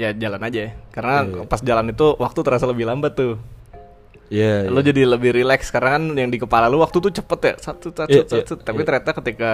Ya 0.00 0.16
jalan 0.16 0.40
aja. 0.40 0.72
Karena 0.96 1.28
Iya. 1.28 1.44
pas 1.44 1.60
jalan 1.60 1.92
itu 1.92 2.06
waktu 2.16 2.40
terasa 2.40 2.64
lebih 2.64 2.88
lambat 2.88 3.12
tuh. 3.20 3.36
Iya, 4.32 4.70
Lo 4.72 4.80
iya. 4.80 4.94
jadi 4.94 5.02
lebih 5.10 5.36
rileks 5.36 5.68
karena 5.68 5.98
kan 5.98 6.02
yang 6.14 6.30
di 6.32 6.38
kepala 6.40 6.70
lu 6.70 6.78
waktu 6.80 7.02
tuh 7.02 7.12
cepet 7.12 7.40
ya, 7.44 7.54
satu 7.60 7.90
satu 7.90 8.08
Iya, 8.08 8.22
satu, 8.24 8.54
iya, 8.56 8.62
tapi 8.64 8.80
iya. 8.80 8.86
ternyata 8.86 9.10
ketika 9.20 9.50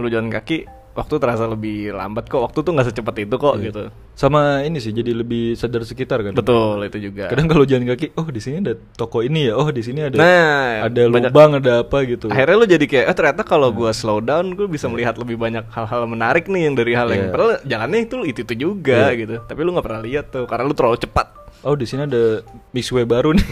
lu 0.00 0.08
jalan 0.08 0.32
kaki 0.32 0.64
waktu 0.98 1.14
terasa 1.16 1.46
lebih 1.46 1.90
lambat 1.90 2.26
kok, 2.26 2.42
waktu 2.42 2.58
tuh 2.58 2.70
nggak 2.70 2.88
secepat 2.88 3.14
itu 3.20 3.34
kok 3.34 3.54
Iya. 3.54 3.64
gitu. 3.64 3.82
Sama 4.12 4.40
ini 4.60 4.76
sih 4.76 4.90
jadi 4.90 5.14
lebih 5.14 5.54
sadar 5.54 5.82
sekitar 5.82 6.18
kan. 6.20 6.34
Betul 6.34 6.82
itu 6.82 6.98
juga. 7.00 7.30
Kadang 7.30 7.46
kalau 7.46 7.62
jalan 7.62 7.86
kaki, 7.86 8.10
oh 8.12 8.26
di 8.26 8.38
sini 8.38 8.58
ada 8.60 8.74
toko 8.92 9.20
ini 9.20 9.46
ya, 9.46 9.54
oh 9.54 9.68
di 9.68 9.78
sini 9.78 10.02
ada 10.02 10.18
Nah, 10.18 10.84
ada 10.84 11.02
banyak- 11.06 11.30
lubang, 11.30 11.50
ada 11.54 11.72
apa 11.80 11.98
gitu. 12.02 12.26
Akhirnya 12.26 12.56
lu 12.56 12.66
jadi 12.66 12.82
kayak, 12.84 13.04
eh 13.04 13.14
ternyata 13.14 13.42
kalau 13.42 13.70
gua 13.70 13.90
slow 13.90 14.18
down, 14.18 14.52
gua 14.52 14.66
bisa 14.66 14.84
melihat 14.86 15.14
lebih 15.14 15.38
banyak 15.38 15.64
hal-hal 15.68 16.02
menarik 16.04 16.44
nih 16.44 16.66
yang 16.66 16.74
dari 16.74 16.92
hal 16.92 17.06
yang 17.08 17.22
Iya. 17.22 17.30
padahal 17.30 17.50
jalannya 17.62 18.00
itu 18.02 18.16
itu 18.26 18.38
itu 18.42 18.54
juga 18.58 19.08
Iya. 19.08 19.16
gitu. 19.16 19.34
Tapi 19.40 19.60
lu 19.60 19.70
nggak 19.70 19.86
pernah 19.86 20.02
lihat 20.02 20.24
tuh 20.28 20.44
karena 20.44 20.64
lu 20.64 20.74
terlalu 20.74 20.98
cepat. 20.98 21.26
Oh 21.60 21.74
di 21.74 21.90
sini 21.90 22.06
ada 22.06 22.46
mixway 22.70 23.02
baru 23.02 23.34
nih. 23.34 23.46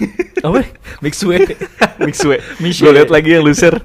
Apa? 0.46 0.62
mixway. 1.04 1.42
Mixway. 1.98 2.38
Gue 2.62 2.92
lihat 2.94 3.10
lagi 3.10 3.34
yang 3.34 3.42
share. 3.50 3.82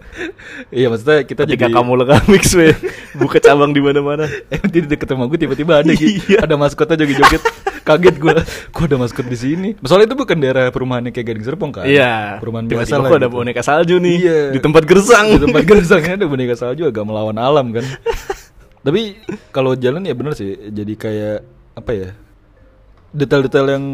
iya 0.70 0.94
maksudnya 0.94 1.26
kita 1.26 1.44
Ketika 1.50 1.66
jadi 1.68 1.74
kamu 1.74 1.92
lega 1.98 2.22
Mixway, 2.30 2.76
buka 3.18 3.42
cabang 3.42 3.74
di 3.74 3.82
mana-mana. 3.82 4.30
Eh 4.54 4.62
di 4.62 4.86
deket 4.86 5.10
rumah 5.10 5.26
gue 5.26 5.40
tiba-tiba 5.42 5.82
ada 5.82 5.90
gitu. 5.90 6.22
Iya. 6.30 6.46
Ada 6.46 6.54
maskotnya 6.54 7.02
joget-joget. 7.02 7.42
Kaget 7.82 8.16
gue. 8.22 8.36
Kok 8.70 8.84
ada 8.86 8.98
maskot 9.02 9.26
di 9.26 9.38
sini? 9.40 9.70
Soalnya 9.82 10.14
itu 10.14 10.18
bukan 10.20 10.38
daerah 10.38 10.70
perumahannya 10.70 11.10
kayak 11.10 11.34
Gading 11.34 11.46
Serpong 11.50 11.72
kan? 11.74 11.90
Iya. 11.90 12.38
Perumahan 12.38 12.70
biasa 12.70 12.78
Tiba-tiba 12.78 13.02
lah. 13.02 13.10
kok 13.10 13.18
ada 13.18 13.26
gitu. 13.26 13.38
boneka 13.42 13.62
salju 13.66 13.96
nih 13.98 14.16
Iya. 14.22 14.38
di 14.54 14.60
tempat 14.62 14.84
gersang. 14.86 15.26
Di 15.34 15.40
tempat 15.42 15.64
gersangnya 15.66 16.14
ada 16.22 16.28
boneka 16.30 16.54
salju 16.54 16.84
agak 16.86 17.04
melawan 17.08 17.42
alam 17.42 17.74
kan. 17.74 17.86
Tapi 18.86 19.18
kalau 19.50 19.74
jalan 19.74 20.06
ya 20.06 20.14
bener 20.14 20.38
sih. 20.38 20.70
Jadi 20.70 20.94
kayak 20.94 21.42
apa 21.74 21.92
ya? 21.96 22.10
Detail-detail 23.12 23.68
yang 23.76 23.86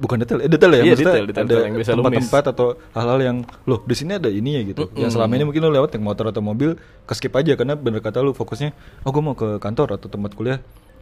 bukan 0.00 0.16
detail, 0.24 0.40
eh 0.40 0.48
detail 0.48 0.72
ya. 0.72 0.80
Iya, 0.80 0.92
maksudnya 0.96 1.12
detail, 1.12 1.26
detail 1.28 1.44
ada 1.44 1.56
yang 1.68 1.74
bisa 1.76 1.90
lu 1.92 2.00
miss. 2.00 2.04
tempat-tempat 2.08 2.44
atau 2.56 2.66
hal-hal 2.96 3.20
yang 3.20 3.36
loh 3.68 3.80
di 3.84 3.92
sini 3.92 4.16
ada 4.16 4.32
ini 4.32 4.50
ya 4.56 4.62
gitu. 4.64 4.88
Yang 4.96 5.12
selama 5.12 5.32
ini 5.36 5.44
mungkin 5.44 5.60
lo 5.60 5.70
lewat 5.76 5.92
yang 5.92 6.04
motor 6.08 6.32
atau 6.32 6.40
mobil 6.40 6.80
ke 7.04 7.12
skip 7.12 7.36
aja 7.36 7.52
karena 7.52 7.76
bener 7.76 8.00
kata 8.00 8.24
lu 8.24 8.32
fokusnya 8.32 8.72
oh 9.04 9.10
gue 9.12 9.22
mau 9.22 9.36
ke 9.36 9.60
kantor 9.60 10.00
atau 10.00 10.08
tempat 10.08 10.32
kuliah 10.32 10.58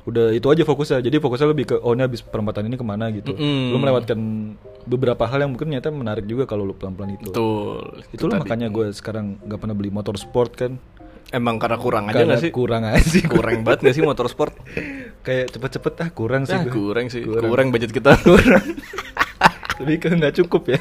udah 0.08 0.32
itu 0.32 0.48
aja 0.48 0.64
fokusnya 0.64 1.04
jadi 1.04 1.20
fokusnya 1.20 1.48
lebih 1.52 1.64
ke 1.68 1.76
oh 1.76 1.92
ini 1.92 2.08
habis 2.08 2.24
perempatan 2.24 2.64
ini 2.72 2.80
ke 2.80 2.86
mana 2.86 3.12
gitu 3.12 3.36
Mm-mm. 3.36 3.76
lu 3.76 3.76
melewatkan 3.76 4.18
beberapa 4.88 5.28
hal 5.28 5.44
yang 5.44 5.52
mungkin 5.52 5.68
ternyata 5.68 5.92
menarik 5.92 6.24
juga 6.24 6.48
kalau 6.48 6.64
lu 6.64 6.72
pelan-pelan 6.72 7.20
itu 7.20 7.28
Betul. 7.28 8.00
itu 8.08 8.24
lah 8.24 8.40
makanya 8.40 8.72
gue 8.72 8.96
sekarang 8.96 9.36
nggak 9.44 9.60
pernah 9.60 9.76
beli 9.76 9.92
motor 9.92 10.16
sport 10.16 10.56
kan 10.56 10.80
Emang 11.28 11.56
karena 11.56 11.76
kurang 11.76 12.08
aja 12.08 12.24
Karena 12.24 12.34
gak 12.34 12.42
sih? 12.42 12.50
kurang 12.50 12.82
aja 12.82 12.98
sih 12.98 13.22
Kurang 13.22 13.62
banget 13.62 13.80
gak 13.84 13.94
sih 13.94 14.02
motor 14.02 14.26
sport? 14.26 14.56
kayak 15.26 15.52
cepet-cepet 15.52 15.94
ah 16.00 16.08
kurang 16.10 16.42
sih 16.42 16.56
Ah, 16.56 16.64
kurang 16.64 17.06
sih. 17.06 17.20
Kurang. 17.22 17.48
Kurang 17.48 17.66
budget 17.70 17.92
kita. 17.92 18.16
kurang 18.24 18.64
tapi 19.80 19.96
kan 19.96 20.12
nggak 20.12 20.36
cukup 20.36 20.76
ya 20.76 20.78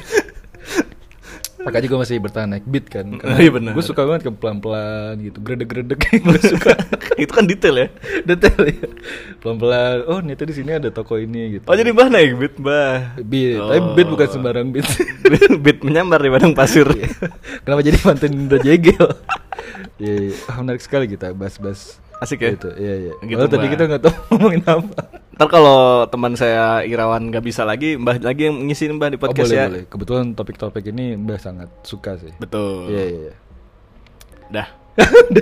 makanya 1.60 1.86
gue 1.86 1.98
masih 1.98 2.16
bertahan 2.18 2.48
naik 2.48 2.64
beat 2.64 2.86
kan 2.86 3.06
Iya, 3.36 3.50
benar. 3.50 3.72
gue 3.72 3.82
suka 3.82 4.02
banget 4.02 4.22
ke 4.24 4.32
pelan-pelan 4.32 5.20
gitu 5.20 5.38
gredek-gredek 5.38 6.00
gue 6.24 6.40
suka 6.40 6.72
itu 7.14 7.28
kan 7.28 7.44
detail 7.44 7.76
ya. 7.76 7.88
detail 8.28 8.62
ya 8.62 8.88
pelan-pelan 9.38 9.96
oh 10.04 10.18
ternyata 10.18 10.42
di 10.42 10.54
sini 10.54 10.70
ada 10.72 10.88
toko 10.88 11.14
ini 11.14 11.58
gitu 11.58 11.64
Oh 11.64 11.74
jadi 11.74 11.90
mbah 11.90 12.08
naik 12.08 12.30
beat 12.34 12.54
mbah. 12.56 13.20
beat 13.20 13.56
Oh. 13.56 13.68
tapi 13.68 13.80
beat 13.94 14.08
bukan 14.08 14.28
sembarang 14.30 14.66
beat 14.74 14.88
beat 15.58 15.78
menyambar 15.80 16.18
di 16.18 16.30
padang 16.30 16.52
pasir. 16.52 16.88
kenapa 17.60 17.80
jadi 17.80 17.98
mantan 18.02 18.32
Indra 18.32 18.58
Jegel 18.58 19.08
Iya, 19.96 20.14
iya. 20.22 20.34
Ah, 20.46 20.56
menarik 20.58 20.80
sekali 20.80 21.04
kita 21.06 21.30
bahas-bahas 21.30 22.00
Asik 22.20 22.38
ya? 22.38 22.50
Gitu, 22.52 22.68
iya 22.76 22.94
iya. 23.00 23.12
Gitu, 23.18 23.42
tadi 23.42 23.66
kita 23.66 23.82
nggak 23.86 24.02
tahu 24.02 24.12
ngomongin 24.30 24.62
apa. 24.62 25.00
Ntar 25.32 25.48
kalau 25.48 25.80
teman 26.06 26.32
saya 26.34 26.84
Irawan 26.84 27.28
gak 27.28 27.40
bisa 27.40 27.64
lagi, 27.64 27.96
mbah 27.96 28.20
lagi 28.20 28.44
yang 28.44 28.60
ngisiin 28.62 28.92
mbah 28.94 29.08
di 29.08 29.16
Oh, 29.16 29.22
podcast 29.22 29.48
boleh, 29.48 29.56
ya. 29.56 29.66
boleh. 29.66 29.84
Kebetulan 29.88 30.26
topik-topik 30.30 30.84
ini 30.86 31.16
Mbak 31.16 31.38
sangat 31.38 31.68
suka 31.80 32.14
sih. 32.14 32.28
Betul. 32.36 32.88
Iya 32.88 33.02
iya. 33.02 33.20
iya. 33.22 33.34
Dah. 34.50 34.68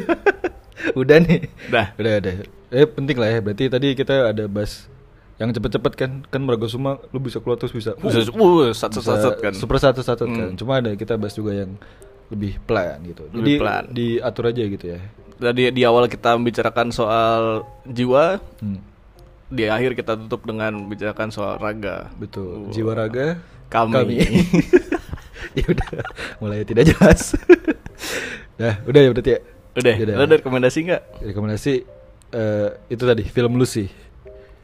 udah 0.94 1.16
nih. 1.18 1.40
Dah. 1.66 1.86
Udah 1.94 2.12
udah. 2.16 2.34
Eh 2.70 2.86
penting 2.86 3.16
lah 3.16 3.28
ya. 3.28 3.38
Berarti 3.40 3.64
tadi 3.66 3.88
kita 3.92 4.30
ada 4.30 4.44
bahas 4.46 4.86
yang 5.36 5.50
cepet-cepet 5.50 5.92
kan 5.94 6.10
kan 6.24 6.42
Margosuma 6.42 6.98
lu 7.08 7.18
bisa 7.18 7.38
keluar 7.38 7.54
terus 7.54 7.70
bisa 7.70 7.94
Bisa, 7.94 8.26
uh, 8.26 8.70
satu 8.72 8.98
satu 8.98 9.38
kan. 9.38 9.54
super 9.54 9.78
satu 9.78 10.02
satu 10.02 10.26
kan 10.26 10.50
Hmm. 10.50 10.58
cuma 10.58 10.78
ada 10.78 10.90
kita 10.92 11.14
bahas 11.14 11.30
juga 11.30 11.54
yang 11.54 11.78
lebih 12.26 12.58
pelan 12.60 12.98
gitu 13.06 13.22
Lebih 13.30 13.38
jadi 13.38 13.52
pelan. 13.56 13.84
diatur 13.88 14.44
aja 14.50 14.62
gitu 14.66 14.84
ya 14.88 15.00
Tadi 15.38 15.70
di 15.70 15.82
awal 15.86 16.10
kita 16.10 16.34
membicarakan 16.34 16.90
soal 16.90 17.62
jiwa, 17.86 18.42
hmm. 18.58 18.78
di 19.54 19.70
akhir 19.70 19.94
kita 19.94 20.18
tutup 20.18 20.42
dengan 20.44 20.74
membicarakan 20.74 21.30
soal 21.30 21.56
raga. 21.62 22.10
betul 22.18 22.68
Uh. 22.68 22.72
jiwa 22.74 22.92
raga 22.98 23.38
Kami. 23.70 24.18
ya 25.58 25.64
udah 25.68 25.88
mulai 26.42 26.64
tidak 26.66 26.88
jelas 26.92 27.36
nah 28.60 28.74
udah 28.84 29.00
ya 29.00 29.10
berarti 29.14 29.32
ya 29.36 29.40
Udah, 29.78 29.94
Udah. 29.94 30.14
lo 30.18 30.22
ada 30.26 30.36
rekomendasi 30.42 30.78
nggak? 30.90 31.02
rekomendasi 31.22 31.72
eh, 32.34 32.68
itu 32.90 33.02
tadi 33.06 33.22
film 33.22 33.54
Lucy 33.54 33.86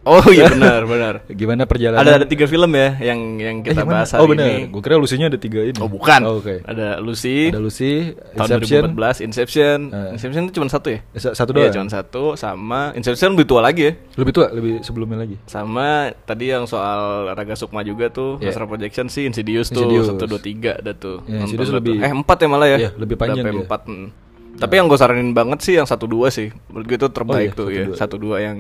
Oh 0.05 0.21
iya 0.29 0.47
benar 0.47 0.85
benar. 0.85 1.15
gimana 1.33 1.65
perjalanan 1.65 1.99
Ada 1.99 2.13
ada 2.19 2.27
tiga 2.27 2.45
film 2.45 2.69
ya 2.71 2.93
yang 3.03 3.21
yang 3.37 3.57
Eh, 3.59 3.65
kita 3.67 3.81
yang 3.81 3.89
mana? 3.89 3.97
bahas 3.99 4.11
hari 4.11 4.21
oh 4.21 4.27
benar 4.27 4.47
ini. 4.47 4.69
gue 4.69 4.81
kira 4.81 4.97
Lucy-nya 4.97 5.27
ada 5.27 5.37
tiga 5.37 5.61
ini 5.61 5.77
Oh 5.77 5.89
bukan. 5.89 6.21
Oh, 6.23 6.39
oke 6.39 6.61
Ada 6.61 7.01
Lucy. 7.01 7.49
ada 7.49 7.57
Lucy 7.57 8.13
tahun 8.31 8.49
Inception 8.53 8.83
2014 8.93 9.25
Inception. 9.25 9.79
Eh. 9.89 10.09
Inception 10.13 10.43
itu 10.45 10.53
cuma 10.55 10.67
satu 10.67 10.89
ya? 10.89 11.01
Eh, 11.07 11.19
sa- 11.19 11.33
satu 11.33 11.51
Iya, 11.51 11.57
doang 11.57 11.75
cuma 11.75 11.89
satu 11.91 12.23
sama 12.35 12.81
Inception 12.93 13.33
lebih 13.33 13.47
tua 13.47 13.61
lagi 13.61 13.83
ya. 13.83 13.93
lebih 14.15 14.33
tua 14.33 14.47
lebih 14.51 14.73
sebelumnya 14.81 15.19
lagi 15.19 15.37
Sama 15.45 15.89
tadi 16.23 16.45
yang 16.47 16.65
soal 16.65 17.01
Raga 17.31 17.55
Sukma 17.55 17.81
juga 17.81 18.07
tuh, 18.09 18.37
Iya. 18.39 18.51
Astral 18.51 18.69
Projection 18.69 19.09
sih 19.09 19.25
Insidious, 19.25 19.69
tuh 19.69 19.81
Insidious. 19.81 20.07
satu 20.07 20.25
dua 20.27 20.39
tiga 20.39 20.77
ada 20.77 20.93
tuh. 20.93 21.25
Iya, 21.25 21.33
Nonton 21.39 21.45
Insidious 21.49 21.73
lebih- 21.73 21.97
tuh. 21.97 22.05
eh 22.05 22.13
empat 22.15 22.37
ya 22.37 22.47
malah 22.47 22.69
ya? 22.69 22.77
Iya, 22.79 22.91
lebih 22.95 23.17
panjang 23.17 23.41
dia. 23.43 23.57
empat. 23.59 23.81
hmm. 23.87 24.09
Tapi 24.55 24.75
yang 24.77 24.87
gue 24.87 24.95
saranin 24.95 25.33
banget 25.33 25.59
sih 25.61 25.75
yang 25.75 25.83
satu 25.83 26.05
dua 26.05 26.29
sih. 26.29 26.53
Menurut 26.69 26.85
gue 26.85 26.95
itu 26.95 27.03
iya, 27.03 27.11
terbaik 27.11 27.49
tuh 27.53 27.67
satu 27.67 27.73
ya. 27.73 27.85
dua. 27.85 27.97
Satu 27.97 28.17
dua 28.17 28.37
yang 28.39 28.59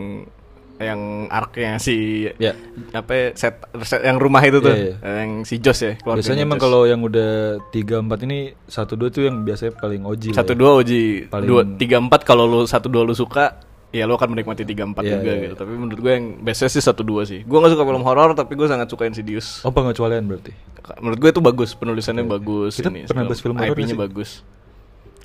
yang 0.76 1.00
arc-nya 1.28 1.78
si 1.78 2.26
ya. 2.34 2.50
apa 2.90 3.12
ya, 3.12 3.26
set, 3.32 3.62
set 3.80 4.02
yang 4.02 4.18
rumah 4.18 4.42
itu 4.42 4.58
tuh 4.58 4.70
Iya, 4.70 4.98
yang 5.22 5.32
si 5.42 5.58
Josh 5.58 5.80
ya 5.80 5.92
biasanya 5.98 6.42
emang 6.42 6.58
kalau 6.58 6.82
yang 6.82 6.98
udah 6.98 7.62
tiga 7.70 7.98
empat 7.98 8.22
ini 8.22 8.38
satu 8.64 8.94
dua 8.94 9.06
tuh 9.06 9.22
yang 9.24 9.42
biasanya 9.42 9.70
paling 9.72 10.02
oji 10.02 10.30
lah 10.30 10.42
satu 10.42 10.52
ya. 10.52 10.58
dua 10.58 10.70
uji 10.76 11.02
Paling- 11.28 11.46
dua 11.46 11.62
tiga 11.78 11.96
empat 11.96 12.20
kalau 12.22 12.44
lu 12.44 12.60
satu 12.64 12.86
dua 12.86 13.02
lu 13.02 13.14
suka 13.14 13.54
ya 13.90 14.02
lu 14.02 14.18
akan 14.18 14.34
menikmati 14.34 14.62
tiga 14.62 14.82
empat 14.82 15.06
Iya, 15.06 15.12
juga 15.14 15.30
iya, 15.30 15.40
gitu. 15.40 15.54
Iya. 15.54 15.60
tapi 15.62 15.72
menurut 15.72 16.00
gue 16.00 16.12
yang 16.12 16.26
bestnya 16.42 16.66
sih 16.66 16.82
satu 16.82 17.06
dua 17.06 17.22
sih. 17.22 17.40
Gue 17.40 17.54
gak 17.56 17.70
suka 17.70 17.86
film 17.86 18.02
horor 18.02 18.34
tapi 18.34 18.52
gue 18.52 18.66
sangat 18.66 18.90
suka 18.90 19.06
Insidious 19.06 19.62
oh 19.62 19.70
pengecualian 19.70 20.26
berarti? 20.26 20.50
Menurut 20.98 21.16
gue 21.16 21.30
itu 21.30 21.38
bagus 21.38 21.70
penulisannya 21.72 22.26
bagus 22.26 22.74
Kita 22.74 22.90
ini 22.90 23.06
pernah 23.06 23.24
bahas 23.24 23.38
film 23.38 23.54
horor 23.54 23.70
IP-nya 23.70 23.94
bagus 23.94 24.42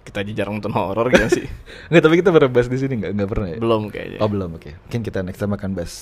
kita 0.01 0.17
aja 0.19 0.31
jarang 0.35 0.57
nonton 0.57 0.71
horor 0.71 1.05
gitu 1.07 1.27
sih 1.33 1.45
Enggak, 1.89 2.01
tapi 2.03 2.15
kita 2.17 2.29
pernah 2.29 2.49
bahas 2.49 2.65
di 2.65 2.77
sini 2.77 2.93
enggak? 2.95 3.11
Enggak 3.13 3.29
pernah 3.29 3.47
ya? 3.47 3.57
belum 3.57 3.81
kayaknya 3.87 4.17
Oh, 4.17 4.27
belum. 4.27 4.49
Oke. 4.55 4.71
Mungkin 4.79 5.01
kita 5.01 5.19
next 5.21 5.37
time 5.37 5.51
akan 5.51 5.71
bahas 5.71 5.93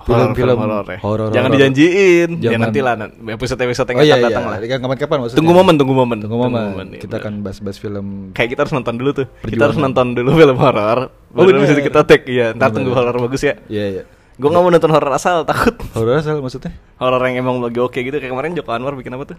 Horor, 0.00 0.32
film-film 0.32 0.56
horor 0.56 0.86
ya. 0.88 0.96
jangan 0.96 1.44
horor. 1.44 1.48
dijanjiin 1.52 2.28
ya 2.34 2.42
Jangan- 2.48 2.60
nanti 2.64 2.80
lah 2.80 2.94
episode 3.30 3.60
episode 3.60 3.84
yang 3.86 3.98
Oh 3.98 4.02
iya, 4.02 4.08
akan 4.10 4.16
iya. 4.16 4.26
datang 4.26 4.44
lah 4.46 4.56
Kan 4.58 4.78
kapan-kapan 4.80 5.16
maksudnya? 5.20 5.38
tunggu 5.38 5.52
momen 5.52 5.74
tunggu 5.76 5.94
momen 5.94 6.18
Tunggu 6.18 6.36
momen. 6.40 6.86
iya, 6.88 6.98
kita 6.98 7.08
benar. 7.12 7.20
akan 7.20 7.32
bahas-bahas 7.40 7.76
film 7.76 8.06
kayak 8.32 8.48
kita 8.50 8.60
harus 8.64 8.72
nonton 8.72 8.94
dulu 8.96 9.10
tuh 9.12 9.26
kita 9.26 9.36
Perjuangan. 9.44 9.64
harus 9.66 9.78
nonton 9.78 10.06
dulu 10.14 10.30
film 10.34 10.56
horor 10.56 10.98
Oh, 11.30 11.44
baru 11.44 11.58
bisa 11.60 11.76
kita 11.76 12.00
tag 12.02 12.22
iya 12.24 12.46
ntar 12.50 12.68
Bener, 12.68 12.74
tunggu 12.74 12.90
horor 12.92 13.16
bagus 13.20 13.42
ya 13.42 13.54
Iya, 13.66 13.84
iya. 13.90 14.02
gue 14.34 14.48
nggak 14.48 14.62
mau 14.62 14.72
nonton 14.72 14.88
horor 14.90 15.12
asal 15.12 15.44
takut 15.44 15.76
Horor 15.92 16.16
asal 16.16 16.40
maksudnya? 16.40 16.72
horor 16.96 17.20
yang 17.22 17.36
emang 17.38 17.60
lagi 17.60 17.76
oke 17.78 17.98
gitu 17.98 18.16
kayak 18.16 18.30
kemarin 18.30 18.56
Joko 18.56 18.72
Anwar 18.72 18.96
bikin 18.96 19.12
apa 19.12 19.24
tuh 19.26 19.38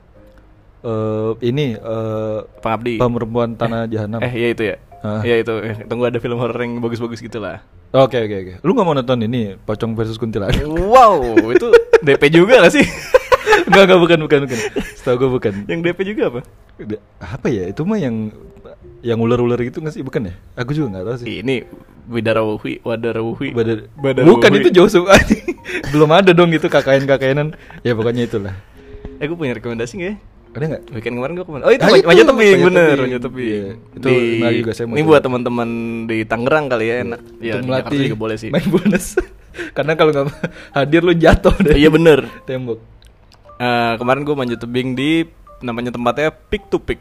Eh 0.81 1.31
ini 1.43 1.73
eh 1.73 2.37
Pengabdi 2.57 2.97
Perempuan 2.97 3.53
Tanah 3.53 3.85
Jahanam. 3.85 4.19
eh 4.19 4.33
iya 4.33 4.49
itu 4.49 4.63
ya 4.65 4.77
Ah. 5.01 5.17
iya 5.21 5.37
itu 5.37 5.49
Eh, 5.59 5.81
tunggu 5.83 6.05
ada 6.05 6.17
film 6.17 6.37
horor 6.37 6.53
yang 6.55 6.77
bagus-bagus 6.77 7.17
gitu 7.19 7.37
lah 7.37 7.65
Oke, 7.91 8.21
oke, 8.21 8.35
oke. 8.37 8.53
Lu 8.61 8.71
gak 8.71 8.85
mau 8.85 8.93
nonton 8.93 9.17
ini 9.19 9.57
Pocong 9.57 9.93
versus 9.93 10.15
Kuntilanak? 10.15 10.61
wow 10.61 11.17
itu 11.49 11.73
DP 11.99 12.29
juga 12.31 12.61
gak 12.61 12.69
sih 12.71 12.85
Enggak, 13.67 13.83
enggak 13.83 13.97
bukan, 13.99 14.17
bukan, 14.21 14.39
bukan. 14.45 14.59
Setahu 14.93 15.15
gue 15.17 15.29
bukan. 15.31 15.53
yang 15.65 15.81
DP 15.81 16.05
juga 16.07 16.29
apa 16.29 16.39
Apa 17.19 17.47
ya? 17.47 17.65
Itu 17.65 17.81
mah 17.81 17.97
yang 17.97 18.29
yang 19.01 19.17
ular-ular 19.17 19.57
gitu 19.59 19.79
nggak 19.79 19.89
sih? 19.91 20.01
Bukan 20.01 20.29
ya? 20.29 20.33
Aku 20.55 20.69
juga 20.71 20.93
nggak 20.93 21.03
tahu 21.03 21.17
sih. 21.19 21.41
ini 21.41 21.65
Widarawuhi 22.05 22.81
Wadarawuhi 22.81 23.47
Badar, 23.51 23.89
Badar 23.95 24.21
bukan 24.23 24.51
itu 24.55 24.69
Joshua 24.71 25.17
Belum 25.91 26.09
ada 26.09 26.29
dong 26.29 26.49
itu 26.49 26.65
kakain-kakainan 26.67 27.57
Ya 27.79 27.93
pokoknya 27.93 28.25
itulah 28.25 28.53
eh 29.17 29.25
gue 29.25 29.33
punya 29.33 29.53
rekomendasi 29.53 29.93
gak 29.95 30.05
ya 30.07 30.15
Ada 30.51 30.65
nggak? 30.67 30.81
Weekend 30.91 31.15
kemarin 31.15 31.33
gue 31.33 31.45
ke 31.45 31.51
mana? 31.51 31.63
Oh 31.63 31.71
itu, 31.71 31.79
Ah, 31.79 31.87
Maj- 31.87 31.97
itu, 31.97 32.07
Manjat 32.07 32.27
Tebing, 32.27 32.59
bener. 32.65 32.95
Manjat 32.97 33.21
Tebing. 33.23 33.47
Iya, 33.47 33.63
itu 33.93 34.05
Di- 34.05 34.31
menarik 34.35 34.57
juga, 34.57 34.71
saya 34.71 34.85
mau 34.85 34.91
Ini 34.91 34.99
coba. 34.99 35.09
buat 35.09 35.21
teman-teman 35.21 35.69
di 36.05 36.17
Tangerang 36.23 36.65
kali 36.67 36.85
ya 36.85 36.95
enak. 37.01 37.21
Ya 37.21 37.23
Untuk 37.23 37.39
Jakarta 37.41 37.67
melatih 37.87 37.97
juga 38.03 38.17
boleh 38.17 38.35
sih. 38.35 38.49
Main 38.49 38.67
bonus. 38.67 39.05
Karena 39.75 39.93
kalau 39.93 40.11
nggak 40.11 40.25
hadir 40.73 41.01
lu 41.01 41.13
jatuh 41.13 41.55
deh 41.57 41.75
Iya 41.75 41.89
bener. 41.89 42.19
Tembok. 42.43 42.79
Eh, 43.57 43.93
Kemarin 43.95 44.21
gue 44.21 44.33
manjat 44.33 44.59
tebing 44.59 44.89
di 44.91 45.11
Namanya 45.59 45.91
tempatnya 45.91 46.31
Peak 46.31 46.67
to 46.67 46.79
Peak. 46.79 46.99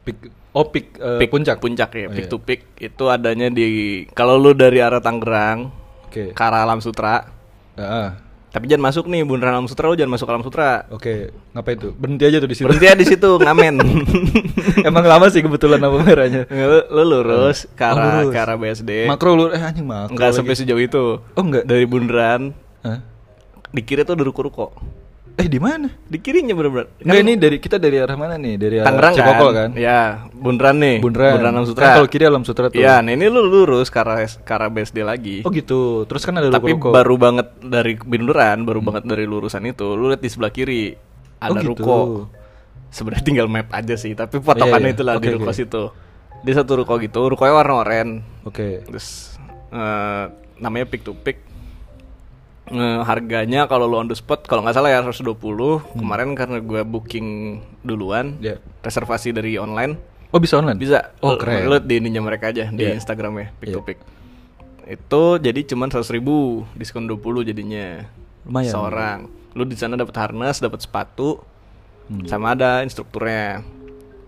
Pik, 0.00 0.18
Oh 0.50 0.64
pik, 0.64 0.96
eh, 0.96 1.18
Peak- 1.18 1.28
puncak? 1.28 1.56
Puncak 1.56 1.90
ya 1.92 2.06
Oh, 2.06 2.10
Peak 2.10 2.24
iya. 2.24 2.32
to 2.32 2.38
Peak. 2.38 2.60
Itu 2.74 3.06
adanya 3.06 3.46
di 3.48 3.68
Kalau 4.10 4.34
lu 4.34 4.50
dari 4.50 4.78
arah 4.78 4.98
Tangerang 4.98 5.68
Oke. 6.04 6.32
Ke 6.32 6.42
arah 6.42 6.64
Alam 6.64 6.80
Sutra 6.80 7.22
Ah, 7.76 8.18
Tapi 8.50 8.66
jangan 8.66 8.84
masuk 8.84 9.06
nih 9.06 9.22
bundaran 9.22 9.54
Alam 9.54 9.66
Sutra 9.66 9.86
lu 9.86 9.94
jangan 9.94 10.10
masuk 10.10 10.26
Alam 10.26 10.42
Sutra. 10.42 10.82
Oke, 10.90 11.30
ngapain 11.52 11.78
tuh? 11.78 11.94
Berhenti 11.94 12.24
aja 12.24 12.36
tuh 12.36 12.46
di 12.46 12.54
situ. 12.54 12.66
Berhenti 12.66 12.82
ya 12.84 12.94
di 12.94 13.06
situ 13.06 13.30
ngamen. 13.40 13.74
Emang 14.82 15.04
lama 15.04 15.26
sih 15.26 15.38
kebetulan 15.38 15.78
lampu 15.78 16.00
merahnya. 16.00 16.44
lu, 16.46 16.82
lu 16.90 17.02
lurus 17.06 17.70
ke 17.70 17.84
Oh, 17.84 17.94
arah 17.94 18.20
lurus. 18.20 18.34
ke 18.34 18.38
arah 18.38 18.56
BSD. 18.56 18.90
Makro 19.06 19.30
lu 19.32 19.44
eh 19.48 19.60
anjing 19.60 19.86
makro. 19.86 20.12
Enggak 20.12 20.34
sampai 20.34 20.52
sejauh 20.52 20.78
itu. 20.78 21.22
Oh, 21.22 21.40
enggak. 21.40 21.62
Dari 21.62 21.86
bundaran 21.86 22.50
Hah? 22.82 22.98
di 23.70 23.80
kiri 23.80 24.02
tuh 24.02 24.18
ada 24.18 24.24
ruko-ruko. 24.24 24.74
Eh 25.40 25.48
di 25.48 25.56
mana? 25.56 25.88
Di 26.04 26.20
kirinya 26.20 26.52
bener-bener. 26.52 26.92
Enggak 27.00 27.18
ini 27.18 27.32
dari 27.34 27.56
kita 27.56 27.80
dari 27.80 27.96
arah 27.96 28.12
mana 28.12 28.36
nih? 28.36 28.54
Dari 28.54 28.76
arah 28.76 28.86
Tangerang 28.92 29.14
Cikokol 29.16 29.50
kan? 29.50 29.70
kan? 29.72 29.80
Ya, 29.80 30.00
bundaran 30.30 30.76
nih. 30.76 30.96
Bundaran. 31.00 31.40
Alam 31.40 31.64
Sutra. 31.64 31.80
Kan 31.80 31.90
kalau 31.96 32.08
kiri 32.08 32.24
Alam 32.28 32.44
Sutra 32.44 32.68
tuh. 32.68 32.76
Iya, 32.76 33.00
nah 33.00 33.10
ini 33.10 33.24
lu 33.26 33.40
lurus 33.42 33.88
ke 33.88 33.96
arah, 33.96 34.20
ke 34.20 34.52
arah 34.52 34.68
BSD 34.68 35.00
lagi. 35.00 35.36
Oh 35.40 35.50
gitu. 35.50 36.04
Terus 36.04 36.22
kan 36.22 36.36
ada 36.36 36.52
Tapi 36.52 36.76
ruko-ruko. 36.76 36.92
baru 36.92 37.14
banget 37.16 37.48
dari 37.58 37.96
bundaran, 37.96 38.62
baru 38.62 38.80
banget 38.80 39.08
dari 39.08 39.24
lurusan 39.24 39.64
itu, 39.64 39.96
lu 39.96 40.12
lihat 40.12 40.20
di 40.20 40.28
sebelah 40.28 40.52
kiri 40.52 40.92
ada 41.38 41.50
Oh, 41.50 41.56
gitu. 41.56 41.70
ruko. 41.72 41.96
Sebenarnya 42.90 43.24
tinggal 43.24 43.46
map 43.48 43.72
aja 43.72 43.94
sih, 43.94 44.12
tapi 44.12 44.38
potokannya 44.38 44.76
Iya, 44.82 44.92
iya. 44.92 44.96
itulah 44.98 45.14
di 45.16 45.24
Oke, 45.24 45.34
ruko 45.40 45.48
oke. 45.48 45.56
situ. 45.56 45.82
Di 46.40 46.52
satu 46.52 46.72
ruko 46.76 46.94
gitu, 46.96 47.20
rukonya 47.26 47.54
warna 47.54 47.74
oranye. 47.76 48.20
Oke. 48.44 48.84
Terus 48.84 49.38
eh, 49.70 50.24
namanya 50.56 50.84
pick 50.84 51.00
to 51.00 51.16
pick. 51.16 51.48
Harganya 53.02 53.66
kalau 53.66 53.84
lu 53.84 53.96
on 53.96 54.06
the 54.06 54.14
spot 54.14 54.42
kalau 54.42 54.62
nggak 54.62 54.72
salah 54.72 54.88
ya 54.88 55.02
120 55.02 55.34
kemarin 55.92 56.32
karena 56.32 56.58
gue 56.58 56.82
booking 56.82 57.28
duluan 57.80 58.34
Hmm. 58.34 58.44
Iya. 58.44 58.56
reservasi 58.80 59.30
dari 59.30 59.54
online 59.54 59.98
Oh 60.30 60.38
bisa 60.38 60.56
online? 60.56 60.78
bisa 60.78 61.10
Oh 61.18 61.34
keren. 61.34 61.66
liat 61.66 61.84
di 61.84 61.98
ininya 61.98 62.22
mereka 62.22 62.48
aja 62.48 62.66
di 62.66 62.80
Iya. 62.80 62.94
Instagramnya 62.94 63.50
pick 63.56 63.68
to 63.68 63.80
Iya. 63.80 63.84
pick 63.84 63.98
itu 64.88 65.22
jadi 65.38 65.60
cuman 65.66 65.88
100.000 65.88 66.10
ribu 66.12 66.36
diskon 66.72 67.04
20 67.04 67.42
jadinya 67.44 68.06
Lumayan. 68.42 68.70
seorang 68.70 69.18
lu 69.50 69.62
di 69.62 69.74
sana 69.74 69.94
dapat 69.94 70.14
harness 70.16 70.58
dapat 70.58 70.78
sepatu 70.80 71.42
Hmm. 72.06 72.26
sama 72.26 72.54
ada 72.54 72.82
instrukturnya 72.82 73.62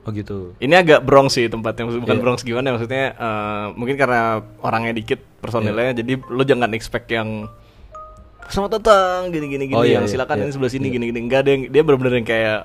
Oh 0.03 0.11
gitu. 0.11 0.55
ini 0.59 0.70
agak 0.72 0.99
Bronx 1.01 1.30
sih 1.32 1.47
tempatnya 1.47 1.86
bukan. 1.88 2.18
Bronx 2.18 2.43
gimana 2.43 2.64
ya, 2.64 2.72
maksudnya 2.72 3.05
eh, 3.12 3.66
mungkin 3.72 3.95
karena 3.95 4.22
orangnya 4.59 4.90
dikit 4.93 5.22
personilnya 5.38 5.90
Iya. 5.90 5.97
jadi 5.97 6.12
lu 6.24 6.43
jangan 6.43 6.70
expect 6.72 7.07
yang 7.09 7.47
selamat 8.49 8.70
datang 8.78 9.18
gini 9.30 9.47
gini 9.49 9.64
gini 9.66 9.76
Oh, 9.76 9.84
iya, 9.84 9.99
yang 9.99 10.05
iya, 10.05 10.12
silakan 10.12 10.36
iya, 10.36 10.45
ini 10.45 10.53
sebelah 10.53 10.72
sini 10.72 10.86
iya. 10.86 10.95
gini 10.95 11.05
gini 11.09 11.20
enggak 11.20 11.40
ada 11.43 11.51
yang 11.51 11.62
dia 11.68 11.82
benar-benar 11.82 12.14
yang 12.14 12.28
kayak 12.28 12.59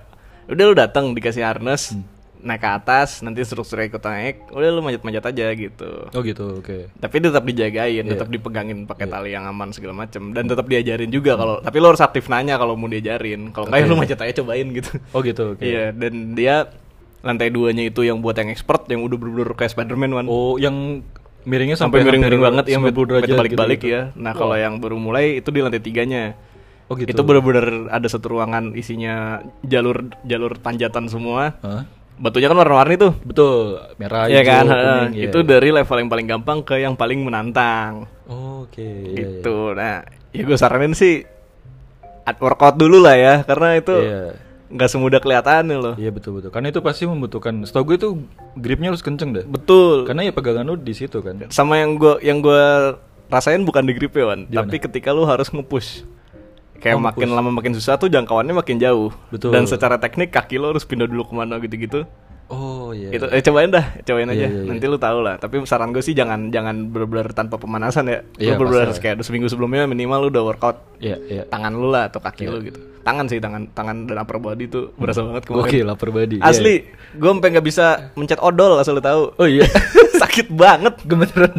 udah 0.48 0.64
lu 0.64 0.76
datang 0.76 1.06
dikasih 1.12 1.44
harness 1.44 1.94
Hmm. 1.94 2.06
naik 2.38 2.62
ke 2.62 2.70
atas 2.70 3.10
nanti 3.20 3.42
strukturnya 3.42 3.90
ikut 3.90 3.98
naik 4.00 4.36
udah 4.54 4.70
lu 4.70 4.80
manjat-manjat 4.80 5.26
aja 5.26 5.46
gitu 5.52 5.90
Oh 6.08 6.22
gitu. 6.22 6.62
Oke. 6.62 6.86
tapi 6.96 7.18
tetap 7.18 7.42
dijagain 7.42 7.98
Iya. 7.98 8.14
tetap 8.14 8.30
dipegangin 8.30 8.86
pakai 8.86 9.04
Iya. 9.04 9.12
tali 9.12 9.30
yang 9.34 9.44
aman 9.44 9.74
segala 9.74 9.98
macem 9.98 10.32
dan 10.32 10.46
tetap 10.46 10.64
diajarin 10.64 11.10
juga 11.10 11.34
kalau 11.34 11.58
tapi 11.60 11.76
lu 11.78 11.90
harus 11.90 12.00
aktif 12.00 12.30
nanya 12.30 12.56
kalau 12.56 12.78
mau 12.78 12.86
diajarin 12.86 13.50
kalau 13.50 13.68
enggak 13.68 13.80
ya 13.80 13.84
Oke. 13.84 13.92
lu 13.92 13.98
manjat 13.98 14.20
aja 14.22 14.34
cobain 14.38 14.68
gitu 14.70 14.92
Oh 15.12 15.20
gitu. 15.20 15.44
Oke. 15.52 15.66
Iya, 15.66 15.92
dan 15.92 16.14
dia 16.34 16.70
lantai 17.20 17.50
duanya 17.50 17.84
itu 17.84 18.06
yang 18.06 18.22
buat 18.22 18.38
yang 18.38 18.48
expert 18.48 18.86
yang 18.86 19.02
udah 19.02 19.18
bener-bener 19.18 19.52
kayak 19.52 19.74
Spider-Man 19.74 20.14
kan. 20.14 20.26
Oh 20.30 20.56
yang 20.56 21.02
miringnya 21.48 21.80
sampai 21.80 22.04
miring-miring 22.04 22.44
banget 22.44 22.66
ya, 22.68 22.76
sampai 22.76 22.92
90 22.92 23.08
derajat 23.08 23.36
balik-balik 23.40 23.80
gitu. 23.80 23.94
ya. 23.96 24.02
Nah, 24.20 24.36
kalau 24.36 24.60
yang 24.60 24.84
baru 24.84 25.00
mulai 25.00 25.40
itu 25.40 25.48
di 25.48 25.64
lantai 25.64 25.80
tiganya. 25.80 26.36
Oh 26.88 26.96
gitu. 26.96 27.08
Itu 27.08 27.24
bener-bener 27.24 27.88
ada 27.88 28.08
satu 28.08 28.36
ruangan 28.36 28.76
isinya 28.76 29.40
jalur 29.64 30.08
jalur 30.24 30.60
tanjatan 30.60 31.08
semua. 31.08 31.56
Hah? 31.64 31.84
Batunya 32.18 32.50
kan 32.50 32.58
warna-warni 32.58 32.96
tuh. 32.98 33.14
Betul. 33.24 33.80
Merah, 33.96 34.26
Iya 34.28 34.42
hijau, 34.42 34.52
kan? 34.52 34.66
kuning, 34.66 34.76
Heeh. 34.76 35.04
iya, 35.14 35.26
itu 35.30 35.38
iya. 35.40 35.48
dari 35.48 35.70
level 35.70 35.98
yang 36.02 36.10
paling 36.10 36.28
gampang 36.28 36.58
ke 36.64 36.76
yang 36.82 36.96
paling 36.96 37.20
menantang. 37.22 38.08
Oh, 38.26 38.66
Oke. 38.66 38.82
iya. 38.84 39.40
gitu. 39.40 39.72
Nah, 39.72 40.02
ya 40.34 40.42
gue 40.44 40.58
saranin 40.58 40.92
sih 40.92 41.24
workout 42.40 42.76
dulu 42.76 43.00
lah 43.00 43.16
ya, 43.16 43.34
karena 43.44 43.78
itu 43.78 43.96
Iya. 43.96 44.24
Nggak 44.68 44.90
semudah 44.92 45.20
kelihatannya 45.24 45.78
loh. 45.80 45.96
Iya 45.96 46.12
betul 46.12 46.40
betul. 46.40 46.52
Karena 46.52 46.72
itu 46.72 46.80
pasti 46.84 47.08
membutuhkan. 47.08 47.64
Setahu 47.64 47.94
gue 47.94 47.98
itu 47.98 48.10
gripnya 48.60 48.92
harus 48.92 49.00
kenceng 49.00 49.32
deh. 49.32 49.46
Betul. 49.48 50.04
Karena 50.04 50.28
ya 50.28 50.34
pegangan 50.36 50.68
lu 50.68 50.76
di 50.76 50.92
situ 50.92 51.24
kan. 51.24 51.40
sama 51.48 51.80
yang 51.80 51.96
gua 51.96 52.20
yang 52.20 52.44
gua 52.44 52.96
rasain 53.28 53.64
bukan 53.64 53.84
di 53.84 53.94
grip 53.96 54.16
ya 54.16 54.24
Wan, 54.32 54.48
tapi 54.48 54.80
ketika 54.80 55.12
lu 55.12 55.28
harus 55.28 55.52
nge-push 55.52 56.08
kayak 56.80 56.96
Oh, 56.96 57.04
makin 57.04 57.28
lama 57.34 57.52
makin 57.52 57.76
susah 57.76 58.00
tuh 58.00 58.08
jangkauannya 58.08 58.56
makin 58.56 58.80
jauh 58.80 59.12
Betul. 59.34 59.52
dan 59.52 59.68
secara 59.68 60.00
teknik 60.00 60.32
kaki 60.32 60.56
lu 60.56 60.72
harus 60.72 60.88
pindah 60.88 61.10
dulu 61.10 61.28
ke 61.28 61.34
mana 61.36 61.60
gitu-gitu 61.60 62.06
Oh 62.48 62.90
iya. 62.90 63.12
itu 63.12 63.28
eh 63.28 63.42
cobain 63.42 63.68
dah 63.68 63.86
cobain 64.02 64.24
aja 64.26 64.38
Iya, 64.38 64.48
iya, 64.48 64.58
iya. 64.58 64.70
nanti 64.70 64.86
lu 64.86 64.96
tahu 64.96 65.20
lah 65.20 65.36
tapi 65.36 65.60
saran 65.64 65.92
gue 65.92 66.00
sih 66.00 66.12
jangan 66.12 66.48
jangan 66.48 66.88
bener-bener 66.88 67.32
tanpa 67.32 67.56
pemanasan 67.56 68.08
ya 68.08 68.24
Iya, 68.36 68.56
lu 68.56 68.64
bener-bener 68.64 68.92
kayak 68.94 69.20
seminggu 69.20 69.46
sebelumnya 69.46 69.84
minimal 69.84 70.24
lu 70.24 70.30
udah 70.30 70.44
workout 70.46 70.78
Iya 70.98 71.20
iya. 71.22 71.44
tangan 71.44 71.72
lu 71.72 71.88
lah 71.88 72.08
atau 72.08 72.18
kaki 72.18 72.44
Iya. 72.44 72.50
lu 72.50 72.60
gitu 72.64 72.80
tangan 73.04 73.26
sih 73.26 73.40
tangan 73.40 73.72
tangan 73.72 74.04
dan 74.04 74.18
upper 74.18 74.36
body 74.38 74.66
tuh 74.66 74.92
berasa 74.94 75.24
banget 75.24 75.44
kemarin 75.44 75.64
Oke 75.66 75.80
lapar 75.82 76.10
body. 76.10 76.38
asli 76.40 76.76
gue 77.14 77.30
sampai 77.30 77.50
nggak 77.50 77.66
bisa 77.66 77.86
mencet 78.14 78.40
odol 78.40 78.76
asal 78.76 78.96
lu 78.96 79.02
tahu 79.02 79.32
Oh 79.34 79.48
iya. 79.48 79.68
sakit 80.22 80.48
banget 80.50 80.96
Gemeteran. 81.04 81.52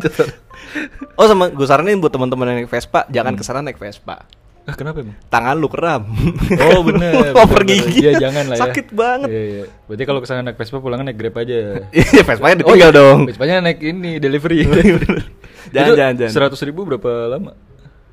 Oh 1.14 1.24
sama 1.24 1.48
gue 1.48 1.64
saranin 1.64 1.98
buat 1.98 2.10
teman-teman 2.10 2.46
yang 2.46 2.58
naik 2.58 2.68
Vespa 2.68 3.04
jangan 3.08 3.32
ke 3.32 3.42
sana 3.42 3.60
naik 3.60 3.76
Vespa. 3.76 4.24
Ah 4.68 4.76
kenapa 4.76 5.00
emang? 5.00 5.16
Tangan 5.32 5.56
lu 5.56 5.68
kram. 5.72 6.02
Oh 6.68 6.84
bener. 6.84 7.32
Bener. 7.32 7.62
gigi. 7.64 8.04
Iya 8.04 8.20
jangan 8.20 8.52
lah 8.52 8.56
ya. 8.60 8.62
Sakit 8.68 8.86
banget. 8.92 9.28
Iya 9.32 9.42
iya. 9.48 9.64
Berarti 9.88 10.04
kalau 10.04 10.20
ke 10.20 10.28
sana 10.28 10.44
naik 10.44 10.60
Vespa 10.60 10.76
pulangan 10.76 11.08
naik 11.08 11.16
Grab 11.16 11.40
aja. 11.40 11.80
Iya 11.96 12.22
Vespa-nya 12.22 12.60
ditinggal 12.60 12.90
dong. 12.92 13.18
Vespanya 13.24 13.64
naik 13.64 13.80
ini 13.80 14.20
delivery. 14.20 14.68
Jangan, 15.74 15.88
Itu 15.88 15.92
jangan, 16.00 16.14
jangan. 16.16 16.32
Seratus 16.32 16.60
ribu 16.64 16.84
berapa 16.84 17.28
lama? 17.28 17.52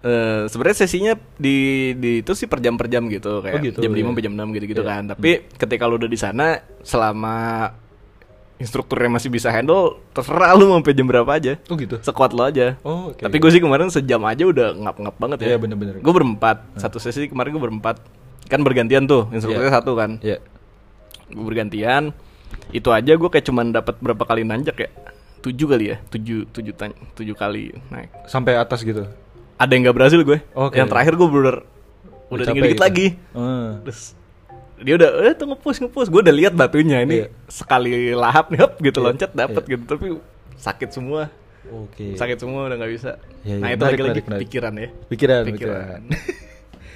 Eh, 0.05 0.43
sebenarnya 0.51 0.85
sesinya 0.85 1.13
di 1.35 1.91
di 1.95 2.19
itu 2.19 2.31
sih 2.35 2.45
per 2.45 2.59
jam 2.59 2.75
per 2.77 2.91
jam 2.91 3.07
gitu 3.07 3.39
kayak 3.41 3.55
Oh, 3.57 3.61
gitu, 3.63 3.79
jam 3.81 3.89
5 3.89 3.97
iya. 3.97 4.05
sampai 4.05 4.23
jam 4.27 4.33
6 4.37 4.55
gitu-gitu 4.55 4.83
Iya. 4.83 4.91
kan. 4.91 5.03
Tapi 5.09 5.31
ketika 5.55 5.83
lu 5.87 5.95
udah 5.97 6.05
di 6.05 6.19
sana 6.19 6.45
selama 6.83 7.35
instrukturnya 8.55 9.11
masih 9.11 9.27
bisa 9.27 9.51
handle 9.51 9.99
terserah 10.11 10.55
lu 10.55 10.71
mau 10.71 10.79
sampai 10.79 10.95
jam 10.95 11.05
berapa 11.05 11.27
aja. 11.27 11.59
Oh 11.67 11.75
gitu. 11.75 11.99
Sekuat 11.99 12.31
lo 12.31 12.43
aja. 12.43 12.79
Oh, 12.81 13.11
oke. 13.11 13.19
Tapi 13.19 13.35
gue 13.35 13.51
sih 13.51 13.59
kemarin 13.59 13.91
sejam 13.91 14.23
aja 14.23 14.43
udah 14.43 14.71
ngap-ngap 14.73 15.15
banget 15.17 15.37
ya. 15.43 15.47
Iya, 15.51 15.57
bener-bener. 15.59 15.99
Gue 15.99 16.13
berempat. 16.13 16.63
Satu 16.75 16.97
sesi 16.97 17.27
kemarin 17.27 17.51
gue 17.51 17.63
berempat. 17.63 17.99
Kan 18.45 18.61
bergantian 18.61 19.03
tuh, 19.05 19.27
instrukturnya 19.29 19.69
Iya. 19.69 19.77
satu 19.81 19.91
kan. 19.95 20.11
Iya. 20.21 20.37
gue 21.25 21.41
bergantian 21.41 22.13
itu 22.69 22.85
aja 22.93 23.17
gue 23.17 23.29
kayak 23.29 23.49
cuman 23.49 23.73
dapat 23.73 23.97
berapa 23.97 24.21
kali 24.21 24.45
nanjak 24.45 24.77
ya 24.77 24.89
tujuh 25.41 25.65
kali 25.65 25.85
ya 25.89 25.97
tujuh 26.05 26.45
tujuh 26.53 26.69
tujuh 27.17 27.33
kali 27.33 27.73
naik 27.89 28.13
Sampai 28.29 28.53
atas 28.53 28.85
gitu. 28.85 29.09
ada 29.57 29.71
yang 29.73 29.89
nggak 29.89 29.97
berhasil 29.97 30.21
gue 30.21 30.37
Oke. 30.53 30.77
yang 30.77 30.85
terakhir 30.85 31.17
gue 31.17 31.25
bener 31.25 31.55
udah 32.29 32.45
tinggal 32.45 32.69
dikit 32.69 32.77
gitu. 32.77 32.85
lagi 32.85 33.07
Ah. 33.33 33.81
terus 33.81 34.13
dia 34.77 34.93
udah 34.95 35.09
eh 35.23 35.33
tuh 35.33 35.47
ngepus 35.47 35.77
ngepus 35.81 36.07
gue 36.07 36.21
udah 36.21 36.35
lihat 36.35 36.53
batunya 36.53 36.99
ini 36.99 37.23
Iya. 37.23 37.27
sekali 37.45 37.91
lahap 38.11 38.47
nih 38.51 38.59
hop 38.59 38.73
gitu 38.79 38.97
Iya. 38.97 39.05
loncat 39.05 39.31
dapet 39.31 39.61
Iya. 39.61 39.71
gitu 39.71 39.83
tapi 39.87 40.05
sakit 40.55 40.89
semua 40.89 41.21
Oke. 41.65 42.13
sakit 42.13 42.37
semua 42.37 42.65
udah 42.65 42.75
nggak 42.75 42.91
bisa 42.91 43.11
Iya, 43.41 43.55
nah 43.57 43.67
iya. 43.67 43.73
itu 43.73 43.81
Menarik, 43.81 43.95
lagi 43.95 44.01
lagi 44.01 44.01
menarik, 44.01 44.25
menarik. 44.25 44.41
pikiran 44.43 44.73
ya 44.73 44.87
Pikiran, 45.05 45.43
Pikiran. 45.43 45.49
pikiran. 45.49 46.01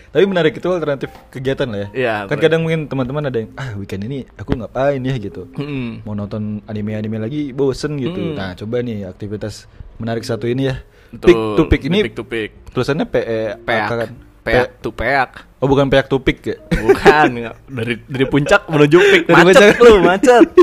Tapi 0.10 0.26
menarik 0.26 0.58
itu 0.58 0.66
alternatif 0.66 1.14
kegiatan 1.30 1.70
lah 1.70 1.80
ya. 1.80 1.88
Iya, 1.94 2.14
Kan 2.26 2.34
menarik. 2.34 2.42
kadang 2.42 2.62
mungkin 2.66 2.82
teman-teman 2.90 3.24
ada 3.24 3.38
yang 3.38 3.54
ah 3.54 3.78
weekend 3.78 4.02
ini 4.04 4.26
aku 4.34 4.58
ngapain 4.58 4.98
ya 4.98 5.14
gitu. 5.16 5.46
Mm-mm. 5.54 6.02
Mau 6.02 6.18
nonton 6.18 6.66
anime-anime 6.66 7.22
lagi 7.22 7.54
bosen 7.54 7.94
gitu. 7.96 8.18
Hmm. 8.18 8.34
Nah, 8.34 8.58
coba 8.58 8.82
nih 8.82 9.06
aktivitas 9.06 9.70
menarik 10.02 10.26
satu 10.26 10.50
ini 10.50 10.66
ya. 10.66 10.82
Betul. 11.14 11.30
Pick 11.30 11.38
to 11.54 11.64
pick 11.68 11.82
ini 11.86 12.00
pick 12.02 12.16
to 12.16 12.26
pick 12.26 12.50
tulisannya 12.70 13.06
PE 13.06 13.62
peak 13.62 13.82
kan. 13.86 14.10
Peak 14.42 14.80
to 14.80 14.90
peak 14.90 15.30
Oh, 15.60 15.68
bukan 15.68 15.88
peak 15.88 16.08
to 16.08 16.18
pick 16.18 16.40
ya. 16.42 16.56
Bukan, 16.72 17.36
dari 17.78 18.00
dari 18.00 18.26
puncak 18.26 18.64
menuju 18.66 18.98
pik 18.98 19.24
Dari 19.26 19.44
macet 19.44 19.76
puncak. 19.76 19.80
lu, 19.82 19.94
macet. 20.00 20.46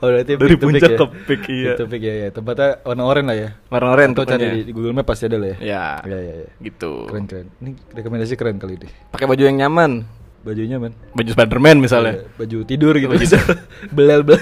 Oh, 0.00 0.08
berarti 0.08 0.40
Dari 0.40 0.56
puncak 0.56 0.88
ya. 0.88 0.96
ke 0.96 1.04
peak, 1.28 1.42
iya. 1.52 1.72
Pick 1.76 2.00
ya, 2.00 2.14
ya. 2.16 2.28
Tempatnya 2.30 2.80
warna 2.80 3.04
oranye 3.04 3.28
lah 3.28 3.36
ya. 3.36 3.48
Warna 3.68 3.88
oranye 3.92 4.14
Atau 4.14 4.24
cari 4.24 4.46
di, 4.64 4.72
Google 4.72 4.96
Map 4.96 5.04
pasti 5.04 5.28
ada 5.28 5.36
lah 5.36 5.52
ya. 5.52 5.56
Ya, 5.58 5.84
Iya, 6.00 6.16
iya, 6.16 6.34
iya. 6.38 6.48
gitu. 6.64 7.04
Keren 7.04 7.28
keren. 7.28 7.52
Ini 7.60 7.70
rekomendasi 7.92 8.34
keren 8.34 8.56
kali 8.56 8.80
ini. 8.80 8.88
Pakai 9.12 9.28
baju 9.28 9.42
yang 9.42 9.56
nyaman, 9.58 10.08
Bajunya 10.40 10.78
man. 10.78 10.96
baju 11.12 11.28
Spiderman 11.28 11.76
misalnya. 11.76 12.14
Iya, 12.14 12.28
baju 12.38 12.58
tidur 12.64 12.94
gitu. 12.94 13.10
Baju 13.10 13.26
belel 13.98 14.20
belel. 14.22 14.40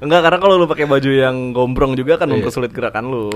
Enggak, 0.00 0.20
karena 0.22 0.38
kalau 0.38 0.54
lu 0.56 0.64
pakai 0.64 0.86
baju 0.86 1.10
yang 1.10 1.36
gombrong 1.50 1.92
juga 1.92 2.16
kan 2.16 2.24
Iya. 2.24 2.32
mempersulit 2.34 2.72
gerakan 2.72 3.12
lu. 3.12 3.28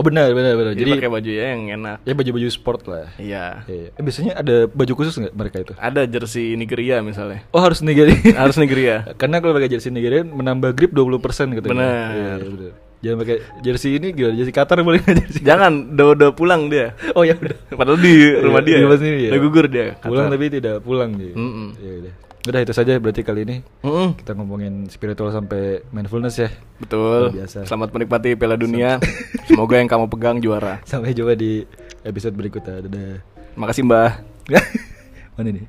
Oh 0.00 0.02
benar 0.02 0.32
benar 0.32 0.56
benar. 0.56 0.72
Jadi, 0.72 0.80
Jadi, 0.82 0.96
pakai 0.96 1.12
baju 1.12 1.28
yang 1.30 1.60
enak. 1.70 1.96
ya 2.02 2.12
baju-baju 2.16 2.48
sport 2.48 2.88
lah. 2.88 3.12
Iya. 3.14 3.68
Iya. 3.68 3.92
Eh, 3.92 4.00
biasanya 4.00 4.32
ada 4.34 4.64
baju 4.64 4.92
khusus 4.96 5.12
nggak 5.14 5.34
mereka 5.34 5.56
itu? 5.60 5.72
Ada 5.76 6.08
jersey 6.08 6.56
Nigeria 6.56 7.04
misalnya. 7.04 7.44
Oh 7.52 7.60
harus 7.60 7.84
Nigeria. 7.84 8.16
Harus 8.40 8.56
Nigeria. 8.56 9.04
Karena 9.20 9.38
kalau 9.38 9.52
pakai 9.52 9.68
jersey 9.68 9.92
Nigeria 9.92 10.24
menambah 10.24 10.72
grip 10.72 10.96
20% 10.96 11.20
gitu. 11.52 11.68
Benar. 11.68 12.08
Iya, 12.10 12.32
benar. 12.40 12.72
Jangan 13.00 13.16
pakai 13.18 13.36
jersey 13.60 13.96
ini 13.96 14.08
gimana? 14.10 14.34
Jersey 14.34 14.52
Qatar 14.52 14.80
boleh 14.80 15.00
nggak 15.00 15.16
jersey? 15.20 15.40
Jangan, 15.40 15.72
udah 15.92 16.06
udah 16.16 16.28
pulang 16.32 16.68
dia. 16.68 16.96
Oh 17.16 17.20
ya 17.20 17.36
udah. 17.36 17.56
Padahal 17.70 18.00
di 18.00 18.12
rumah 18.40 18.60
Iya, 18.60 18.66
dia. 18.66 18.76
di 18.76 18.84
rumah 18.84 18.98
sendiri 18.98 19.18
ya. 19.20 19.30
Udah 19.30 19.40
gugur 19.42 19.66
dia. 19.68 19.86
Pulang 20.00 20.26
Qatar. 20.26 20.32
tapi 20.32 20.46
tidak 20.50 20.76
pulang 20.80 21.10
dia. 21.12 21.32
Mm-mm. 21.36 21.68
Iya 21.76 21.92
udah. 22.00 22.12
Udah 22.50 22.66
itu 22.66 22.74
saja 22.74 22.98
berarti 22.98 23.22
kali 23.22 23.46
ini 23.46 23.56
Mm-mm. 23.86 24.18
kita 24.18 24.34
ngomongin 24.34 24.90
spiritual 24.90 25.30
sampai 25.30 25.86
mindfulness 25.94 26.34
ya. 26.42 26.50
Betul. 26.82 27.30
Biasa. 27.30 27.62
Selamat 27.62 27.94
menikmati 27.94 28.34
Piala 28.34 28.58
Dunia. 28.58 28.98
Semoga 29.46 29.78
yang 29.78 29.86
kamu 29.86 30.10
pegang 30.10 30.42
juara. 30.42 30.82
Sampai 30.82 31.14
jumpa 31.14 31.38
di 31.38 31.62
episode 32.02 32.34
berikutnya. 32.34 32.82
Dadah. 32.82 33.22
Makasih 33.54 33.86
Mbah. 33.86 34.26
Mana 35.38 35.54
nih? 35.54 35.62